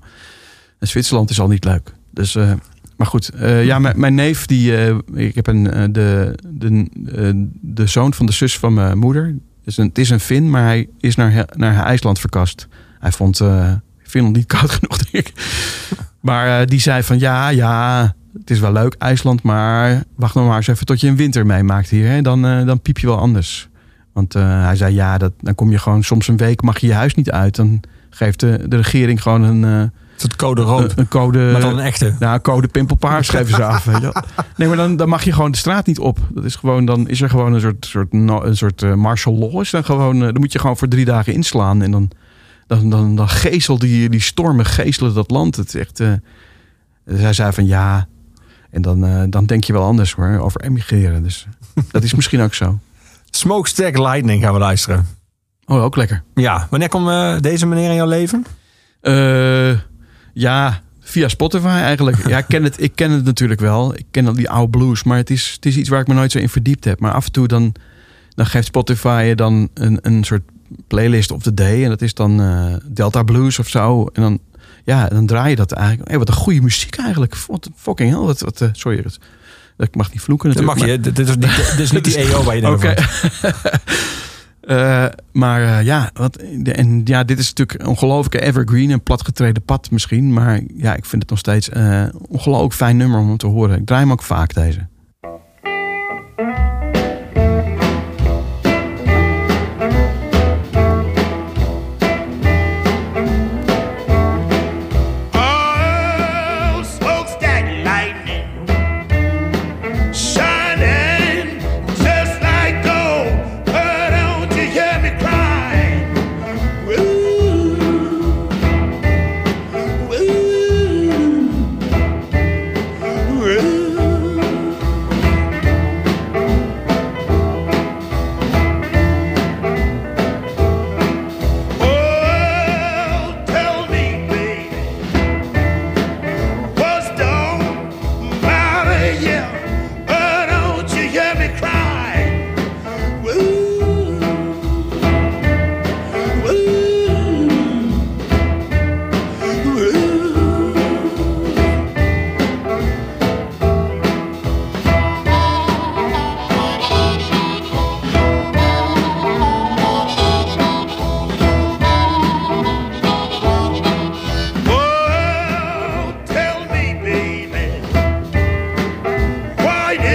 Zwitserland 0.88 1.30
is 1.30 1.40
al 1.40 1.48
niet 1.48 1.64
leuk. 1.64 1.94
Dus, 2.12 2.36
eh, 2.36 2.52
maar 2.98 3.08
goed, 3.08 3.30
eh, 3.30 3.66
ja, 3.66 3.80
mijn, 3.80 4.16
neef, 4.16 4.46
die, 4.46 4.78
eh, 4.78 4.96
ik 5.14 5.36
heb 5.36 5.48
een, 5.48 5.64
de, 5.94 6.36
de, 6.50 6.88
de 7.62 7.88
zoon 7.88 8.14
van 8.14 8.26
de 8.26 8.32
zus 8.32 8.58
van 8.58 8.74
mijn 8.74 8.98
moeder. 8.98 9.36
Is 9.64 9.78
een, 9.78 9.88
het 9.88 9.98
is 9.98 10.10
een 10.10 10.20
Fin, 10.20 10.50
maar 10.50 10.64
hij 10.64 10.90
is 11.00 11.16
naar, 11.16 11.46
naar 11.56 11.86
IJsland 11.86 12.20
verkast. 12.20 12.68
Hij 13.00 13.12
vond 13.12 13.42
Finland 14.04 14.36
niet 14.36 14.46
koud 14.56 14.72
genoeg, 14.72 14.98
denk 14.98 15.28
ik. 15.28 15.34
Maar 16.20 16.66
die 16.66 16.80
zei 16.80 17.04
van 17.04 17.20
ja, 17.20 17.50
ja, 17.50 18.16
het 18.40 18.50
is 18.50 18.60
wel 18.60 18.72
leuk 18.72 18.96
IJsland, 18.98 19.42
maar 19.44 20.04
wacht 20.16 20.36
nog 20.36 20.48
maar 20.48 20.58
eens 20.58 20.68
even 20.68 20.86
tot 20.86 21.02
je 21.02 21.08
een 21.08 21.16
winter 21.16 21.46
meemaakt 21.46 21.90
hier. 21.90 22.08
Hè? 22.08 22.22
Dan, 22.22 22.42
dan 22.42 22.82
piep 22.82 22.98
je 22.98 23.08
wel 23.08 23.18
anders. 23.18 23.70
Want 24.14 24.34
hij 24.34 24.76
zei 24.76 24.94
ja, 24.94 25.18
dat, 25.18 25.34
dan 25.40 25.56
kom 25.56 25.72
je 25.72 25.78
gewoon 25.78 26.04
soms 26.04 26.28
een 26.28 26.38
week, 26.38 26.62
mag 26.62 26.80
je 26.80 26.88
je 26.88 26.94
huis 26.94 27.16
niet 27.16 27.32
uit. 27.32 27.56
Dan 27.56 27.82
geeft 28.10 28.40
de, 28.40 28.66
de 28.68 28.76
regering 28.76 29.22
gewoon 29.22 29.42
een, 29.42 29.92
Het 30.18 30.36
code 30.36 30.62
rood, 30.62 30.92
een, 30.92 31.00
een 31.00 31.08
code. 31.08 31.50
maar 31.52 31.62
dan 31.62 31.78
een 31.78 31.86
echte. 31.86 32.16
Nou, 32.20 32.40
code 32.40 32.68
pimpelpaars 32.68 33.30
geven 33.36 33.56
ze 33.56 33.64
af. 33.64 33.84
Weet 33.84 33.96
je 33.96 34.02
wel. 34.02 34.24
Nee, 34.58 34.68
maar 34.68 34.78
dan, 34.78 34.96
dan 34.96 35.10
mag 35.10 35.24
je 35.24 35.32
gewoon 35.34 35.52
de 35.52 35.58
straat 35.58 35.86
niet 35.86 36.00
op. 36.00 36.20
Dat 36.30 36.44
is 36.44 36.56
gewoon, 36.56 36.86
dan 36.86 37.08
is 37.08 37.22
er 37.22 37.30
gewoon 37.30 37.54
een 37.54 37.62
soort, 37.62 37.86
soort, 37.86 38.14
no- 38.14 38.44
een 38.44 38.58
soort 38.58 38.82
eh, 38.84 38.94
martial 38.94 39.36
law. 39.38 39.62
Is 39.62 39.70
dan, 39.70 39.84
gewoon, 39.86 40.16
eh, 40.16 40.22
dan 40.22 40.40
moet 40.40 40.52
je 40.52 40.60
gewoon 40.60 40.78
voor 40.78 40.88
drie 40.88 41.06
dagen 41.06 41.34
inslaan. 41.34 41.82
En 41.82 41.92
dan, 41.92 42.10
dan, 42.68 42.90
dan, 42.90 43.16
dan 43.16 43.30
geesel 43.30 43.80
die, 43.80 44.10
die 44.10 44.22
stormen 44.22 44.66
geeselen 44.66 45.14
dat 45.14 45.32
land. 45.32 45.56
Het 45.56 45.68
is 45.68 45.76
echt, 45.76 46.00
eh, 46.00 46.12
dus 47.06 47.20
hij 47.20 47.34
zei 47.34 47.52
van 47.52 47.66
ja. 47.66 48.08
En 48.70 48.82
dan, 48.82 49.06
eh, 49.06 49.24
dan 49.30 49.46
denk 49.46 49.64
je 49.64 49.74
wel 49.74 49.84
anders 49.84 50.14
hoor, 50.14 50.38
over 50.40 50.62
emigreren. 50.62 51.24
Dus 51.24 51.48
dat 51.92 52.04
is 52.04 52.14
misschien 52.14 52.42
ook 52.42 52.54
zo. 52.54 52.80
Smokestack 53.30 53.98
Lightning 53.98 54.44
gaan 54.44 54.54
we 54.54 54.60
luisteren. 54.60 55.08
Oh, 55.66 55.84
ook 55.84 55.96
lekker. 55.96 56.24
Ja, 56.34 56.68
wanneer 56.70 56.90
komt 56.90 57.08
eh, 57.10 57.40
deze 57.40 57.66
meneer 57.66 57.90
in 57.90 57.96
jouw 57.96 58.08
leven? 58.08 58.46
Eh, 59.02 59.72
ja, 60.34 60.82
via 61.00 61.28
Spotify 61.28 61.66
eigenlijk. 61.66 62.28
Ja, 62.28 62.38
ik 62.38 62.46
ken, 62.48 62.64
het, 62.64 62.82
ik 62.82 62.92
ken 62.96 63.12
het 63.12 63.26
natuurlijk 63.26 63.60
wel. 63.60 63.96
Ik 63.96 64.06
ken 64.12 64.28
al 64.28 64.34
die 64.34 64.50
oude 64.50 64.78
blues. 64.78 65.04
Maar 65.04 65.18
het 65.18 65.30
is, 65.30 65.52
het 65.56 65.66
is 65.66 65.78
iets 65.78 65.90
waar 65.90 66.02
ik 66.02 66.08
me 66.08 66.14
nooit 66.14 66.32
zo 66.32 66.38
in 66.38 66.50
verdiept 66.50 66.86
heb. 66.86 67.00
Maar 67.00 67.12
af 67.12 67.26
en 67.26 67.32
toe 67.32 67.48
dan, 67.48 67.76
dan 68.36 68.46
geeft 68.46 68.66
Spotify 68.66 69.26
je 69.28 69.36
dan 69.36 69.70
een, 69.74 70.00
een 70.02 70.24
soort 70.24 70.44
playlist 70.88 71.32
of 71.32 71.42
the 71.42 71.54
day. 71.54 71.84
En 71.84 71.90
dat 71.90 72.02
is 72.02 72.14
dan 72.14 72.42
eh, 72.42 72.76
Delta 72.86 73.24
Blues 73.24 73.60
of 73.60 73.68
zo. 73.68 74.06
En 74.14 74.22
dan, 74.22 74.40
ja, 74.84 75.08
dan 75.08 75.26
draai 75.26 75.50
je 75.50 75.56
dat 75.56 75.72
eigenlijk. 75.72 76.10
Hey, 76.10 76.18
wat 76.18 76.28
een 76.28 76.34
goede 76.34 76.62
muziek 76.62 76.96
eigenlijk. 76.96 77.38
Wat 77.48 77.70
fucking 77.76 78.10
hell. 78.10 78.20
Wat, 78.20 78.42
wat, 78.42 78.62
eh, 78.62 78.70
sorry, 78.72 79.02
dat, 79.02 79.20
ik 79.78 79.96
mag 79.96 80.12
niet 80.12 80.22
vloeken 80.22 80.54
Dat 80.54 80.64
natuurlijk. 80.64 80.88
mag 80.88 81.06
je. 81.06 81.14
Dit 81.14 81.20
is, 81.20 81.36
niet, 81.36 81.72
dit 81.72 81.80
is 81.80 81.92
niet 81.92 82.04
die 82.04 82.18
EO 82.30 82.44
waar 82.44 82.56
je 82.56 82.62
denkt. 82.62 82.84
Eh, 84.64 85.06
maar 85.32 85.64
eh, 85.64 85.86
ja, 85.86 86.10
wat, 86.14 86.36
en 86.64 87.02
ja, 87.04 87.24
dit 87.24 87.40
is 87.40 87.48
natuurlijk 87.48 87.80
een 87.80 87.88
ongelooflijke 87.88 88.42
evergreen, 88.42 88.90
een 88.90 89.04
platgetreden 89.04 89.64
pad 89.64 89.92
misschien. 89.92 90.34
Maar 90.34 90.62
ja, 90.76 90.96
ik 90.96 91.06
vind 91.06 91.22
het 91.22 91.32
nog 91.32 91.40
steeds 91.40 91.70
eh, 91.70 92.02
een 92.02 92.12
ongelooflijk 92.28 92.74
fijn 92.74 92.98
nummer 92.98 93.20
om 93.20 93.38
te 93.38 93.48
horen. 93.48 93.78
Ik 93.78 93.86
draai 93.86 94.02
hem 94.02 94.12
ook 94.12 94.24
vaak 94.24 94.54
deze. 94.54 94.88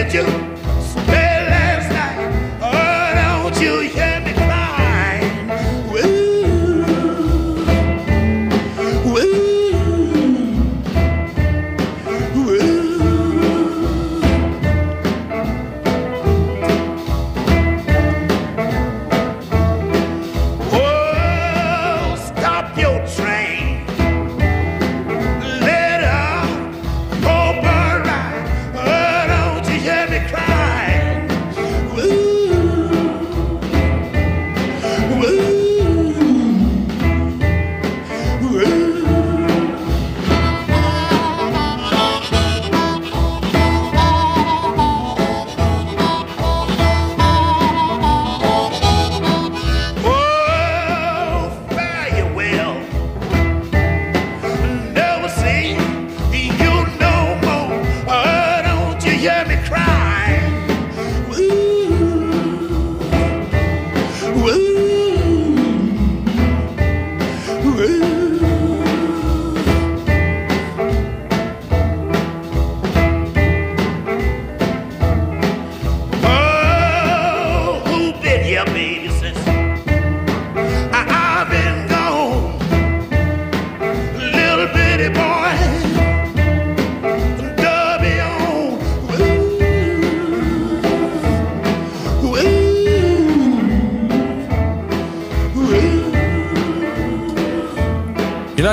angel. 0.09 0.47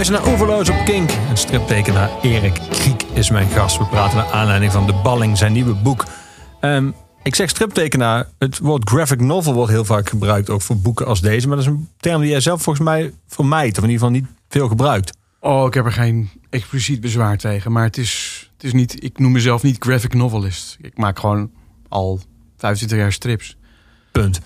Luistert 0.09 0.25
naar 0.25 0.39
Oeverloos 0.39 0.69
op 0.69 0.85
Kink. 0.85 1.09
Een 1.29 1.37
striptekenaar 1.37 2.09
Erik 2.21 2.53
Kriek 2.69 3.03
is 3.03 3.29
mijn 3.29 3.49
gast. 3.49 3.77
We 3.77 3.85
praten 3.85 4.17
naar 4.17 4.31
aanleiding 4.31 4.71
van 4.71 4.85
De 4.85 4.93
Balling, 4.93 5.37
zijn 5.37 5.53
nieuwe 5.53 5.73
boek. 5.73 6.05
Ehm, 6.59 6.91
ik 7.23 7.35
zeg 7.35 7.49
striptekenaar. 7.49 8.27
Het 8.37 8.59
woord 8.59 8.89
graphic 8.89 9.21
novel 9.21 9.53
wordt 9.53 9.71
heel 9.71 9.85
vaak 9.85 10.09
gebruikt, 10.09 10.49
ook 10.49 10.61
voor 10.61 10.77
boeken 10.77 11.05
als 11.05 11.21
deze. 11.21 11.47
Maar 11.47 11.57
dat 11.57 11.65
is 11.65 11.71
een 11.71 11.89
term 11.97 12.21
die 12.21 12.29
jij 12.29 12.39
zelf 12.39 12.61
volgens 12.61 12.85
mij 12.85 13.13
vermijdt. 13.27 13.77
Of 13.77 13.83
in 13.83 13.89
ieder 13.89 14.05
geval 14.05 14.21
niet 14.21 14.29
veel 14.49 14.67
gebruikt. 14.67 15.17
Oh, 15.39 15.67
ik 15.67 15.73
heb 15.73 15.85
er 15.85 15.91
geen 15.91 16.29
expliciet 16.49 17.01
bezwaar 17.01 17.37
tegen. 17.37 17.71
Maar 17.71 17.83
het 17.83 17.97
is, 17.97 18.43
het 18.53 18.63
is 18.63 18.73
niet, 18.73 19.03
ik 19.03 19.19
noem 19.19 19.31
mezelf 19.31 19.63
niet 19.63 19.77
graphic 19.79 20.13
novelist. 20.13 20.77
Ik 20.81 20.97
maak 20.97 21.19
gewoon 21.19 21.51
al 21.89 22.19
25 22.57 22.97
jaar 22.97 23.11
strips. 23.11 23.57
Punt. 24.11 24.41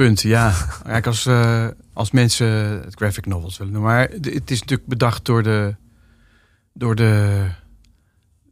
Punt, 0.00 0.20
ja. 0.20 0.54
Kijk, 0.82 1.06
als, 1.06 1.26
eh, 1.26 1.66
als 1.92 2.10
mensen 2.10 2.48
het 2.84 2.94
graphic 2.94 3.26
novels 3.26 3.58
willen 3.58 3.72
noemen. 3.72 3.90
Maar 3.90 4.08
het 4.10 4.50
is 4.50 4.60
natuurlijk 4.60 4.88
bedacht 4.88 5.24
door 5.24 5.42
de, 5.42 5.74
door 6.74 6.94
de, 6.94 7.44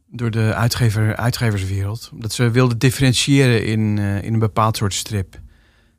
door 0.07 0.31
de 0.31 0.53
uitgever, 0.53 1.15
uitgeverswereld. 1.15 2.09
Omdat 2.13 2.33
ze 2.33 2.51
wilden 2.51 2.77
differentiëren 2.77 3.65
in, 3.65 3.97
eh, 3.97 4.23
in 4.23 4.33
een 4.33 4.39
bepaald 4.39 4.77
soort 4.77 4.93
strip. 4.93 5.39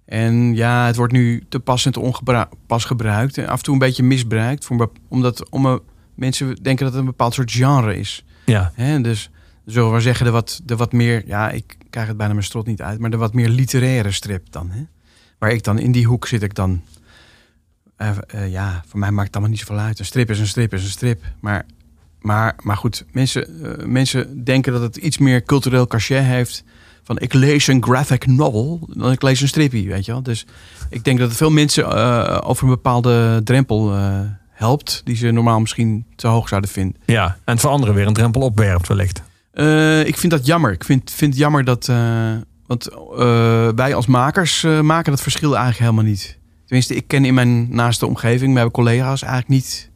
En 0.04 0.54
ja, 0.54 0.86
het 0.86 0.96
wordt 0.96 1.12
nu 1.12 1.44
te 1.48 1.60
pas 1.60 1.86
en 1.86 1.92
te 1.92 2.00
onpas 2.00 2.84
gebruikt. 2.84 3.38
En 3.38 3.48
af 3.48 3.58
en 3.58 3.64
toe 3.64 3.72
een 3.72 3.78
beetje 3.80 4.02
misbruikt. 4.02 4.64
Voor 4.64 4.90
omdat 5.08 5.50
om 5.50 5.80
mensen 6.14 6.46
denken 6.62 6.84
dat 6.84 6.92
het 6.92 7.00
een 7.02 7.10
bepaald 7.10 7.34
soort 7.34 7.52
genre 7.52 7.96
is. 7.96 8.24
Ja, 8.46 8.72
Hè, 8.74 9.00
dus 9.00 9.30
zullen 9.64 9.86
we 9.86 9.92
maar 9.92 10.00
zeggen, 10.00 10.24
de 10.24 10.32
wat, 10.32 10.60
de 10.64 10.76
wat 10.76 10.92
meer, 10.92 11.22
ja, 11.26 11.50
ik 11.50 11.76
krijg 11.90 12.08
het 12.08 12.16
bijna 12.16 12.32
mijn 12.32 12.44
strot 12.44 12.66
niet 12.66 12.82
uit, 12.82 12.98
maar 12.98 13.10
de 13.10 13.16
wat 13.16 13.34
meer 13.34 13.48
literaire 13.48 14.10
strip 14.10 14.52
dan. 14.52 14.70
Hè? 14.70 14.82
Waar 15.40 15.50
ik 15.50 15.64
dan 15.64 15.78
in 15.78 15.92
die 15.92 16.06
hoek 16.06 16.26
zit 16.26 16.42
ik 16.42 16.54
dan. 16.54 16.82
eh, 17.96 18.10
eh, 18.26 18.50
ja, 18.50 18.82
voor 18.86 18.98
mij 18.98 19.10
maakt 19.10 19.26
het 19.26 19.36
allemaal 19.36 19.52
niet 19.54 19.66
zoveel 19.66 19.82
uit. 19.84 19.98
Een 19.98 20.04
strip 20.04 20.30
is 20.30 20.38
een 20.38 20.46
strip 20.46 20.72
is 20.74 20.82
een 20.82 20.90
strip. 20.90 21.22
Maar, 21.40 21.66
maar, 22.20 22.56
maar 22.62 22.76
goed, 22.76 23.04
mensen, 23.12 23.64
eh, 23.78 23.86
mensen 23.86 24.44
denken 24.44 24.72
dat 24.72 24.82
het 24.82 24.96
iets 24.96 25.18
meer 25.18 25.42
cultureel 25.42 25.86
cachet 25.86 26.24
heeft. 26.24 26.64
Van 27.02 27.18
ik 27.18 27.32
lees 27.32 27.66
een 27.66 27.82
graphic 27.82 28.26
novel, 28.26 28.88
dan 28.92 29.12
ik 29.12 29.22
lees 29.22 29.40
een 29.40 29.48
stripje, 29.48 29.88
weet 29.88 30.04
je 30.04 30.12
wel. 30.12 30.22
Dus 30.22 30.46
ik 30.90 31.04
denk 31.04 31.18
dat 31.18 31.28
het 31.28 31.36
veel 31.36 31.50
mensen 31.50 31.86
over 32.42 32.64
een 32.64 32.70
bepaalde 32.70 33.40
drempel 33.44 33.92
helpt. 34.50 35.00
Die 35.04 35.16
ze 35.16 35.30
normaal 35.30 35.60
misschien 35.60 36.06
te 36.16 36.26
hoog 36.26 36.48
zouden 36.48 36.70
vinden. 36.70 37.00
ja. 37.06 37.36
en 37.44 37.58
voor 37.58 37.70
anderen 37.70 37.94
weer 37.94 38.06
een 38.06 38.12
drempel 38.12 38.40
opwerpt 38.40 38.88
wellicht. 38.88 39.22
Ik 40.06 40.16
vind 40.16 40.32
dat 40.32 40.46
jammer. 40.46 40.72
Ik 40.72 40.84
vind, 40.84 41.10
vind 41.10 41.30
het 41.32 41.40
jammer 41.40 41.64
dat. 41.64 41.88
Want 42.70 42.88
eh, 42.88 43.68
wij 43.74 43.94
als 43.94 44.06
makers 44.06 44.64
eh, 44.64 44.80
maken 44.80 45.10
dat 45.10 45.20
verschil 45.20 45.56
eigenlijk 45.56 45.78
helemaal 45.78 46.10
niet. 46.10 46.38
Tenminste, 46.64 46.94
ik 46.94 47.08
ken 47.08 47.24
in 47.24 47.34
mijn 47.34 47.74
naaste 47.74 48.06
omgeving, 48.06 48.54
mijn 48.54 48.70
collega's, 48.70 49.22
eigenlijk 49.22 49.52
niet, 49.52 49.90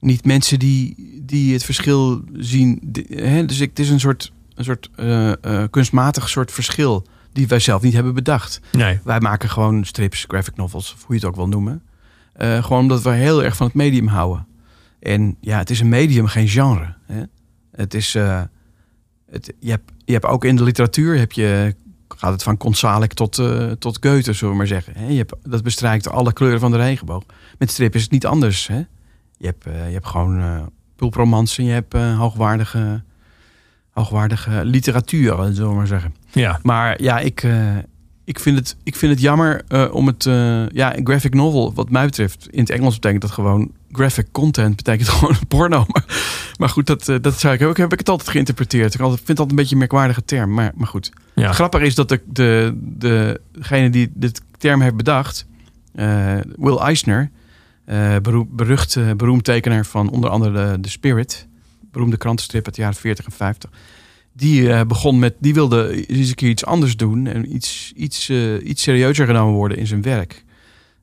niet 0.00 0.24
mensen 0.24 0.58
die, 0.58 0.94
die 1.22 1.52
het 1.52 1.64
verschil 1.64 2.24
zien. 2.32 2.94
Hè? 3.08 3.44
Dus 3.44 3.60
ik, 3.60 3.68
het 3.68 3.78
is 3.78 3.90
een 3.90 4.00
soort, 4.00 4.32
een 4.54 4.64
soort 4.64 4.90
eh, 4.96 5.32
kunstmatig 5.70 6.28
soort 6.28 6.52
verschil 6.52 7.06
die 7.32 7.46
wij 7.46 7.58
zelf 7.58 7.82
niet 7.82 7.92
hebben 7.92 8.14
bedacht. 8.14 8.60
Nee. 8.72 9.00
Wij 9.04 9.20
maken 9.20 9.50
gewoon 9.50 9.84
strips, 9.84 10.24
graphic 10.28 10.56
novels, 10.56 10.92
of 10.92 11.04
hoe 11.04 11.14
je 11.14 11.20
het 11.20 11.24
ook 11.24 11.36
wil 11.36 11.48
noemen. 11.48 11.82
Gewoon 12.36 12.80
omdat 12.80 13.02
we 13.02 13.10
heel 13.10 13.44
erg 13.44 13.56
van 13.56 13.66
het 13.66 13.74
medium 13.74 14.06
houden. 14.06 14.46
En 15.00 15.36
ja, 15.40 15.58
het 15.58 15.70
is 15.70 15.80
een 15.80 15.88
medium, 15.88 16.26
geen 16.26 16.48
genre. 16.48 16.94
Hè? 17.06 17.22
Het 17.70 17.94
is, 17.94 18.12
het, 19.30 19.52
je, 19.60 19.70
hebt, 19.70 19.92
je 20.04 20.12
hebt 20.12 20.24
ook 20.24 20.44
in 20.44 20.56
de 20.56 20.62
literatuur, 20.62 21.18
heb 21.18 21.32
je, 21.32 21.74
gaat 22.08 22.32
het 22.32 22.42
van 22.42 22.56
Consalik 22.56 23.12
tot, 23.12 23.38
eh, 23.38 23.70
tot 23.70 23.98
Goethe, 24.00 24.32
zullen 24.32 24.52
we 24.52 24.58
maar 24.58 24.66
zeggen. 24.66 25.12
Je 25.12 25.16
hebt, 25.16 25.34
dat 25.42 25.62
bestrijkt 25.62 26.08
alle 26.08 26.32
kleuren 26.32 26.60
van 26.60 26.70
de 26.70 26.76
regenboog. 26.76 27.22
Met 27.58 27.70
strip 27.70 27.94
is 27.94 28.02
het 28.02 28.10
niet 28.10 28.26
anders. 28.26 28.66
Hè? 28.66 28.82
Je, 29.36 29.46
hebt, 29.46 29.66
eh, 29.66 29.86
je 29.86 29.92
hebt 29.92 30.06
gewoon 30.06 30.40
eh 30.40 30.62
pulpromans 30.96 31.58
en 31.58 31.64
je 31.64 31.72
hebt 31.72 31.92
hoogwaardige, 31.92 33.02
hoogwaardige 33.90 34.64
literatuur, 34.64 35.36
zullen 35.52 35.68
we 35.68 35.74
maar 35.74 35.86
zeggen. 35.86 36.14
Ja, 36.32 36.58
Maar 36.62 37.02
ja, 37.02 37.18
ik, 37.18 37.46
ik, 38.24 38.38
vind, 38.38 38.58
het, 38.58 38.76
ik 38.82 38.96
vind 38.96 39.12
het 39.12 39.20
jammer 39.20 39.64
om 39.92 40.06
het... 40.06 40.24
ja, 40.72 40.96
een 40.96 41.06
graphic 41.06 41.34
novel, 41.34 41.74
wat 41.74 41.90
mij 41.90 42.04
betreft... 42.04 42.48
in 42.50 42.60
het 42.60 42.70
Engels 42.70 42.94
betekent 42.94 43.22
dat 43.22 43.30
gewoon... 43.30 43.70
graphic 43.96 44.26
content 44.32 44.76
betekent 44.76 45.08
gewoon 45.18 45.36
porno. 45.48 45.84
Maar, 45.88 46.04
maar 46.58 46.68
goed, 46.68 46.86
dat, 46.86 47.08
eh, 47.08 47.16
dat 47.20 47.40
zou 47.40 47.54
ik 47.54 47.62
ook, 47.62 47.76
heb 47.76 47.92
ik 47.92 47.98
het 47.98 48.08
altijd 48.08 48.28
geïnterpreteerd. 48.30 48.94
Ik 48.94 49.00
altijd- 49.00 49.22
vind 49.24 49.38
dat 49.38 49.50
een 49.50 49.56
beetje 49.56 49.72
een 49.72 49.78
merkwaardige 49.78 50.24
term. 50.24 50.54
Maar, 50.54 50.72
maar 50.74 50.86
goed. 50.86 51.12
ja. 51.34 51.52
Grappig 51.52 51.80
is 51.80 51.94
dat 51.94 52.08
de, 52.08 52.20
de, 52.26 52.72
de, 52.80 53.40
degene 53.52 53.90
die 53.90 54.10
dit 54.14 54.40
term 54.58 54.80
heeft 54.80 54.96
bedacht... 54.96 55.46
eh, 55.94 56.34
Will 56.56 56.76
Eisner... 56.78 57.30
beroem- 58.22 58.48
berucht, 58.50 59.16
beroemd 59.16 59.44
tekenaar 59.44 59.86
van 59.86 60.10
onder 60.10 60.30
andere 60.30 60.70
de, 60.72 60.80
de 60.80 60.88
Spirit... 60.88 61.46
beroemde 61.92 62.16
krantenstrip 62.16 62.66
uit 62.66 62.74
de 62.74 62.80
jaren 62.80 62.96
40 62.96 63.24
en 63.24 63.32
50... 63.32 63.70
Die 64.36 64.86
begon 64.86 65.18
met, 65.18 65.34
die 65.38 65.54
wilde 65.54 66.06
eens 66.06 66.28
een 66.28 66.34
keer 66.34 66.48
iets 66.48 66.64
anders 66.64 66.96
doen 66.96 67.26
en 67.26 67.54
iets, 67.54 67.92
iets, 67.96 68.30
iets 68.62 68.82
serieuzer 68.82 69.26
genomen 69.26 69.54
worden 69.54 69.78
in 69.78 69.86
zijn 69.86 70.02
werk. 70.02 70.44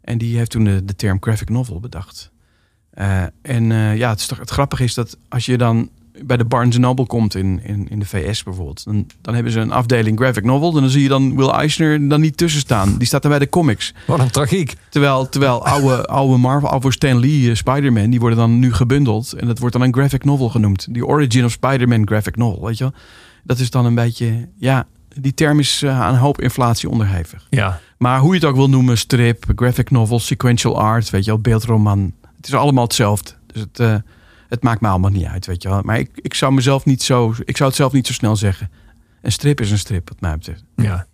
En 0.01 0.17
die 0.17 0.37
heeft 0.37 0.51
toen 0.51 0.63
de, 0.63 0.85
de 0.85 0.95
term 0.95 1.17
graphic 1.19 1.49
novel 1.49 1.79
bedacht. 1.79 2.30
Eh, 2.91 3.23
en 3.41 3.71
eh, 3.71 3.97
ja, 3.97 4.09
het, 4.09 4.19
is 4.19 4.25
toch, 4.25 4.39
het 4.39 4.49
grappige 4.49 4.83
is 4.83 4.93
dat 4.93 5.17
als 5.29 5.45
je 5.45 5.57
dan 5.57 5.89
bij 6.25 6.37
de 6.37 6.45
Barnes 6.45 6.77
Noble 6.77 7.05
komt 7.05 7.35
in, 7.35 7.59
in, 7.63 7.87
in 7.89 7.99
de 7.99 8.05
VS 8.05 8.43
bijvoorbeeld, 8.43 8.83
dan, 8.83 9.07
dan 9.21 9.33
hebben 9.33 9.51
ze 9.51 9.59
een 9.59 9.71
afdeling 9.71 10.19
graphic 10.19 10.43
novel. 10.43 10.75
En 10.75 10.81
dan 10.81 10.89
zie 10.89 11.01
je 11.01 11.07
dan 11.07 11.35
Will 11.35 11.49
Eisner 11.49 12.09
dan 12.09 12.21
niet 12.21 12.37
tussen 12.37 12.61
staan. 12.61 12.97
Die 12.97 13.07
staat 13.07 13.21
dan 13.21 13.31
bij 13.31 13.39
de 13.39 13.49
comics. 13.49 13.93
Wat 14.07 14.19
een 14.19 14.31
tragiek. 14.31 14.75
Terwijl, 14.89 15.29
terwijl 15.29 15.65
oude, 15.75 16.05
oude 16.05 16.37
Marvel, 16.37 16.69
oude 16.69 16.91
Stan 16.91 17.19
Lee, 17.19 17.49
eh, 17.49 17.55
Spider-Man, 17.55 18.09
die 18.09 18.19
worden 18.19 18.37
dan 18.37 18.59
nu 18.59 18.73
gebundeld. 18.73 19.33
En 19.33 19.47
dat 19.47 19.59
wordt 19.59 19.73
dan 19.73 19.83
een 19.83 19.93
graphic 19.93 20.23
novel 20.23 20.49
genoemd. 20.49 20.87
Die 20.93 21.05
Origin 21.05 21.45
of 21.45 21.51
Spider-Man 21.51 22.07
graphic 22.07 22.35
novel, 22.35 22.65
weet 22.65 22.77
je 22.77 22.83
wel. 22.83 22.93
Dat 23.43 23.59
is 23.59 23.69
dan 23.69 23.85
een 23.85 23.95
beetje, 23.95 24.49
ja, 24.57 24.87
die 25.15 25.33
term 25.33 25.59
is 25.59 25.85
aan 25.85 26.13
een 26.13 26.19
hoop 26.19 26.41
inflatie 26.41 26.89
onderhevig. 26.89 27.47
Ja, 27.49 27.79
Maar 27.97 28.19
hoe 28.19 28.33
je 28.33 28.39
het 28.39 28.49
ook 28.49 28.55
wil 28.55 28.69
noemen, 28.69 28.97
strip, 28.97 29.45
graphic 29.55 29.91
novel, 29.91 30.19
sequential 30.19 30.79
art, 30.79 31.09
weet 31.09 31.25
je 31.25 31.31
wel, 31.31 31.39
beeldroman. 31.39 32.13
Het 32.41 32.49
is 32.49 32.59
allemaal 32.59 32.83
hetzelfde. 32.83 33.31
Dus 33.47 33.61
het, 33.61 33.79
eh, 33.79 33.95
het 34.49 34.63
maakt 34.63 34.81
me 34.81 34.87
allemaal 34.87 35.11
niet 35.11 35.25
uit, 35.25 35.45
weet 35.45 35.63
je 35.63 35.69
wel. 35.69 35.81
Maar 35.83 35.99
ik, 35.99 36.09
ik 36.15 36.33
zou 36.33 36.53
mezelf 36.53 36.85
niet 36.85 37.03
zo, 37.03 37.33
ik 37.43 37.57
zou 37.57 37.69
het 37.69 37.77
zelf 37.77 37.91
niet 37.91 38.07
zo 38.07 38.13
snel 38.13 38.35
zeggen. 38.35 38.71
Een 39.21 39.31
strip 39.31 39.61
is 39.61 39.71
een 39.71 39.77
strip, 39.77 40.09
wat 40.09 40.21
mij 40.21 40.37
betreft. 40.37 40.63
ja. 40.75 41.07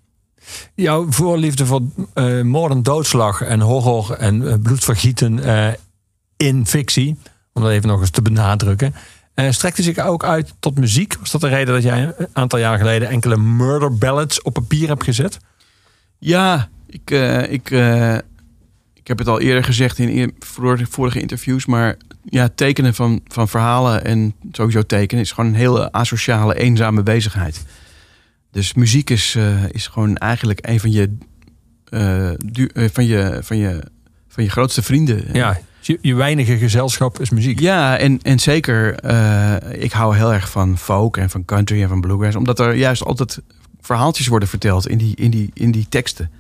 Jouw 0.75 1.11
voorliefde 1.11 1.65
voor 1.65 1.82
eh 2.13 2.41
moord 2.41 2.71
en 2.71 2.84
doodslag 2.84 3.41
en 3.41 3.59
horror 3.59 4.11
en 4.11 4.47
eh, 4.47 4.53
bloedvergieten 4.61 5.43
eh, 5.43 5.73
in 6.38 6.65
fictie, 6.65 7.17
om 7.53 7.61
dat 7.61 7.71
even 7.71 7.88
nog 7.88 7.99
eens 7.99 8.09
te 8.09 8.21
benadrukken, 8.21 8.93
eh, 9.34 9.51
strekte 9.51 9.84
zich 9.84 9.97
ook 9.99 10.23
uit 10.23 10.53
tot 10.59 10.80
muziek. 10.80 11.15
Was 11.19 11.32
dat 11.32 11.41
de 11.41 11.47
reden 11.47 11.73
dat 11.73 11.84
jij 11.84 12.13
een 12.17 12.28
aantal 12.34 12.59
jaar 12.59 12.78
geleden 12.78 13.09
enkele 13.09 13.38
murder 13.38 13.97
ballads 13.97 14.41
op 14.41 14.53
papier 14.53 14.88
hebt 14.88 15.03
gezet? 15.03 15.39
Ja, 16.17 16.69
ik, 16.88 17.11
eh, 17.11 17.51
ik, 17.51 17.71
eh, 17.71 18.17
ik 19.08 19.18
heb 19.18 19.26
het 19.26 19.36
al 19.36 19.41
eerder 19.41 19.64
gezegd 19.64 19.99
in 19.99 20.36
vorige, 20.89 21.20
interviews, 21.20 21.66
maar 21.66 21.97
ja, 22.24 22.49
tekenen 22.55 22.93
van, 22.93 23.22
van 23.28 23.47
verhalen 23.47 24.05
en 24.05 24.34
sowieso 24.51 24.82
tekenen 24.82 25.24
is 25.24 25.32
gewoon 25.32 25.49
een 25.49 25.55
hele 25.55 25.91
asociale, 25.91 26.55
eenzame 26.55 27.03
bezigheid. 27.03 27.66
Dus 28.51 28.74
muziek 28.74 29.10
is, 29.10 29.36
eh, 29.36 29.70
is 29.70 29.88
gewoon 29.88 30.18
eigenlijk 30.18 30.60
een 30.68 30.80
van 30.80 30.91
je, 30.91 31.18
eh, 31.89 32.32
du- 32.45 32.70
eh, 32.74 32.89
van 32.91 33.05
je, 33.05 33.39
van 33.41 33.58
je, 33.58 33.84
van 34.28 34.43
je 34.43 34.49
grootste 34.49 34.82
vrienden. 34.82 35.24
Ja, 35.34 35.58
je, 35.82 35.99
je 36.01 36.16
weinige 36.16 36.58
gezelschap 36.58 37.20
is 37.20 37.30
muziek. 37.30 37.60
Ja, 37.60 37.97
en, 37.97 38.22
en 38.22 38.39
zeker, 38.39 38.93
ik 39.80 39.91
hou 39.91 40.16
heel 40.16 40.34
erg 40.34 40.49
van 40.49 40.78
folk 40.78 41.18
en 41.18 41.30
van 41.30 41.45
country 41.45 41.82
en 41.82 41.89
van 41.89 42.01
bluegrass. 42.01 42.36
Omdat 42.36 42.60
er 42.60 42.74
juist 42.74 43.03
altijd 43.03 43.41
verhaaltjes 43.82 44.28
worden 44.28 44.49
verteld 44.49 44.88
in 44.88 44.97
die, 44.97 45.16
in 45.16 45.32
die, 45.32 45.51
in 45.53 45.72
die 45.72 45.86
teksten. 45.89 46.32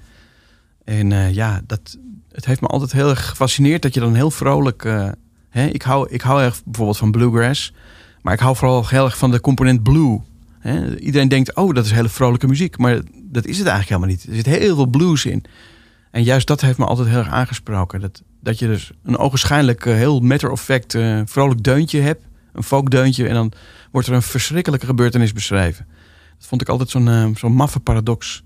En 0.83 1.33
ja, 1.33 1.61
dat, 1.67 1.97
het 2.37 2.45
heeft 2.45 2.61
me 2.61 2.67
altijd 2.67 2.91
heel 2.91 3.09
erg 3.09 3.29
gefascineerd 3.29 3.81
dat 3.81 3.93
je 3.93 3.99
dan 3.99 4.15
heel 4.15 4.31
vrolijk... 4.31 4.85
eh, 4.85 5.09
hè, 5.49 5.65
ik, 5.65 5.81
hou, 5.81 6.07
ik 6.09 6.21
hou 6.21 6.41
erg 6.41 6.63
bijvoorbeeld 6.63 6.97
van 6.97 7.11
bluegrass. 7.11 7.73
Maar 8.21 8.33
ik 8.33 8.39
hou 8.39 8.55
vooral 8.55 8.87
heel 8.87 9.05
erg 9.05 9.17
van 9.17 9.31
de 9.31 9.41
component 9.41 9.83
blue. 9.83 10.21
Hè? 10.59 10.99
Iedereen 10.99 11.27
denkt, 11.27 11.55
oh, 11.55 11.73
dat 11.73 11.85
is 11.85 11.91
hele 11.91 12.09
vrolijke 12.09 12.47
muziek. 12.47 12.77
Maar 12.77 13.01
dat 13.13 13.45
is 13.45 13.57
het 13.57 13.67
eigenlijk 13.67 13.87
helemaal 13.87 14.09
niet. 14.09 14.23
Er 14.23 14.35
zit 14.35 14.45
heel 14.45 14.75
veel 14.75 14.85
blues 14.85 15.25
in. 15.25 15.43
En 16.11 16.23
juist 16.23 16.47
dat 16.47 16.61
heeft 16.61 16.77
me 16.77 16.85
altijd 16.85 17.07
heel 17.07 17.17
erg 17.17 17.29
aangesproken. 17.29 17.99
Dat, 17.99 18.23
dat 18.41 18.59
je 18.59 18.67
dus 18.67 18.91
een 19.03 19.17
ogenschijnlijk 19.17 19.85
eh, 19.85 19.93
heel 19.93 20.19
matter 20.19 20.51
of 20.51 20.61
fact 20.61 20.95
eh, 20.95 21.21
vrolijk 21.25 21.63
deuntje 21.63 21.99
hebt. 22.01 22.25
Een 22.53 22.63
folkdeuntje. 22.63 23.27
En 23.27 23.33
dan 23.33 23.51
wordt 23.91 24.07
er 24.07 24.13
een 24.13 24.21
verschrikkelijke 24.21 24.85
gebeurtenis 24.85 25.33
beschreven. 25.33 25.87
Dat 26.37 26.47
vond 26.47 26.61
ik 26.61 26.69
altijd 26.69 26.89
zo'n 26.89 27.35
zo'n 27.37 27.53
maffe 27.53 27.79
paradox. 27.79 28.43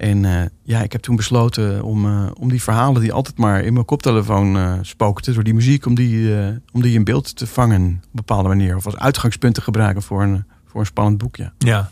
En 0.00 0.24
eh, 0.24 0.42
ja, 0.62 0.82
ik 0.82 0.92
heb 0.92 1.00
toen 1.00 1.16
besloten 1.16 1.82
om, 1.82 2.06
eh, 2.06 2.30
om 2.38 2.48
die 2.48 2.62
verhalen 2.62 3.00
die 3.00 3.12
altijd 3.12 3.38
maar 3.38 3.62
in 3.62 3.72
mijn 3.72 3.84
koptelefoon 3.84 4.56
eh 4.56 4.72
spookten, 4.82 5.34
door 5.34 5.44
die 5.44 5.54
muziek, 5.54 5.86
om 5.86 5.94
die, 5.94 6.34
om 6.72 6.82
die 6.82 6.94
in 6.94 7.04
beeld 7.04 7.36
te 7.36 7.46
vangen 7.46 7.80
op 7.80 7.86
een 7.86 8.10
bepaalde 8.12 8.48
manier. 8.48 8.76
Of 8.76 8.84
als 8.84 8.96
uitgangspunt 8.96 9.54
te 9.54 9.60
gebruiken 9.60 10.02
voor 10.02 10.22
een, 10.22 10.44
voor 10.66 10.80
een 10.80 10.86
spannend 10.86 11.18
boek. 11.18 11.36
Ja. 11.36 11.52
Ja. 11.58 11.90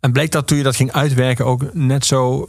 En 0.00 0.12
bleek 0.12 0.30
dat 0.32 0.46
toen 0.46 0.56
je 0.56 0.62
dat 0.62 0.76
ging 0.76 0.92
uitwerken 0.92 1.46
ook 1.46 1.74
net 1.74 2.04
zo 2.06 2.48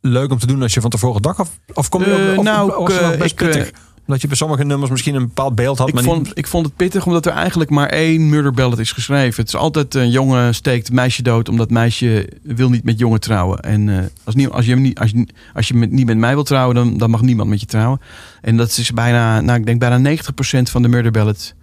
leuk 0.00 0.30
om 0.30 0.38
te 0.38 0.46
doen 0.46 0.62
als 0.62 0.74
je 0.74 0.80
van 0.80 0.90
tevoren 0.90 1.22
dacht? 1.22 1.38
Of, 1.38 1.58
of 1.74 1.88
kom 1.88 2.04
je 2.04 2.12
ook, 2.12 2.38
of, 2.38 2.44
nou, 2.44 3.24
ik, 3.24 3.72
eh, 4.10 4.16
eh, 4.16 4.20
Omdat 4.20 4.20
je 4.20 4.26
bij 4.26 4.36
sommige 4.36 4.64
nummers 4.64 4.90
misschien 4.90 5.14
een 5.14 5.26
bepaald 5.26 5.54
beeld 5.54 5.78
had. 5.78 5.88
Ik 5.88 5.94
maar 5.94 6.02
vond, 6.02 6.26
niet... 6.26 6.38
ik 6.38 6.46
vond 6.46 6.66
het 6.66 6.76
pittig 6.76 7.06
omdat 7.06 7.26
er 7.26 7.32
eigenlijk 7.32 7.70
maar 7.70 7.88
één 7.88 8.28
murder 8.28 8.52
ballad 8.52 8.78
is 8.78 8.92
geschreven. 8.92 9.40
Het 9.40 9.48
is 9.48 9.60
altijd 9.60 9.94
een 9.94 10.10
jongen 10.10 10.54
steekt 10.54 10.92
meisje 10.92 11.22
dood 11.22 11.48
omdat 11.48 11.70
meisje 11.70 12.28
wil 12.42 12.70
niet 12.70 12.84
met 12.84 12.98
jongen 12.98 13.20
trouwen. 13.20 13.60
En 13.60 13.88
eh, 13.88 14.04
als, 14.24 14.48
als 14.50 14.66
je, 14.66 14.76
niet, 14.76 14.98
als 14.98 15.10
je, 15.10 15.26
als 15.54 15.68
je 15.68 15.74
met, 15.74 15.90
niet 15.90 16.06
met 16.06 16.18
mij 16.18 16.34
wilt 16.34 16.46
trouwen, 16.46 16.74
dan, 16.74 16.98
dan 16.98 17.10
mag 17.10 17.22
niemand 17.22 17.48
met 17.48 17.60
je 17.60 17.66
trouwen. 17.66 18.00
En 18.40 18.56
dat 18.56 18.78
is 18.78 18.92
bijna, 18.92 19.40
nou 19.40 19.58
ik 19.58 19.66
denk 19.66 19.80
bijna 19.80 20.16
90% 20.16 20.22
van 20.62 20.82
de 20.82 20.88
murder 20.88 21.12
ballad 21.12 21.54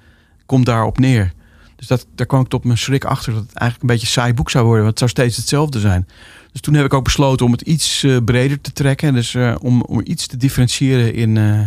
komt 0.46 0.66
daarop 0.66 1.00
neer. 1.00 1.36
Dus 1.76 1.88
dat, 1.88 2.08
daar 2.16 2.26
kwam 2.26 2.42
ik 2.42 2.48
tot 2.48 2.64
mijn 2.64 2.78
schrik 2.78 3.06
achter 3.06 3.34
dat 3.34 3.42
het 3.42 3.54
eigenlijk 3.54 3.82
een 3.82 3.96
beetje 3.96 4.06
een 4.06 4.22
saai 4.22 4.34
boek 4.34 4.50
zou 4.50 4.66
worden. 4.66 4.84
Want 4.84 5.00
het 5.00 5.10
zou 5.10 5.12
steeds 5.12 5.38
hetzelfde 5.38 5.80
zijn. 5.80 6.08
Dus 6.52 6.62
toen 6.62 6.74
heb 6.74 6.86
ik 6.86 6.94
ook 6.94 7.04
besloten 7.04 7.46
om 7.46 7.52
het 7.52 7.62
iets 7.62 8.04
eh, 8.04 8.18
breder 8.26 8.62
te 8.62 8.72
trekken. 8.72 9.14
Dus 9.14 9.36
eh, 9.36 9.56
om, 9.62 9.82
om 9.82 10.02
iets 10.04 10.28
te 10.28 10.38
differentiëren 10.38 11.14
in, 11.14 11.38
eh, 11.38 11.60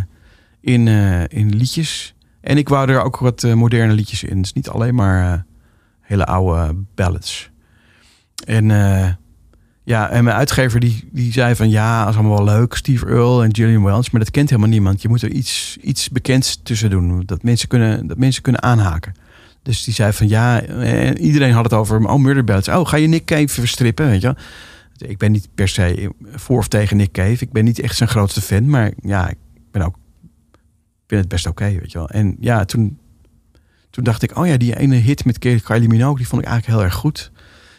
in, 0.61 0.89
eh, 0.89 1.23
in 1.29 1.57
liedjes. 1.57 2.15
En 2.41 2.57
ik 2.57 2.69
wou 2.69 2.91
er 2.91 3.03
ook 3.03 3.19
wat 3.19 3.45
eh, 3.45 3.55
moderne 3.55 3.93
liedjes 3.93 4.25
in. 4.25 4.41
Dus 4.41 4.53
niet 4.53 4.69
alleen 4.69 4.95
maar 4.95 5.33
eh, 5.33 5.41
hele 6.01 6.27
oude 6.27 6.77
ballads. 6.95 7.51
En 8.45 8.67
ja, 9.85 10.11
en 10.11 10.25
mijn 10.25 10.37
uitgever 10.37 10.81
die, 10.81 11.09
die 11.13 11.33
zei 11.33 11.55
van 11.55 11.71
ja, 11.71 12.01
dat 12.01 12.13
is 12.13 12.19
allemaal 12.19 12.45
wel 12.45 12.55
leuk. 12.55 12.75
Steve 12.75 13.07
Earle 13.07 13.45
en 13.45 13.55
Gillian 13.55 13.83
Welch. 13.83 14.13
Maar 14.13 14.21
dat 14.21 14.31
kent 14.31 14.51
helemaal 14.51 14.71
niemand. 14.71 15.03
Je 15.03 15.09
moet 15.09 15.23
er 15.23 15.31
iets, 15.31 15.79
iets 15.81 16.09
bekends 16.09 16.61
tussen 16.63 16.91
doen. 16.91 17.23
Dat 17.27 17.43
mensen, 17.43 17.69
kunnen, 17.69 18.07
dat 18.07 18.19
mensen 18.19 18.43
kunnen 18.43 18.63
aanhaken. 18.63 19.15
Dus 19.63 19.85
die 19.85 19.95
zei 19.95 20.13
van 20.13 20.29
ja, 20.29 20.67
iedereen 21.15 21.53
had 21.53 21.65
het 21.65 21.73
over 21.73 22.09
oh, 22.09 22.19
Murder 22.19 22.45
Ballads. 22.45 22.69
Oh, 22.69 22.87
ga 22.87 22.97
je 22.97 23.07
Nick 23.07 23.25
Cave 23.25 23.49
verstrippen, 23.49 24.07
weet 24.07 24.21
je? 24.21 24.35
Ik 24.97 25.19
ben 25.19 25.33
niet 25.33 25.49
per 25.55 25.69
se 25.69 26.13
voor 26.35 26.59
of 26.59 26.69
tegen 26.69 26.97
Nick 26.97 27.13
Cave. 27.13 27.45
Ik 27.45 27.53
ben 27.53 27.65
niet 27.65 27.79
echt 27.79 27.97
zijn 27.97 28.09
grootste 28.09 28.41
fan. 28.41 28.69
Maar 28.69 28.93
ja, 29.03 29.29
ik 29.29 29.37
ben 29.71 29.83
ook 29.83 29.95
vind 31.11 31.21
het 31.21 31.29
best 31.29 31.47
oké, 31.47 31.65
weet 31.65 31.93
je 31.93 31.99
wel. 31.99 32.09
En 32.09 32.37
ja, 32.41 32.65
toen, 32.65 32.99
toen 33.91 34.05
dacht 34.05 34.23
ik, 34.23 34.39
oh 34.39 34.47
ja, 34.47 34.57
die 34.57 34.79
ene 34.79 34.95
hit 34.95 35.25
met 35.25 35.39
Kylie 35.39 35.89
Minogue, 35.89 36.17
die 36.17 36.27
vond 36.29 36.43
ik 36.43 36.49
eigenlijk 36.49 36.79
heel 36.79 36.87
erg 36.87 36.99
goed. 36.99 37.31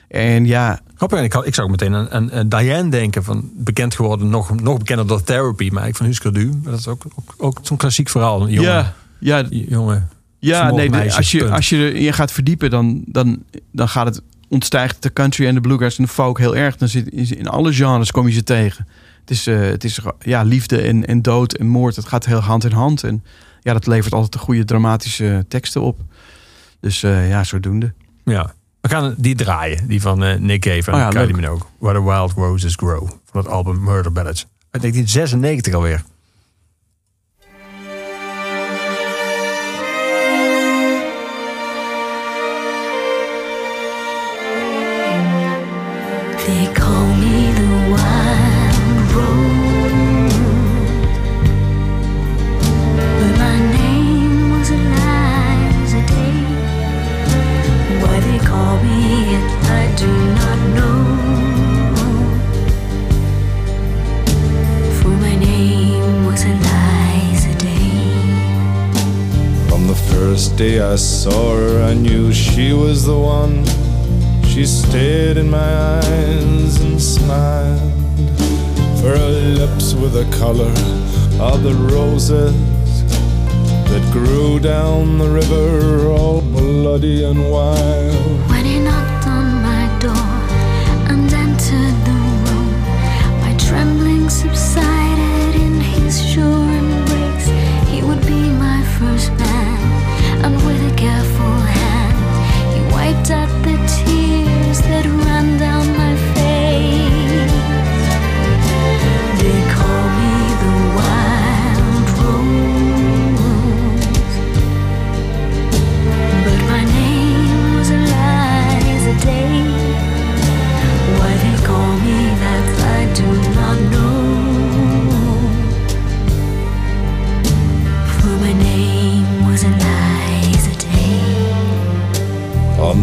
En 0.07 0.45
ja, 0.45 0.79
Grappig, 0.95 1.21
ik, 1.21 1.33
had- 1.33 1.45
ik 1.47 1.53
zou 1.55 1.65
ook 1.67 1.71
meteen 1.79 1.95
aan, 1.95 2.09
aan, 2.09 2.31
aan 2.31 2.49
Diane 2.49 2.89
denken. 2.89 3.23
Van, 3.23 3.49
bekend 3.55 3.95
geworden, 3.95 4.29
nog, 4.29 4.61
nog 4.61 4.77
bekender 4.77 5.07
door 5.07 5.23
Therapy. 5.23 5.69
Maar 5.71 5.87
ik 5.87 5.95
van 5.95 6.05
Husker 6.05 6.33
Du. 6.33 6.51
Dat 6.63 6.79
is 6.79 6.87
ook, 6.87 7.03
ook, 7.15 7.33
ook 7.37 7.59
zo'n 7.61 7.77
klassiek 7.77 8.09
verhaal. 8.09 8.41
Een 8.41 8.49
ja, 8.49 8.93
ja, 9.19 9.45
jonge 9.49 10.03
ja 10.39 10.71
nee, 10.71 11.13
als 11.15 11.31
je, 11.31 11.37
punt. 11.37 11.51
als 11.51 11.69
je 11.69 11.93
erin 11.93 12.13
gaat 12.13 12.31
verdiepen, 12.31 12.69
dan, 12.69 13.03
dan, 13.05 13.43
dan 13.71 13.89
gaat 13.89 14.05
het 14.05 14.21
ontstijgt 14.47 15.03
de 15.03 15.13
country 15.13 15.45
en 15.47 15.53
de 15.55 15.61
bluegrass 15.61 15.97
en 15.97 16.03
de 16.03 16.09
folk 16.09 16.37
heel 16.37 16.55
erg. 16.55 16.77
Dan 16.77 16.87
zit 16.87 17.07
in 17.11 17.47
alle 17.47 17.73
genres 17.73 18.11
kom 18.11 18.27
je 18.27 18.33
ze 18.33 18.43
tegen. 18.43 18.87
Het 19.31 19.39
is, 19.39 19.47
eh, 19.47 19.59
het 19.59 19.83
is 19.83 19.99
ja, 20.19 20.41
liefde 20.41 20.81
en, 20.81 21.05
en 21.05 21.21
dood 21.21 21.53
en 21.53 21.67
moord. 21.67 21.95
Het 21.95 22.05
gaat 22.05 22.25
heel 22.25 22.39
hand 22.39 22.63
in 22.63 22.71
hand. 22.71 23.03
En 23.03 23.23
ja, 23.61 23.73
dat 23.73 23.87
levert 23.87 24.13
altijd 24.13 24.31
de 24.31 24.39
goede 24.39 24.65
dramatische 24.65 25.45
teksten 25.47 25.81
op. 25.81 25.99
Dus 26.79 27.03
eh, 27.03 27.29
ja, 27.29 27.43
zodoende. 27.43 27.93
Ja. 28.25 28.53
We 28.81 28.89
gaan 28.89 29.15
die 29.17 29.35
draaien. 29.35 29.87
Die 29.87 30.01
van 30.01 30.23
eh, 30.23 30.39
Nick 30.39 30.61
Cave 30.61 30.91
en 30.91 30.93
Oh 30.93 30.99
ja, 30.99 31.09
Kylie. 31.09 31.33
Minogue. 31.33 31.67
Where 31.77 31.99
the 31.99 32.03
Wild 32.03 32.31
Roses 32.31 32.75
Grow. 32.75 33.09
Van 33.25 33.41
het 33.41 33.47
album 33.47 33.83
Murder 33.83 34.11
Ballads. 34.11 34.47
Uit 34.71 34.81
1996 34.81 35.73
alweer. 35.73 36.03
Stared 74.91 75.37
in 75.37 75.49
my 75.49 75.73
eyes 75.99 76.81
and 76.81 77.01
smiled. 77.01 77.93
For 78.99 79.11
her 79.17 79.31
lips 79.61 79.93
were 79.93 80.09
the 80.09 80.29
color 80.37 80.73
of 81.39 81.63
the 81.63 81.73
roses 81.95 82.53
that 83.89 84.03
grew 84.11 84.59
down 84.59 85.17
the 85.17 85.29
river, 85.29 86.09
all 86.09 86.41
bloody 86.41 87.23
and 87.23 87.39
wild. 87.49 88.49
When 88.49 88.65
he 88.65 88.79
knocked 88.79 89.27
on 89.27 89.61
my 89.69 89.83
door 90.05 90.31
and 91.11 91.31
entered 91.45 91.97
the 92.09 92.19
room, 92.43 92.71
my 93.39 93.55
trembling 93.65 94.29
subsided 94.29 95.55
in 95.55 95.79
his 95.79 96.21
sure 96.21 96.67
embrace. 96.81 97.47
He 97.87 98.03
would 98.03 98.23
be 98.27 98.41
my 98.67 98.83
first 98.99 99.31
man, 99.39 100.43
and 100.43 100.53
with 100.65 100.91
a 100.91 100.93
careful 100.97 101.57
hand, 101.79 102.17
he 102.75 102.81
wiped 102.93 103.31
out 103.31 103.47
the 103.63 103.77
tears 103.87 104.30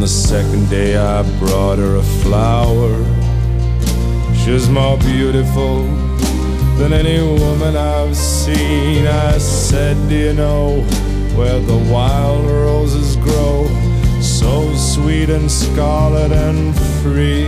the 0.09 0.15
second 0.15 0.71
day, 0.71 0.97
I 0.97 1.23
brought 1.39 1.77
her 1.77 1.97
a 1.97 2.03
flower. 2.23 2.97
She's 4.35 4.67
more 4.71 4.97
beautiful 4.97 5.83
than 6.79 6.95
any 6.95 7.21
woman 7.21 7.77
I've 7.77 8.17
seen. 8.17 9.07
I 9.07 9.37
said, 9.37 9.97
Do 10.09 10.15
you 10.15 10.33
know 10.33 10.81
where 11.37 11.61
the 11.61 11.77
wild 11.93 12.47
roses 12.47 13.17
grow? 13.17 13.69
So 14.23 14.75
sweet 14.77 15.29
and 15.29 15.51
scarlet 15.51 16.33
and 16.33 16.75
free. 17.03 17.45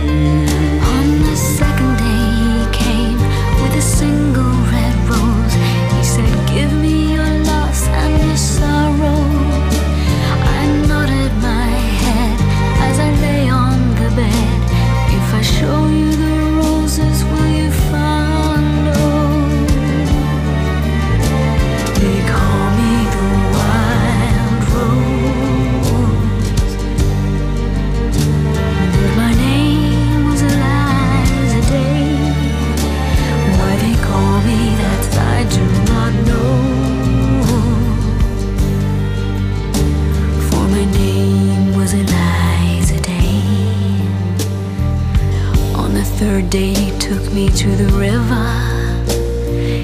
Day, 46.51 46.73
he 46.73 46.91
took 46.99 47.23
me 47.31 47.47
to 47.47 47.69
the 47.77 47.89
river. 47.97 48.47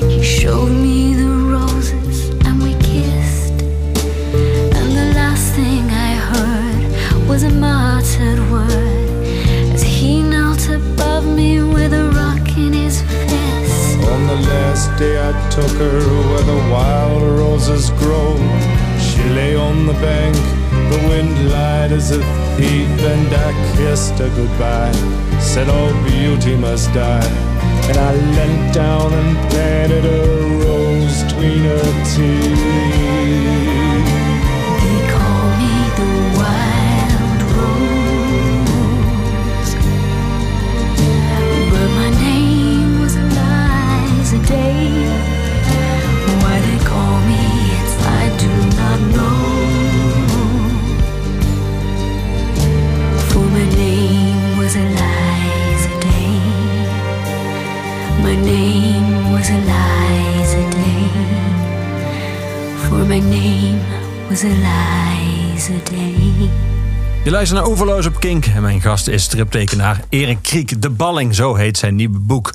He 0.06 0.22
showed 0.22 0.70
me 0.70 1.14
the 1.14 1.30
roses 1.56 2.28
and 2.46 2.62
we 2.62 2.74
kissed. 2.90 3.62
And 4.78 4.90
the 5.02 5.14
last 5.16 5.54
thing 5.54 5.86
I 5.90 6.12
heard 6.32 7.28
was 7.30 7.44
a 7.44 7.50
muttered 7.50 8.40
word 8.52 9.24
as 9.74 9.82
he 9.82 10.22
knelt 10.22 10.68
above 10.68 11.26
me 11.26 11.62
with 11.62 11.94
a 11.94 12.10
rock 12.20 12.46
in 12.58 12.74
his 12.74 13.02
fist. 13.02 14.00
On 14.14 14.28
the 14.28 14.40
last 14.52 14.90
day 15.00 15.16
I 15.30 15.32
took 15.50 15.72
her 15.84 16.00
where 16.30 16.44
the 16.44 16.62
wild 16.70 17.24
roses 17.40 17.92
grow. 17.92 18.36
She 19.00 19.24
lay 19.40 19.56
on 19.56 19.86
the 19.86 19.94
bank, 19.94 20.36
the 20.92 21.00
wind 21.08 21.50
light 21.50 21.92
as 21.94 22.12
a 22.12 22.37
and 22.66 23.34
I 23.34 23.76
kissed 23.76 24.18
her 24.20 24.30
goodbye. 24.30 24.92
Said 25.40 25.70
all 25.70 25.94
beauty 26.04 26.56
must 26.56 26.92
die, 26.94 27.28
and 27.90 27.98
I 27.98 28.14
leant 28.16 28.74
down 28.74 29.14
and 29.14 29.38
planted 29.50 30.06
a 30.06 30.66
rose 30.66 31.24
between 31.24 31.64
her 31.64 32.04
tear. 32.16 33.77
Day. 54.78 56.30
My 58.22 58.36
name 58.36 59.32
was 59.32 59.50
Eliza 59.50 60.70
Day. 60.70 61.10
For 62.88 63.06
my 63.06 63.20
name 63.20 63.80
was 64.30 64.44
Eliza 64.44 65.74
Day. 65.84 66.50
Je 67.24 67.32
luistert 67.32 67.60
naar 67.60 67.70
Oeverloos 67.70 68.06
op 68.06 68.20
Kink 68.20 68.46
en 68.46 68.62
mijn 68.62 68.82
gast 68.82 69.08
is 69.08 69.24
striptekenaar 69.24 70.02
Erik 70.10 70.38
Kriek. 70.42 70.82
De 70.82 70.90
Balling, 70.90 71.36
zo 71.36 71.56
heet 71.56 71.78
zijn 71.78 71.96
nieuwe 71.96 72.20
boek. 72.20 72.54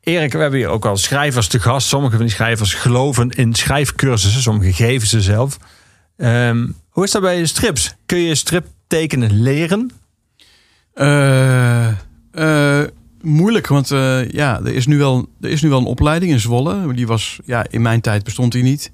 Erik, 0.00 0.32
we 0.32 0.38
hebben 0.38 0.58
hier 0.58 0.68
ook 0.68 0.86
al 0.86 0.96
schrijvers 0.96 1.48
te 1.48 1.60
gast. 1.60 1.88
Sommige 1.88 2.16
van 2.16 2.24
die 2.24 2.34
schrijvers 2.34 2.74
geloven 2.74 3.30
in 3.30 3.54
schrijfcursussen, 3.54 4.42
sommige 4.42 4.72
geven 4.72 5.08
ze 5.08 5.20
zelf. 5.20 5.58
Ehm, 6.16 6.66
hoe 6.88 7.04
is 7.04 7.10
dat 7.10 7.22
bij 7.22 7.46
strips? 7.46 7.94
Kun 8.06 8.18
je 8.18 8.34
striptekenen 8.34 9.42
leren? 9.42 9.90
Eh, 10.94 11.88
eh, 12.30 12.88
moeilijk, 13.20 13.66
want 13.66 13.90
eh, 13.90 14.28
ja, 14.30 14.58
er 14.58 14.74
is, 14.74 14.86
nu 14.86 14.98
wel, 14.98 15.28
er 15.40 15.50
is 15.50 15.62
nu 15.62 15.68
wel 15.68 15.78
een 15.78 15.84
opleiding 15.84 16.32
in 16.32 16.40
Zwolle. 16.40 16.94
Die 16.94 17.06
was, 17.06 17.40
ja, 17.44 17.66
in 17.70 17.82
mijn 17.82 18.00
tijd 18.00 18.24
bestond 18.24 18.52
die 18.52 18.62
niet. 18.62 18.92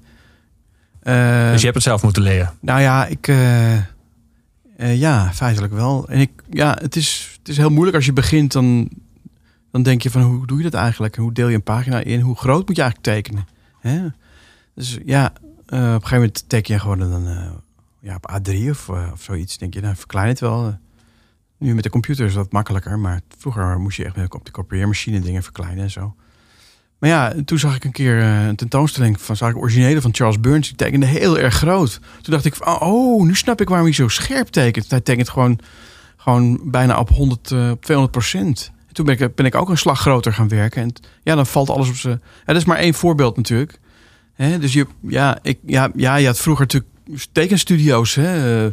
Eh, 1.01 1.49
Dus 1.51 1.59
je 1.59 1.63
hebt 1.65 1.75
het 1.75 1.83
zelf 1.83 2.03
moeten 2.03 2.21
leren. 2.23 2.53
Nou 2.61 2.81
ja, 2.81 3.05
ik. 3.05 3.31
ja, 4.77 5.33
feitelijk 5.33 5.73
wel. 5.73 6.07
En 6.09 6.19
ik, 6.19 6.31
ja, 6.49 6.77
het 6.81 6.95
is, 6.95 7.35
het 7.39 7.47
is 7.47 7.57
heel 7.57 7.69
moeilijk 7.69 7.95
als 7.95 8.05
je 8.05 8.13
begint. 8.13 8.51
Dan, 8.51 8.89
dan 9.71 9.83
denk 9.83 10.01
je 10.01 10.11
van 10.11 10.21
hoe 10.21 10.47
doe 10.47 10.57
je 10.57 10.63
dat 10.63 10.73
eigenlijk? 10.73 11.15
En 11.15 11.21
Hoe 11.21 11.33
deel 11.33 11.47
je 11.47 11.55
een 11.55 11.63
pagina 11.63 11.99
in? 11.99 12.19
Hoe 12.19 12.35
groot 12.37 12.67
moet 12.67 12.75
je 12.75 12.81
eigenlijk 12.81 13.15
tekenen? 13.15 13.47
Hè? 13.79 14.07
Dus 14.75 14.97
ja, 15.05 15.25
op 15.65 15.71
een 15.71 15.91
gegeven 15.91 16.15
moment 16.17 16.49
teken 16.49 16.73
je 16.73 16.79
gewoon 16.79 16.99
dan 16.99 17.27
ja, 17.99 18.15
op 18.15 18.31
A3 18.31 18.69
of, 18.69 18.89
of 18.89 19.21
zoiets. 19.21 19.57
Denk 19.57 19.73
je, 19.73 19.81
nou, 19.81 19.95
verklein 19.95 20.27
het 20.27 20.39
wel. 20.39 20.77
Nu 21.61 21.73
met 21.75 21.83
de 21.83 21.89
computer 21.89 22.25
is 22.25 22.33
dat 22.33 22.51
makkelijker. 22.51 22.99
Maar 22.99 23.21
vroeger 23.37 23.79
moest 23.79 23.97
je 23.97 24.05
echt 24.05 24.33
op 24.33 24.45
de 24.45 24.51
kopieermachine 24.51 25.19
dingen 25.19 25.43
verkleinen 25.43 25.83
en 25.83 25.91
zo. 25.91 26.15
Maar 26.99 27.09
ja, 27.09 27.33
toen 27.45 27.59
zag 27.59 27.75
ik 27.75 27.83
een 27.83 27.91
keer 27.91 28.19
eh, 28.19 28.45
een 28.45 28.55
tentoonstelling 28.55 29.21
van 29.21 29.49
ik 29.49 29.57
originele 29.57 30.01
van 30.01 30.13
Charles 30.13 30.39
Burns. 30.39 30.67
Die 30.67 30.77
tekende 30.77 31.05
heel 31.05 31.39
erg 31.39 31.53
groot. 31.53 31.99
Toen 32.21 32.33
dacht 32.33 32.45
ik, 32.45 32.55
van, 32.55 32.79
oh, 32.79 33.25
nu 33.25 33.35
snap 33.35 33.61
ik 33.61 33.67
waarom 33.67 33.87
hij 33.87 33.95
zo 33.95 34.07
scherp 34.07 34.47
tekent. 34.47 34.89
Hij 34.89 35.01
tekent 35.01 35.29
gewoon, 35.29 35.59
gewoon 36.17 36.59
bijna 36.63 36.99
op 36.99 37.09
100, 37.09 37.51
eh, 37.51 37.69
op 37.69 37.85
200 37.85 38.11
procent. 38.11 38.71
Toen 38.91 39.05
ben 39.05 39.19
ik, 39.19 39.35
ben 39.35 39.45
ik 39.45 39.55
ook 39.55 39.69
een 39.69 39.77
slag 39.77 39.99
groter 39.99 40.33
gaan 40.33 40.47
werken. 40.47 40.81
En 40.81 40.93
ja, 41.23 41.35
dan 41.35 41.45
valt 41.45 41.69
alles 41.69 41.89
op 41.89 41.95
zijn. 41.95 42.21
Ja, 42.23 42.45
dat 42.45 42.55
is 42.55 42.65
maar 42.65 42.77
één 42.77 42.93
voorbeeld 42.93 43.37
natuurlijk. 43.37 43.79
Dus 44.35 44.73
je, 44.73 44.87
ja, 45.01 45.39
ik, 45.41 45.59
ja, 45.65 45.91
ja, 45.95 46.15
je 46.15 46.25
had 46.25 46.39
vroeger 46.39 46.65
natuurlijk 46.65 46.91
tekenstudio's. 47.31 48.15
Hè, 48.15 48.65
eh, 48.65 48.71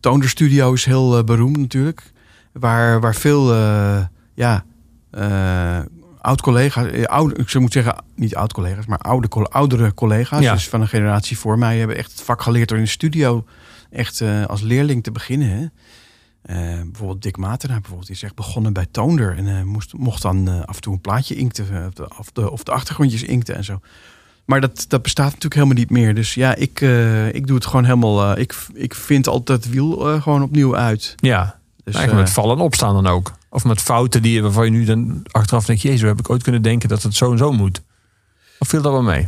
Toonder 0.00 0.28
Studio 0.28 0.72
is 0.72 0.84
heel 0.84 1.18
eh, 1.18 1.24
beroemd 1.24 1.56
natuurlijk. 1.56 2.12
Waar, 2.52 3.00
waar 3.00 3.14
veel, 3.14 3.52
eh, 3.52 4.04
ja, 4.34 4.64
eh, 5.10 5.80
oud-collega's, 6.20 7.06
oude, 7.06 7.34
ik 7.34 7.48
zou 7.48 7.62
moeten 7.62 7.82
zeggen, 7.82 8.04
niet 8.14 8.34
oud-collega's, 8.34 8.86
maar 8.86 8.98
oude, 8.98 9.28
oudere 9.28 9.94
collega's, 9.94 10.42
Ja. 10.42 10.52
dus 10.52 10.68
van 10.68 10.80
een 10.80 10.88
generatie 10.88 11.38
voor 11.38 11.58
mij, 11.58 11.78
hebben 11.78 11.96
echt 11.96 12.10
het 12.12 12.22
vak 12.22 12.42
geleerd 12.42 12.68
door 12.68 12.78
in 12.78 12.84
de 12.84 12.90
studio 12.90 13.44
echt 13.90 14.22
als 14.46 14.60
leerling 14.60 15.02
te 15.02 15.12
beginnen. 15.12 15.48
Hè. 15.48 15.66
Bijvoorbeeld 16.84 17.22
Dick 17.22 17.36
Matera, 17.36 17.72
bijvoorbeeld, 17.74 18.06
die 18.06 18.16
is 18.16 18.22
echt 18.22 18.34
begonnen 18.34 18.72
bij 18.72 18.86
Toonder 18.90 19.36
en 19.36 19.66
moest, 19.66 19.92
mocht 19.92 20.22
dan 20.22 20.66
af 20.66 20.74
en 20.74 20.80
toe 20.82 20.92
een 20.92 21.00
plaatje 21.00 21.34
inkten, 21.34 21.86
of 21.86 21.92
de, 21.94 22.18
of, 22.18 22.32
de, 22.32 22.50
of 22.50 22.62
de 22.62 22.72
achtergrondjes 22.72 23.22
inkten 23.22 23.54
en 23.54 23.64
zo. 23.64 23.80
Maar 24.44 24.60
dat, 24.60 24.84
dat 24.88 25.02
bestaat 25.02 25.24
natuurlijk 25.26 25.54
helemaal 25.54 25.76
niet 25.76 25.90
meer. 25.90 26.14
Dus 26.14 26.34
ja, 26.34 26.54
ik, 26.54 26.80
eh, 26.80 27.34
ik 27.34 27.46
doe 27.46 27.56
het 27.56 27.66
gewoon 27.66 27.84
helemaal. 27.84 28.34
eh, 28.34 28.42
ik, 28.42 28.54
ik 28.74 28.94
vind 28.94 29.28
altijd 29.28 29.64
het 29.64 29.72
wiel 29.72 30.10
eh, 30.12 30.22
gewoon 30.22 30.42
opnieuw 30.42 30.76
uit. 30.76 31.14
Ja, 31.16 31.58
Dus, 31.84 31.94
eigenlijk 31.94 32.24
met 32.24 32.34
vallen 32.34 32.56
en 32.56 32.62
opstaan 32.62 32.94
dan 32.94 33.06
ook. 33.06 33.32
Of 33.50 33.64
met 33.64 33.80
fouten 33.80 34.22
die, 34.22 34.42
waarvan 34.42 34.64
je 34.64 34.70
nu 34.70 34.84
dan 34.84 35.22
achteraf 35.30 35.64
denkt... 35.64 35.82
jezus, 35.82 36.00
heb 36.00 36.18
ik 36.18 36.30
ooit 36.30 36.42
kunnen 36.42 36.62
denken 36.62 36.88
dat 36.88 37.02
het 37.02 37.14
zo 37.14 37.32
en 37.32 37.38
zo 37.38 37.52
moet? 37.52 37.82
Of 38.58 38.68
viel 38.68 38.82
dat 38.82 38.92
wel 38.92 39.02
mee? 39.02 39.26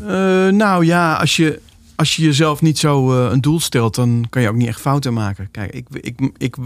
Nou 0.53 0.85
ja, 0.85 1.15
als 1.15 1.37
je, 1.37 1.61
als 1.97 2.17
je 2.17 2.23
jezelf 2.23 2.61
niet 2.61 2.79
zo 2.79 3.25
een 3.31 3.41
doel 3.41 3.61
stelt, 3.61 3.95
dan 3.95 4.27
kan 4.31 4.43
je 4.43 4.49
ook 4.49 4.55
niet 4.55 4.69
echt 4.69 4.81
fouten 4.81 5.13
maken. 5.13 5.51
Kijk, 5.51 5.73
ik, 5.73 5.87
ik, 5.91 6.31
ik, 6.37 6.57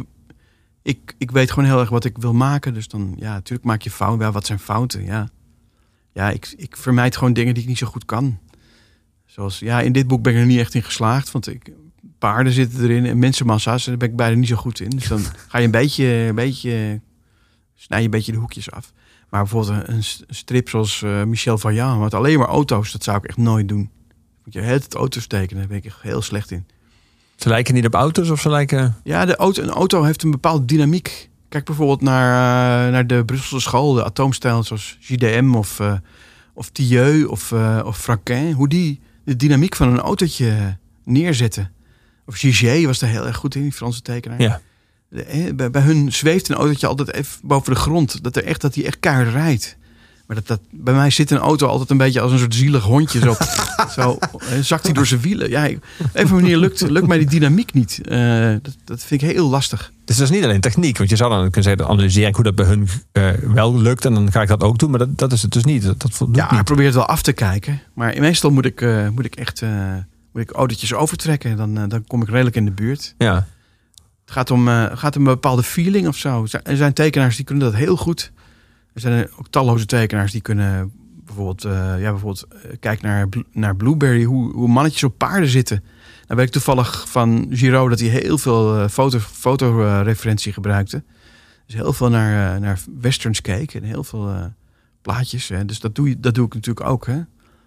ik, 0.82 1.14
ik 1.18 1.30
weet 1.30 1.50
gewoon 1.50 1.68
heel 1.68 1.80
erg 1.80 1.88
wat 1.88 2.04
ik 2.04 2.18
wil 2.18 2.32
maken. 2.34 2.74
Dus 2.74 2.88
dan, 2.88 3.14
ja, 3.18 3.32
natuurlijk 3.32 3.68
maak 3.68 3.82
je 3.82 3.90
fouten. 3.90 4.26
Ja, 4.26 4.32
wat 4.32 4.46
zijn 4.46 4.58
fouten? 4.58 5.04
Ja, 5.04 5.28
ja 6.12 6.30
ik, 6.30 6.54
ik 6.56 6.76
vermijd 6.76 7.16
gewoon 7.16 7.32
dingen 7.32 7.54
die 7.54 7.62
ik 7.62 7.68
niet 7.68 7.78
zo 7.78 7.86
goed 7.86 8.04
kan. 8.04 8.38
Zoals, 9.26 9.58
ja, 9.58 9.80
in 9.80 9.92
dit 9.92 10.06
boek 10.06 10.22
ben 10.22 10.32
ik 10.32 10.38
er 10.38 10.46
niet 10.46 10.58
echt 10.58 10.74
in 10.74 10.82
geslaagd. 10.82 11.30
Want 11.30 11.48
ik, 11.48 11.72
paarden 12.18 12.52
zitten 12.52 12.82
erin 12.82 13.06
en 13.06 13.18
mensenmassa's. 13.18 13.84
En 13.84 13.90
daar 13.90 13.98
ben 13.98 14.08
ik 14.08 14.16
bijna 14.16 14.36
niet 14.36 14.48
zo 14.48 14.56
goed 14.56 14.80
in. 14.80 14.90
Dus 14.90 15.08
dan 15.08 15.20
ga 15.48 15.58
je 15.58 15.64
een 15.64 15.70
beetje, 15.70 16.04
een 16.04 16.34
beetje, 16.34 17.00
snij 17.74 17.98
je 17.98 18.04
een 18.04 18.10
beetje 18.10 18.32
de 18.32 18.38
hoekjes 18.38 18.70
af. 18.70 18.92
Maar 19.28 19.42
bijvoorbeeld 19.42 19.88
een, 19.88 20.02
strip 20.28 20.68
zoals 20.68 21.02
eh, 21.02 21.24
Michel 21.24 21.58
Vaillant, 21.58 22.00
wat 22.00 22.14
alleen 22.14 22.38
maar 22.38 22.48
auto's, 22.48 22.92
dat 22.92 23.04
zou 23.04 23.16
ik 23.16 23.24
echt 23.24 23.36
nooit 23.36 23.68
doen. 23.68 23.90
Moet 24.44 24.54
je 24.54 24.60
het 24.60 24.94
auto's 24.94 25.26
tekenen, 25.26 25.58
daar 25.58 25.68
ben 25.68 25.76
ik 25.76 25.84
echt 25.84 26.02
heel 26.02 26.22
slecht 26.22 26.50
in. 26.50 26.66
Ze 27.36 27.48
lijken 27.48 27.74
niet 27.74 27.86
op 27.86 27.94
auto's 27.94 28.30
of 28.30 28.40
ze 28.40 28.48
lijken... 28.48 28.96
Ja, 29.04 29.24
de 29.24 29.36
auto, 29.36 29.62
een 29.62 29.70
auto 29.70 30.02
heeft 30.02 30.22
een 30.22 30.30
bepaalde 30.30 30.64
dynamiek. 30.64 31.30
Kijk 31.48 31.64
bijvoorbeeld 31.64 32.00
naar, 32.00 32.86
eh, 32.86 32.92
naar 32.92 33.06
de 33.06 33.24
Brusselse 33.24 33.60
school, 33.60 33.92
de 33.92 34.04
atoomstijl 34.04 34.62
zoals 34.62 34.96
JDM 35.00 35.54
of, 35.54 35.80
eh 35.80 35.92
of 36.54 36.68
Thieu 36.70 37.24
of, 37.24 37.52
eh 37.52 37.80
of 37.84 37.98
Franquin. 37.98 38.52
Hoe 38.52 38.68
die 38.68 39.00
de 39.24 39.36
dynamiek 39.36 39.76
van 39.76 39.88
een 39.88 39.98
autootje 40.00 40.76
neerzetten. 41.04 41.72
Of 42.26 42.36
Giger 42.36 42.86
was 42.86 42.98
daar 42.98 43.10
heel 43.10 43.26
erg 43.26 43.36
goed 43.36 43.54
in, 43.54 43.62
die 43.62 43.72
Franse 43.72 44.02
tekenaar. 44.02 44.40
Ja. 44.40 44.60
De- 45.08 45.52
bij, 45.56 45.70
bij 45.70 45.82
hun 45.82 46.12
zweeft 46.12 46.48
een 46.48 46.56
autootje 46.56 46.86
altijd 46.86 47.12
even 47.12 47.40
boven 47.42 47.72
de 47.74 47.78
grond. 47.80 48.22
Dat, 48.24 48.36
er 48.36 48.44
echt, 48.44 48.60
dat 48.60 48.74
die 48.74 48.84
echt 48.84 48.98
keihard 49.00 49.30
rijdt. 49.32 49.76
Maar 50.28 50.36
dat, 50.36 50.46
dat, 50.46 50.60
bij 50.70 50.94
mij 50.94 51.10
zit 51.10 51.30
een 51.30 51.38
auto 51.38 51.66
altijd 51.66 51.90
een 51.90 51.96
beetje 51.96 52.20
als 52.20 52.32
een 52.32 52.38
soort 52.38 52.54
zielig 52.54 52.82
hondje. 52.82 53.18
Zo, 53.18 53.36
zo 53.96 54.18
zakt 54.60 54.84
hij 54.84 54.92
door 54.92 55.06
zijn 55.06 55.20
wielen. 55.20 55.50
Ja, 55.50 55.64
ik- 55.64 55.78
op 55.98 56.08
een 56.14 56.34
manier 56.34 56.56
lukt, 56.56 56.80
lukt 56.80 57.06
mij 57.06 57.18
die 57.18 57.26
dynamiek 57.26 57.72
niet. 57.74 58.00
Eh, 58.08 58.50
dat, 58.62 58.76
dat 58.84 59.02
vind 59.04 59.22
ik 59.22 59.30
heel 59.30 59.48
lastig. 59.48 59.92
Dus 60.04 60.16
dat 60.16 60.28
is 60.30 60.34
niet 60.34 60.44
alleen 60.44 60.60
techniek. 60.60 60.98
Want 60.98 61.10
je 61.10 61.16
zou 61.16 61.30
dan 61.30 61.38
kunnen 61.50 61.62
zeggen, 61.62 61.86
analyseer 61.88 62.26
ik 62.28 62.34
hoe 62.34 62.44
dat 62.44 62.54
bij 62.54 62.66
hun 62.66 62.88
eh, 63.12 63.30
wel 63.32 63.78
lukt. 63.78 64.04
En 64.04 64.14
dan 64.14 64.32
ga 64.32 64.42
ik 64.42 64.48
dat 64.48 64.62
ook 64.62 64.78
doen. 64.78 64.90
Maar 64.90 64.98
dat, 64.98 65.18
dat 65.18 65.32
is 65.32 65.42
het 65.42 65.52
dus 65.52 65.64
niet. 65.64 65.82
Dat, 65.82 66.00
dat 66.00 66.10
voldoet 66.10 66.36
Ja, 66.36 66.44
ik 66.44 66.50
niet. 66.52 66.64
probeer 66.64 66.84
het 66.86 66.94
wel 66.94 67.06
af 67.06 67.22
te 67.22 67.32
kijken. 67.32 67.80
Maar 67.94 68.16
meestal 68.20 68.50
moet 68.50 68.64
ik, 68.64 68.80
eh, 68.80 69.08
moet 69.08 69.24
ik 69.24 69.34
echt 69.36 69.62
moet 70.32 70.42
ik 70.42 70.50
autootjes 70.50 70.94
overtrekken. 70.94 71.56
Dan, 71.56 71.88
dan 71.88 72.04
kom 72.06 72.22
ik 72.22 72.28
redelijk 72.28 72.56
in 72.56 72.64
de 72.64 72.70
buurt. 72.70 73.14
Ja. 73.18 73.34
Het 74.24 74.32
gaat 74.36 74.50
om, 74.50 74.66
gaat 74.94 75.16
om 75.16 75.26
een 75.26 75.32
bepaalde 75.32 75.62
feeling 75.62 76.08
of 76.08 76.16
zo. 76.16 76.46
Er 76.62 76.76
zijn 76.76 76.92
tekenaars 76.92 77.36
die 77.36 77.44
kunnen 77.44 77.64
dat 77.70 77.74
heel 77.78 77.96
goed. 77.96 78.32
Er 78.98 79.04
zijn 79.04 79.28
ook 79.38 79.48
talloze 79.48 79.86
tekenaars 79.86 80.32
die 80.32 80.40
kunnen 80.40 80.92
bijvoorbeeld, 81.24 81.64
eh, 81.64 82.00
ja, 82.00 82.10
bijvoorbeeld 82.10 82.46
eh, 82.48 82.70
kijk 82.80 83.00
naar, 83.00 83.28
naar 83.52 83.76
Blueberry, 83.76 84.24
hoe, 84.24 84.52
hoe 84.52 84.68
mannetjes 84.68 85.04
op 85.04 85.18
paarden 85.18 85.48
zitten. 85.48 85.84
Dan 86.26 86.36
weet 86.36 86.46
ik 86.46 86.52
toevallig 86.52 87.08
van 87.08 87.46
Giro 87.50 87.88
dat 87.88 88.00
hij 88.00 88.08
heel 88.08 88.38
veel 88.38 88.78
eh, 88.78 88.88
foto, 88.88 89.18
fotoreferentie 89.18 90.52
gebruikte. 90.52 91.02
Dus 91.66 91.74
heel 91.74 91.92
veel 91.92 92.10
naar, 92.10 92.60
naar 92.60 92.80
westerns 93.00 93.40
keek 93.40 93.74
en 93.74 93.82
heel 93.82 94.04
veel 94.04 94.52
plaatjes. 95.02 95.48
Hè. 95.48 95.64
Dus 95.64 95.80
dat 95.80 95.94
doe, 95.94 96.20
dat 96.20 96.34
doe 96.34 96.46
ik 96.46 96.54
natuurlijk 96.54 96.86
ook. 96.86 97.06
Hè. 97.06 97.20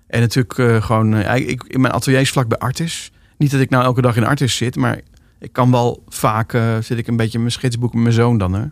En 0.08 0.20
natuurlijk 0.20 0.84
gewoon, 0.84 1.16
ik, 1.16 1.64
in 1.64 1.82
mijn 1.82 1.94
atelier 1.94 2.28
vlak 2.28 2.48
bij 2.48 2.58
Artis. 2.58 3.12
Niet 3.38 3.52
dat 3.52 3.62
ik 3.62 3.70
nou 3.70 3.84
elke 3.84 4.02
dag 4.02 4.16
in 4.16 4.26
Artis 4.26 4.56
zit, 4.56 4.76
maar 4.76 5.02
ik 5.40 5.54
kan 5.54 5.72
wel 5.72 6.04
vaak, 6.08 6.52
zit 6.82 6.98
ik 6.98 7.08
een 7.08 7.16
beetje 7.16 7.34
in 7.34 7.40
mijn 7.40 7.52
schetsboek 7.52 7.94
met 7.94 8.04
mijn 8.04 8.16
zoon 8.16 8.38
dan. 8.38 8.54
Hè. 8.54 8.66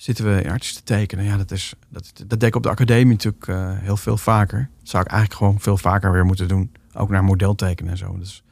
Zitten 0.00 0.24
we 0.24 0.50
Artis 0.50 0.74
te 0.74 0.82
tekenen. 0.82 1.24
Ja, 1.24 1.36
dat, 1.36 1.50
is, 1.50 1.74
dat, 1.88 2.12
dat 2.26 2.40
deed 2.40 2.48
ik 2.48 2.56
op 2.56 2.62
de 2.62 2.68
academie 2.68 3.12
natuurlijk 3.12 3.46
eh, 3.46 3.70
heel 3.74 3.96
veel 3.96 4.16
vaker. 4.16 4.70
Dat 4.78 4.88
zou 4.88 5.02
ik 5.02 5.10
eigenlijk 5.10 5.40
gewoon 5.40 5.60
veel 5.60 5.76
vaker 5.76 6.12
weer 6.12 6.24
moeten 6.24 6.48
doen. 6.48 6.72
Ook 6.92 7.08
naar 7.08 7.24
model 7.24 7.54
tekenen 7.54 7.92
en 7.92 7.98
zo. 7.98 8.18
Dus 8.18 8.42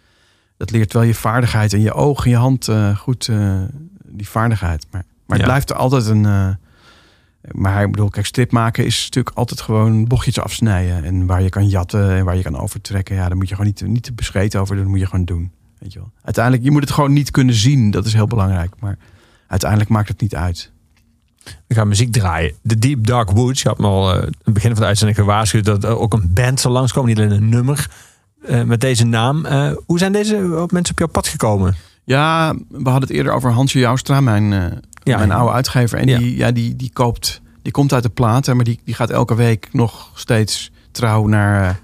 dat 0.57 0.70
leert 0.70 0.92
wel 0.92 1.03
je 1.03 1.14
vaardigheid 1.14 1.72
en 1.72 1.80
je 1.80 1.92
oog 1.92 2.24
en 2.24 2.30
je 2.30 2.36
hand 2.36 2.68
eh, 2.68 2.96
goed, 2.96 3.28
eh, 3.28 3.62
die 4.05 4.28
vaardigheid. 4.28 4.86
Maar, 4.90 5.05
maar 5.26 5.36
het 5.36 5.46
Ja. 5.46 5.53
blijft 5.53 5.74
altijd 5.74 6.07
een... 6.07 6.57
maar 7.53 7.82
ik 7.82 7.90
bedoel, 7.90 8.09
kijk, 8.09 8.26
strip 8.26 8.53
maken 8.53 8.84
is 8.84 9.05
natuurlijk 9.05 9.36
altijd 9.36 9.61
gewoon 9.61 10.05
bochtjes 10.05 10.40
afsnijden. 10.40 11.05
En 11.05 11.26
waar 11.26 11.42
je 11.42 11.49
kan 11.49 11.68
jatten 11.68 12.11
en 12.11 12.24
waar 12.24 12.36
je 12.36 12.42
kan 12.42 12.59
overtrekken. 12.59 13.16
Ja, 13.16 13.28
daar 13.28 13.36
moet 13.36 13.49
je 13.49 13.55
gewoon 13.55 13.70
niet, 13.70 13.86
niet 13.86 14.03
te 14.03 14.12
bescheten 14.12 14.61
over 14.61 14.74
doen. 14.74 14.84
Dat 14.84 14.92
moet 14.92 15.01
je 15.01 15.09
gewoon 15.09 15.24
doen. 15.24 15.53
Weet 15.78 15.92
je 15.92 15.99
wel. 15.99 16.11
Uiteindelijk, 16.22 16.64
je 16.64 16.70
moet 16.70 16.82
het 16.82 16.90
gewoon 16.90 17.12
niet 17.12 17.30
kunnen 17.30 17.55
zien. 17.55 17.90
Dat 17.90 18.07
is 18.07 18.12
heel 18.12 18.26
belangrijk. 18.26 18.74
Maar 18.80 18.99
uiteindelijk 19.46 19.90
maakt 19.90 20.09
het 20.09 20.20
niet 20.20 20.34
uit. 20.34 20.72
We 21.66 21.74
gaan 21.74 21.88
muziek 21.88 22.12
draaien. 22.12 22.53
The 22.66 22.78
Deep 22.78 23.07
Dark 23.07 23.30
Woods. 23.30 23.62
Je 23.62 23.68
had 23.68 23.78
me 23.78 23.86
al 23.86 24.11
eh, 24.14 24.16
aan 24.22 24.32
het 24.44 24.55
begin 24.55 24.70
van 24.70 24.80
de 24.80 24.86
uitzending 24.86 25.18
gewaarschuwd 25.18 25.64
dat 25.64 25.84
er 25.84 25.99
ook 25.99 26.12
een 26.12 26.30
band 26.34 26.61
zal 26.61 26.72
langskomen. 26.72 27.09
Niet 27.09 27.18
alleen 27.18 27.30
een 27.30 27.49
nummer. 27.49 27.90
eh, 28.46 28.62
met 28.62 28.80
deze 28.80 29.05
naam. 29.05 29.44
Eh, 29.44 29.72
hoe 29.86 29.99
zijn 29.99 30.12
deze 30.12 30.36
mensen 30.70 30.90
op 30.92 30.99
jouw 30.99 31.07
pad 31.09 31.28
gekomen? 31.28 31.76
Ja, 32.05 32.55
we 32.68 32.90
hadden 32.90 33.01
het 33.09 33.11
eerder 33.11 33.32
over 33.32 33.51
Hansje 33.53 33.78
Joustra, 33.78 34.20
mijn, 34.20 34.53
eh, 34.53 34.64
Ja. 35.03 35.16
mijn 35.18 35.30
oude 35.32 35.53
uitgever. 35.53 35.99
En 35.99 36.07
Ja. 36.09 36.18
die, 36.18 36.36
ja, 36.36 36.51
die, 36.53 36.76
die 36.76 36.90
koopt, 36.92 37.40
die 37.62 37.72
komt 37.72 37.92
uit 37.92 38.03
de 38.03 38.09
platen, 38.09 38.57
maar 38.57 38.64
die, 38.64 38.80
die 38.84 38.94
gaat 38.94 39.11
elke 39.11 39.34
week 39.34 39.68
nog 39.72 40.11
steeds 40.14 40.70
trouw 40.90 41.26
naar, 41.26 41.68
eh, 41.68 41.74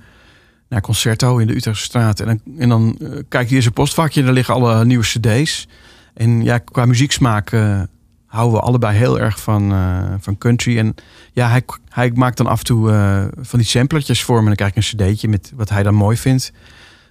naar 0.68 0.80
Concerto 0.80 1.38
in 1.38 1.46
de 1.46 1.54
Utrechtse 1.56 1.84
straat. 1.84 2.20
En 2.20 2.26
dan, 2.26 2.40
en 2.58 2.68
dan 2.68 2.96
eh, 3.00 3.08
kijkt 3.28 3.46
hij 3.48 3.56
in 3.56 3.62
zijn 3.62 3.74
postvakje 3.74 4.20
en 4.20 4.26
daar 4.26 4.34
liggen 4.34 4.54
alle 4.54 4.84
nieuwe 4.84 5.04
cd's. 5.04 5.68
En 6.14 6.42
ja, 6.42 6.58
qua 6.58 6.84
muzieksmaak 6.86 7.50
eh, 7.50 7.80
houden 8.34 8.58
we 8.58 8.66
allebei 8.66 8.96
heel 8.96 9.20
erg 9.20 9.40
van, 9.40 9.72
eh, 9.72 10.14
van 10.18 10.38
country. 10.38 10.78
En 10.78 10.94
ja, 11.32 11.48
hij, 11.48 11.62
hij 11.88 12.10
maakt 12.14 12.36
dan 12.36 12.46
af 12.46 12.58
en 12.58 12.64
toe 12.64 12.90
eh, 12.90 13.24
van 13.40 13.58
die 13.58 13.68
samplertjes 13.68 14.22
voor 14.22 14.38
me. 14.40 14.46
Dan 14.46 14.54
krijg 14.54 14.70
ik 14.70 14.76
een 14.76 15.12
cd'tje 15.12 15.28
met 15.28 15.52
wat 15.54 15.68
hij 15.68 15.82
dan 15.82 15.94
mooi 15.94 16.16
vindt. 16.16 16.52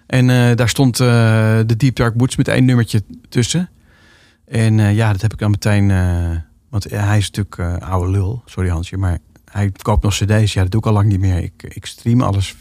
En 0.08 0.30
eh, 0.30 0.56
daar 0.56 0.70
stond 0.70 0.98
de 0.98 1.74
Deep 1.78 1.96
Dark 1.96 2.14
Woods 2.18 2.36
met 2.36 2.48
één 2.48 2.66
nummertje 2.66 3.04
tussen. 3.30 3.70
En 4.46 4.78
ja, 4.78 5.12
dat 5.12 5.22
heb 5.22 5.34
ik 5.34 5.40
dan 5.40 5.52
meteen... 5.52 5.88
want 6.70 6.84
hij 6.90 7.18
is 7.18 7.32
natuurlijk 7.32 7.84
oude 7.84 8.12
lul, 8.12 8.42
sorry 8.46 8.70
Hansje. 8.70 8.98
Maar 8.98 9.18
hij 9.52 9.72
koopt 9.82 10.04
nog 10.04 10.14
cd's. 10.14 10.54
Ja, 10.54 10.62
dat 10.62 10.72
doe 10.72 10.80
ik 10.80 10.88
al 10.88 10.94
lang 10.94 11.08
niet 11.08 11.20
meer. 11.20 11.38
Ik, 11.38 11.64
ik 11.64 11.86
stream 11.86 12.22
alles. 12.22 12.56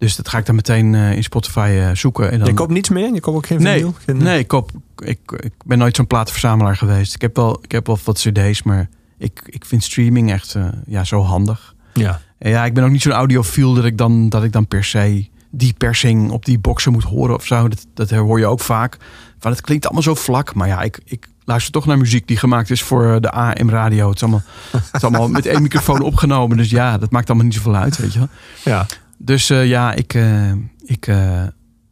Dus 0.00 0.16
dat 0.16 0.28
ga 0.28 0.38
ik 0.38 0.46
dan 0.46 0.54
meteen 0.54 0.94
eh, 0.94 1.12
in 1.12 1.22
Spotify 1.22 1.76
eh, 1.80 1.90
zoeken. 1.94 2.30
En 2.30 2.38
dan, 2.38 2.48
Je 2.48 2.54
koopt 2.54 2.72
niets 2.72 2.88
meer? 2.88 3.14
Je 3.14 3.20
koopt 3.20 3.36
ook 3.36 3.46
geen 3.46 3.62
Nee, 3.62 3.86
vinyl? 3.98 4.22
Nee, 4.22 4.38
ik, 4.38 4.48
koop, 4.48 4.70
ik, 5.04 5.18
ik 5.40 5.52
ben 5.64 5.78
nooit 5.78 5.96
zo'n 5.96 6.06
platenverzamelaar 6.06 6.76
geweest. 6.76 7.14
Ik 7.14 7.20
heb 7.20 7.36
wel, 7.36 7.58
ik 7.62 7.72
heb 7.72 7.86
wel 7.86 7.98
wat 8.04 8.18
cd's, 8.18 8.62
maar 8.62 8.88
ik, 9.18 9.40
ik 9.44 9.64
vind 9.64 9.84
streaming 9.84 10.30
echt 10.30 10.54
eh, 10.54 10.68
ja, 10.86 11.04
zo 11.04 11.22
handig. 11.22 11.74
Ja. 11.94 12.20
En 12.38 12.50
ja, 12.50 12.64
ik 12.64 12.74
ben 12.74 12.84
ook 12.84 12.90
niet 12.90 13.02
zo'n 13.02 13.12
audiofiel 13.12 13.74
dat 13.74 13.84
ik 13.84 13.98
dan, 13.98 14.28
dat 14.28 14.44
ik 14.44 14.52
dan 14.52 14.66
per 14.66 14.84
se 14.84 15.28
die 15.50 15.74
persing 15.78 16.30
op 16.30 16.44
die 16.44 16.58
boxen 16.58 16.92
moet 16.92 17.04
horen 17.04 17.34
of 17.34 17.46
zo. 17.46 17.68
Dat, 17.68 17.86
dat 17.94 18.10
hoor 18.10 18.38
je 18.38 18.46
ook 18.46 18.60
vaak. 18.60 18.96
Van, 19.38 19.50
het 19.50 19.60
klinkt 19.60 19.84
allemaal 19.84 20.02
zo 20.02 20.14
vlak. 20.14 20.54
Maar 20.54 20.68
ja, 20.68 20.80
ik, 20.80 21.00
ik 21.04 21.26
luister 21.44 21.72
toch 21.72 21.86
naar 21.86 21.98
muziek 21.98 22.26
die 22.26 22.36
gemaakt 22.36 22.70
is 22.70 22.82
voor 22.82 23.20
de 23.20 23.30
AM 23.30 23.70
radio. 23.70 24.06
Het 24.08 24.16
is 24.16 24.22
allemaal, 24.22 24.42
het 24.70 24.82
is 24.92 25.02
allemaal 25.02 25.28
met 25.28 25.46
één 25.46 25.62
microfoon 25.62 26.00
opgenomen. 26.00 26.56
Dus 26.56 26.70
ja, 26.70 26.98
dat 26.98 27.10
maakt 27.10 27.28
allemaal 27.28 27.46
niet 27.46 27.54
zoveel 27.54 27.76
uit, 27.76 27.96
weet 27.96 28.12
je 28.12 28.18
wel. 28.18 28.28
ja. 28.64 28.86
Dus 29.22 29.50
eh, 29.50 29.66
ja, 29.66 29.92
ik, 29.92 30.14
eh, 30.14 30.52
ik, 30.84 31.06
eh, 31.06 31.42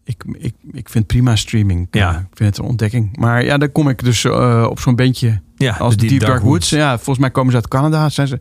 ik, 0.05 0.25
ik, 0.33 0.55
ik 0.73 0.89
vind 0.89 1.07
prima 1.07 1.37
streaming. 1.37 1.89
Ja. 1.91 2.11
Ik 2.11 2.37
vind 2.37 2.49
het 2.49 2.59
een 2.59 2.71
ontdekking. 2.71 3.17
Maar 3.17 3.45
ja, 3.45 3.59
dan 3.59 3.73
kom 3.73 3.89
ik 3.89 4.05
dus 4.05 4.25
op 4.65 4.81
zo'n 4.81 4.97
bandje 4.97 5.41
ja 5.57 5.77
als 5.77 5.97
de 5.97 6.07
Deep, 6.07 6.21
Dark, 6.21 6.43
Woods. 6.43 6.71
Ja, 6.71 6.95
volgens 6.97 7.19
mij 7.19 7.31
komen 7.31 7.51
ze 7.51 7.57
uit 7.57 7.69
Canada. 7.69 8.09
Zijn 8.09 8.29
ze 8.29 8.39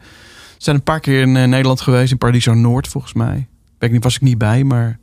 zijn 0.58 0.76
een 0.76 0.84
paar 0.84 1.00
keer 1.00 1.22
in 1.22 1.32
Nederland 1.32 1.82
geweest. 1.82 2.12
In 2.12 2.18
Paradiso 2.18 2.54
Noord, 2.54 2.88
volgens 2.88 3.14
mij. 3.14 3.36
Weet 3.78 3.90
ik 3.90 3.92
niet, 3.92 4.04
was 4.04 4.16
ik 4.16 4.22
niet 4.22 4.38
bij, 4.38 4.64
maar... 4.64 5.00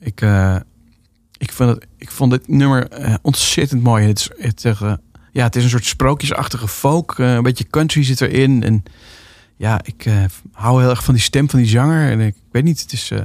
ik, 0.00 0.20
ik, 1.38 1.52
vond 1.52 1.70
het, 1.70 1.86
ik 1.98 2.10
vond 2.10 2.30
dit 2.30 2.48
nummer 2.48 2.88
ontzettend 3.22 3.82
mooi. 3.82 4.06
Het 4.06 4.30
het, 4.36 4.62
ja, 5.32 5.44
het 5.44 5.56
is 5.56 5.64
een 5.64 5.70
soort 5.70 5.84
sprookjesachtige 5.84 6.68
folk. 6.68 7.18
een 7.18 7.42
beetje 7.42 7.66
country 7.66 8.04
zit 8.04 8.20
erin. 8.20 8.62
En 8.62 8.82
ja, 9.56 9.80
ik 9.82 10.04
eh, 10.04 10.24
hou 10.52 10.80
heel 10.80 10.90
erg 10.90 11.04
van 11.04 11.14
die 11.14 11.22
stem 11.22 11.50
van 11.50 11.58
die 11.58 11.68
zanger. 11.68 12.10
En 12.10 12.20
ik, 12.20 12.34
weet 12.50 12.64
niet, 12.64 12.80
het 12.80 12.92
is, 12.92 13.10
eh, 13.10 13.18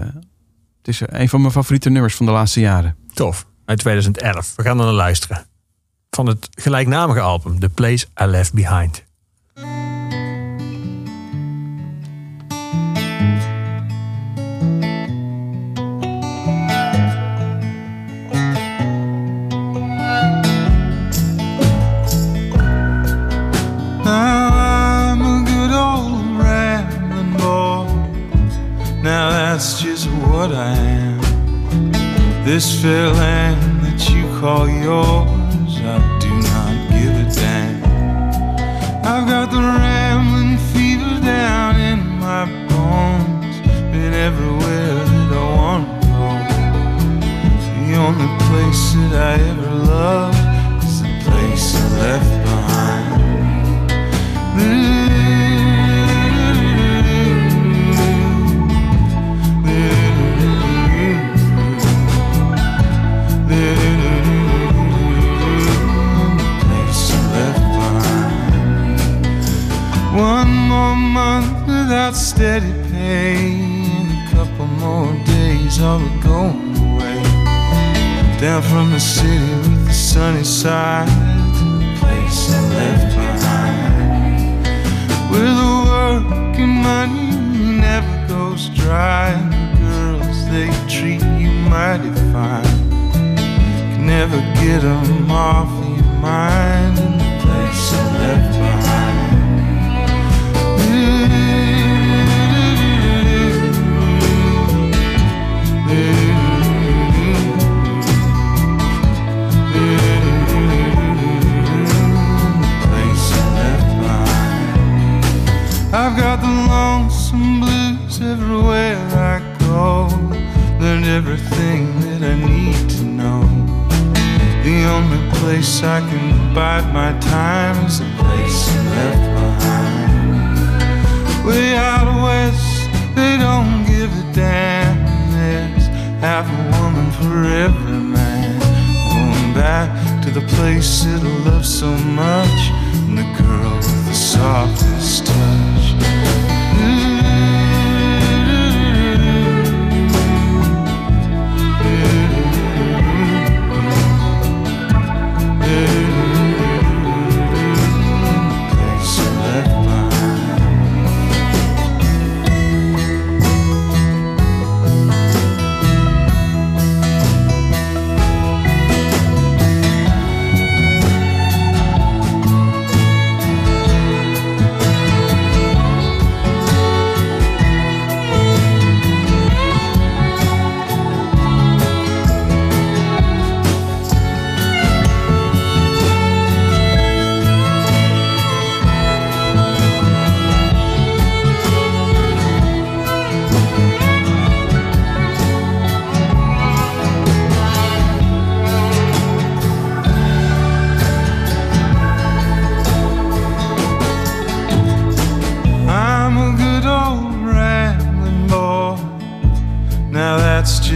het 0.77 0.87
is 0.87 1.01
een 1.05 1.29
van 1.29 1.41
mijn 1.41 1.53
favoriete 1.53 1.89
nummers 1.89 2.15
van 2.15 2.25
de 2.25 2.31
laatste 2.31 2.59
jaren. 2.59 2.95
Tof. 3.13 3.45
Uit 3.65 3.79
2011. 3.79 4.53
We 4.55 4.63
gaan 4.63 4.79
er 4.79 4.85
naar 4.85 4.93
luisteren. 4.93 5.45
Van 6.09 6.27
het 6.27 6.47
gelijknamige 6.51 7.19
album 7.19 7.59
The 7.59 7.69
Place 7.69 8.05
I 8.21 8.25
Left 8.25 8.53
Behind. 8.53 9.03
What 30.41 30.55
I 30.55 30.73
am. 30.73 31.21
This 32.43 32.81
fair 32.81 33.09
land 33.09 33.61
that 33.85 34.01
you 34.09 34.23
call 34.39 34.67
yours, 34.67 35.73
I 35.93 35.97
do 36.25 36.33
not 36.49 36.73
give 36.93 37.13
a 37.23 37.27
damn. 37.41 37.83
I've 39.11 39.27
got 39.33 39.51
the 39.51 39.61
rambling 39.61 40.57
fever 40.73 41.13
down 41.21 41.79
in 41.91 41.99
my 42.25 42.45
bones. 42.69 43.55
Been 43.93 44.15
everywhere 44.29 44.95
that 45.11 45.29
I 45.41 45.45
want 45.59 45.85
to 45.91 46.07
go. 46.17 46.29
The 47.85 47.91
only 48.05 48.29
place 48.47 48.83
that 48.97 49.13
I 49.29 49.33
ever 49.51 49.71
loved 49.93 50.40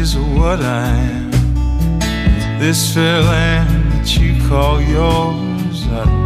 is 0.06 0.16
what 0.18 0.62
I 0.62 0.88
am. 0.88 1.32
This 2.60 2.94
fair 2.94 3.22
land 3.22 3.92
that 3.94 4.16
you 4.18 4.32
call 4.48 4.80
yours, 4.80 5.88
I 5.88 6.25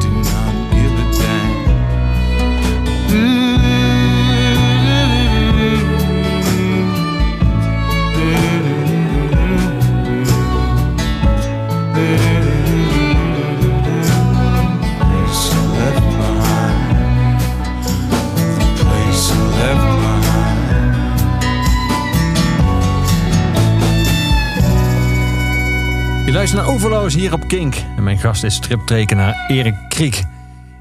luistert 26.40 26.66
naar 26.66 26.74
Overloos 26.74 27.14
hier 27.14 27.34
op 27.34 27.48
Kink. 27.48 27.76
En 27.98 28.03
mijn 28.03 28.20
gast 28.20 28.44
is 28.44 28.56
striptekenaar 28.56 29.45
Erik 29.48 29.76
Kriek. 29.90 30.24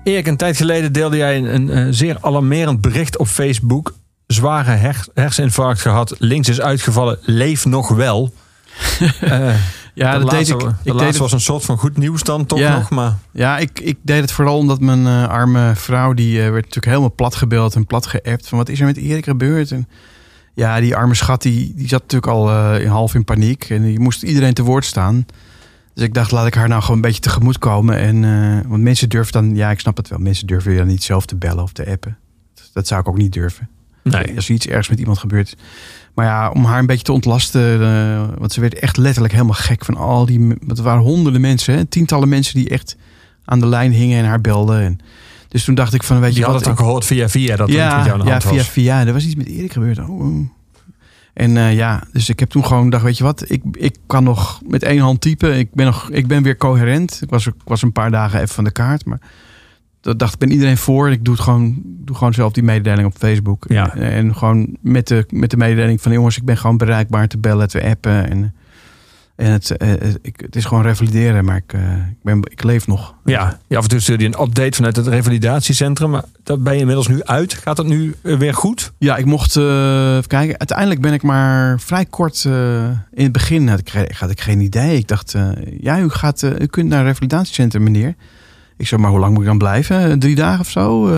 Erik, 0.05 0.27
een 0.27 0.37
tijd 0.37 0.57
geleden 0.57 0.93
deelde 0.93 1.17
jij 1.17 1.37
een, 1.37 1.77
een, 1.77 1.95
zeer 1.95 2.17
alarmerend 2.21 2.81
bericht 2.81 3.19
op 3.19 3.27
Facebook. 3.27 3.95
Zware 4.27 4.71
her- 4.71 5.07
herseninfarct 5.15 5.81
gehad, 5.81 6.15
links 6.19 6.49
is 6.49 6.61
uitgevallen, 6.61 7.19
leef 7.23 7.65
nog 7.65 7.89
wel. 7.89 8.33
Eh, 9.21 9.55
Ja, 9.95 10.19
dat 10.19 10.31
deed 10.31 10.49
ik. 10.49 10.59
de 10.59 10.75
ik 10.83 10.99
deed 10.99 11.17
was 11.17 11.33
een 11.33 11.41
soort 11.41 11.65
van 11.65 11.79
goed 11.79 11.97
nieuws 11.97 12.23
dan 12.23 12.47
toch 12.47 12.59
Ja. 12.59 12.75
nog, 12.79 12.91
maar... 12.91 13.17
Ja, 13.33 13.59
ik, 13.59 13.81
ik 13.81 13.99
deed 14.03 14.21
het 14.21 14.33
vooral 14.33 14.57
omdat 14.57 14.81
mijn 14.81 15.07
eh, 15.07 15.29
arme 15.29 15.73
vrouw... 15.75 16.13
die 16.13 16.37
eh, 16.37 16.43
werd 16.43 16.55
natuurlijk 16.65 16.87
helemaal 16.87 17.15
plat 17.15 17.35
gebeld 17.35 17.75
en 17.75 17.87
plat 17.87 18.07
geappt... 18.07 18.49
van 18.49 18.59
wat 18.59 18.69
is 18.69 18.81
er 18.81 18.87
met 18.87 18.97
Erik 18.97 19.25
gebeurd? 19.25 19.71
En 19.71 19.89
ja, 20.55 20.81
die 20.81 20.97
arme 20.97 21.15
schat 21.15 21.43
die, 21.43 21.73
die 21.75 21.89
zat 21.89 22.01
natuurlijk 22.01 22.33
al 22.33 22.75
in 22.77 22.89
half 22.89 23.15
in 23.15 23.25
paniek... 23.25 23.65
en 23.71 23.83
die 23.83 24.01
moest 24.01 24.23
iedereen 24.23 24.55
te 24.55 24.63
woord 24.63 24.85
staan. 24.85 25.27
Dus 25.99 26.07
ik 26.07 26.15
dacht, 26.15 26.31
laat 26.31 26.47
ik 26.47 26.55
haar 26.55 26.69
nou 26.69 26.81
gewoon 26.81 26.97
een 26.97 27.03
beetje 27.03 27.21
tegemoet 27.21 27.59
komen. 27.59 27.97
En, 27.99 28.25
eh, 28.25 28.71
want 28.71 28.83
mensen 28.83 29.09
durven 29.09 29.33
dan... 29.33 29.55
Ja, 29.57 29.71
ik 29.71 29.81
snap 29.81 29.97
het 29.97 30.09
wel. 30.09 30.19
Mensen 30.19 30.47
durven 30.47 30.77
dan 30.77 30.87
niet 30.87 31.03
zelf 31.03 31.27
te 31.27 31.37
bellen 31.37 31.63
of 31.63 31.73
te 31.73 31.87
appen. 31.91 32.17
Dat 32.73 32.87
zou 32.87 33.01
ik 33.01 33.09
ook 33.09 33.17
niet 33.17 33.33
durven. 33.33 33.69
Nee. 34.03 34.37
Als 34.37 34.49
er 34.49 34.55
iets 34.55 34.67
ergs 34.67 34.89
met 34.89 34.99
iemand 34.99 35.19
gebeurt. 35.19 35.57
Maar 36.15 36.27
ja, 36.27 36.51
om 36.51 36.65
haar 36.65 36.79
een 36.79 36.87
beetje 36.87 37.05
te 37.05 37.13
ontlasten. 37.13 37.83
eh, 37.83 38.29
want 38.39 38.53
ze 38.53 38.61
werd 38.61 38.75
echt 38.75 38.97
letterlijk 38.97 39.33
helemaal 39.35 39.55
gek 39.55 39.85
van 39.85 39.97
al 39.97 40.27
die. 40.27 40.55
Het 40.67 40.79
waren 40.79 41.03
honderden 41.03 41.41
mensen, 41.41 41.75
hè, 41.75 41.85
tientallen 41.85 42.29
mensen 42.29 42.55
die 42.55 42.69
echt 42.69 42.97
aan 43.45 43.61
de 43.61 43.67
lijn 43.67 43.93
hingen 43.93 44.19
en 44.19 44.25
haar 44.25 44.41
belden. 44.41 44.81
En, 44.81 44.99
dus 45.49 45.65
toen 45.65 45.75
dacht 45.75 45.95
ik 45.95 46.03
van, 46.03 46.21
weet 46.21 46.33
Je 46.33 46.39
je 46.39 46.45
had 46.45 46.53
wat? 46.55 46.65
het 46.65 46.73
ik- 46.73 46.79
gehoord 46.79 47.05
via 47.05 47.29
via 47.29 47.57
dat 47.57 47.69
er 47.69 47.75
iets 47.75 47.83
met 47.83 47.93
ja, 47.93 47.99
jou 48.05 48.11
aan 48.13 48.19
de 48.19 48.25
ja, 48.25 48.31
hand 48.31 48.43
via 48.45 48.53
was. 48.57 48.69
via. 48.69 49.07
Er 49.07 49.13
was 49.13 49.25
iets 49.25 49.35
met 49.35 49.47
Erik 49.47 49.73
gebeurd. 49.73 49.99
Oh, 49.99 50.11
oh. 50.21 50.49
En 51.39 51.57
eh, 51.57 51.75
ja, 51.75 52.03
dus 52.13 52.29
ik 52.29 52.41
heb 52.41 52.51
toen 52.51 52.65
gewoon 52.65 52.85
gedacht, 52.85 53.03
weet 53.03 53.19
je 53.19 53.25
wat? 53.25 53.51
Ik, 53.51 53.63
ik 53.73 53.97
kan 54.07 54.25
nog 54.25 54.61
met 54.67 54.83
één 54.83 55.01
hand 55.01 55.21
typen. 55.21 55.59
Ik 55.59 55.75
ben, 55.75 55.87
nog, 55.87 56.11
ik 56.11 56.27
ben 56.27 56.43
weer 56.43 56.57
coherent. 56.57 57.19
Ik 57.23 57.31
was, 57.31 57.47
ik 57.47 57.55
was 57.65 57.83
een 57.83 57.93
paar 57.93 58.11
dagen 58.11 58.41
even 58.41 58.55
van 58.55 58.65
de 58.65 58.71
kaart. 58.71 59.05
Maar 59.05 59.21
dat 60.01 60.19
dacht 60.19 60.33
ik, 60.33 60.39
ben 60.39 60.51
iedereen 60.51 60.77
voor. 60.77 61.11
Ik 61.11 61.25
doe, 61.25 61.35
het 61.35 61.43
gewoon, 61.43 61.83
doe 61.85 62.17
gewoon 62.17 62.35
zelf 62.35 62.53
die 62.53 62.63
mededeling 62.63 63.07
op 63.09 63.17
Facebook. 63.17 63.65
Ja. 63.69 63.95
En, 63.95 64.11
en 64.11 64.37
gewoon 64.37 64.77
met 64.81 65.09
de, 65.09 65.27
met 65.31 65.51
de 65.51 65.57
mededeling 65.57 66.01
van... 66.01 66.13
jongens, 66.13 66.37
ik 66.37 66.45
ben 66.45 66.57
gewoon 66.57 66.77
bereikbaar 66.77 67.29
te 67.29 67.39
bellen, 67.39 67.69
te 67.69 67.83
appen. 67.83 68.31
En, 68.31 68.55
en 69.39 69.53
het, 69.53 69.77
eh, 69.77 69.93
ik, 70.23 70.41
het 70.41 70.57
is 70.57 70.65
gewoon 70.65 70.83
revalideren. 70.83 71.45
Maar 71.45 71.57
ik, 71.57 71.73
eh, 71.73 71.97
ik, 71.97 72.23
ben, 72.23 72.41
ik 72.51 72.63
leef 72.63 72.87
nog. 72.87 73.15
Ja, 73.25 73.59
ja, 73.67 73.77
af 73.77 73.83
en 73.83 73.89
toe 73.89 74.01
stuurde 74.01 74.23
je 74.23 74.29
een 74.35 74.43
update 74.43 74.77
vanuit 74.77 74.97
het 74.97 75.07
revalidatiecentrum. 75.07 76.11
Maar 76.11 76.25
daar 76.43 76.59
ben 76.59 76.73
je 76.73 76.79
inmiddels 76.79 77.09
nu 77.09 77.23
uit. 77.23 77.55
Gaat 77.55 77.77
dat 77.77 77.87
nu 77.87 78.15
eh, 78.23 78.37
weer 78.37 78.55
goed? 78.55 78.93
Ja, 78.99 79.17
ik 79.17 79.25
mocht 79.25 79.57
eh, 79.57 80.17
even 80.17 80.27
kijken. 80.27 80.59
Uiteindelijk 80.59 81.01
ben 81.01 81.13
ik 81.13 81.23
maar 81.23 81.81
vrij 81.81 82.05
kort 82.05 82.45
eh, 82.45 82.85
in 83.13 83.23
het 83.23 83.33
begin 83.33 83.69
had 83.69 83.79
ik, 83.79 84.15
had 84.19 84.31
ik 84.31 84.41
geen 84.41 84.61
idee. 84.61 84.97
Ik 84.97 85.09
dacht, 85.09 85.35
eh, 85.35 85.51
ja, 85.81 85.99
u, 85.99 86.09
gaat, 86.09 86.43
eh, 86.43 86.59
u 86.59 86.67
kunt 86.67 86.89
naar 86.89 87.01
een 87.01 87.07
revalidatiecentrum, 87.07 87.83
meneer. 87.83 88.15
Ik 88.77 88.87
zei, 88.87 89.01
maar 89.01 89.11
hoe 89.11 89.21
lang 89.21 89.33
moet 89.33 89.43
ik 89.43 89.49
dan 89.49 89.59
blijven? 89.59 90.19
Drie 90.19 90.35
dagen 90.35 90.61
of 90.61 90.71
zo? 90.71 91.09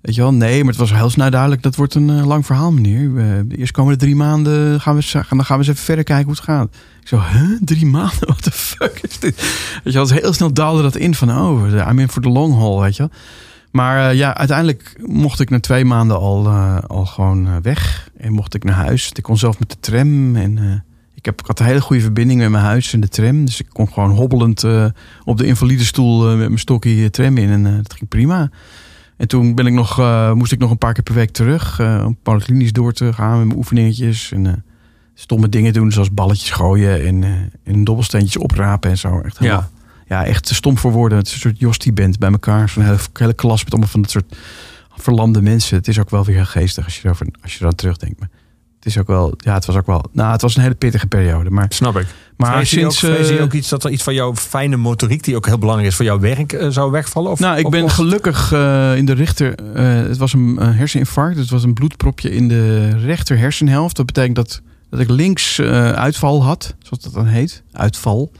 Weet 0.00 0.14
je 0.14 0.20
wel? 0.20 0.32
Nee, 0.34 0.58
maar 0.58 0.68
het 0.72 0.80
was 0.80 0.92
heel 0.92 1.10
snel 1.10 1.30
duidelijk. 1.30 1.62
Dat 1.62 1.76
wordt 1.76 1.94
een 1.94 2.10
eh, 2.10 2.26
lang 2.26 2.46
verhaal, 2.46 2.72
meneer. 2.72 3.14
We- 3.14 3.44
de 3.46 3.56
eerst 3.56 3.72
komende 3.72 3.98
drie 3.98 4.16
maanden 4.16 4.80
gaan 4.80 4.96
we, 4.96 5.10
dan 5.12 5.24
gaan 5.44 5.58
we 5.58 5.64
eens 5.64 5.68
even 5.68 5.84
verder 5.84 6.04
kijken 6.04 6.24
hoe 6.24 6.34
het 6.34 6.44
gaat. 6.44 6.68
Ik 7.00 7.08
zo, 7.08 7.20
huh? 7.32 7.58
Drie 7.64 7.86
maanden? 7.86 8.18
What 8.28 8.42
the 8.42 8.50
fuck 8.50 8.98
is 9.08 9.18
dit? 9.18 9.34
Weet 9.84 9.92
je 9.92 9.98
wel, 9.98 10.08
heel 10.08 10.32
snel 10.32 10.52
daalde 10.52 10.82
dat 10.82 10.96
in 10.96 11.14
van, 11.14 11.30
oh, 11.38 11.88
I'm 11.88 11.98
in 11.98 12.08
for 12.08 12.22
the 12.22 12.28
long 12.28 12.54
haul, 12.54 12.80
weet 12.80 12.96
je 12.96 13.02
wel. 13.02 13.12
Maar 13.70 14.10
eh, 14.10 14.16
ja, 14.16 14.36
uiteindelijk 14.36 15.00
mocht 15.06 15.40
ik 15.40 15.50
na 15.50 15.60
twee 15.60 15.84
maanden 15.84 16.18
al, 16.18 16.46
eh, 16.46 16.78
al 16.86 17.06
gewoon 17.06 17.62
weg. 17.62 18.10
En 18.16 18.32
mocht 18.32 18.54
ik 18.54 18.64
naar 18.64 18.74
huis. 18.74 19.10
Ik 19.12 19.22
kon 19.22 19.38
zelf 19.38 19.58
met 19.58 19.70
de 19.70 19.76
tram. 19.80 20.36
En 20.36 20.84
ik, 21.14 21.24
heb, 21.24 21.40
ik 21.40 21.46
had 21.46 21.60
een 21.60 21.66
hele 21.66 21.80
goede 21.80 22.02
verbinding 22.02 22.40
met 22.40 22.50
mijn 22.50 22.64
huis 22.64 22.92
en 22.92 23.00
de 23.00 23.08
tram. 23.08 23.44
Dus 23.44 23.60
ik 23.60 23.66
kon 23.72 23.88
gewoon 23.92 24.10
hobbelend 24.10 24.64
op 25.24 25.36
de 25.36 25.46
invalide 25.46 25.84
stoel 25.84 26.26
met 26.28 26.36
mijn 26.46 26.58
stokje 26.58 27.10
tram 27.10 27.36
in. 27.36 27.50
En 27.50 27.62
dat 27.82 27.92
ging 27.94 28.08
prima. 28.08 28.50
En 29.20 29.28
toen 29.28 29.54
ben 29.54 29.66
ik 29.66 29.72
nog, 29.72 29.98
eh, 29.98 30.32
moest 30.32 30.52
ik 30.52 30.58
nog 30.58 30.70
een 30.70 30.78
paar 30.78 30.92
keer 30.92 31.02
per 31.02 31.14
week 31.14 31.30
terug. 31.30 31.78
eh, 31.78 32.02
om 32.06 32.16
polyklinisch 32.22 32.72
door 32.72 32.92
te 32.92 33.12
gaan 33.12 33.38
met 33.38 33.46
mijn 33.46 33.58
oefeningetjes. 33.58 34.32
En 34.32 34.46
eh, 34.46 34.52
stomme 35.14 35.48
dingen 35.48 35.72
doen, 35.72 35.92
zoals 35.92 36.10
balletjes 36.12 36.50
gooien. 36.50 37.06
En, 37.06 37.50
en 37.64 37.84
dobbelsteentjes 37.84 38.36
oprapen 38.36 38.90
en 38.90 38.98
zo. 38.98 39.20
Echt 39.20 39.38
helemaal, 39.38 39.70
ja, 40.06 40.24
echt 40.24 40.48
stom 40.48 40.78
voor 40.78 40.92
woorden. 40.92 41.18
Het 41.18 41.26
is 41.26 41.32
een 41.32 41.40
soort 41.40 41.58
Jostie-band 41.58 42.18
bij 42.18 42.30
elkaar. 42.30 42.68
Zo'n 42.68 42.82
hele, 42.82 42.98
hele 43.12 43.34
klas 43.34 43.64
met 43.64 43.72
allemaal 43.72 43.90
van 43.90 44.02
dat 44.02 44.10
soort 44.10 44.36
verlamde 44.96 45.42
mensen. 45.42 45.76
Het 45.76 45.88
is 45.88 45.98
ook 45.98 46.10
wel 46.10 46.24
weer 46.24 46.36
heel 46.36 46.44
geestig 46.44 46.84
als 46.84 46.96
je 46.96 47.04
erover, 47.04 47.26
als 47.42 47.52
je 47.52 47.60
eraan 47.60 47.74
terugdenkt. 47.74 48.20
Maar 48.20 48.30
het 48.80 48.86
is 48.88 48.98
ook 48.98 49.06
wel, 49.06 49.34
ja, 49.36 49.54
het 49.54 49.66
was 49.66 49.76
ook 49.76 49.86
wel, 49.86 50.04
nou, 50.12 50.32
het 50.32 50.40
was 50.42 50.56
een 50.56 50.62
hele 50.62 50.74
pittige 50.74 51.06
periode. 51.06 51.50
Maar, 51.50 51.66
Snap 51.68 51.96
ik. 51.98 52.06
maar 52.36 52.52
vrees 52.52 52.70
je 52.70 52.84
ook, 52.84 52.92
sinds, 52.92 53.14
vrees 53.16 53.28
je 53.28 53.36
eh, 53.36 53.42
ook 53.42 53.52
iets 53.52 53.68
dat 53.68 53.84
er 53.84 53.90
iets 53.90 54.02
van 54.02 54.14
jouw 54.14 54.34
fijne 54.36 54.76
motoriek, 54.76 55.24
die 55.24 55.36
ook 55.36 55.46
heel 55.46 55.58
belangrijk 55.58 55.88
is 55.90 55.96
voor 55.96 56.04
jouw 56.04 56.18
werk, 56.18 56.52
eh, 56.52 56.68
zou 56.68 56.90
wegvallen? 56.90 57.30
Of, 57.30 57.38
nou, 57.38 57.58
ik 57.58 57.64
of- 57.64 57.70
ben 57.70 57.82
of- 57.84 57.92
gelukkig 57.92 58.52
eh, 58.52 58.96
in 58.96 59.04
de 59.06 59.12
rechter. 59.12 59.54
eh, 59.74 59.84
het 60.08 60.16
was 60.16 60.32
een, 60.32 60.56
een 60.60 60.74
herseninfarct. 60.74 61.38
Het 61.38 61.50
was 61.50 61.64
een 61.64 61.74
bloedpropje 61.74 62.30
in 62.30 62.48
de 62.48 62.88
rechter 62.98 63.38
hersenhelft. 63.38 63.96
Dat 63.96 64.06
betekent 64.06 64.36
dat, 64.36 64.60
dat 64.90 65.00
ik 65.00 65.08
links 65.10 65.58
eh, 65.58 65.92
uitval 65.92 66.44
had, 66.44 66.74
zoals 66.82 67.02
dat 67.02 67.12
dan 67.12 67.26
heet. 67.26 67.62
Uitval. 67.72 68.32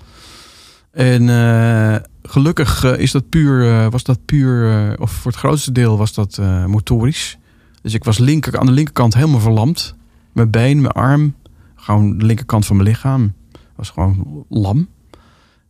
En 0.92 1.28
eh, 1.28 1.96
gelukkig 2.22 2.84
eh, 2.84 2.98
is 2.98 3.10
dat 3.10 3.28
puur, 3.28 3.70
eh, 3.70 3.86
was 3.90 4.02
dat 4.04 4.18
puur, 4.24 4.70
eh, 4.70 4.92
of 5.00 5.10
voor 5.10 5.30
het 5.30 5.40
grootste 5.40 5.72
deel 5.72 5.98
was 5.98 6.14
dat 6.14 6.38
eh, 6.40 6.64
motorisch. 6.64 7.38
Dus 7.82 7.94
ik 7.94 8.04
was 8.04 8.18
linker, 8.18 8.58
aan 8.58 8.66
de 8.66 8.72
linkerkant 8.72 9.14
helemaal 9.14 9.40
verlamd. 9.40 9.94
Mijn 10.32 10.50
been, 10.50 10.80
mijn 10.80 10.92
arm, 10.92 11.34
gewoon 11.74 12.18
de 12.18 12.24
linkerkant 12.24 12.66
van 12.66 12.76
mijn 12.76 12.88
lichaam. 12.88 13.32
Was 13.76 13.90
gewoon 13.90 14.44
lam. 14.48 14.88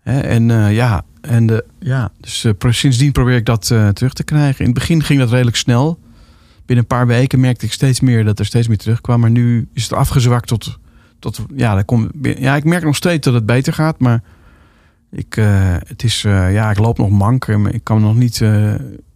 En 0.03 0.51
eh, 0.51 0.75
ja, 0.75 1.05
en 1.21 1.47
de, 1.47 1.65
ja, 1.79 2.11
dus 2.21 2.45
eh, 2.45 2.71
sindsdien 2.71 3.13
probeer 3.13 3.37
ik 3.37 3.45
dat 3.45 3.71
eh, 3.71 3.89
terug 3.89 4.13
te 4.13 4.25
krijgen. 4.25 4.59
In 4.59 4.71
het 4.71 4.79
begin 4.79 5.03
ging 5.03 5.19
dat 5.19 5.31
redelijk 5.31 5.57
snel. 5.57 5.99
Binnen 6.67 6.85
een 6.91 6.97
paar 6.97 7.07
weken 7.07 7.41
merkte 7.41 7.67
ik 7.67 7.73
steeds 7.73 8.01
meer 8.01 8.25
dat 8.25 8.39
er 8.39 8.47
steeds 8.47 8.69
meer 8.69 8.79
terugkwam. 8.79 9.21
Maar 9.21 9.31
nu 9.31 9.69
is 9.73 9.83
het 9.83 9.93
afgezwakt 9.93 10.49
tot, 10.49 10.79
tot 11.19 11.41
ja, 11.55 11.75
daar 11.75 11.85
komt, 11.85 12.11
ja, 12.23 12.57
ik 12.57 12.65
merk 12.65 12.85
nog 12.85 12.97
steeds 12.97 13.25
dat 13.25 13.35
het 13.35 13.47
beter 13.47 13.73
gaat. 13.73 13.99
Maar 13.99 14.23
ik, 15.11 15.35
het 15.87 16.03
is, 16.03 16.23
ja, 16.23 16.71
ik 16.71 16.79
loop 16.79 16.99
nog 16.99 17.11
mank. 17.11 17.47
Ik 17.47 17.85
kan 17.85 18.01
nog 18.01 18.17
niet 18.17 18.43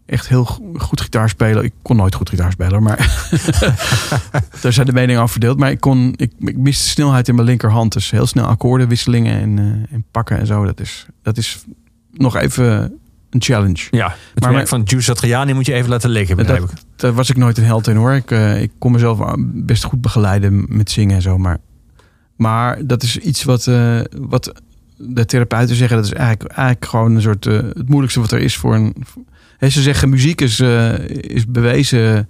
echt 0.06 0.28
heel 0.28 0.44
go- 0.44 0.72
goed 0.78 1.00
gitaar 1.00 1.28
spelen. 1.28 1.64
Ik 1.64 1.72
kon 1.82 1.96
nooit 1.96 2.14
goed 2.14 2.28
gitaar 2.28 2.52
spelen, 2.52 2.82
maar 2.82 2.98
daar 4.60 4.72
zijn 4.72 4.86
de 4.86 4.92
meningen 4.92 5.16
over 5.20 5.32
verdeeld. 5.32 5.58
Maar 5.58 5.70
ik, 5.70 5.80
kon, 5.80 6.12
ik, 6.16 6.32
ik 6.38 6.56
miste 6.56 6.88
snelheid 6.88 7.28
in 7.28 7.34
mijn 7.34 7.46
linkerhand. 7.46 7.92
Dus 7.92 8.10
heel 8.10 8.26
snel 8.26 8.44
akkoordenwisselingen 8.46 9.40
en, 9.40 9.58
eh, 9.58 9.94
en 9.94 10.04
pakken 10.10 10.38
en 10.38 10.46
zo. 10.46 10.64
Dat 10.64 10.80
is, 10.80 11.06
dat 11.22 11.36
is 11.36 11.64
nog 12.12 12.36
even 12.36 12.98
een 13.30 13.42
challenge. 13.42 13.86
Ja, 13.90 14.14
het 14.34 14.42
Maar 14.42 14.52
werk 14.52 14.68
van 14.68 14.78
Giuseppe 14.88 15.02
Satriani 15.20 15.52
moet 15.52 15.66
je 15.66 15.72
even 15.74 15.90
laten 15.90 16.10
liggen, 16.10 16.36
Dat- 16.36 16.46
begrijp 16.46 16.70
ik. 16.70 16.76
Daar 16.96 17.12
was 17.12 17.30
ik 17.30 17.36
nooit 17.36 17.58
een 17.58 17.64
held 17.64 17.86
in 17.88 17.96
hoor. 17.96 18.12
Ik, 18.12 18.30
eh, 18.30 18.62
ik 18.62 18.70
kon 18.78 18.92
mezelf 18.92 19.34
best 19.38 19.84
goed 19.84 20.00
begeleiden 20.00 20.64
met 20.68 20.90
zingen 20.90 21.16
en 21.16 21.22
zo. 21.22 21.38
Maar, 21.38 21.58
maar 22.36 22.86
dat 22.86 23.02
is 23.02 23.16
iets 23.18 23.44
wat, 23.44 23.66
eh, 23.66 24.00
wat 24.18 24.52
de 24.96 25.24
therapeuten 25.24 25.76
zeggen. 25.76 25.96
Dat 25.96 26.06
is 26.06 26.12
eigenlijk, 26.12 26.52
eigenlijk 26.52 26.86
gewoon 26.86 27.14
een 27.14 27.22
soort 27.22 27.46
eh, 27.46 27.54
het 27.56 27.88
moeilijkste 27.88 28.20
wat 28.20 28.32
er 28.32 28.40
is 28.40 28.56
voor 28.56 28.74
een. 28.74 28.94
Ze 29.70 29.82
zeggen 29.82 30.08
muziek 30.08 30.40
is, 30.40 30.60
eh, 30.60 30.98
is 31.08 31.46
bewezen 31.46 32.28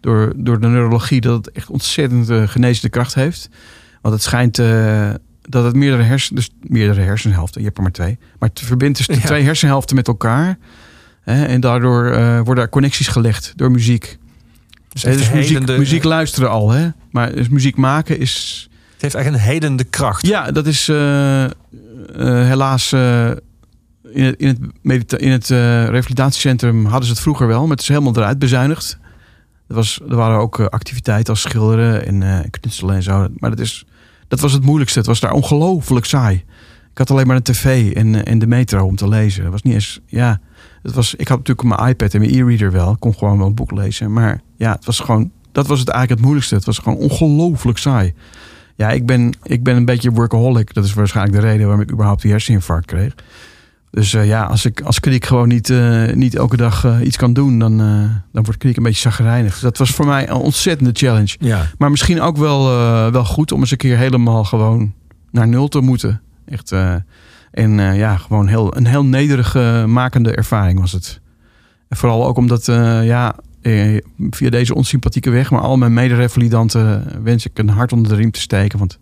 door, 0.00 0.32
door 0.36 0.60
de 0.60 0.66
neurologie 0.66 1.20
dat 1.20 1.44
het 1.44 1.54
echt 1.54 1.70
ontzettend 1.70 2.28
eh, 2.30 2.48
genezende 2.48 2.88
kracht 2.88 3.14
heeft. 3.14 3.48
Want 4.00 4.14
het 4.14 4.22
schijnt 4.22 4.58
eh, 4.58 5.10
dat 5.42 5.64
het 5.64 5.74
meerdere 5.74 6.02
hersen, 6.02 6.34
dus 6.34 6.50
meerdere 6.60 7.00
hersenhelften, 7.00 7.60
je 7.60 7.66
hebt 7.66 7.76
er 7.76 7.82
maar 7.82 7.92
twee, 7.92 8.18
maar 8.38 8.48
het 8.48 8.60
verbindt 8.60 8.98
dus 8.98 9.06
de 9.06 9.14
Ja. 9.14 9.20
twee 9.20 9.42
hersenhelften 9.42 9.96
met 9.96 10.08
elkaar. 10.08 10.58
Hè, 11.22 11.44
en 11.44 11.60
daardoor 11.60 12.04
worden 12.44 12.64
er 12.64 12.70
connecties 12.70 13.08
gelegd 13.08 13.52
door 13.56 13.70
muziek. 13.70 14.18
Dus 14.88 15.04
echt 15.04 15.18
dus 15.18 15.30
muziek, 15.30 15.66
muziek 15.66 16.04
luisteren 16.04 16.50
al, 16.50 16.70
hè? 16.70 16.88
Maar 17.10 17.34
dus 17.34 17.48
muziek 17.48 17.76
maken 17.76 18.18
is. 18.18 18.68
Het 18.92 19.02
heeft 19.02 19.14
echt 19.14 19.26
een 19.26 19.40
helende 19.40 19.84
kracht. 19.84 20.26
Ja, 20.26 20.50
dat 20.50 20.66
is 20.66 20.86
helaas. 22.16 22.94
In 24.12 24.24
het, 24.24 24.38
in 24.38 24.70
het, 24.82 25.12
in 25.12 25.30
het 25.30 25.50
eh, 25.50 25.86
revalidatiecentrum 25.86 26.84
hadden 26.84 27.04
ze 27.04 27.12
het 27.12 27.22
vroeger 27.22 27.46
wel, 27.46 27.60
maar 27.60 27.70
het 27.70 27.80
is 27.80 27.88
helemaal 27.88 28.16
eruit 28.16 28.38
bezuinigd. 28.38 28.98
Er, 29.68 29.74
was, 29.74 30.00
er 30.08 30.16
waren 30.16 30.38
ook 30.38 30.58
eh, 30.58 30.66
activiteiten 30.66 31.32
als 31.32 31.40
schilderen 31.40 32.06
en 32.06 32.22
eh, 32.22 32.50
knutselen 32.50 32.94
en 32.94 33.02
zo. 33.02 33.28
Maar 33.36 33.50
dat 33.50 33.58
is, 33.58 33.86
Dat 34.28 34.40
was 34.40 34.52
het 34.52 34.64
moeilijkste. 34.64 34.98
Het 34.98 35.08
was 35.08 35.20
daar 35.20 35.32
ongelooflijk 35.32 36.06
saai. 36.06 36.44
Ik 36.90 36.98
had 36.98 37.10
alleen 37.10 37.26
maar 37.26 37.36
een 37.36 37.42
tv 37.42 37.92
en, 37.92 38.24
en 38.24 38.38
de 38.38 38.46
metro 38.46 38.86
om 38.86 38.96
te 38.96 39.08
lezen. 39.08 39.50
Was 39.50 39.62
niet 39.62 39.74
eens, 39.74 40.00
ja, 40.06 40.40
het 40.82 40.94
was, 40.94 41.14
ik 41.14 41.28
had 41.28 41.38
natuurlijk 41.38 41.68
mijn 41.68 41.90
iPad 41.90 42.14
en 42.14 42.20
mijn 42.20 42.34
e-reader 42.34 42.72
wel. 42.72 42.92
Ik 42.92 43.00
kon 43.00 43.14
gewoon 43.14 43.38
wel 43.38 43.46
een 43.46 43.54
boek 43.54 43.70
lezen. 43.70 44.12
Maar 44.12 44.40
ja, 44.56 44.72
het 44.72 44.84
was 44.84 45.00
gewoon, 45.00 45.30
dat 45.52 45.66
was 45.66 45.78
het 45.78 45.88
eigenlijk 45.88 46.18
het 46.18 46.28
moeilijkste. 46.28 46.54
Het 46.54 46.64
was 46.64 46.78
gewoon 46.78 46.98
ongelooflijk 46.98 47.78
saai. 47.78 48.14
Ja, 48.76 48.90
ik 48.90 49.06
ben, 49.06 49.32
ik 49.42 49.62
ben 49.62 49.76
een 49.76 49.84
beetje 49.84 50.10
workaholic. 50.10 50.74
Dat 50.74 50.84
is 50.84 50.94
waarschijnlijk 50.94 51.40
de 51.40 51.46
reden 51.46 51.66
waarom 51.66 51.82
ik 51.82 51.92
überhaupt 51.92 52.22
die 52.22 52.30
herseninfarct 52.30 52.86
kreeg. 52.86 53.14
Dus 53.92 54.14
eh, 54.14 54.26
ja, 54.26 54.44
als 54.44 54.64
ik 54.64 54.80
als 54.80 55.00
Kriek 55.00 55.24
gewoon 55.24 55.48
niet, 55.48 55.70
eh, 55.70 56.12
niet 56.12 56.34
elke 56.34 56.56
dag 56.56 56.84
eh, 56.84 56.96
iets 57.02 57.16
kan 57.16 57.32
doen, 57.32 57.58
dan, 57.58 57.76
dan 58.32 58.44
wordt 58.44 58.56
Kriek 58.56 58.76
een 58.76 58.82
beetje 58.82 59.00
zagrijnig. 59.00 59.58
Dat 59.58 59.78
was 59.78 59.90
voor 59.90 60.06
mij 60.06 60.28
een 60.28 60.36
ontzettende 60.36 60.90
challenge. 60.92 61.36
Ja. 61.38 61.66
Maar 61.78 61.90
misschien 61.90 62.20
ook 62.20 62.36
wel, 62.36 62.64
wel 63.10 63.24
goed 63.24 63.52
om 63.52 63.60
eens 63.60 63.70
een 63.70 63.76
keer 63.76 63.96
helemaal 63.96 64.44
gewoon 64.44 64.92
naar 65.30 65.48
nul 65.48 65.68
te 65.68 65.80
moeten. 65.80 66.20
Echt. 66.46 66.72
en 67.50 67.72
ja, 67.96 68.16
gewoon 68.16 68.46
heel, 68.46 68.76
een 68.76 68.86
heel 68.86 69.04
nederige 69.04 69.84
makende 69.86 70.34
ervaring 70.34 70.80
was 70.80 70.92
het. 70.92 71.20
En 71.88 71.96
vooral 71.96 72.26
ook 72.26 72.36
omdat, 72.36 72.66
ja, 73.04 73.34
via 74.30 74.50
deze 74.50 74.74
onsympathieke 74.74 75.30
weg, 75.30 75.50
maar 75.50 75.60
al 75.60 75.76
mijn 75.76 75.94
mederevalidanten 75.94 77.04
wens 77.22 77.46
ik 77.46 77.58
een 77.58 77.68
hart 77.68 77.92
onder 77.92 78.08
de 78.08 78.16
riem 78.16 78.30
te 78.30 78.40
steken. 78.40 78.78
Want 78.78 78.98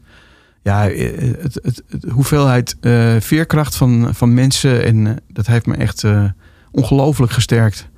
ja, 0.63 0.89
eh, 0.89 1.19
het, 1.43 1.55
het, 1.63 1.83
het- 1.89 2.03
de 2.03 2.11
hoeveelheid 2.11 2.77
eh, 2.81 3.17
veerkracht 3.21 3.77
van, 3.77 4.09
van 4.15 4.35
mensen, 4.35 4.85
en 4.85 5.07
eh, 5.07 5.13
dat 5.29 5.47
heeft 5.47 5.67
me 5.67 5.75
echt 5.75 6.05
eh, 6.05 6.25
ongelooflijk 6.71 7.33
gesterkt. 7.33 7.89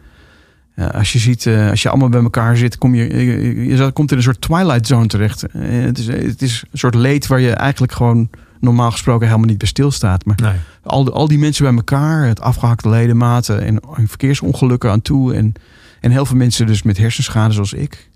Als 0.93 1.13
je 1.13 1.19
ziet, 1.19 1.47
als 1.71 1.83
je 1.83 1.89
allemaal 1.89 2.09
bij 2.09 2.23
elkaar 2.23 2.57
zit, 2.57 2.79
kom 2.79 2.95
je, 2.95 3.25
je, 3.25 3.65
je 3.77 3.91
komt 3.93 4.11
in 4.11 4.17
een 4.17 4.23
soort 4.23 4.41
twilight 4.41 4.87
zone 4.87 5.07
terecht. 5.07 5.45
Het, 5.59 5.99
is, 5.99 6.07
het 6.07 6.43
is 6.43 6.65
een 6.73 6.79
soort 6.79 6.95
leed 6.95 7.27
waar 7.27 7.41
je 7.41 7.51
eigenlijk 7.53 7.93
gewoon 7.93 8.31
normaal 8.61 8.91
gesproken 8.91 9.27
helemaal 9.27 9.49
niet 9.49 9.59
bij 9.59 9.67
stilstaat. 9.69 10.25
Maar 10.25 10.39
Nee. 10.43 10.53
al, 10.83 11.05
die- 11.05 11.13
al 11.13 11.29
die 11.29 11.39
mensen 11.39 11.65
bij 11.65 11.75
elkaar, 11.75 12.27
het 12.27 12.41
afgehakte 12.41 12.89
ledematen 12.89 13.63
en 13.63 13.81
verkeersongelukken 14.07 14.91
aan 14.91 15.03
toe. 15.03 15.35
En, 15.35 15.53
en 16.01 16.11
heel 16.11 16.27
veel 16.27 16.37
mensen 16.37 16.67
dus 16.67 16.83
met 16.83 16.99
hersenschade 16.99 17.55
zoals 17.55 17.73
ik. 17.73 18.09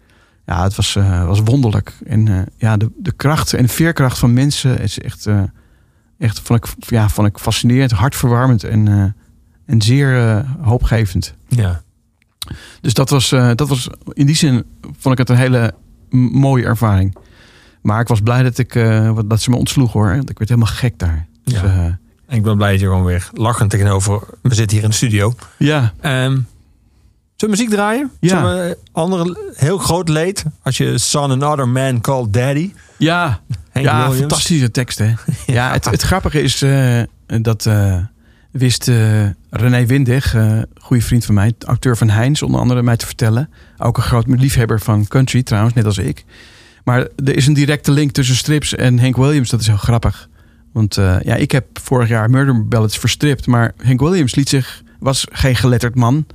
Ja, 0.47 0.63
het 0.63 0.75
was, 0.77 0.97
eh, 0.97 1.27
was 1.27 1.41
wonderlijk. 1.45 1.93
En 2.07 2.29
eh, 2.29 2.39
ja, 2.57 2.77
de, 2.77 2.91
de 2.97 3.13
kracht 3.13 3.53
en 3.53 3.63
de 3.63 3.69
veerkracht 3.69 4.19
van 4.19 4.33
mensen 4.33 4.81
is 4.81 4.99
echt, 4.99 5.27
eh, 5.27 5.43
echt 6.19 6.41
vond, 6.41 6.65
ik, 6.65 6.73
ja, 6.89 7.09
vond 7.09 7.29
ik 7.29 7.39
fascinerend, 7.39 7.91
hartverwarmend 7.91 8.65
en, 8.65 9.15
en 9.67 9.83
zeer 9.83 10.45
hoopgevend. 10.61 11.35
Ja. 11.49 11.83
Dus 12.81 12.95
dat 12.95 13.11
was, 13.11 13.29
dat 13.55 13.69
was 13.69 13.89
in 14.13 14.27
die 14.27 14.35
zin 14.37 14.65
vond 14.99 15.13
ik 15.13 15.19
het 15.19 15.29
een 15.29 15.37
hele 15.43 15.75
mooie 16.33 16.65
ervaring. 16.65 17.17
Maar 17.83 18.01
ik 18.01 18.09
was 18.09 18.21
blij 18.21 18.43
dat, 18.43 18.59
ik, 18.59 18.75
wat- 19.15 19.31
dat 19.31 19.41
ze 19.41 19.51
me 19.51 19.57
ontsloeg 19.57 19.93
hoor. 19.93 20.09
Want 20.17 20.31
ik 20.31 20.39
werd 20.39 20.51
helemaal 20.51 20.73
gek 20.73 20.99
daar. 20.99 21.27
Dus, 21.45 21.61
Ja. 21.61 21.99
En 22.27 22.37
ik 22.37 22.43
ben 22.43 22.57
blij 22.57 22.71
dat 22.71 22.81
je 22.81 22.87
gewoon 22.87 23.05
weer 23.05 23.31
lachend 23.33 23.71
tegenover... 23.71 24.23
We 24.43 24.55
zitten 24.55 24.77
hier 24.77 24.85
in 24.85 24.91
de 24.91 24.97
studio. 24.97 25.35
ja, 25.59 25.93
Ehm 26.01 26.39
zullen 27.37 27.55
we 27.55 27.63
muziek 27.63 27.71
draaien? 27.71 28.11
Ja. 28.21 28.43
We 28.43 28.79
andere 28.93 29.53
heel 29.55 29.79
groot 29.79 30.09
leed? 30.09 30.45
Als 30.63 30.77
je 30.77 30.99
Son 30.99 31.31
Another 31.31 31.69
Man 31.69 32.01
Called 32.01 32.33
Daddy. 32.33 32.73
ja, 32.97 33.41
ja 33.73 33.97
Williams. 33.99 34.19
fantastische 34.19 34.71
tekst 34.71 34.99
hè. 34.99 35.13
ja, 35.47 35.73
het, 35.73 35.85
het 35.85 36.03
grappige 36.03 36.43
is 36.43 36.63
eh, 36.63 37.03
dat 37.27 37.67
eh, 37.67 37.97
wist 38.51 38.89
eh, 38.89 39.25
René 39.51 39.87
Windig, 39.87 40.37
goede 40.81 41.03
vriend 41.03 41.25
van 41.25 41.35
mij, 41.35 41.53
auteur 41.67 41.97
van 41.97 42.11
Heinz, 42.11 42.43
onder 42.43 42.61
andere 42.61 42.83
mij 42.83 42.97
te 42.97 43.07
vertellen. 43.07 43.51
Ook 43.79 43.97
een 43.97 44.03
groot 44.03 44.27
liefhebber 44.27 44.81
van 44.81 45.07
country 45.09 45.43
trouwens, 45.43 45.75
net 45.75 45.85
als 45.85 45.99
ik. 45.99 46.25
Maar 46.85 47.09
er 47.25 47.37
is 47.37 47.47
een 47.47 47.55
directe 47.55 47.93
link 47.93 48.11
tussen 48.11 48.37
strips 48.37 48.75
en 48.75 48.99
Hank 48.99 49.17
Williams. 49.17 49.51
Dat 49.51 49.61
is 49.61 49.67
heel 49.67 49.77
grappig. 49.77 50.29
Want 50.73 50.95
ja, 50.95 51.35
ik 51.35 51.53
heb 51.53 51.67
vorig 51.73 52.09
jaar 52.09 52.31
Murder 52.31 52.69
Ballads 52.69 52.99
verstript. 52.99 53.47
Maar 53.47 53.73
Hank 53.85 54.01
Williams 54.01 54.35
liet 54.35 54.49
zich, 54.49 54.83
was 54.99 55.27
geen 55.31 55.57
geletterd 55.57 55.95
man. 55.95 56.27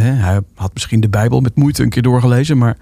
Hij 0.00 0.40
had 0.54 0.70
misschien 0.74 1.00
de 1.00 1.08
Bijbel 1.08 1.40
met 1.40 1.56
moeite 1.56 1.82
een 1.82 1.88
keer 1.88 2.02
doorgelezen. 2.02 2.58
Maar 2.58 2.76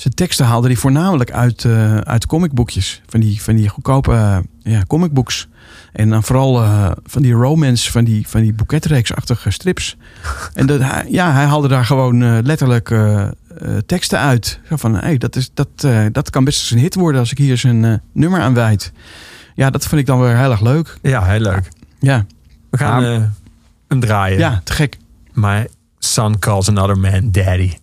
zijn 0.00 0.14
teksten 0.14 0.46
haalde 0.46 0.66
hij 0.66 0.76
voornamelijk 0.76 1.32
uit, 1.32 1.64
eh, 1.64 1.96
uit 1.96 2.26
comicboekjes. 2.26 3.02
Van 3.06 3.20
die, 3.20 3.42
van 3.42 3.56
die 3.56 3.68
goedkope 3.68 4.12
eh, 4.12 4.38
ja, 4.58 4.82
comicbooks. 4.86 5.48
En 5.92 6.08
dan 6.08 6.22
vooral 6.22 6.62
eh, 6.62 6.90
van 7.04 7.22
die 7.22 7.32
romance, 7.32 7.90
van 7.90 8.04
die, 8.04 8.28
van 8.28 8.40
die 8.40 8.52
boeketreeksachtige 8.52 9.50
strips. 9.50 9.96
En 10.54 10.66
dat, 10.66 10.80
hij, 10.80 11.06
ja, 11.08 11.32
hij 11.32 11.44
haalde 11.44 11.68
daar 11.68 11.84
gewoon 11.84 12.42
letterlijk 12.42 12.94
teksten 13.86 14.18
uit. 14.18 14.60
Zo 14.68 14.76
van, 14.76 14.94
hey, 14.94 15.18
dat, 15.18 15.36
is, 15.36 15.50
dat, 15.54 15.86
dat 16.12 16.30
kan 16.30 16.44
best 16.44 16.60
eens 16.60 16.70
een 16.70 16.78
hit 16.78 16.94
worden 16.94 17.20
als 17.20 17.30
ik 17.30 17.38
hier 17.38 17.64
eh, 17.64 17.94
nummer 18.12 18.40
aan 18.40 18.54
wijd. 18.54 18.92
Ja, 19.54 19.70
dat 19.70 19.86
vind 19.86 20.00
ik 20.00 20.06
dan 20.06 20.20
weer 20.20 20.36
heel 20.36 20.50
erg 20.50 20.60
leuk. 20.60 20.98
Ja, 21.02 21.24
heel 21.24 21.40
leuk. 21.40 21.68
Ja, 21.98 22.26
We 22.70 22.78
gaan 22.78 23.32
hem 23.88 24.00
draaien. 24.00 24.38
ja 24.38 24.60
te 24.64 24.72
gek. 24.72 24.96
My 25.32 25.68
son 26.00 26.34
calls 26.36 26.68
another 26.68 26.96
man 26.96 27.30
daddy. 27.30 27.78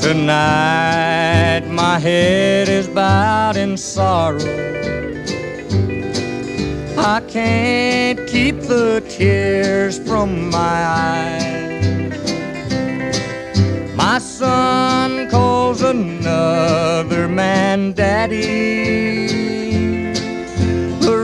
Tonight 0.00 1.66
my 1.70 1.98
head 1.98 2.68
is 2.68 2.88
bowed 2.88 3.56
in 3.56 3.76
sorrow. 3.76 4.38
I 6.96 7.20
can't 7.28 8.26
keep 8.28 8.60
the 8.60 9.04
tears 9.08 9.98
from 9.98 10.50
my 10.50 10.84
eyes. 11.04 11.56
My 13.96 14.18
son 14.18 15.28
calls 15.30 15.82
another 15.82 17.28
man 17.28 17.92
daddy. 17.92 19.37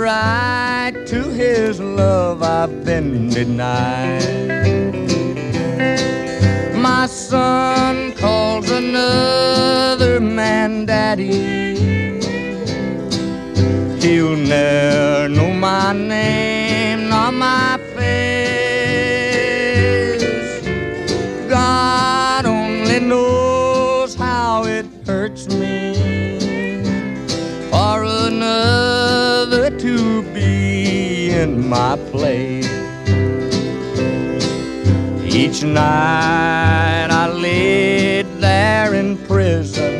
Right 0.05 0.93
to 1.07 1.31
his 1.31 1.81
love 1.81 2.43
I've 2.43 2.85
been 2.85 3.31
denied. 3.31 4.21
My 6.77 7.07
son 7.07 8.13
calls 8.13 8.71
another 8.71 10.21
man 10.21 10.85
daddy. 10.85 11.79
He'll 14.03 14.37
never 14.37 15.31
know 15.31 15.55
my 15.55 15.95
name 15.95 17.09
nor 17.09 17.33
my 17.33 17.79
my 31.65 31.97
place. 32.11 32.69
Each 35.25 35.63
night 35.63 37.09
I 37.11 37.29
laid 37.33 38.27
there 38.41 38.95
in 38.95 39.19
prison. 39.27 39.95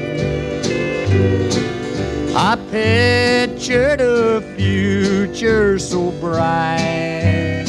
I 2.37 2.57
pictured 2.71 4.01
a 4.01 4.41
future 4.57 5.79
so 5.79 6.11
bright. 6.21 7.67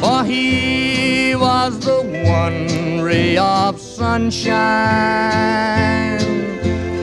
For 0.00 0.24
he 0.24 1.34
was 1.36 1.78
the 1.80 2.02
one 2.26 3.02
ray 3.02 3.36
of 3.36 3.80
sunshine 3.80 5.34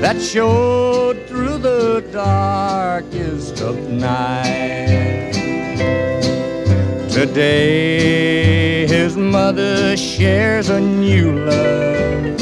that 0.02 0.20
showed 0.20 1.28
through 1.28 1.60
the 1.60 2.04
darkest 2.12 3.62
of 3.62 3.78
night. 3.88 5.32
Today 7.12 8.88
his 8.88 9.16
mother 9.16 9.96
shares 9.96 10.70
a 10.70 10.82
new 10.82 11.46
love. 11.46 12.42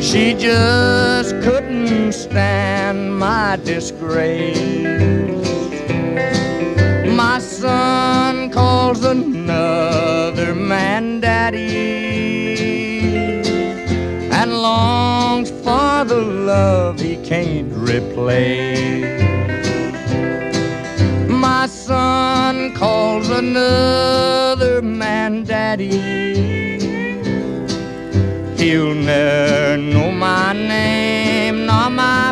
She 0.00 0.34
just 0.34 1.30
couldn't 1.42 2.12
stand 2.12 3.18
my 3.18 3.56
disgrace. 3.64 4.56
My 7.10 7.40
son 7.40 8.50
calls 8.50 9.02
another 9.04 10.54
man 10.54 11.18
daddy 11.18 12.17
longs 14.68 15.50
for 15.64 16.04
the 16.12 16.22
love 16.50 16.94
he 17.06 17.14
can't 17.30 17.70
replace. 17.90 19.22
My 21.46 21.64
son 21.66 22.54
calls 22.80 23.28
another 23.44 24.76
man 24.82 25.32
daddy. 25.44 25.98
He'll 28.60 28.94
never 28.94 29.76
know 29.92 30.10
my 30.28 30.52
name 30.52 31.56
nor 31.68 31.88
my 32.04 32.26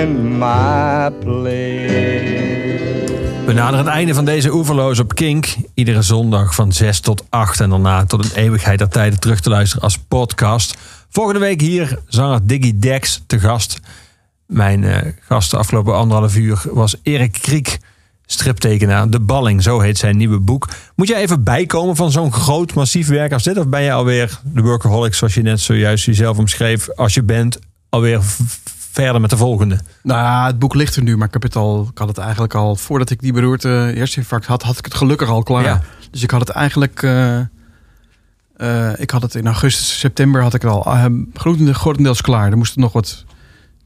in 0.00 0.38
my 0.38 1.10
place. 1.10 2.48
We 3.46 3.52
naderen 3.52 3.84
het 3.84 3.94
einde 3.94 4.14
van 4.14 4.24
deze 4.24 4.52
Oeverloos 4.52 4.98
op 4.98 5.14
Kink. 5.14 5.54
Iedere 5.74 6.02
zondag 6.02 6.54
van 6.54 6.72
6 6.72 7.00
tot 7.00 7.24
8 7.28 7.60
en 7.60 7.70
daarna 7.70 8.04
tot 8.04 8.24
een 8.24 8.42
eeuwigheid 8.42 8.78
der 8.78 8.88
tijden 8.88 9.20
terug 9.20 9.40
te 9.40 9.48
luisteren 9.48 9.82
als 9.82 9.98
podcast. 9.98 10.76
Volgende 11.08 11.40
week 11.40 11.60
hier 11.60 11.98
zanger 12.06 12.46
Diggy 12.46 12.72
Dex 12.78 13.22
te 13.26 13.38
gast. 13.38 13.80
Mijn 14.46 14.84
eh, 14.84 15.12
gast 15.20 15.50
de 15.50 15.56
afgelopen 15.56 15.94
anderhalf 15.94 16.36
uur 16.36 16.62
was 16.72 16.96
Erik 17.02 17.32
Kriek, 17.32 17.78
striptekenaar. 18.26 19.10
De 19.10 19.20
Balling, 19.20 19.62
zo 19.62 19.80
heet 19.80 19.98
zijn 19.98 20.16
nieuwe 20.16 20.38
boek. 20.38 20.68
Moet 20.94 21.08
jij 21.08 21.20
even 21.20 21.44
bijkomen 21.44 21.96
van 21.96 22.10
zo'n 22.10 22.32
groot, 22.32 22.74
massief 22.74 23.08
werk 23.08 23.32
als 23.32 23.42
dit? 23.42 23.58
Of 23.58 23.68
ben 23.68 23.82
je 23.82 23.92
alweer 23.92 24.40
de 24.44 24.62
workaholic, 24.62 25.14
zoals 25.14 25.34
je 25.34 25.42
net 25.42 25.60
zojuist 25.60 26.04
jezelf 26.04 26.38
omschreef, 26.38 26.90
als 26.90 27.14
je 27.14 27.22
bent, 27.22 27.58
alweer 27.88 28.20
verder 28.90 29.20
met 29.20 29.30
de 29.30 29.36
volgende? 29.36 29.80
Nou 30.02 30.46
het 30.46 30.58
boek 30.58 30.74
ligt 30.74 30.96
er 30.96 31.02
nu, 31.02 31.16
maar 31.16 31.26
ik 31.26 31.32
heb 31.32 31.42
het 31.42 31.56
al. 31.56 31.88
Ik 31.92 31.98
had 31.98 32.08
het 32.08 32.18
eigenlijk 32.18 32.54
al 32.54 32.76
voordat 32.76 33.10
ik 33.10 33.20
die 33.20 33.32
beroerte 33.32 33.68
herseninfarct 33.68 34.46
had, 34.46 34.62
had 34.62 34.78
ik 34.78 34.84
het 34.84 34.94
gelukkig 34.94 35.28
al 35.28 35.42
klaar. 35.42 35.62
Ja. 35.64 35.80
Dus 36.10 36.22
ik 36.22 36.30
had 36.30 36.40
het 36.40 36.48
eigenlijk. 36.50 37.02
eh, 37.02 37.38
eh, 38.56 38.90
ik 38.96 39.10
had 39.10 39.22
het 39.22 39.34
in 39.34 39.46
augustus, 39.46 39.98
september 39.98 40.42
had 40.42 40.54
ik 40.54 40.62
het 40.62 40.70
al 40.70 40.86
uh, 40.94 41.04
grotende- 41.34 41.74
grotendeels 41.74 42.20
klaar. 42.20 42.50
Er 42.50 42.56
moesten 42.56 42.80
nog 42.80 42.92
wat, 42.92 43.24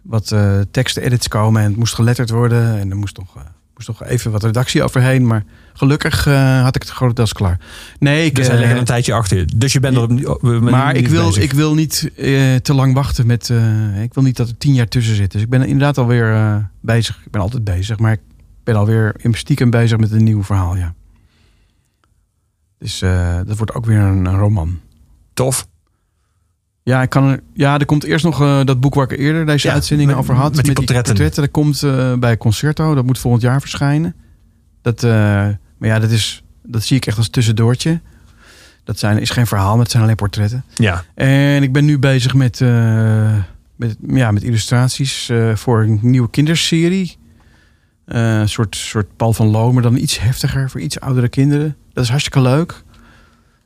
wat 0.03 0.33
eh 0.33 0.61
teksten, 0.71 1.03
edits 1.03 1.29
komen 1.29 1.63
en 1.63 1.69
het 1.69 1.77
moest 1.77 1.95
geletterd 1.95 2.31
worden. 2.31 2.79
En 2.79 2.91
er 2.91 2.97
moest 2.97 3.17
nog, 3.17 3.37
eh, 3.37 3.43
moest 3.75 3.89
nog 3.89 4.05
even 4.05 4.31
wat 4.31 4.43
redactie 4.43 4.83
overheen. 4.83 5.27
Maar 5.27 5.45
gelukkig 5.73 6.27
eh, 6.27 6.63
had 6.63 6.77
ik 6.77 6.83
het 6.83 6.91
grotendeels 6.91 7.33
klaar. 7.33 7.61
Nee, 7.99 8.25
ik, 8.25 8.35
Dus 8.35 8.47
hij 8.47 8.59
ligt 8.59 8.73
een 8.79 8.85
tijdje 8.85 9.13
achter. 9.13 9.59
Dus 9.59 9.73
je 9.73 9.81
bent 9.81 9.97
er 9.97 10.31
op, 10.31 10.43
maar 10.61 10.97
ik 10.97 11.09
wil, 11.09 11.27
bezig. 11.27 11.43
ik 11.43 11.53
wil 11.53 11.75
niet 11.75 12.11
eh, 12.17 12.55
te 12.55 12.75
lang 12.75 12.95
wachten 12.95 13.27
met. 13.27 13.51
eh, 13.51 14.03
ik 14.03 14.15
wil 14.15 14.23
niet 14.23 14.37
dat 14.37 14.49
er 14.49 14.59
tien 14.59 14.75
jaar 14.75 14.89
tussen 14.89 15.15
zit. 15.15 15.33
Dus 15.33 15.43
ik 15.43 15.49
ben 15.49 15.63
inderdaad 15.63 15.99
alweer 15.99 16.71
bezig. 16.81 17.21
Ik 17.25 17.31
ben 17.31 17.41
altijd 17.41 17.65
bezig, 17.65 17.99
maar 17.99 18.13
ik 18.13 18.21
ben 18.65 18.75
alweer 18.77 19.15
in 19.19 19.35
stiekem 19.35 19.71
bezig 19.71 19.99
met 19.99 20.11
een 20.13 20.25
nieuw 20.25 20.43
verhaal. 20.43 20.77
Ja. 20.77 20.95
Dus 22.79 22.99
dat 23.47 23.57
wordt 23.57 23.75
ook 23.75 23.87
weer 23.87 23.99
een, 23.99 24.25
een 24.25 24.39
roman. 24.39 24.81
Tof. 25.35 25.67
Ja, 26.87 27.03
ik 27.03 27.09
kan 27.11 27.29
er, 27.29 27.41
ja, 27.55 27.79
er 27.79 27.87
komt 27.87 28.05
eerst 28.05 28.25
nog 28.25 28.41
eh, 28.41 28.65
dat 28.65 28.81
boek 28.81 28.95
waar 28.95 29.11
ik 29.13 29.19
eerder 29.19 29.47
deze 29.47 29.67
Ja, 29.69 29.75
uitzending 29.75 30.09
met- 30.11 30.19
over 30.19 30.35
had. 30.35 30.55
met 30.57 30.65
die 30.65 30.75
portretten. 30.75 31.17
Dat 31.35 31.51
komt 31.51 31.83
eh, 31.83 32.13
bij 32.15 32.37
Concerto. 32.37 32.95
Dat 32.95 33.05
moet 33.05 33.19
volgend 33.19 33.43
jaar 33.43 33.61
verschijnen. 33.61 34.15
Dat, 34.83 35.03
eh, 35.03 35.11
maar 35.79 35.89
ja, 35.89 35.99
dat, 35.99 36.11
is, 36.11 36.43
dat 36.63 36.83
zie 36.83 36.97
ik 36.97 37.07
echt 37.07 37.17
als 37.17 37.29
tussendoortje. 37.29 38.01
Dat 38.85 38.99
zijn, 38.99 39.19
is 39.19 39.31
geen 39.31 39.47
verhaal, 39.47 39.73
maar 39.73 39.83
het 39.83 39.91
zijn 39.91 40.03
alleen 40.03 40.15
portretten. 40.17 40.65
Ja. 40.75 41.05
En 41.15 41.63
ik 41.63 41.73
ben 41.73 41.85
nu 41.85 41.99
bezig 41.99 42.35
met, 42.35 42.61
met, 43.77 43.97
ja, 44.07 44.31
met 44.31 44.43
illustraties 44.43 45.31
voor 45.55 45.83
een 45.83 45.99
nieuwe 46.03 46.31
kinderserie. 46.31 47.17
Een 48.05 48.49
soort, 48.49 48.77
soort 48.77 49.17
Paul 49.17 49.33
van 49.33 49.47
Loo, 49.47 49.73
maar 49.73 49.83
dan 49.83 49.97
iets 49.97 50.21
heftiger 50.21 50.71
voor 50.71 50.81
iets 50.81 51.01
oudere 51.01 51.29
kinderen. 51.29 51.77
Dat 51.93 52.05
is 52.05 52.11
hartstikke 52.11 52.41
leuk. 52.41 52.84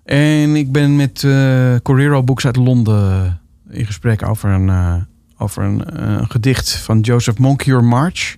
En 0.08 0.56
ik 0.56 0.72
ben 0.72 0.96
met 0.96 1.24
eh 1.24 1.74
Correro 1.82 2.22
Books 2.22 2.46
uit 2.46 2.56
Londen 2.56 3.40
in 3.70 3.86
gesprek 3.86 4.28
over 4.28 4.50
een, 4.50 4.68
eh, 4.68 4.94
over 5.38 5.62
een, 5.62 5.84
eh, 5.84 6.02
een 6.02 6.30
gedicht 6.30 6.76
van 6.76 7.00
Joseph 7.00 7.38
Moncure 7.38 7.82
March. 7.82 8.36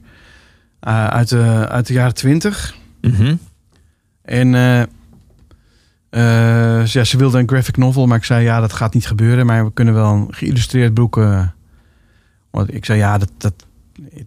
uit, 0.81 1.29
de, 1.29 1.67
uit 1.69 1.87
de 1.87 1.93
jaren 1.93 2.15
twintig. 2.15 2.75
Mhm. 3.01 3.35
En 4.23 4.55
eh, 4.55 4.81
eh, 6.11 6.87
ja, 6.87 7.05
ze 7.05 7.17
wilde 7.17 7.39
een 7.39 7.49
graphic 7.49 7.77
novel, 7.77 8.07
maar 8.07 8.17
ik 8.17 8.25
zei 8.25 8.45
ja, 8.45 8.61
dat 8.61 8.73
gaat 8.73 8.95
niet 8.95 9.07
gebeuren. 9.07 9.47
Maar 9.47 9.65
we 9.65 9.73
kunnen 9.73 9.95
wel 9.95 10.13
een 10.13 10.35
geïllustreerd 10.35 10.95
boek. 10.95 11.15
want 12.51 12.75
ik 12.75 12.85
zei 12.85 12.99
ja, 12.99 13.19
dat, 13.19 13.31
dat, 13.39 13.55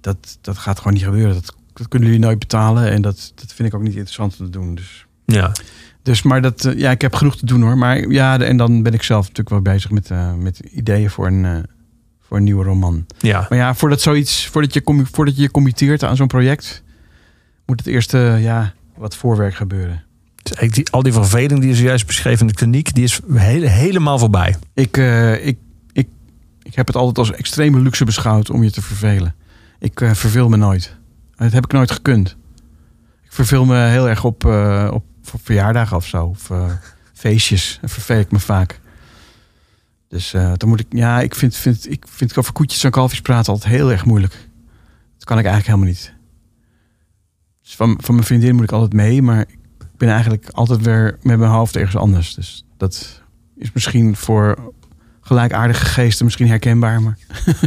dat, 0.01 0.37
dat 0.41 0.57
gaat 0.57 0.77
gewoon 0.77 0.93
niet 0.93 1.03
gebeuren. 1.03 1.33
Dat, 1.33 1.55
dat 1.73 1.87
kunnen 1.87 2.09
jullie 2.09 2.23
nooit 2.23 2.39
betalen. 2.39 2.91
En 2.91 3.01
dat, 3.01 3.31
dat 3.35 3.53
vind 3.53 3.67
ik 3.67 3.75
ook 3.75 3.81
niet 3.81 3.95
interessant 3.95 4.39
om 4.39 4.45
te 4.45 4.51
doen. 4.51 4.75
Dus, 4.75 5.05
Ja. 5.25 5.51
Dus 6.03 6.21
maar 6.21 6.41
dat, 6.41 6.65
eh, 6.65 6.77
ja, 6.77 6.91
ik 6.91 7.01
heb 7.01 7.15
genoeg 7.15 7.37
te 7.37 7.45
doen 7.45 7.61
hoor. 7.61 7.77
Maar 7.77 8.09
ja, 8.09 8.39
en 8.39 8.57
dan 8.57 8.83
ben 8.83 8.93
ik 8.93 9.03
zelf 9.03 9.21
natuurlijk 9.21 9.49
wel 9.49 9.61
bezig 9.61 9.91
met, 9.91 10.11
eh, 10.11 10.33
met 10.33 10.59
ideeën 10.59 11.09
voor 11.09 11.27
een, 11.27 11.45
eh, 11.45 11.57
voor 12.21 12.37
een 12.37 12.43
nieuwe 12.43 12.63
roman. 12.63 13.05
Ja. 13.17 13.45
Maar 13.49 13.57
ja, 13.57 13.75
voordat, 13.75 14.01
zoiets, 14.01 14.47
voordat, 14.47 14.73
je, 14.73 15.05
voordat 15.11 15.35
je 15.35 15.41
je 15.41 15.51
committeert 15.51 16.03
aan 16.03 16.15
zo'n 16.15 16.27
project, 16.27 16.83
moet 17.65 17.79
het 17.79 17.87
eerst 17.87 18.11
ja, 18.11 18.73
wat 18.97 19.15
voorwerk 19.15 19.55
gebeuren. 19.55 20.03
Dus 20.43 20.71
die, 20.71 20.89
al 20.91 21.03
die 21.03 21.13
verveling 21.13 21.59
die 21.59 21.69
je 21.69 21.75
zojuist 21.75 22.07
beschreef 22.07 22.41
in 22.41 22.47
de 22.47 22.53
kliniek, 22.53 22.93
die 22.93 23.03
is 23.03 23.19
hele, 23.33 23.67
helemaal 23.67 24.19
voorbij. 24.19 24.55
Ik, 24.73 24.97
ik, 25.41 25.57
ik, 25.91 26.07
ik 26.63 26.75
heb 26.75 26.87
het 26.87 26.95
altijd 26.95 27.17
als 27.17 27.31
extreme 27.31 27.79
luxe 27.79 28.05
beschouwd 28.05 28.49
om 28.49 28.63
je 28.63 28.71
te 28.71 28.81
vervelen. 28.81 29.35
Ik 29.79 29.99
verveel 29.99 30.49
me 30.49 30.57
nooit. 30.57 30.97
Dat 31.35 31.51
heb 31.51 31.63
ik 31.63 31.71
nooit 31.71 31.91
gekund. 31.91 32.37
Ik 33.23 33.31
verveel 33.31 33.65
me 33.65 33.77
heel 33.77 34.09
erg 34.09 34.23
op, 34.23 34.45
op, 34.91 35.03
op 35.31 35.39
verjaardagen 35.43 35.97
of 35.97 36.05
zo. 36.05 36.25
Of 36.25 36.49
eh, 36.49 36.71
feestjes. 37.13 37.77
Dan 37.81 37.89
verveel 37.89 38.19
ik 38.19 38.31
me 38.31 38.39
vaak. 38.39 38.79
Dus 40.07 40.33
eh, 40.33 40.51
dan 40.57 40.69
moet 40.69 40.79
ik... 40.79 40.87
Ja, 40.89 41.21
ik 41.21 41.35
vind, 41.35 41.55
vind, 41.55 41.89
ik 41.91 42.05
vind 42.09 42.37
over 42.37 42.53
koetjes 42.53 42.83
en 42.83 42.91
kalfjes 42.91 43.21
praten 43.21 43.53
altijd 43.53 43.73
heel 43.73 43.91
erg 43.91 44.05
moeilijk. 44.05 44.49
Dat 45.17 45.23
kan 45.23 45.39
ik 45.39 45.45
eigenlijk 45.45 45.65
helemaal 45.65 45.87
niet. 45.87 46.13
Dus 47.61 47.75
van, 47.75 47.97
van 48.01 48.15
mijn 48.15 48.27
vriendin 48.27 48.55
moet 48.55 48.63
ik 48.63 48.71
altijd 48.71 48.93
mee. 48.93 49.21
Maar 49.21 49.39
ik 49.39 49.97
ben 49.97 50.09
eigenlijk 50.09 50.49
altijd 50.49 50.81
weer 50.81 51.17
met 51.21 51.37
mijn 51.37 51.51
hoofd 51.51 51.75
ergens 51.75 51.95
anders. 51.95 52.33
Dus 52.33 52.65
dat 52.77 53.21
is 53.57 53.71
misschien 53.73 54.15
voor 54.15 54.73
gelijkaardige 55.21 55.85
geesten 55.85 56.25
misschien 56.25 56.47
herkenbaar. 56.47 57.01
Maar 57.01 57.17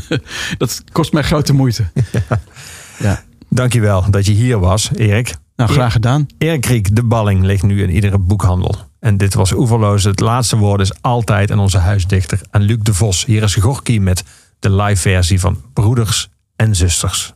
dat 0.58 0.82
kost 0.92 1.12
mij 1.12 1.22
grote 1.22 1.52
moeite. 1.52 1.84
Dankjewel 3.48 4.10
dat 4.10 4.26
je 4.26 4.32
hier 4.32 4.58
was, 4.58 4.90
Erik. 4.94 5.34
Nou, 5.56 5.70
graag 5.70 5.92
gedaan. 5.92 6.26
Erik 6.38 6.60
Kriek, 6.60 6.96
de 6.96 7.02
balling, 7.02 7.44
ligt 7.44 7.62
nu 7.62 7.82
in 7.82 7.90
iedere 7.90 8.18
boekhandel. 8.18 8.76
En 9.00 9.16
dit 9.16 9.34
was 9.34 9.52
Oeverloos. 9.52 10.04
Het 10.04 10.20
laatste 10.20 10.56
woord 10.56 10.80
is 10.80 11.02
altijd 11.02 11.50
aan 11.50 11.58
onze 11.58 11.78
huisdichter, 11.78 12.40
aan 12.50 12.62
Luc 12.62 12.78
de 12.82 12.94
Vos. 12.94 13.24
Hier 13.24 13.42
is 13.42 13.54
Gorky 13.54 13.98
met 13.98 14.24
de 14.58 14.70
live 14.70 15.00
versie 15.00 15.40
van 15.40 15.62
Broeders 15.72 16.28
en 16.56 16.76
Zusters. 16.76 17.32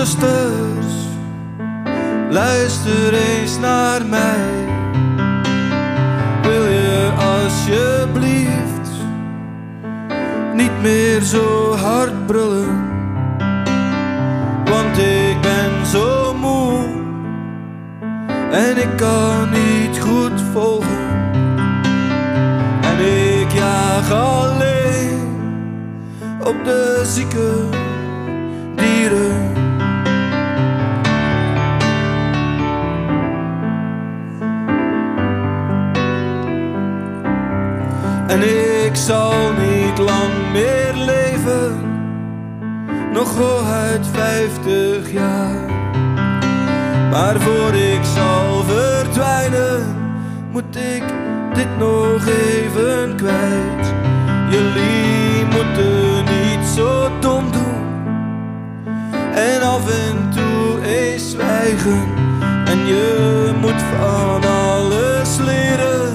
Zusters, 0.00 0.94
luister 2.30 3.14
eens 3.14 3.39
vijftig 44.30 45.12
jaar. 45.12 45.68
Maar 47.10 47.40
voor 47.40 47.74
ik 47.74 48.04
zal 48.04 48.64
verdwijnen, 48.64 49.96
moet 50.52 50.76
ik 50.76 51.04
dit 51.54 51.78
nog 51.78 52.26
even 52.26 53.16
kwijt. 53.16 53.86
Jullie 54.50 55.44
moeten 55.44 56.24
niet 56.24 56.66
zo 56.76 57.10
dom 57.20 57.52
doen 57.52 57.78
en 59.34 59.62
af 59.62 60.08
en 60.08 60.30
toe 60.30 60.86
eens 60.86 61.30
zwijgen. 61.30 62.02
En 62.64 62.86
je 62.86 63.50
moet 63.60 63.82
van 63.98 64.44
alles 64.44 65.38
leren 65.38 66.12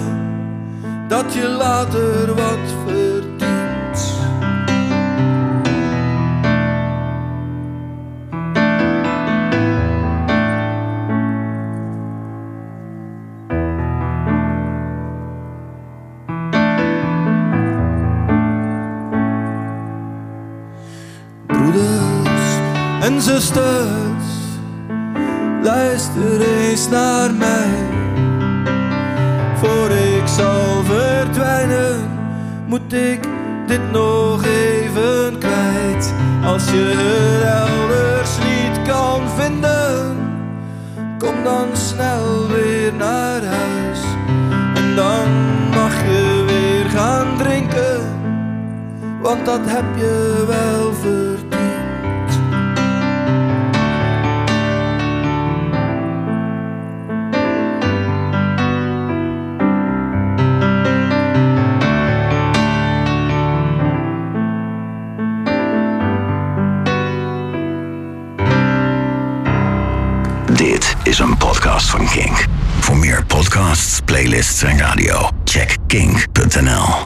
dat 1.07 1.33
je 1.33 1.47
later 1.47 2.35
wat 2.35 2.64
dat 49.45 49.59
heb 49.63 49.85
je 49.95 50.43
wel 50.47 50.74